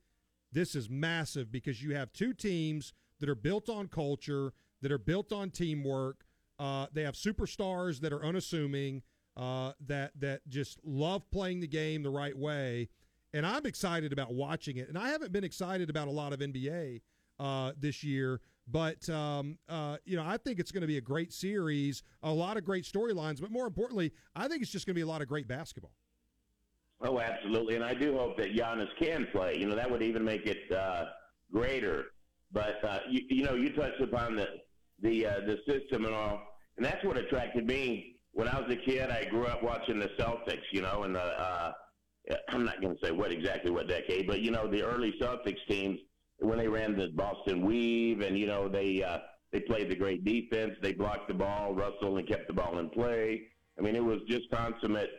this 0.51 0.75
is 0.75 0.89
massive 0.89 1.51
because 1.51 1.83
you 1.83 1.95
have 1.95 2.13
two 2.13 2.33
teams 2.33 2.93
that 3.19 3.29
are 3.29 3.35
built 3.35 3.69
on 3.69 3.87
culture, 3.87 4.53
that 4.81 4.91
are 4.91 4.97
built 4.97 5.31
on 5.33 5.49
teamwork. 5.49 6.25
Uh, 6.57 6.87
they 6.93 7.03
have 7.03 7.15
superstars 7.15 7.99
that 7.99 8.13
are 8.13 8.23
unassuming, 8.23 9.01
uh, 9.35 9.73
that 9.85 10.11
that 10.17 10.47
just 10.47 10.79
love 10.85 11.29
playing 11.31 11.59
the 11.59 11.67
game 11.67 12.03
the 12.03 12.09
right 12.09 12.37
way, 12.37 12.87
and 13.36 13.45
I'm 13.45 13.66
excited 13.66 14.14
about 14.14 14.34
watching 14.34 14.78
it. 14.78 14.88
And 14.88 14.98
I 14.98 15.10
haven't 15.10 15.34
been 15.34 15.44
excited 15.44 15.90
about 15.90 16.07
a 16.07 16.12
lot 16.12 16.32
of 16.32 16.40
NBA 16.40 17.02
uh, 17.38 17.74
this 17.78 18.02
year, 18.02 18.40
but 18.66 19.07
um, 19.10 19.57
uh, 19.68 19.98
you 20.06 20.16
know 20.16 20.24
I 20.26 20.38
think 20.38 20.57
it's 20.57 20.72
going 20.72 20.82
to 20.82 20.88
be 20.88 20.98
a 20.98 21.02
great 21.02 21.34
series, 21.34 22.02
a 22.24 22.32
lot 22.32 22.56
of 22.56 22.64
great 22.64 22.86
storylines, 22.86 23.41
but 23.41 23.52
more 23.52 23.68
importantly, 23.68 24.14
I 24.36 24.48
think 24.48 24.62
it's 24.62 24.72
just 24.72 24.86
going 24.86 24.94
to 24.94 24.99
be 24.99 25.03
a 25.03 25.07
lot 25.07 25.22
of 25.22 25.28
great 25.28 25.49
basketball. 25.49 25.91
Oh, 27.02 27.20
absolutely, 27.20 27.76
and 27.76 27.84
I 27.84 27.94
do 27.94 28.18
hope 28.18 28.38
that 28.38 28.56
Giannis 28.56 28.88
can 28.98 29.28
play. 29.34 29.57
You 29.57 29.68
know, 29.68 29.76
that 29.76 29.91
would 29.91 30.02
even 30.02 30.24
make 30.24 30.45
it 30.45 30.72
uh, 30.72 31.07
greater. 31.52 32.06
But 32.53 32.84
uh, 32.86 32.99
you, 33.10 33.22
you 33.30 33.44
know, 33.44 33.56
you 33.56 33.74
touched 33.74 33.99
upon 34.02 34.38
the 34.38 34.48
the 35.02 35.26
uh, 35.26 35.40
the 35.41 35.57
system 35.68 36.06
and 36.06 36.16
all, 36.16 36.41
and 36.78 36.86
that's 36.86 37.03
what 37.03 37.18
attracted 37.18 37.68
me 37.68 38.16
when 38.32 38.48
I 38.48 38.62
was 38.62 38.72
a 38.72 38.78
kid. 38.78 39.10
I 39.10 39.26
grew 39.26 39.45
up 39.45 39.62
watching 39.62 39.99
the 39.99 40.10
Celtics. 40.18 40.64
You 40.72 40.84
know, 40.84 41.03
and 41.03 41.14
the 41.14 41.20
uh, 41.20 41.74
I'm 42.49 42.65
not 42.65 42.81
going 42.81 42.95
to 42.97 43.06
say 43.06 43.11
what 43.11 43.31
exactly 43.31 43.72
what 43.72 43.88
decade, 43.88 44.27
but 44.27 44.41
you 44.41 44.52
know, 44.52 44.68
the 44.68 44.84
early 44.84 45.14
Celtics 45.22 45.65
teams 45.68 45.99
when 46.39 46.57
they 46.57 46.68
ran 46.68 46.97
the 46.97 47.07
Boston 47.10 47.65
Weave, 47.65 48.22
and 48.22 48.38
you 48.38 48.47
know, 48.47 48.68
they 48.68 49.03
uh, 49.03 49.19
they 49.52 49.60
played 49.61 49.89
the 49.89 49.95
great 49.95 50.26
defense. 50.26 50.73
They 50.81 50.93
blocked 50.93 51.27
the 51.27 51.34
ball, 51.34 51.73
Russell, 51.73 52.18
and 52.18 52.27
kept 52.27 52.47
the 52.47 52.53
ball 52.53 52.80
in 52.80 52.89
play. 52.89 53.43
I 53.77 53.81
mean, 53.81 53.95
it 53.95 54.03
was 54.03 54.19
just 54.27 54.49
consummate 54.52 55.10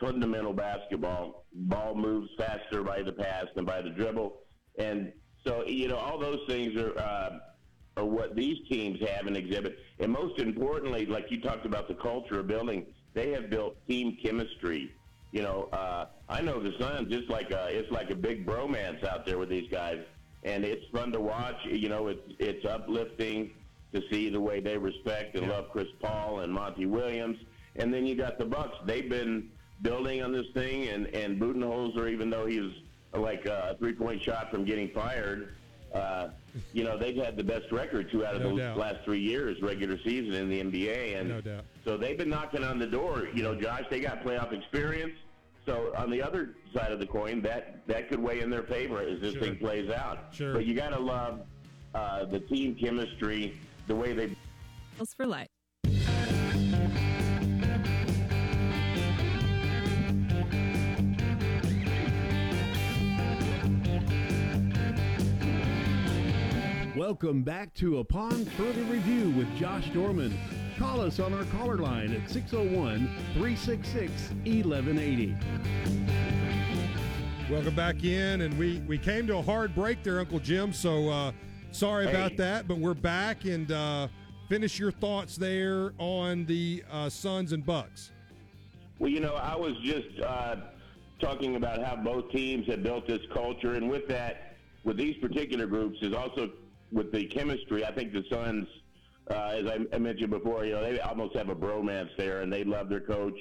fundamental 0.00 0.52
basketball. 0.52 1.46
Ball 1.52 1.94
moves 1.94 2.28
faster 2.38 2.82
by 2.82 3.02
the 3.02 3.12
pass 3.12 3.46
than 3.54 3.64
by 3.64 3.82
the 3.82 3.90
dribble, 3.90 4.34
and 4.78 5.12
so 5.44 5.64
you 5.66 5.88
know 5.88 5.96
all 5.96 6.18
those 6.18 6.40
things 6.48 6.76
are 6.76 6.96
uh, 6.98 7.38
are 7.96 8.04
what 8.04 8.36
these 8.36 8.58
teams 8.68 9.00
have 9.08 9.26
and 9.26 9.36
exhibit. 9.36 9.78
And 9.98 10.12
most 10.12 10.38
importantly, 10.38 11.06
like 11.06 11.30
you 11.30 11.40
talked 11.40 11.66
about 11.66 11.88
the 11.88 11.94
culture 11.94 12.40
of 12.40 12.46
building, 12.46 12.86
they 13.14 13.30
have 13.30 13.50
built 13.50 13.76
team 13.88 14.16
chemistry. 14.22 14.92
You 15.32 15.42
know, 15.42 15.68
uh, 15.72 16.06
I 16.28 16.40
know 16.40 16.60
the 16.60 16.72
Suns. 16.78 17.08
It's 17.10 17.28
like 17.28 17.50
a, 17.50 17.66
it's 17.70 17.90
like 17.90 18.10
a 18.10 18.14
big 18.14 18.46
bromance 18.46 19.04
out 19.06 19.26
there 19.26 19.38
with 19.38 19.48
these 19.48 19.68
guys, 19.70 20.00
and 20.44 20.64
it's 20.64 20.84
fun 20.92 21.12
to 21.12 21.20
watch. 21.20 21.56
You 21.64 21.88
know, 21.88 22.08
it's 22.08 22.22
it's 22.38 22.64
uplifting 22.64 23.50
to 23.92 24.02
see 24.10 24.28
the 24.28 24.40
way 24.40 24.60
they 24.60 24.76
respect 24.78 25.36
and 25.36 25.48
love 25.48 25.70
Chris 25.70 25.88
Paul 26.00 26.40
and 26.40 26.52
Monty 26.52 26.86
Williams. 26.86 27.38
And 27.76 27.92
then 27.92 28.06
you 28.06 28.14
got 28.14 28.38
the 28.38 28.44
Bucks. 28.44 28.76
They've 28.86 29.08
been 29.08 29.50
building 29.82 30.22
on 30.22 30.32
this 30.32 30.46
thing, 30.54 30.88
and 30.88 31.06
and 31.08 31.40
Budenholzer, 31.40 32.10
even 32.10 32.30
though 32.30 32.46
he 32.46 32.60
was 32.60 32.72
like 33.14 33.46
a 33.46 33.76
three 33.78 33.92
point 33.92 34.22
shot 34.22 34.50
from 34.50 34.64
getting 34.64 34.88
fired, 34.90 35.54
uh, 35.96 36.30
you 36.72 36.84
know 36.84 36.96
they've 36.98 37.16
had 37.16 37.36
the 37.36 37.44
best 37.44 37.70
record 37.72 38.10
two 38.10 38.24
out 38.26 38.34
of 38.36 38.42
No 38.42 38.50
the 38.56 38.62
doubt. 38.62 38.76
last 38.78 38.96
three 39.04 39.20
years 39.20 39.60
regular 39.62 39.98
season 40.04 40.32
in 40.34 40.48
the 40.48 40.60
NBA, 40.62 41.18
and 41.20 41.28
No 41.28 41.40
doubt. 41.40 41.64
so 41.84 41.96
they've 41.96 42.16
been 42.18 42.28
knocking 42.30 42.64
on 42.64 42.78
the 42.78 42.86
door. 42.86 43.28
You 43.34 43.42
know, 43.42 43.54
Josh, 43.54 43.84
they 43.90 44.00
got 44.00 44.22
playoff 44.24 44.52
experience. 44.52 45.12
So 45.64 45.92
on 45.96 46.10
the 46.10 46.22
other 46.22 46.50
side 46.74 46.92
of 46.92 47.00
the 47.00 47.06
coin, 47.06 47.42
that 47.42 47.86
that 47.88 48.08
could 48.08 48.20
weigh 48.20 48.40
in 48.40 48.50
their 48.50 48.62
favor 48.62 49.00
as 49.00 49.20
this 49.20 49.32
Sure. 49.32 49.42
thing 49.42 49.56
plays 49.56 49.90
out. 49.90 50.28
Sure. 50.32 50.52
But 50.54 50.64
you 50.66 50.74
got 50.74 50.90
to 50.90 50.98
love 51.00 51.40
uh, 51.94 52.24
the 52.26 52.40
team 52.40 52.74
chemistry, 52.76 53.58
the 53.88 53.94
way 53.94 54.12
they 54.12 54.30
Bills 54.96 55.12
for 55.14 55.26
life. 55.26 55.48
Welcome 67.06 67.44
back 67.44 67.72
to 67.74 67.98
Upon 68.00 68.44
Further 68.56 68.82
Review 68.82 69.30
with 69.38 69.46
Josh 69.56 69.88
Dorman. 69.90 70.36
Call 70.76 71.00
us 71.00 71.20
on 71.20 71.32
our 71.32 71.44
caller 71.44 71.78
line 71.78 72.12
at 72.12 72.28
601 72.28 73.08
366 73.34 74.10
1180. 74.44 75.36
Welcome 77.48 77.76
back 77.76 78.02
in, 78.02 78.40
and 78.40 78.58
we 78.58 78.80
we 78.88 78.98
came 78.98 79.24
to 79.28 79.36
a 79.36 79.42
hard 79.42 79.72
break 79.72 80.02
there, 80.02 80.18
Uncle 80.18 80.40
Jim. 80.40 80.72
So 80.72 81.08
uh, 81.08 81.32
sorry 81.70 82.10
about 82.10 82.36
that, 82.38 82.66
but 82.66 82.78
we're 82.78 82.92
back 82.92 83.44
and 83.44 83.70
uh, 83.70 84.08
finish 84.48 84.76
your 84.76 84.90
thoughts 84.90 85.36
there 85.36 85.92
on 85.98 86.44
the 86.46 86.82
uh, 86.90 87.08
Suns 87.08 87.52
and 87.52 87.64
Bucks. 87.64 88.10
Well, 88.98 89.10
you 89.10 89.20
know, 89.20 89.36
I 89.36 89.54
was 89.54 89.74
just 89.84 90.20
uh, 90.26 90.56
talking 91.20 91.54
about 91.54 91.84
how 91.84 91.94
both 91.94 92.32
teams 92.32 92.66
have 92.66 92.82
built 92.82 93.06
this 93.06 93.22
culture, 93.32 93.74
and 93.74 93.88
with 93.88 94.08
that, 94.08 94.56
with 94.82 94.96
these 94.96 95.16
particular 95.18 95.68
groups, 95.68 95.98
is 96.02 96.12
also 96.12 96.50
with 96.92 97.12
the 97.12 97.26
chemistry. 97.26 97.84
I 97.84 97.92
think 97.92 98.12
the 98.12 98.24
Suns, 98.30 98.66
uh, 99.30 99.58
as 99.58 99.66
I, 99.66 99.78
I 99.94 99.98
mentioned 99.98 100.30
before, 100.30 100.64
you 100.64 100.72
know, 100.72 100.82
they 100.82 101.00
almost 101.00 101.36
have 101.36 101.48
a 101.48 101.54
bromance 101.54 102.10
there, 102.16 102.42
and 102.42 102.52
they 102.52 102.64
love 102.64 102.88
their 102.88 103.00
coach. 103.00 103.38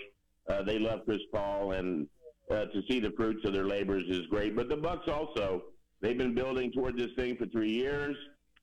Uh, 0.50 0.64
they 0.64 0.80
love 0.80 1.02
Chris 1.06 1.22
Paul, 1.32 1.72
and 1.74 2.08
uh, 2.52 2.66
to 2.66 2.82
see 2.88 3.00
the 3.00 3.12
fruits 3.12 3.46
of 3.46 3.54
their 3.54 3.66
labors 3.66 4.04
is 4.08 4.28
great. 4.28 4.56
But 4.56 4.70
the 4.70 4.78
Bucks 4.78 5.08
also, 5.08 5.64
they've 6.02 6.18
been 6.18 6.36
building 6.36 6.72
toward 6.72 6.98
this 6.98 7.12
thing 7.16 7.36
for 7.38 7.46
three 7.48 7.72
years, 7.72 8.16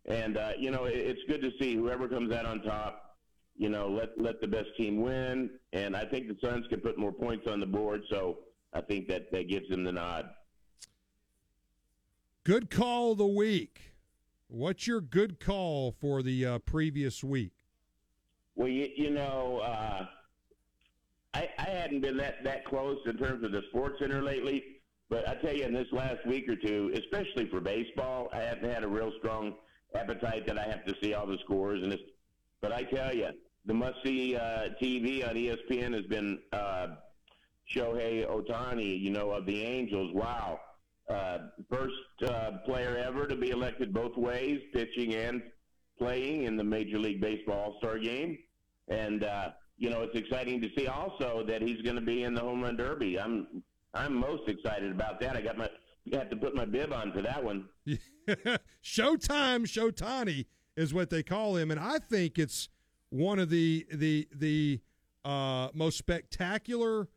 and 0.06 0.36
uh, 0.36 0.52
you 0.59 0.70
know, 0.70 0.84
it, 0.84 0.96
it's 0.96 1.22
good 1.28 1.42
to 1.42 1.50
see 1.60 1.74
whoever 1.74 2.09
comes 2.09 2.32
out 2.32 2.46
on 2.46 2.62
top 2.62 3.12
you 3.56 3.68
know, 3.68 3.88
let 3.88 4.10
let 4.20 4.40
the 4.40 4.48
best 4.48 4.68
team 4.76 5.00
win. 5.00 5.50
And 5.72 5.96
I 5.96 6.04
think 6.04 6.28
the 6.28 6.36
Suns 6.42 6.66
can 6.68 6.80
put 6.80 6.98
more 6.98 7.12
points 7.12 7.46
on 7.46 7.60
the 7.60 7.66
board, 7.66 8.02
so 8.10 8.38
I 8.72 8.80
think 8.80 9.09
that 9.09 9.30
that 9.32 9.48
gives 9.48 9.68
them 9.68 9.84
the 9.84 9.92
nod. 9.92 10.30
Good 12.44 12.70
call 12.70 13.12
of 13.12 13.18
the 13.18 13.26
week. 13.26 13.91
What's 14.52 14.86
your 14.86 15.00
good 15.00 15.40
call 15.40 15.92
for 15.92 16.22
the 16.22 16.44
uh, 16.44 16.58
previous 16.58 17.24
week? 17.24 17.54
Well, 18.54 18.68
you, 18.68 18.86
you 18.94 19.08
know, 19.08 19.62
uh, 19.64 20.04
I 21.32 21.48
I 21.58 21.62
hadn't 21.62 22.02
been 22.02 22.18
that 22.18 22.44
that 22.44 22.66
close 22.66 22.98
in 23.06 23.16
terms 23.16 23.42
of 23.44 23.52
the 23.52 23.62
Sports 23.70 23.94
Center 23.98 24.20
lately, 24.20 24.62
but 25.08 25.26
I 25.26 25.36
tell 25.36 25.56
you, 25.56 25.64
in 25.64 25.72
this 25.72 25.86
last 25.90 26.26
week 26.26 26.50
or 26.50 26.56
two, 26.56 26.92
especially 26.94 27.48
for 27.48 27.60
baseball, 27.60 28.28
I 28.30 28.40
haven't 28.40 28.70
had 28.70 28.84
a 28.84 28.88
real 28.88 29.10
strong 29.20 29.54
appetite 29.94 30.46
that 30.48 30.58
I 30.58 30.64
have 30.64 30.84
to 30.84 30.94
see 31.02 31.14
all 31.14 31.26
the 31.26 31.38
scores 31.44 31.82
and 31.82 31.90
it's. 31.90 32.02
But 32.60 32.72
I 32.72 32.82
tell 32.82 33.14
you, 33.14 33.30
the 33.64 33.72
must-see 33.72 34.36
uh, 34.36 34.68
TV 34.82 35.26
on 35.26 35.34
ESPN 35.34 35.94
has 35.94 36.04
been 36.04 36.38
uh, 36.52 36.88
Shohei 37.74 38.28
Ohtani, 38.28 39.00
you 39.00 39.12
know, 39.12 39.30
of 39.30 39.46
the 39.46 39.62
Angels. 39.62 40.12
Wow. 40.12 40.60
Uh, 41.08 41.38
first 41.70 41.94
uh, 42.26 42.52
player 42.64 42.96
ever 42.96 43.26
to 43.26 43.36
be 43.36 43.50
elected 43.50 43.92
both 43.92 44.16
ways, 44.16 44.60
pitching 44.72 45.14
and 45.14 45.42
playing 45.98 46.44
in 46.44 46.56
the 46.56 46.64
Major 46.64 46.98
League 46.98 47.20
Baseball 47.20 47.72
All-Star 47.72 47.98
game. 47.98 48.38
And, 48.88 49.24
uh, 49.24 49.50
you 49.76 49.90
know, 49.90 50.02
it's 50.02 50.16
exciting 50.16 50.60
to 50.60 50.68
see 50.76 50.86
also 50.86 51.44
that 51.46 51.62
he's 51.62 51.80
going 51.82 51.96
to 51.96 52.02
be 52.02 52.24
in 52.24 52.34
the 52.34 52.40
Home 52.40 52.62
Run 52.62 52.76
Derby. 52.76 53.18
I'm 53.18 53.62
I'm 53.94 54.14
most 54.14 54.48
excited 54.48 54.90
about 54.90 55.20
that. 55.20 55.36
I 55.36 55.42
got 55.42 55.58
my 55.58 55.68
have 56.12 56.30
to 56.30 56.36
put 56.36 56.54
my 56.54 56.64
bib 56.64 56.92
on 56.92 57.12
for 57.12 57.22
that 57.22 57.42
one. 57.42 57.68
Showtime 58.82 59.66
Showtani 59.66 60.46
is 60.76 60.92
what 60.94 61.10
they 61.10 61.22
call 61.22 61.56
him, 61.56 61.70
and 61.70 61.78
I 61.78 61.98
think 61.98 62.38
it's 62.38 62.68
one 63.10 63.38
of 63.38 63.50
the 63.50 63.86
the 63.92 64.28
the 64.34 64.80
uh, 65.24 65.68
most 65.74 65.98
spectacular 65.98 67.08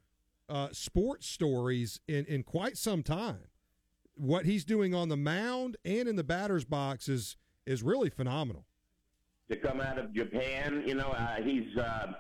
uh, 0.50 0.70
sports 0.72 1.28
stories 1.28 2.00
in 2.08 2.26
in 2.26 2.44
quite 2.44 2.78
some 2.78 3.04
time. 3.04 3.48
What 4.16 4.46
he's 4.46 4.64
doing 4.64 4.94
on 4.96 5.10
the 5.10 5.18
mound 5.18 5.78
and 5.86 6.08
in 6.08 6.16
the 6.16 6.24
batter's 6.24 6.66
box 6.66 7.08
is 7.08 7.38
is 7.66 7.84
really 7.84 8.10
phenomenal. 8.10 8.66
to 9.50 9.56
come 9.58 9.82
out 9.82 9.98
of 10.00 10.14
Japan. 10.14 10.84
You 10.86 10.96
know, 10.96 11.10
uh, 11.10 11.36
he's, 11.44 11.76
uh, 11.78 12.14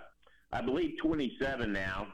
I 0.51 0.61
believe, 0.61 0.95
27 1.01 1.72
now. 1.72 2.07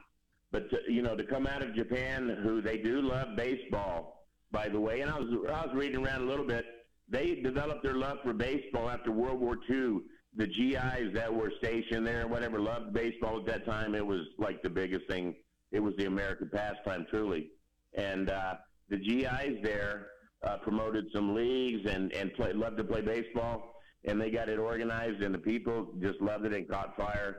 But 0.52 0.70
to, 0.70 0.78
you 0.88 1.02
know, 1.02 1.16
to 1.16 1.24
come 1.24 1.48
out 1.48 1.62
of 1.62 1.74
Japan, 1.74 2.38
who 2.44 2.62
they 2.62 2.78
do 2.78 3.02
love 3.02 3.36
baseball, 3.38 4.26
by 4.52 4.68
the 4.70 4.80
way. 4.80 5.02
And 5.02 5.10
I 5.10 5.18
was 5.18 5.30
I 5.50 5.66
was 5.66 5.72
reading 5.74 6.06
around 6.06 6.22
a 6.24 6.26
little 6.26 6.46
bit. 6.46 6.66
They 7.10 7.36
developed 7.36 7.84
their 7.84 7.96
love 7.96 8.18
for 8.24 8.34
baseball 8.34 8.90
after 8.90 9.12
World 9.12 9.40
War 9.40 9.58
II. 9.70 10.00
The 10.36 10.48
GIs 10.48 11.14
that 11.14 11.34
were 11.34 11.52
stationed 11.58 12.06
there, 12.08 12.28
whatever, 12.28 12.60
loved 12.60 12.94
baseball 12.94 13.40
at 13.40 13.46
that 13.48 13.66
time. 13.66 13.96
It 13.96 14.06
was 14.06 14.22
like 14.38 14.62
the 14.62 14.70
biggest 14.70 15.08
thing. 15.10 15.36
It 15.72 15.80
was 15.82 15.94
the 15.98 16.06
American 16.06 16.50
pastime, 16.54 17.06
truly. 17.10 17.50
And 17.96 18.30
uh, 18.30 18.56
the 18.92 18.98
GIs 18.98 19.58
there 19.64 20.08
uh, 20.44 20.58
promoted 20.58 21.06
some 21.14 21.34
leagues 21.34 21.90
and 21.90 22.12
and 22.14 22.34
play, 22.34 22.54
loved 22.54 22.78
to 22.78 22.84
play 22.84 23.02
baseball 23.02 23.72
and 24.06 24.20
they 24.20 24.32
got 24.32 24.50
it 24.50 24.58
organized, 24.58 25.22
and 25.22 25.34
the 25.34 25.40
people 25.40 25.94
just 26.02 26.20
loved 26.22 26.46
it 26.46 26.54
and 26.54 26.68
caught 26.68 26.96
fire. 26.98 27.38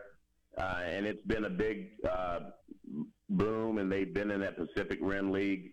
Uh, 0.57 0.81
and 0.85 1.07
it's 1.07 1.25
been 1.27 1.45
a 1.45 1.51
big 1.51 1.91
uh, 2.09 2.41
boom, 3.31 3.79
and 3.79 3.91
they've 3.91 4.13
been 4.13 4.31
in 4.31 4.41
that 4.41 4.57
Pacific 4.57 4.99
Rim 5.01 5.33
League 5.33 5.73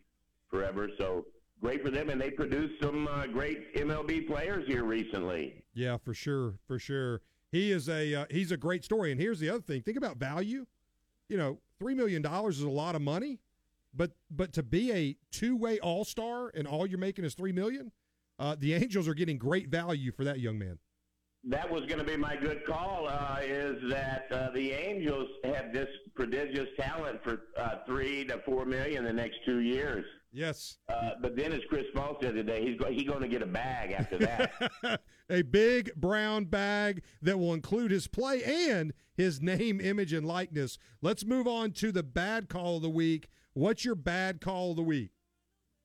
forever. 0.49 0.89
So 0.97 1.25
great 1.61 1.83
for 1.83 1.91
them, 1.91 2.09
and 2.09 2.19
they 2.19 2.31
produced 2.31 2.81
some 2.81 3.07
uh, 3.07 3.27
great 3.27 3.75
MLB 3.75 4.27
players 4.27 4.65
here 4.67 4.83
recently. 4.83 5.63
Yeah, 5.73 5.97
for 5.97 6.13
sure, 6.13 6.55
for 6.65 6.79
sure. 6.79 7.21
He 7.51 7.71
is 7.71 7.89
a 7.89 8.15
uh, 8.15 8.25
he's 8.29 8.51
a 8.51 8.57
great 8.57 8.83
story. 8.83 9.11
And 9.11 9.19
here's 9.19 9.39
the 9.39 9.49
other 9.49 9.61
thing: 9.61 9.81
think 9.81 9.97
about 9.97 10.17
value. 10.17 10.65
You 11.27 11.37
know, 11.37 11.59
three 11.77 11.93
million 11.93 12.21
dollars 12.21 12.57
is 12.57 12.63
a 12.63 12.69
lot 12.69 12.95
of 12.95 13.01
money. 13.01 13.39
But 13.99 14.11
but 14.31 14.53
to 14.53 14.63
be 14.63 14.91
a 14.93 15.17
two 15.29 15.57
way 15.57 15.77
All 15.79 16.05
Star 16.05 16.51
and 16.55 16.65
all 16.65 16.87
you're 16.87 16.97
making 16.97 17.25
is 17.25 17.35
three 17.35 17.51
million, 17.51 17.91
uh, 18.39 18.55
the 18.57 18.73
Angels 18.81 19.07
are 19.07 19.13
getting 19.13 19.37
great 19.37 19.67
value 19.67 20.11
for 20.11 20.23
that 20.23 20.39
young 20.39 20.57
man. 20.57 20.79
That 21.43 21.69
was 21.69 21.85
going 21.85 21.99
to 21.99 22.03
be 22.03 22.17
my 22.17 22.35
good 22.35 22.65
call. 22.65 23.07
Uh, 23.07 23.39
is 23.43 23.77
that 23.89 24.27
uh, 24.31 24.49
the 24.51 24.71
Angels 24.71 25.29
have 25.43 25.71
this 25.73 25.87
prodigious 26.15 26.67
talent 26.77 27.23
for 27.23 27.43
uh, 27.57 27.77
three 27.85 28.25
to 28.25 28.39
four 28.45 28.65
million 28.65 29.03
the 29.03 29.13
next 29.13 29.37
two 29.45 29.59
years. 29.59 30.05
Yes. 30.31 30.77
Uh, 30.87 31.11
but 31.21 31.35
then, 31.35 31.51
as 31.51 31.61
Chris 31.69 31.85
Paul 31.93 32.17
said 32.21 32.35
today, 32.35 32.65
he's 32.65 32.79
go- 32.79 32.91
he's 32.91 33.07
going 33.07 33.21
to 33.21 33.27
get 33.27 33.41
a 33.41 33.47
bag 33.47 33.91
after 33.91 34.17
that. 34.19 35.01
a 35.29 35.41
big 35.41 35.93
brown 35.95 36.45
bag 36.45 37.03
that 37.21 37.37
will 37.37 37.53
include 37.53 37.91
his 37.91 38.07
play 38.07 38.43
and 38.43 38.93
his 39.15 39.41
name, 39.41 39.81
image, 39.81 40.13
and 40.13 40.25
likeness. 40.25 40.77
Let's 41.01 41.25
move 41.25 41.47
on 41.47 41.71
to 41.73 41.91
the 41.91 42.03
bad 42.03 42.47
call 42.47 42.77
of 42.77 42.83
the 42.83 42.89
week. 42.89 43.27
What's 43.59 43.83
your 43.83 43.95
bad 43.95 44.39
call 44.39 44.71
of 44.71 44.77
the 44.77 44.83
week? 44.83 45.11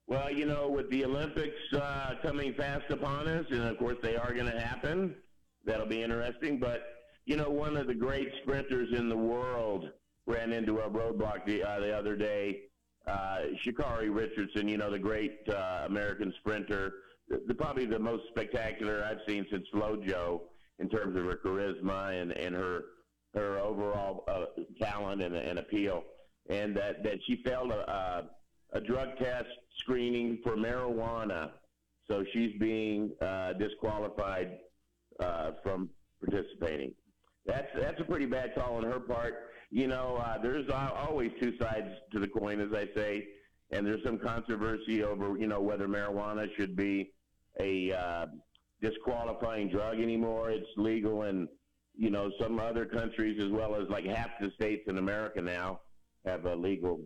well, 0.07 0.31
you 0.31 0.47
know, 0.47 0.69
with 0.69 0.89
the 0.91 1.05
Olympics 1.05 1.59
uh, 1.73 2.15
coming 2.23 2.55
fast 2.55 2.89
upon 2.91 3.27
us, 3.27 3.47
and 3.51 3.63
of 3.63 3.77
course 3.79 3.97
they 4.01 4.15
are 4.15 4.33
going 4.33 4.47
to 4.47 4.61
happen. 4.61 5.17
That'll 5.65 5.85
be 5.85 6.01
interesting. 6.01 6.61
But 6.61 6.85
you 7.25 7.37
know, 7.37 7.51
one 7.51 7.77
of 7.77 7.89
the 7.89 7.95
great 7.95 8.29
sprinters 8.43 8.97
in 8.97 9.09
the 9.09 9.17
world 9.17 9.91
ran 10.25 10.53
into 10.53 10.79
a 10.79 10.89
roadblock 10.89 11.47
the, 11.47 11.65
uh, 11.65 11.81
the 11.81 11.91
other 11.91 12.15
day. 12.15 12.61
Uh, 13.09 13.39
Sha'Carri 13.67 14.15
Richardson, 14.15 14.69
you 14.69 14.79
know, 14.79 14.89
the 14.93 14.99
great 15.01 15.41
uh, 15.49 15.83
American 15.87 16.33
sprinter, 16.39 16.93
the, 17.29 17.43
the, 17.49 17.55
probably 17.55 17.87
the 17.87 17.99
most 17.99 18.23
spectacular 18.29 19.05
I've 19.05 19.19
seen 19.27 19.49
since 19.51 19.67
FloJo 19.75 20.43
in 20.79 20.89
terms 20.89 21.17
of 21.17 21.25
her 21.25 21.41
charisma 21.45 22.23
and, 22.23 22.31
and 22.31 22.55
her 22.55 22.85
her 23.35 23.59
overall 23.59 24.23
uh, 24.29 24.45
talent 24.81 25.21
and, 25.21 25.35
and 25.35 25.59
appeal, 25.59 26.05
and 26.49 26.77
that, 26.77 27.03
that 27.03 27.19
she 27.27 27.43
failed 27.45 27.71
a, 27.71 27.91
a, 27.91 28.79
a 28.79 28.81
drug 28.81 29.17
test 29.19 29.49
screening 29.79 30.39
for 30.43 30.57
marijuana, 30.57 31.51
so 32.09 32.25
she's 32.33 32.53
being 32.59 33.11
uh, 33.21 33.55
disqualified 33.55 34.59
uh, 35.21 35.53
from 35.63 35.89
participating. 36.21 36.93
That's 37.47 37.69
that's 37.79 38.01
a 38.01 38.05
pretty 38.05 38.27
bad 38.27 38.55
call 38.55 38.77
on 38.77 38.85
her 38.85 39.01
part 39.01 39.35
you 39.75 39.89
know, 39.89 40.23
uh, 40.25 40.39
there's 40.41 40.71
always 40.71 41.33
two 41.43 41.53
sides 41.59 41.89
to 42.13 42.21
the 42.21 42.29
coin, 42.29 42.61
as 42.61 42.73
I 42.73 42.87
say, 42.95 43.27
and 43.73 43.85
there's 43.85 44.05
some 44.05 44.21
controversy 44.21 45.03
over, 45.03 45.37
you 45.37 45.49
know, 45.49 45.61
whether 45.61 45.89
marijuana 45.89 46.47
should 46.57 46.77
be 46.77 47.11
a 47.59 47.93
uh, 47.93 48.27
disqualifying 48.81 49.69
drug 49.69 49.99
anymore. 49.99 50.53
It's 50.53 50.69
legal 50.77 51.25
in, 51.25 51.49
you 51.97 52.11
know, 52.11 52.31
some 52.41 52.61
other 52.61 52.85
countries 52.85 53.43
as 53.43 53.51
well 53.51 53.75
as 53.75 53.89
like 53.89 54.05
half 54.05 54.29
the 54.41 54.53
states 54.53 54.85
in 54.87 54.99
America 54.99 55.43
now 55.43 55.81
have 56.25 56.47
a 56.47 56.55
legal 56.55 57.01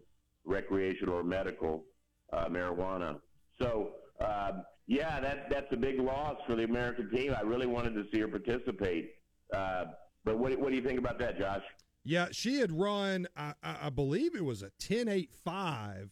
recreational 0.44 1.16
or 1.16 1.24
medical 1.24 1.84
uh, 2.32 2.46
marijuana. 2.46 3.18
So, 3.60 3.90
uh, 4.20 4.52
yeah, 4.86 5.20
that 5.20 5.50
that's 5.50 5.66
a 5.72 5.76
big 5.76 6.00
loss 6.00 6.36
for 6.46 6.54
the 6.56 6.64
American 6.64 7.10
team. 7.10 7.34
I 7.36 7.42
really 7.42 7.66
wanted 7.66 7.94
to 7.94 8.04
see 8.12 8.20
her 8.20 8.28
participate. 8.28 9.10
Uh, 9.52 9.86
but 10.24 10.38
what, 10.38 10.58
what 10.58 10.70
do 10.70 10.76
you 10.76 10.82
think 10.82 10.98
about 10.98 11.18
that, 11.18 11.38
Josh? 11.38 11.62
Yeah, 12.04 12.28
she 12.32 12.58
had 12.60 12.72
run, 12.72 13.26
I, 13.36 13.52
I 13.62 13.90
believe 13.90 14.34
it 14.34 14.44
was 14.44 14.62
a 14.62 14.70
10 14.78 15.08
8 15.08 15.30
5 15.44 16.10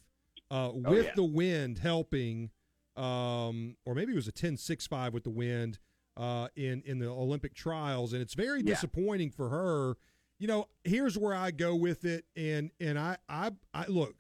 uh, 0.51 0.71
with 0.75 0.85
oh, 0.87 0.93
yeah. 0.95 1.11
the 1.15 1.25
wind 1.25 1.79
helping, 1.79 2.51
um, 2.97 3.77
or 3.87 3.95
maybe 3.95 4.13
it 4.13 4.17
was 4.17 4.29
a 4.29 4.33
10 4.33 4.57
6 4.59 4.87
5 4.87 5.15
with 5.15 5.25
the 5.25 5.31
wind 5.31 5.79
uh, 6.17 6.49
in, 6.55 6.83
in 6.85 6.99
the 6.99 7.09
Olympic 7.09 7.55
trials. 7.55 8.13
And 8.13 8.21
it's 8.21 8.35
very 8.35 8.61
Yeah. 8.61 8.75
disappointing 8.75 9.31
for 9.31 9.49
her. 9.49 9.97
You 10.39 10.47
know, 10.49 10.69
here's 10.85 11.17
where 11.17 11.35
I 11.35 11.51
go 11.51 11.75
with 11.75 12.05
it. 12.05 12.25
And, 12.37 12.71
and 12.81 12.99
I, 12.99 13.17
I, 13.29 13.53
I 13.73 13.87
look, 13.87 14.17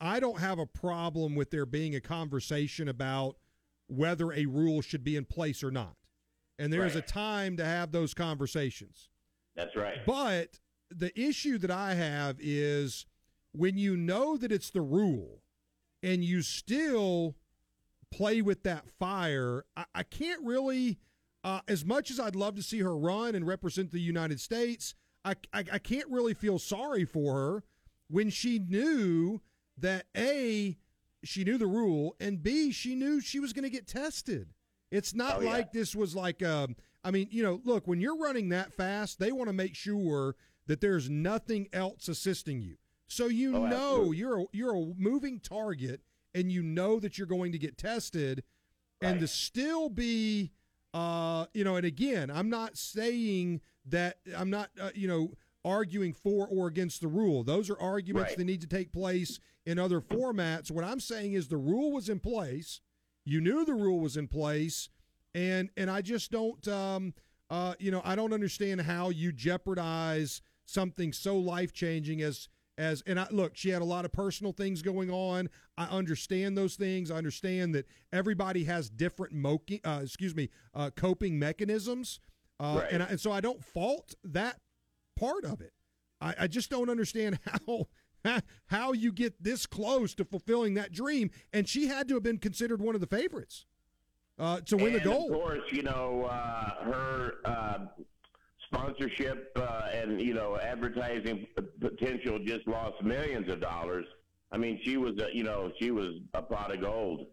I 0.00 0.20
don't 0.20 0.38
have 0.40 0.58
a 0.58 0.66
problem 0.66 1.34
with 1.34 1.50
there 1.50 1.66
being 1.66 1.94
a 1.94 2.00
conversation 2.00 2.88
about 2.88 3.36
whether 3.88 4.32
a 4.32 4.46
rule 4.46 4.82
should 4.82 5.02
be 5.02 5.16
in 5.16 5.24
place 5.24 5.64
or 5.64 5.70
not. 5.70 5.96
And 6.58 6.72
there's 6.72 6.94
Right. 6.94 7.04
a 7.04 7.06
time 7.06 7.56
to 7.56 7.64
have 7.64 7.92
those 7.92 8.14
conversations. 8.14 9.08
That's 9.56 9.74
right. 9.74 9.98
But 10.04 10.60
the 10.90 11.18
issue 11.18 11.58
that 11.58 11.70
I 11.70 11.94
have 11.94 12.36
is 12.40 13.06
when 13.52 13.78
you 13.78 13.96
know 13.96 14.36
that 14.36 14.52
it's 14.52 14.70
the 14.70 14.82
rule 14.82 15.42
and 16.02 16.22
you 16.22 16.42
still 16.42 17.34
play 18.12 18.42
with 18.42 18.62
that 18.64 18.84
fire, 18.98 19.64
I, 19.76 19.84
I 19.94 20.02
can't 20.02 20.42
really, 20.44 20.98
uh, 21.44 21.60
as 21.68 21.84
much 21.84 22.10
as 22.10 22.18
I'd 22.20 22.36
love 22.36 22.56
to 22.56 22.62
see 22.62 22.80
her 22.80 22.96
run 22.96 23.34
and 23.34 23.46
represent 23.46 23.90
the 23.90 24.00
United 24.00 24.40
States, 24.40 24.94
I, 25.24 25.34
I, 25.52 25.64
I 25.72 25.78
can't 25.78 26.08
really 26.08 26.34
feel 26.34 26.58
sorry 26.58 27.04
for 27.04 27.34
her 27.34 27.64
when 28.08 28.30
she 28.30 28.58
knew 28.58 29.40
that 29.78 30.06
A, 30.16 30.76
she 31.24 31.44
knew 31.44 31.58
the 31.58 31.66
rule, 31.66 32.16
and 32.20 32.42
B, 32.42 32.72
she 32.72 32.94
knew 32.94 33.20
she 33.20 33.38
was 33.40 33.52
going 33.52 33.64
to 33.64 33.70
get 33.70 33.86
tested. 33.86 34.48
It's 34.90 35.14
not 35.14 35.36
Oh, 35.36 35.40
yeah. 35.40 35.50
like 35.50 35.72
this 35.72 35.94
was 35.94 36.16
like, 36.16 36.42
um, 36.42 36.74
I 37.04 37.10
mean, 37.10 37.28
you 37.30 37.42
know, 37.42 37.60
look, 37.64 37.86
when 37.86 38.00
you're 38.00 38.16
running 38.18 38.48
that 38.48 38.72
fast, 38.72 39.18
they 39.18 39.30
want 39.32 39.48
to 39.48 39.52
make 39.52 39.74
sure 39.74 40.34
that 40.66 40.80
there's 40.80 41.08
nothing 41.10 41.68
else 41.72 42.08
assisting 42.08 42.60
you. 42.62 42.76
So 43.06 43.26
you 43.26 43.56
Oh, 43.56 43.66
know 43.66 43.90
absolutely. 43.96 44.16
you're 44.18 44.40
a, 44.40 44.44
you're 44.52 44.74
a 44.76 44.92
moving 44.96 45.40
target, 45.40 46.00
and 46.34 46.50
you 46.52 46.62
know 46.62 46.98
that 47.00 47.16
you're 47.18 47.26
going 47.26 47.52
to 47.52 47.58
get 47.58 47.78
tested, 47.78 48.42
and 49.00 49.20
to 49.20 49.26
still 49.28 49.88
be, 49.88 50.52
uh, 50.98 51.46
you 51.54 51.62
know, 51.64 51.76
and 51.76 51.86
again, 51.86 52.30
I'm 52.30 52.48
not 52.50 52.76
saying 52.76 53.60
that 53.86 54.18
I'm 54.36 54.50
not, 54.50 54.70
uh, 54.80 54.90
you 54.94 55.06
know, 55.08 55.32
arguing 55.64 56.12
for 56.12 56.46
or 56.48 56.66
against 56.66 57.00
the 57.00 57.08
rule. 57.08 57.44
Those 57.44 57.70
are 57.70 57.78
arguments 57.80 58.30
Right. 58.30 58.38
that 58.38 58.44
need 58.44 58.60
to 58.62 58.66
take 58.66 58.92
place 58.92 59.38
in 59.66 59.78
other 59.78 60.00
formats. 60.00 60.70
What 60.70 60.84
I'm 60.84 61.00
saying 61.00 61.34
is 61.34 61.48
the 61.48 61.56
rule 61.56 61.92
was 61.92 62.08
in 62.08 62.20
place. 62.20 62.80
You 63.24 63.40
knew 63.40 63.64
the 63.64 63.74
rule 63.74 64.00
was 64.00 64.16
in 64.16 64.28
place, 64.28 64.88
and 65.34 65.70
and 65.76 65.90
I 65.90 66.00
just 66.02 66.30
don't, 66.30 66.66
um, 66.68 67.14
uh, 67.50 67.74
you 67.78 67.90
know, 67.90 68.00
I 68.04 68.16
don't 68.16 68.32
understand 68.32 68.80
how 68.82 69.10
you 69.10 69.30
jeopardize 69.32 70.40
something 70.64 71.12
so 71.12 71.36
life 71.38 71.72
changing 71.72 72.22
as 72.22 72.48
as 72.78 73.02
and 73.06 73.18
I 73.20 73.26
look, 73.30 73.56
she 73.56 73.70
had 73.70 73.82
a 73.82 73.84
lot 73.84 74.04
of 74.04 74.12
personal 74.12 74.52
things 74.52 74.80
going 74.80 75.10
on. 75.10 75.50
I 75.76 75.84
understand 75.86 76.56
those 76.56 76.76
things. 76.76 77.10
I 77.10 77.16
understand 77.16 77.74
that 77.74 77.86
everybody 78.12 78.64
has 78.64 78.88
different 78.88 79.34
moking, 79.34 79.80
uh, 79.84 80.00
excuse 80.04 80.34
me, 80.34 80.48
uh, 80.74 80.90
coping 80.96 81.38
mechanisms, 81.38 82.20
uh, 82.60 82.80
Right. 82.82 82.92
and 82.92 83.02
I, 83.02 83.06
and 83.06 83.20
so 83.20 83.32
I 83.32 83.40
don't 83.40 83.62
fault 83.64 84.14
that 84.24 84.60
part 85.16 85.44
of 85.44 85.60
it. 85.60 85.72
I, 86.20 86.34
I 86.40 86.46
just 86.46 86.70
don't 86.70 86.88
understand 86.88 87.38
how 87.66 87.86
how 88.66 88.92
you 88.92 89.12
get 89.12 89.42
this 89.42 89.66
close 89.66 90.14
to 90.14 90.24
fulfilling 90.24 90.74
that 90.74 90.92
dream. 90.92 91.30
And 91.52 91.68
she 91.68 91.86
had 91.88 92.08
to 92.08 92.14
have 92.14 92.22
been 92.22 92.38
considered 92.38 92.80
one 92.80 92.94
of 92.94 93.00
the 93.00 93.06
favorites 93.06 93.66
uh, 94.38 94.60
to 94.66 94.76
win 94.76 94.92
the 94.92 95.00
gold. 95.00 95.32
Of 95.32 95.36
course, 95.38 95.62
you 95.72 95.82
know 95.82 96.24
uh, 96.30 96.84
her 96.84 97.34
uh, 97.44 97.78
sponsorship 98.72 99.52
uh, 99.56 99.88
and 99.92 100.20
you 100.20 100.34
know 100.34 100.58
advertising 100.58 101.46
potential 101.80 102.38
just 102.44 102.66
lost 102.66 103.02
millions 103.02 103.50
of 103.50 103.60
dollars. 103.60 104.04
I 104.52 104.56
mean, 104.56 104.80
she 104.82 104.96
was 104.96 105.18
a, 105.18 105.28
you 105.34 105.44
know 105.44 105.72
she 105.78 105.90
was 105.90 106.16
a 106.34 106.42
pot 106.42 106.72
of 106.74 106.80
gold, 106.80 107.26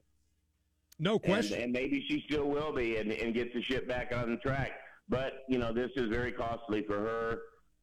No 1.00 1.14
and, 1.14 1.24
question. 1.24 1.62
and 1.62 1.72
maybe 1.72 2.04
she 2.08 2.24
still 2.28 2.50
will 2.50 2.74
be, 2.74 2.98
and, 2.98 3.12
and 3.12 3.34
get 3.34 3.54
the 3.54 3.62
ship 3.62 3.88
back 3.88 4.14
on 4.16 4.40
track. 4.42 4.72
But 5.10 5.44
you 5.48 5.58
know, 5.60 5.72
this 5.74 5.92
is 5.96 6.10
very 6.10 6.32
costly 6.32 6.84
for 6.84 6.98
her. 7.00 7.38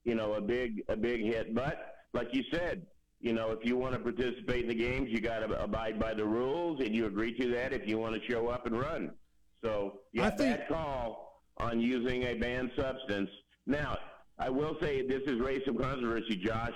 You 0.05 0.15
know, 0.16 0.35
a 0.35 0.41
big 0.41 0.83
a 0.89 0.97
big 0.97 1.23
hit. 1.23 1.55
But 1.55 1.95
like 2.12 2.35
you 2.35 2.43
said, 2.51 2.87
you 3.20 3.33
know, 3.33 3.51
if 3.53 3.65
you 3.65 3.77
want 3.77 3.93
to 3.95 4.01
participate 4.01 4.62
in 4.62 4.69
the 4.69 4.74
games, 4.74 5.09
you 5.11 5.20
got 5.20 5.41
to 5.41 5.62
abide 5.62 5.99
by 6.01 6.15
the 6.15 6.24
rules, 6.24 6.81
and 6.81 6.95
you 6.95 7.07
agree 7.07 7.37
to 7.39 7.49
that 7.53 7.73
if 7.73 7.87
you 7.87 7.99
want 7.99 8.20
to 8.20 8.31
show 8.31 8.49
up 8.49 8.66
and 8.66 8.79
run. 8.79 9.12
So, 9.62 10.01
yeah, 10.12 10.27
I 10.27 10.31
think- 10.31 10.59
bad 10.59 10.69
call 10.69 11.32
on 11.62 11.80
using 11.80 12.24
a 12.24 12.34
banned 12.34 12.70
substance. 12.76 13.30
Now, 13.66 13.98
I 14.39 14.51
will 14.51 14.76
say 14.80 15.06
this 15.06 15.22
has 15.26 15.39
raised 15.40 15.64
some 15.66 15.78
controversy, 15.78 16.36
Josh, 16.36 16.74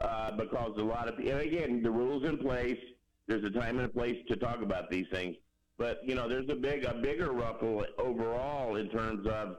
uh, 0.00 0.32
because 0.32 0.72
a 0.78 0.82
lot 0.84 1.08
of 1.08 1.18
and 1.18 1.40
again 1.40 1.82
the 1.82 1.90
rules 1.90 2.24
in 2.24 2.38
place. 2.38 2.78
There's 3.28 3.44
a 3.44 3.50
time 3.50 3.78
and 3.78 3.86
a 3.86 3.88
place 3.88 4.16
to 4.28 4.36
talk 4.36 4.62
about 4.62 4.88
these 4.90 5.06
things, 5.10 5.34
but 5.78 5.98
you 6.06 6.14
know, 6.14 6.28
there's 6.28 6.48
a 6.50 6.54
big 6.54 6.84
a 6.84 6.94
bigger 6.94 7.32
ruffle 7.32 7.84
overall 7.98 8.76
in 8.76 8.88
terms 8.90 9.26
of 9.26 9.56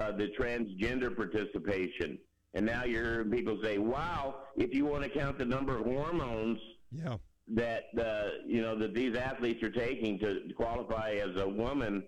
uh, 0.00 0.12
the 0.12 0.28
transgender 0.38 1.14
participation. 1.16 2.18
And 2.54 2.66
now 2.66 2.84
you're 2.84 3.04
hearing 3.04 3.30
people 3.30 3.58
say, 3.62 3.78
"Wow, 3.78 4.36
if 4.56 4.74
you 4.74 4.84
want 4.86 5.04
to 5.04 5.08
count 5.10 5.38
the 5.38 5.44
number 5.44 5.78
of 5.78 5.84
hormones 5.86 6.58
Yeah. 6.90 7.16
that 7.54 7.84
uh, 7.98 8.28
you 8.46 8.60
know 8.60 8.76
that 8.78 8.92
these 8.94 9.16
athletes 9.16 9.62
are 9.62 9.70
taking 9.70 10.18
to 10.18 10.40
qualify 10.56 11.12
as 11.12 11.40
a 11.40 11.48
woman 11.48 12.02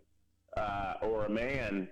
uh, 0.56 0.94
or 1.02 1.24
a 1.26 1.30
man, 1.30 1.88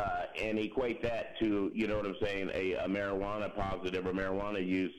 uh, 0.00 0.22
and 0.44 0.54
equate 0.58 1.00
that 1.02 1.24
to 1.40 1.70
you 1.74 1.86
know 1.88 1.96
what 1.98 2.06
I'm 2.06 2.20
saying, 2.26 2.46
a, 2.54 2.64
a 2.86 2.88
marijuana 2.88 3.48
positive 3.54 4.02
or 4.06 4.12
marijuana 4.12 4.62
use. 4.66 4.94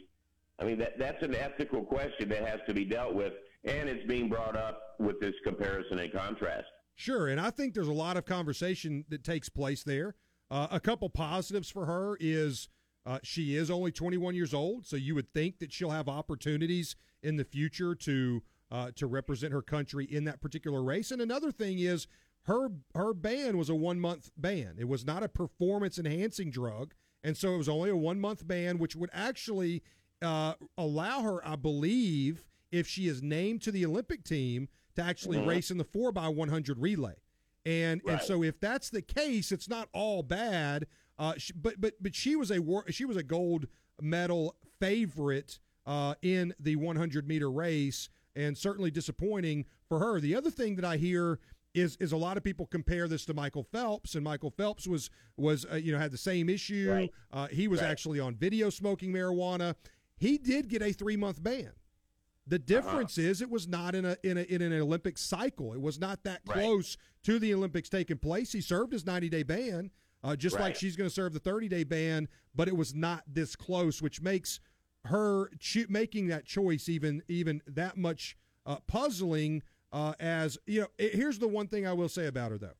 I 0.60 0.64
mean 0.66 0.78
that 0.84 0.94
that's 1.04 1.22
an 1.24 1.36
ethical 1.36 1.82
question 1.84 2.30
that 2.30 2.44
has 2.52 2.60
to 2.68 2.74
be 2.74 2.86
dealt 2.86 3.14
with, 3.22 3.34
and 3.64 3.90
it's 3.90 4.06
being 4.08 4.28
brought 4.30 4.56
up 4.68 4.76
with 5.00 5.18
this 5.20 5.36
comparison 5.44 6.00
and 6.00 6.12
contrast. 6.14 6.68
Sure, 6.96 7.28
and 7.32 7.40
I 7.48 7.50
think 7.50 7.74
there's 7.74 7.88
a 7.98 8.02
lot 8.06 8.16
of 8.18 8.26
conversation 8.26 9.06
that 9.10 9.24
takes 9.24 9.50
place 9.50 9.84
there. 9.84 10.10
Uh, 10.52 10.68
a 10.70 10.80
couple 10.80 11.10
positives 11.10 11.70
for 11.70 11.86
her 11.86 12.18
is 12.20 12.70
Uh, 13.04 13.18
she 13.24 13.56
is 13.56 13.72
only 13.72 13.92
21 13.92 14.36
years 14.36 14.54
old, 14.54 14.86
so 14.86 14.96
you 14.96 15.16
would 15.16 15.34
think 15.34 15.58
that 15.58 15.72
she'll 15.74 15.90
have 15.90 16.08
opportunities 16.08 16.96
in 17.24 17.36
the 17.36 17.44
future 17.44 17.96
to 17.96 18.44
uh, 18.70 18.92
to 18.96 19.08
represent 19.08 19.52
her 19.52 19.64
country 19.64 20.06
in 20.06 20.24
that 20.26 20.40
particular 20.40 20.82
race. 20.84 21.12
And 21.12 21.22
another 21.22 21.52
thing 21.52 21.80
is 21.80 22.08
her 22.44 22.70
her 22.96 23.14
ban 23.14 23.58
was 23.58 23.70
a 23.70 23.76
one 23.76 24.00
month 24.00 24.32
ban. 24.38 24.76
It 24.80 24.88
was 24.88 25.06
not 25.06 25.24
a 25.24 25.30
performance 25.30 25.98
enhancing 26.00 26.50
drug, 26.52 26.94
and 27.24 27.38
so 27.38 27.54
it 27.54 27.58
was 27.58 27.70
only 27.70 27.90
a 27.90 27.96
one 27.96 28.20
month 28.20 28.48
ban, 28.48 28.78
which 28.78 28.96
would 28.96 29.10
actually 29.14 29.84
uh, 30.22 30.54
allow 30.78 31.22
her, 31.24 31.46
I 31.48 31.56
believe, 31.56 32.46
if 32.72 32.88
she 32.88 33.08
is 33.08 33.24
named 33.24 33.62
to 33.64 33.72
the 33.72 33.86
Olympic 33.86 34.24
team, 34.24 34.70
to 34.96 35.02
actually 35.02 35.38
Mhm. 35.40 35.48
race 35.48 35.72
in 35.72 35.78
the 35.80 35.84
four 35.84 36.10
x 36.10 36.18
100 36.36 36.78
relay. 36.80 37.16
And 37.66 38.02
and 38.08 38.22
so 38.22 38.44
if 38.44 38.60
that's 38.60 38.90
the 38.90 39.02
case, 39.02 39.52
it's 39.52 39.68
not 39.70 39.90
all 39.94 40.22
bad. 40.24 40.88
Uh, 41.20 41.34
sh 41.38 41.52
but 41.56 41.80
but 41.80 41.94
but 42.02 42.16
she 42.16 42.36
was 42.36 42.52
a 42.52 42.60
wor- 42.60 42.92
she 42.92 43.06
was 43.06 43.18
a 43.18 43.24
gold 43.24 43.68
medal 44.02 44.56
favorite 44.80 45.60
uh, 45.86 46.16
in 46.22 46.54
the 46.60 46.76
100 46.76 47.28
meter 47.28 47.50
race, 47.52 48.10
and 48.36 48.58
certainly 48.58 48.90
disappointing 48.92 49.66
for 49.88 50.00
her. 50.00 50.20
The 50.20 50.36
other 50.36 50.50
thing 50.52 50.76
that 50.76 50.86
I 50.86 50.98
hear 50.98 51.40
is 51.74 51.96
is 52.00 52.12
a 52.12 52.18
lot 52.18 52.38
of 52.38 52.44
people 52.44 52.66
compare 52.66 53.08
this 53.08 53.26
to 53.26 53.34
Michael 53.34 53.64
Phelps, 53.64 54.16
and 54.16 54.24
Michael 54.24 54.52
Phelps 54.52 54.88
was 54.88 55.10
was 55.38 55.66
uh, 55.72 55.76
you 55.76 55.92
know 55.92 56.00
had 56.00 56.12
the 56.12 56.18
same 56.18 56.50
issue. 56.50 56.90
Right. 56.92 57.12
Uh, 57.32 57.48
he 57.48 57.68
was 57.68 57.82
Right. 57.82 57.90
actually 57.90 58.20
on 58.20 58.36
video 58.36 58.70
smoking 58.70 59.12
marijuana. 59.14 59.76
He 60.18 60.38
did 60.38 60.68
get 60.68 60.82
a 60.82 60.92
three 60.92 61.16
month 61.18 61.42
ban. 61.42 61.72
The 62.48 62.56
Uh-huh. 62.58 62.66
difference 62.66 63.18
is 63.18 63.42
it 63.42 63.50
was 63.50 63.68
not 63.68 63.96
in 63.96 64.06
a 64.06 64.18
in 64.24 64.38
a 64.38 64.42
in 64.42 64.62
an 64.62 64.74
Olympic 64.74 65.18
cycle. 65.18 65.74
It 65.74 65.82
was 65.82 66.00
not 66.00 66.24
that 66.24 66.42
Right. 66.46 66.56
close 66.60 66.98
to 67.24 67.40
the 67.40 67.54
Olympics 67.54 67.88
taking 67.90 68.18
place. 68.18 68.52
He 68.52 68.62
served 68.62 68.92
his 68.94 69.06
90 69.06 69.30
day 69.30 69.44
ban, 69.44 69.92
uh, 70.24 70.36
just 70.36 70.60
like 70.60 70.76
she's 70.76 70.96
going 70.96 71.10
to 71.10 71.14
serve 71.14 71.34
the 71.34 71.40
30 71.40 71.70
day 71.70 71.84
ban, 71.84 72.28
but 72.54 72.68
it 72.68 72.76
was 72.76 72.94
not 72.94 73.24
this 73.28 73.56
close, 73.56 74.02
which 74.02 74.22
makes 74.22 74.60
her 75.06 75.50
cho- 75.60 75.86
making 75.90 76.28
that 76.28 76.46
choice 76.46 76.90
even 76.90 77.24
even 77.28 77.62
that 77.66 77.96
much 77.98 78.36
uh, 78.66 78.78
puzzling. 78.88 79.64
Uh, 79.92 80.14
as 80.20 80.58
you 80.66 80.82
know, 80.82 80.88
it- 80.98 81.14
here's 81.16 81.40
the 81.40 81.48
one 81.48 81.68
thing 81.68 81.86
I 81.86 81.94
will 81.94 82.10
say 82.10 82.28
about 82.28 82.52
her 82.52 82.58
though. 82.58 82.76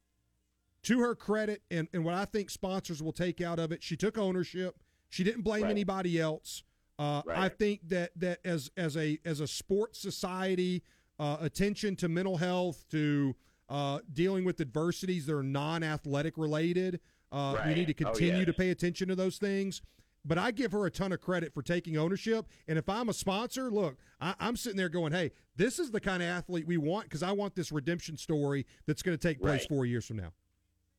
To 0.84 1.00
her 1.02 1.14
credit, 1.14 1.62
and, 1.70 1.88
and 1.94 2.04
what 2.04 2.16
I 2.16 2.26
think 2.26 2.50
sponsors 2.50 3.04
will 3.04 3.12
take 3.12 3.40
out 3.42 3.60
of 3.60 3.72
it, 3.72 3.84
she 3.84 3.96
took 3.96 4.18
ownership. 4.18 4.80
She 5.10 5.24
didn't 5.24 5.44
blame 5.44 5.64
Right. 5.64 5.70
anybody 5.72 6.20
else. 6.20 6.64
Uh, 6.98 7.22
I 7.30 7.50
think 7.50 7.88
that 7.90 8.12
that 8.16 8.40
as 8.46 8.72
as 8.78 8.96
a 8.96 9.20
as 9.26 9.40
a 9.42 9.48
sports 9.48 10.00
society, 10.00 10.84
uh, 11.20 11.38
attention 11.42 11.96
to 11.98 12.08
mental 12.08 12.38
health, 12.38 12.86
to 12.90 13.36
uh, 13.70 14.00
dealing 14.12 14.44
with 14.44 14.60
adversities 14.60 15.26
that 15.26 15.34
are 15.36 15.44
non-athletic 15.44 16.38
related, 16.38 17.00
uh, 17.32 17.62
we 17.66 17.74
need 17.74 17.88
to 17.96 18.04
Oh, 18.06 18.12
continue 18.12 18.38
yes. 18.40 18.46
to 18.48 18.54
pay 18.54 18.70
attention 18.70 19.08
to 19.10 19.16
those 19.16 19.38
things. 19.38 19.82
But 20.24 20.38
I 20.38 20.52
give 20.52 20.72
her 20.72 20.86
a 20.86 20.92
ton 20.92 21.12
of 21.12 21.20
credit 21.22 21.54
for 21.54 21.64
taking 21.64 21.98
ownership. 21.98 22.46
And 22.68 22.78
if 22.78 22.88
I'm 22.88 23.10
a 23.10 23.14
sponsor, 23.14 23.72
look, 23.72 23.98
I, 24.20 24.36
I'm 24.40 24.56
sitting 24.56 24.78
there 24.78 24.90
going, 24.90 25.14
"Hey, 25.14 25.32
this 25.56 25.80
is 25.80 25.90
the 25.92 26.00
kind 26.00 26.22
of 26.22 26.30
athlete 26.30 26.68
we 26.68 26.78
want 26.78 27.06
because 27.06 27.24
I 27.24 27.32
want 27.32 27.56
this 27.56 27.72
redemption 27.72 28.18
story 28.18 28.66
that's 28.86 29.02
going 29.02 29.18
to 29.18 29.28
take 29.28 29.42
place 29.42 29.62
Right. 29.62 29.70
four 29.70 29.86
years 29.86 30.06
from 30.06 30.18
now." 30.18 30.34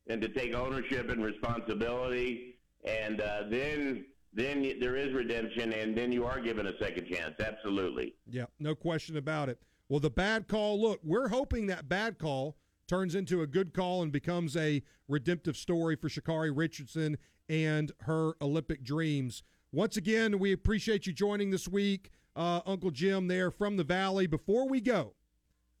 and 0.07 0.21
to 0.21 0.27
take 0.27 0.53
ownership 0.53 1.09
and 1.09 1.23
responsibility, 1.23 2.55
and 2.83 3.21
uh, 3.21 3.43
then 3.49 4.05
then 4.33 4.73
there 4.81 4.95
is 4.97 5.13
redemption, 5.13 5.71
and 5.73 5.95
then 5.97 6.11
you 6.11 6.25
are 6.25 6.41
given 6.41 6.65
a 6.67 6.77
second 6.79 7.07
chance. 7.07 7.35
Absolutely. 7.39 8.15
Yeah, 8.27 8.45
no 8.59 8.73
question 8.75 9.15
about 9.15 9.47
it. 9.47 9.59
Well, 9.89 9.99
the 9.99 10.09
bad 10.09 10.47
call, 10.47 10.81
look, 10.81 10.99
we're 11.03 11.27
hoping 11.29 11.67
that 11.67 11.87
bad 11.87 12.17
call 12.17 12.57
turns 12.87 13.13
into 13.15 13.43
a 13.43 13.47
good 13.47 13.73
call 13.73 14.01
and 14.01 14.11
becomes 14.11 14.57
a 14.57 14.81
redemptive 15.07 15.55
story 15.55 15.95
for 15.95 16.09
Sha'Carri 16.09 16.51
Richardson 16.53 17.17
and 17.49 17.91
her 18.01 18.33
Olympic 18.41 18.83
dreams. 18.83 19.43
Once 19.71 19.97
again, 19.97 20.39
we 20.39 20.51
appreciate 20.51 21.07
you 21.07 21.13
joining 21.13 21.49
this 21.49 21.67
week, 21.67 22.11
uh, 22.35 22.61
Uncle 22.65 22.91
Jim 22.91 23.27
there 23.27 23.51
from 23.51 23.77
the 23.77 23.83
Valley. 23.83 24.27
Before 24.27 24.67
we 24.67 24.81
go, 24.81 25.13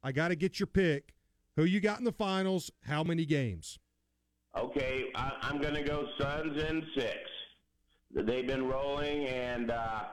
I 0.03 0.11
got 0.11 0.29
to 0.29 0.35
get 0.35 0.59
your 0.59 0.67
pick. 0.67 1.13
Who 1.55 1.65
you 1.65 1.79
got 1.79 1.99
in 1.99 2.05
the 2.05 2.11
finals? 2.11 2.71
How 2.81 3.03
many 3.03 3.25
games? 3.25 3.77
Okay, 4.57 5.05
I, 5.15 5.31
I'm 5.41 5.61
going 5.61 5.75
to 5.75 5.83
go 5.83 6.07
Suns 6.19 6.61
in 6.61 6.85
six. 6.95 7.17
They've 8.15 8.45
been 8.45 8.67
rolling, 8.67 9.27
and 9.27 9.71
uh, 9.71 10.03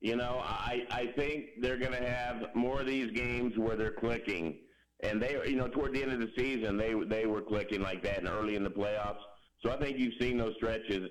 you 0.00 0.16
know, 0.16 0.40
I 0.44 0.86
I 0.90 1.12
think 1.16 1.60
they're 1.60 1.78
going 1.78 1.92
to 1.92 2.08
have 2.08 2.54
more 2.54 2.80
of 2.80 2.86
these 2.86 3.10
games 3.12 3.56
where 3.56 3.76
they're 3.76 3.92
clicking, 3.92 4.58
and 5.00 5.20
they 5.20 5.40
you 5.46 5.56
know 5.56 5.66
toward 5.68 5.94
the 5.94 6.02
end 6.02 6.12
of 6.12 6.20
the 6.20 6.30
season 6.36 6.76
they 6.76 6.94
they 7.08 7.26
were 7.26 7.42
clicking 7.42 7.82
like 7.82 8.02
that, 8.04 8.18
and 8.18 8.28
early 8.28 8.54
in 8.54 8.62
the 8.62 8.70
playoffs. 8.70 9.22
So 9.62 9.70
I 9.70 9.78
think 9.78 9.98
you've 9.98 10.14
seen 10.20 10.38
those 10.38 10.54
stretches, 10.56 11.10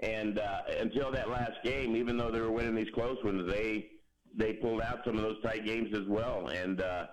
and 0.00 0.38
uh, 0.38 0.60
until 0.80 1.10
that 1.12 1.28
last 1.28 1.54
game, 1.64 1.96
even 1.96 2.16
though 2.16 2.30
they 2.30 2.40
were 2.40 2.52
winning 2.52 2.74
these 2.74 2.92
close 2.94 3.16
ones, 3.24 3.50
they 3.50 3.88
they 4.36 4.52
pulled 4.52 4.82
out 4.82 4.98
some 5.04 5.16
of 5.16 5.22
those 5.22 5.40
tight 5.42 5.64
games 5.64 5.94
as 5.94 6.06
well, 6.06 6.48
and 6.48 6.82
uh, 6.82 7.06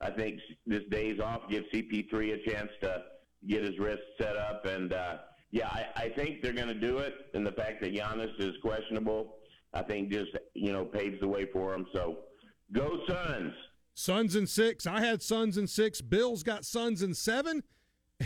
I 0.00 0.10
think 0.10 0.40
this 0.66 0.82
days 0.90 1.20
off 1.20 1.42
gives 1.50 1.66
CP3 1.72 2.34
a 2.34 2.50
chance 2.50 2.70
to 2.82 3.02
get 3.46 3.62
his 3.62 3.78
wrist 3.78 4.02
set 4.20 4.36
up. 4.36 4.64
And 4.64 4.92
uh, 4.92 5.18
yeah, 5.50 5.68
I, 5.68 5.86
I 5.96 6.08
think 6.10 6.42
they're 6.42 6.52
going 6.52 6.68
to 6.68 6.74
do 6.74 6.98
it. 6.98 7.14
And 7.34 7.46
the 7.46 7.52
fact 7.52 7.80
that 7.82 7.94
Giannis 7.94 8.38
is 8.38 8.54
questionable, 8.62 9.36
I 9.74 9.82
think 9.82 10.10
just 10.10 10.30
you 10.54 10.72
know 10.72 10.84
paves 10.84 11.20
the 11.20 11.28
way 11.28 11.46
for 11.52 11.74
him. 11.74 11.86
So 11.94 12.18
go 12.72 13.00
Suns. 13.06 13.52
Suns 13.94 14.34
and 14.34 14.48
six. 14.48 14.86
I 14.86 15.00
had 15.00 15.22
Suns 15.22 15.56
and 15.56 15.68
six. 15.68 16.00
Bill's 16.00 16.42
got 16.42 16.64
Suns 16.64 17.02
and 17.02 17.16
seven. 17.16 17.62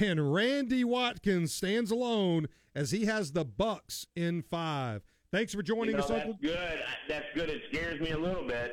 And 0.00 0.34
Randy 0.34 0.82
Watkins 0.84 1.52
stands 1.54 1.90
alone 1.90 2.48
as 2.74 2.90
he 2.90 3.04
has 3.04 3.32
the 3.32 3.44
Bucks 3.44 4.06
in 4.16 4.42
five. 4.42 5.02
Thanks 5.32 5.54
for 5.54 5.62
joining 5.62 5.92
You 5.92 5.98
know, 5.98 6.02
us, 6.02 6.08
that's 6.08 6.24
Uncle. 6.26 6.38
good. 6.42 6.80
That's 7.08 7.26
good. 7.34 7.48
It 7.48 7.62
scares 7.72 8.00
me 8.00 8.10
a 8.10 8.18
little 8.18 8.44
bit 8.46 8.72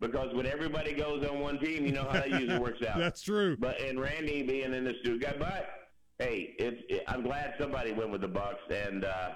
because 0.00 0.34
when 0.34 0.46
everybody 0.46 0.94
goes 0.94 1.24
on 1.26 1.40
one 1.40 1.58
team, 1.58 1.84
you 1.84 1.92
know 1.92 2.04
how 2.04 2.12
that 2.12 2.30
usually 2.30 2.58
works 2.58 2.82
out. 2.88 2.98
That's 2.98 3.22
true. 3.22 3.56
But 3.58 3.80
and 3.80 4.00
Randy 4.00 4.42
being 4.42 4.72
in 4.72 4.84
this 4.84 4.96
dude 5.04 5.22
guy, 5.22 5.34
but 5.38 5.68
hey, 6.18 6.54
it's 6.58 6.80
it, 6.88 7.02
I'm 7.08 7.22
glad 7.22 7.54
somebody 7.60 7.92
went 7.92 8.10
with 8.10 8.20
the 8.20 8.28
Bucks, 8.28 8.62
and 8.70 9.04
uh, 9.04 9.30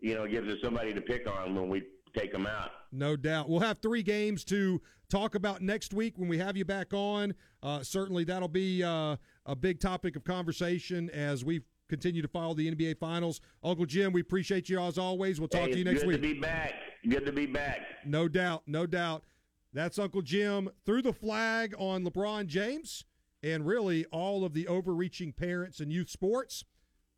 you 0.00 0.14
know, 0.14 0.24
it 0.24 0.30
gives 0.30 0.48
us 0.48 0.58
somebody 0.62 0.92
to 0.94 1.00
pick 1.00 1.26
on 1.30 1.54
when 1.54 1.68
we 1.68 1.82
take 2.16 2.32
them 2.32 2.46
out. 2.46 2.70
No 2.92 3.16
doubt. 3.16 3.48
We'll 3.48 3.60
have 3.60 3.78
three 3.78 4.02
games 4.02 4.44
to 4.46 4.80
talk 5.08 5.34
about 5.34 5.60
next 5.60 5.92
week 5.92 6.18
when 6.18 6.28
we 6.28 6.38
have 6.38 6.56
you 6.56 6.64
back 6.64 6.92
on. 6.92 7.34
Uh, 7.62 7.82
certainly, 7.82 8.24
that'll 8.24 8.48
be 8.48 8.82
uh, 8.82 9.16
a 9.44 9.54
big 9.54 9.80
topic 9.80 10.16
of 10.16 10.24
conversation 10.24 11.10
as 11.10 11.44
we 11.44 11.62
continue 11.88 12.22
to 12.22 12.28
follow 12.28 12.54
the 12.54 12.72
NBA 12.74 12.98
Finals. 12.98 13.40
Uncle 13.62 13.86
Jim, 13.86 14.12
we 14.12 14.20
appreciate 14.20 14.68
you 14.68 14.80
as 14.80 14.98
always. 14.98 15.38
We'll 15.40 15.48
talk 15.48 15.62
Hey, 15.62 15.72
to 15.72 15.78
you 15.78 15.84
next 15.84 16.00
good 16.00 16.08
week. 16.08 16.20
Good 16.20 16.28
to 16.28 16.34
be 16.34 16.40
back. 16.40 16.74
Good 17.08 17.26
to 17.26 17.32
be 17.32 17.46
back. 17.46 17.80
No 18.04 18.28
doubt, 18.28 18.62
no 18.66 18.86
doubt. 18.86 19.24
That's 19.72 19.98
Uncle 19.98 20.22
Jim 20.22 20.70
through 20.84 21.02
the 21.02 21.12
flag 21.12 21.74
on 21.78 22.02
LeBron 22.04 22.46
James 22.46 23.04
and 23.42 23.66
really 23.66 24.04
all 24.06 24.44
of 24.44 24.54
the 24.54 24.66
overreaching 24.66 25.32
parents 25.32 25.80
in 25.80 25.90
youth 25.90 26.08
sports. 26.08 26.64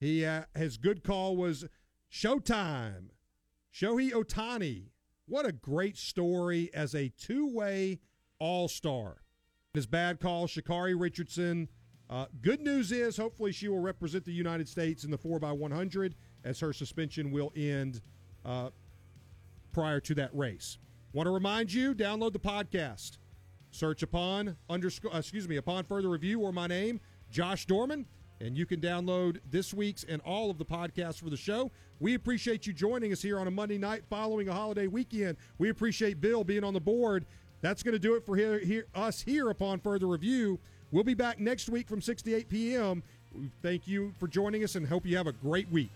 He 0.00 0.24
uh, 0.24 0.42
his 0.56 0.76
good 0.76 1.02
call 1.04 1.36
was 1.36 1.64
Showtime. 2.12 3.10
Shohei 3.72 4.12
Ohtani. 4.12 4.90
What 5.26 5.46
a 5.46 5.52
great 5.52 5.96
story 5.96 6.70
as 6.72 6.94
a 6.94 7.08
two-way 7.08 8.00
all-star. 8.38 9.22
His 9.74 9.86
bad 9.86 10.20
call, 10.20 10.46
Sha'Carri 10.46 10.98
Richardson. 10.98 11.68
Uh, 12.08 12.26
good 12.40 12.60
news 12.60 12.90
is, 12.90 13.16
hopefully, 13.18 13.52
she 13.52 13.68
will 13.68 13.80
represent 13.80 14.24
the 14.24 14.32
United 14.32 14.68
States 14.68 15.04
in 15.04 15.10
the 15.10 15.18
4x100 15.18 16.14
as 16.44 16.60
her 16.60 16.72
suspension 16.72 17.30
will 17.30 17.52
end 17.54 18.00
uh, 18.44 18.70
prior 19.72 20.00
to 20.00 20.14
that 20.14 20.30
race. 20.34 20.78
Want 21.12 21.26
to 21.26 21.30
remind 21.30 21.72
you, 21.72 21.94
download 21.94 22.32
the 22.32 22.38
podcast. 22.38 23.18
Search 23.70 24.02
upon 24.02 24.56
underscore, 24.70 25.14
uh, 25.14 25.18
excuse 25.18 25.46
me, 25.46 25.56
upon 25.56 25.84
further 25.84 26.08
review 26.08 26.40
or 26.40 26.52
my 26.52 26.66
name, 26.66 27.00
Josh 27.30 27.66
Dorman, 27.66 28.06
and 28.40 28.56
you 28.56 28.66
can 28.66 28.80
download 28.80 29.38
this 29.50 29.74
week's 29.74 30.04
and 30.04 30.20
all 30.22 30.50
of 30.50 30.58
the 30.58 30.64
podcasts 30.64 31.18
for 31.18 31.30
the 31.30 31.36
show. 31.36 31.70
We 32.00 32.14
appreciate 32.14 32.66
you 32.66 32.72
joining 32.72 33.12
us 33.12 33.22
here 33.22 33.38
on 33.38 33.48
a 33.48 33.50
Monday 33.50 33.78
night 33.78 34.04
following 34.08 34.48
a 34.48 34.52
holiday 34.52 34.86
weekend. 34.86 35.36
We 35.58 35.70
appreciate 35.70 36.20
Bill 36.20 36.44
being 36.44 36.64
on 36.64 36.74
the 36.74 36.80
board. 36.80 37.24
That's 37.60 37.82
going 37.82 37.94
to 37.94 37.98
do 37.98 38.14
it 38.14 38.24
for 38.24 38.36
here, 38.36 38.58
here, 38.58 38.86
us 38.94 39.20
here 39.20 39.50
upon 39.50 39.80
further 39.80 40.06
review. 40.06 40.60
We'll 40.92 41.04
be 41.04 41.14
back 41.14 41.40
next 41.40 41.68
week 41.68 41.88
from 41.88 42.00
6 42.00 42.22
to 42.22 42.34
8 42.34 42.48
p.m. 42.48 43.02
Thank 43.62 43.86
you 43.86 44.14
for 44.18 44.28
joining 44.28 44.64
us 44.64 44.74
and 44.76 44.86
hope 44.86 45.04
you 45.04 45.16
have 45.16 45.26
a 45.26 45.32
great 45.32 45.70
week. 45.70 45.92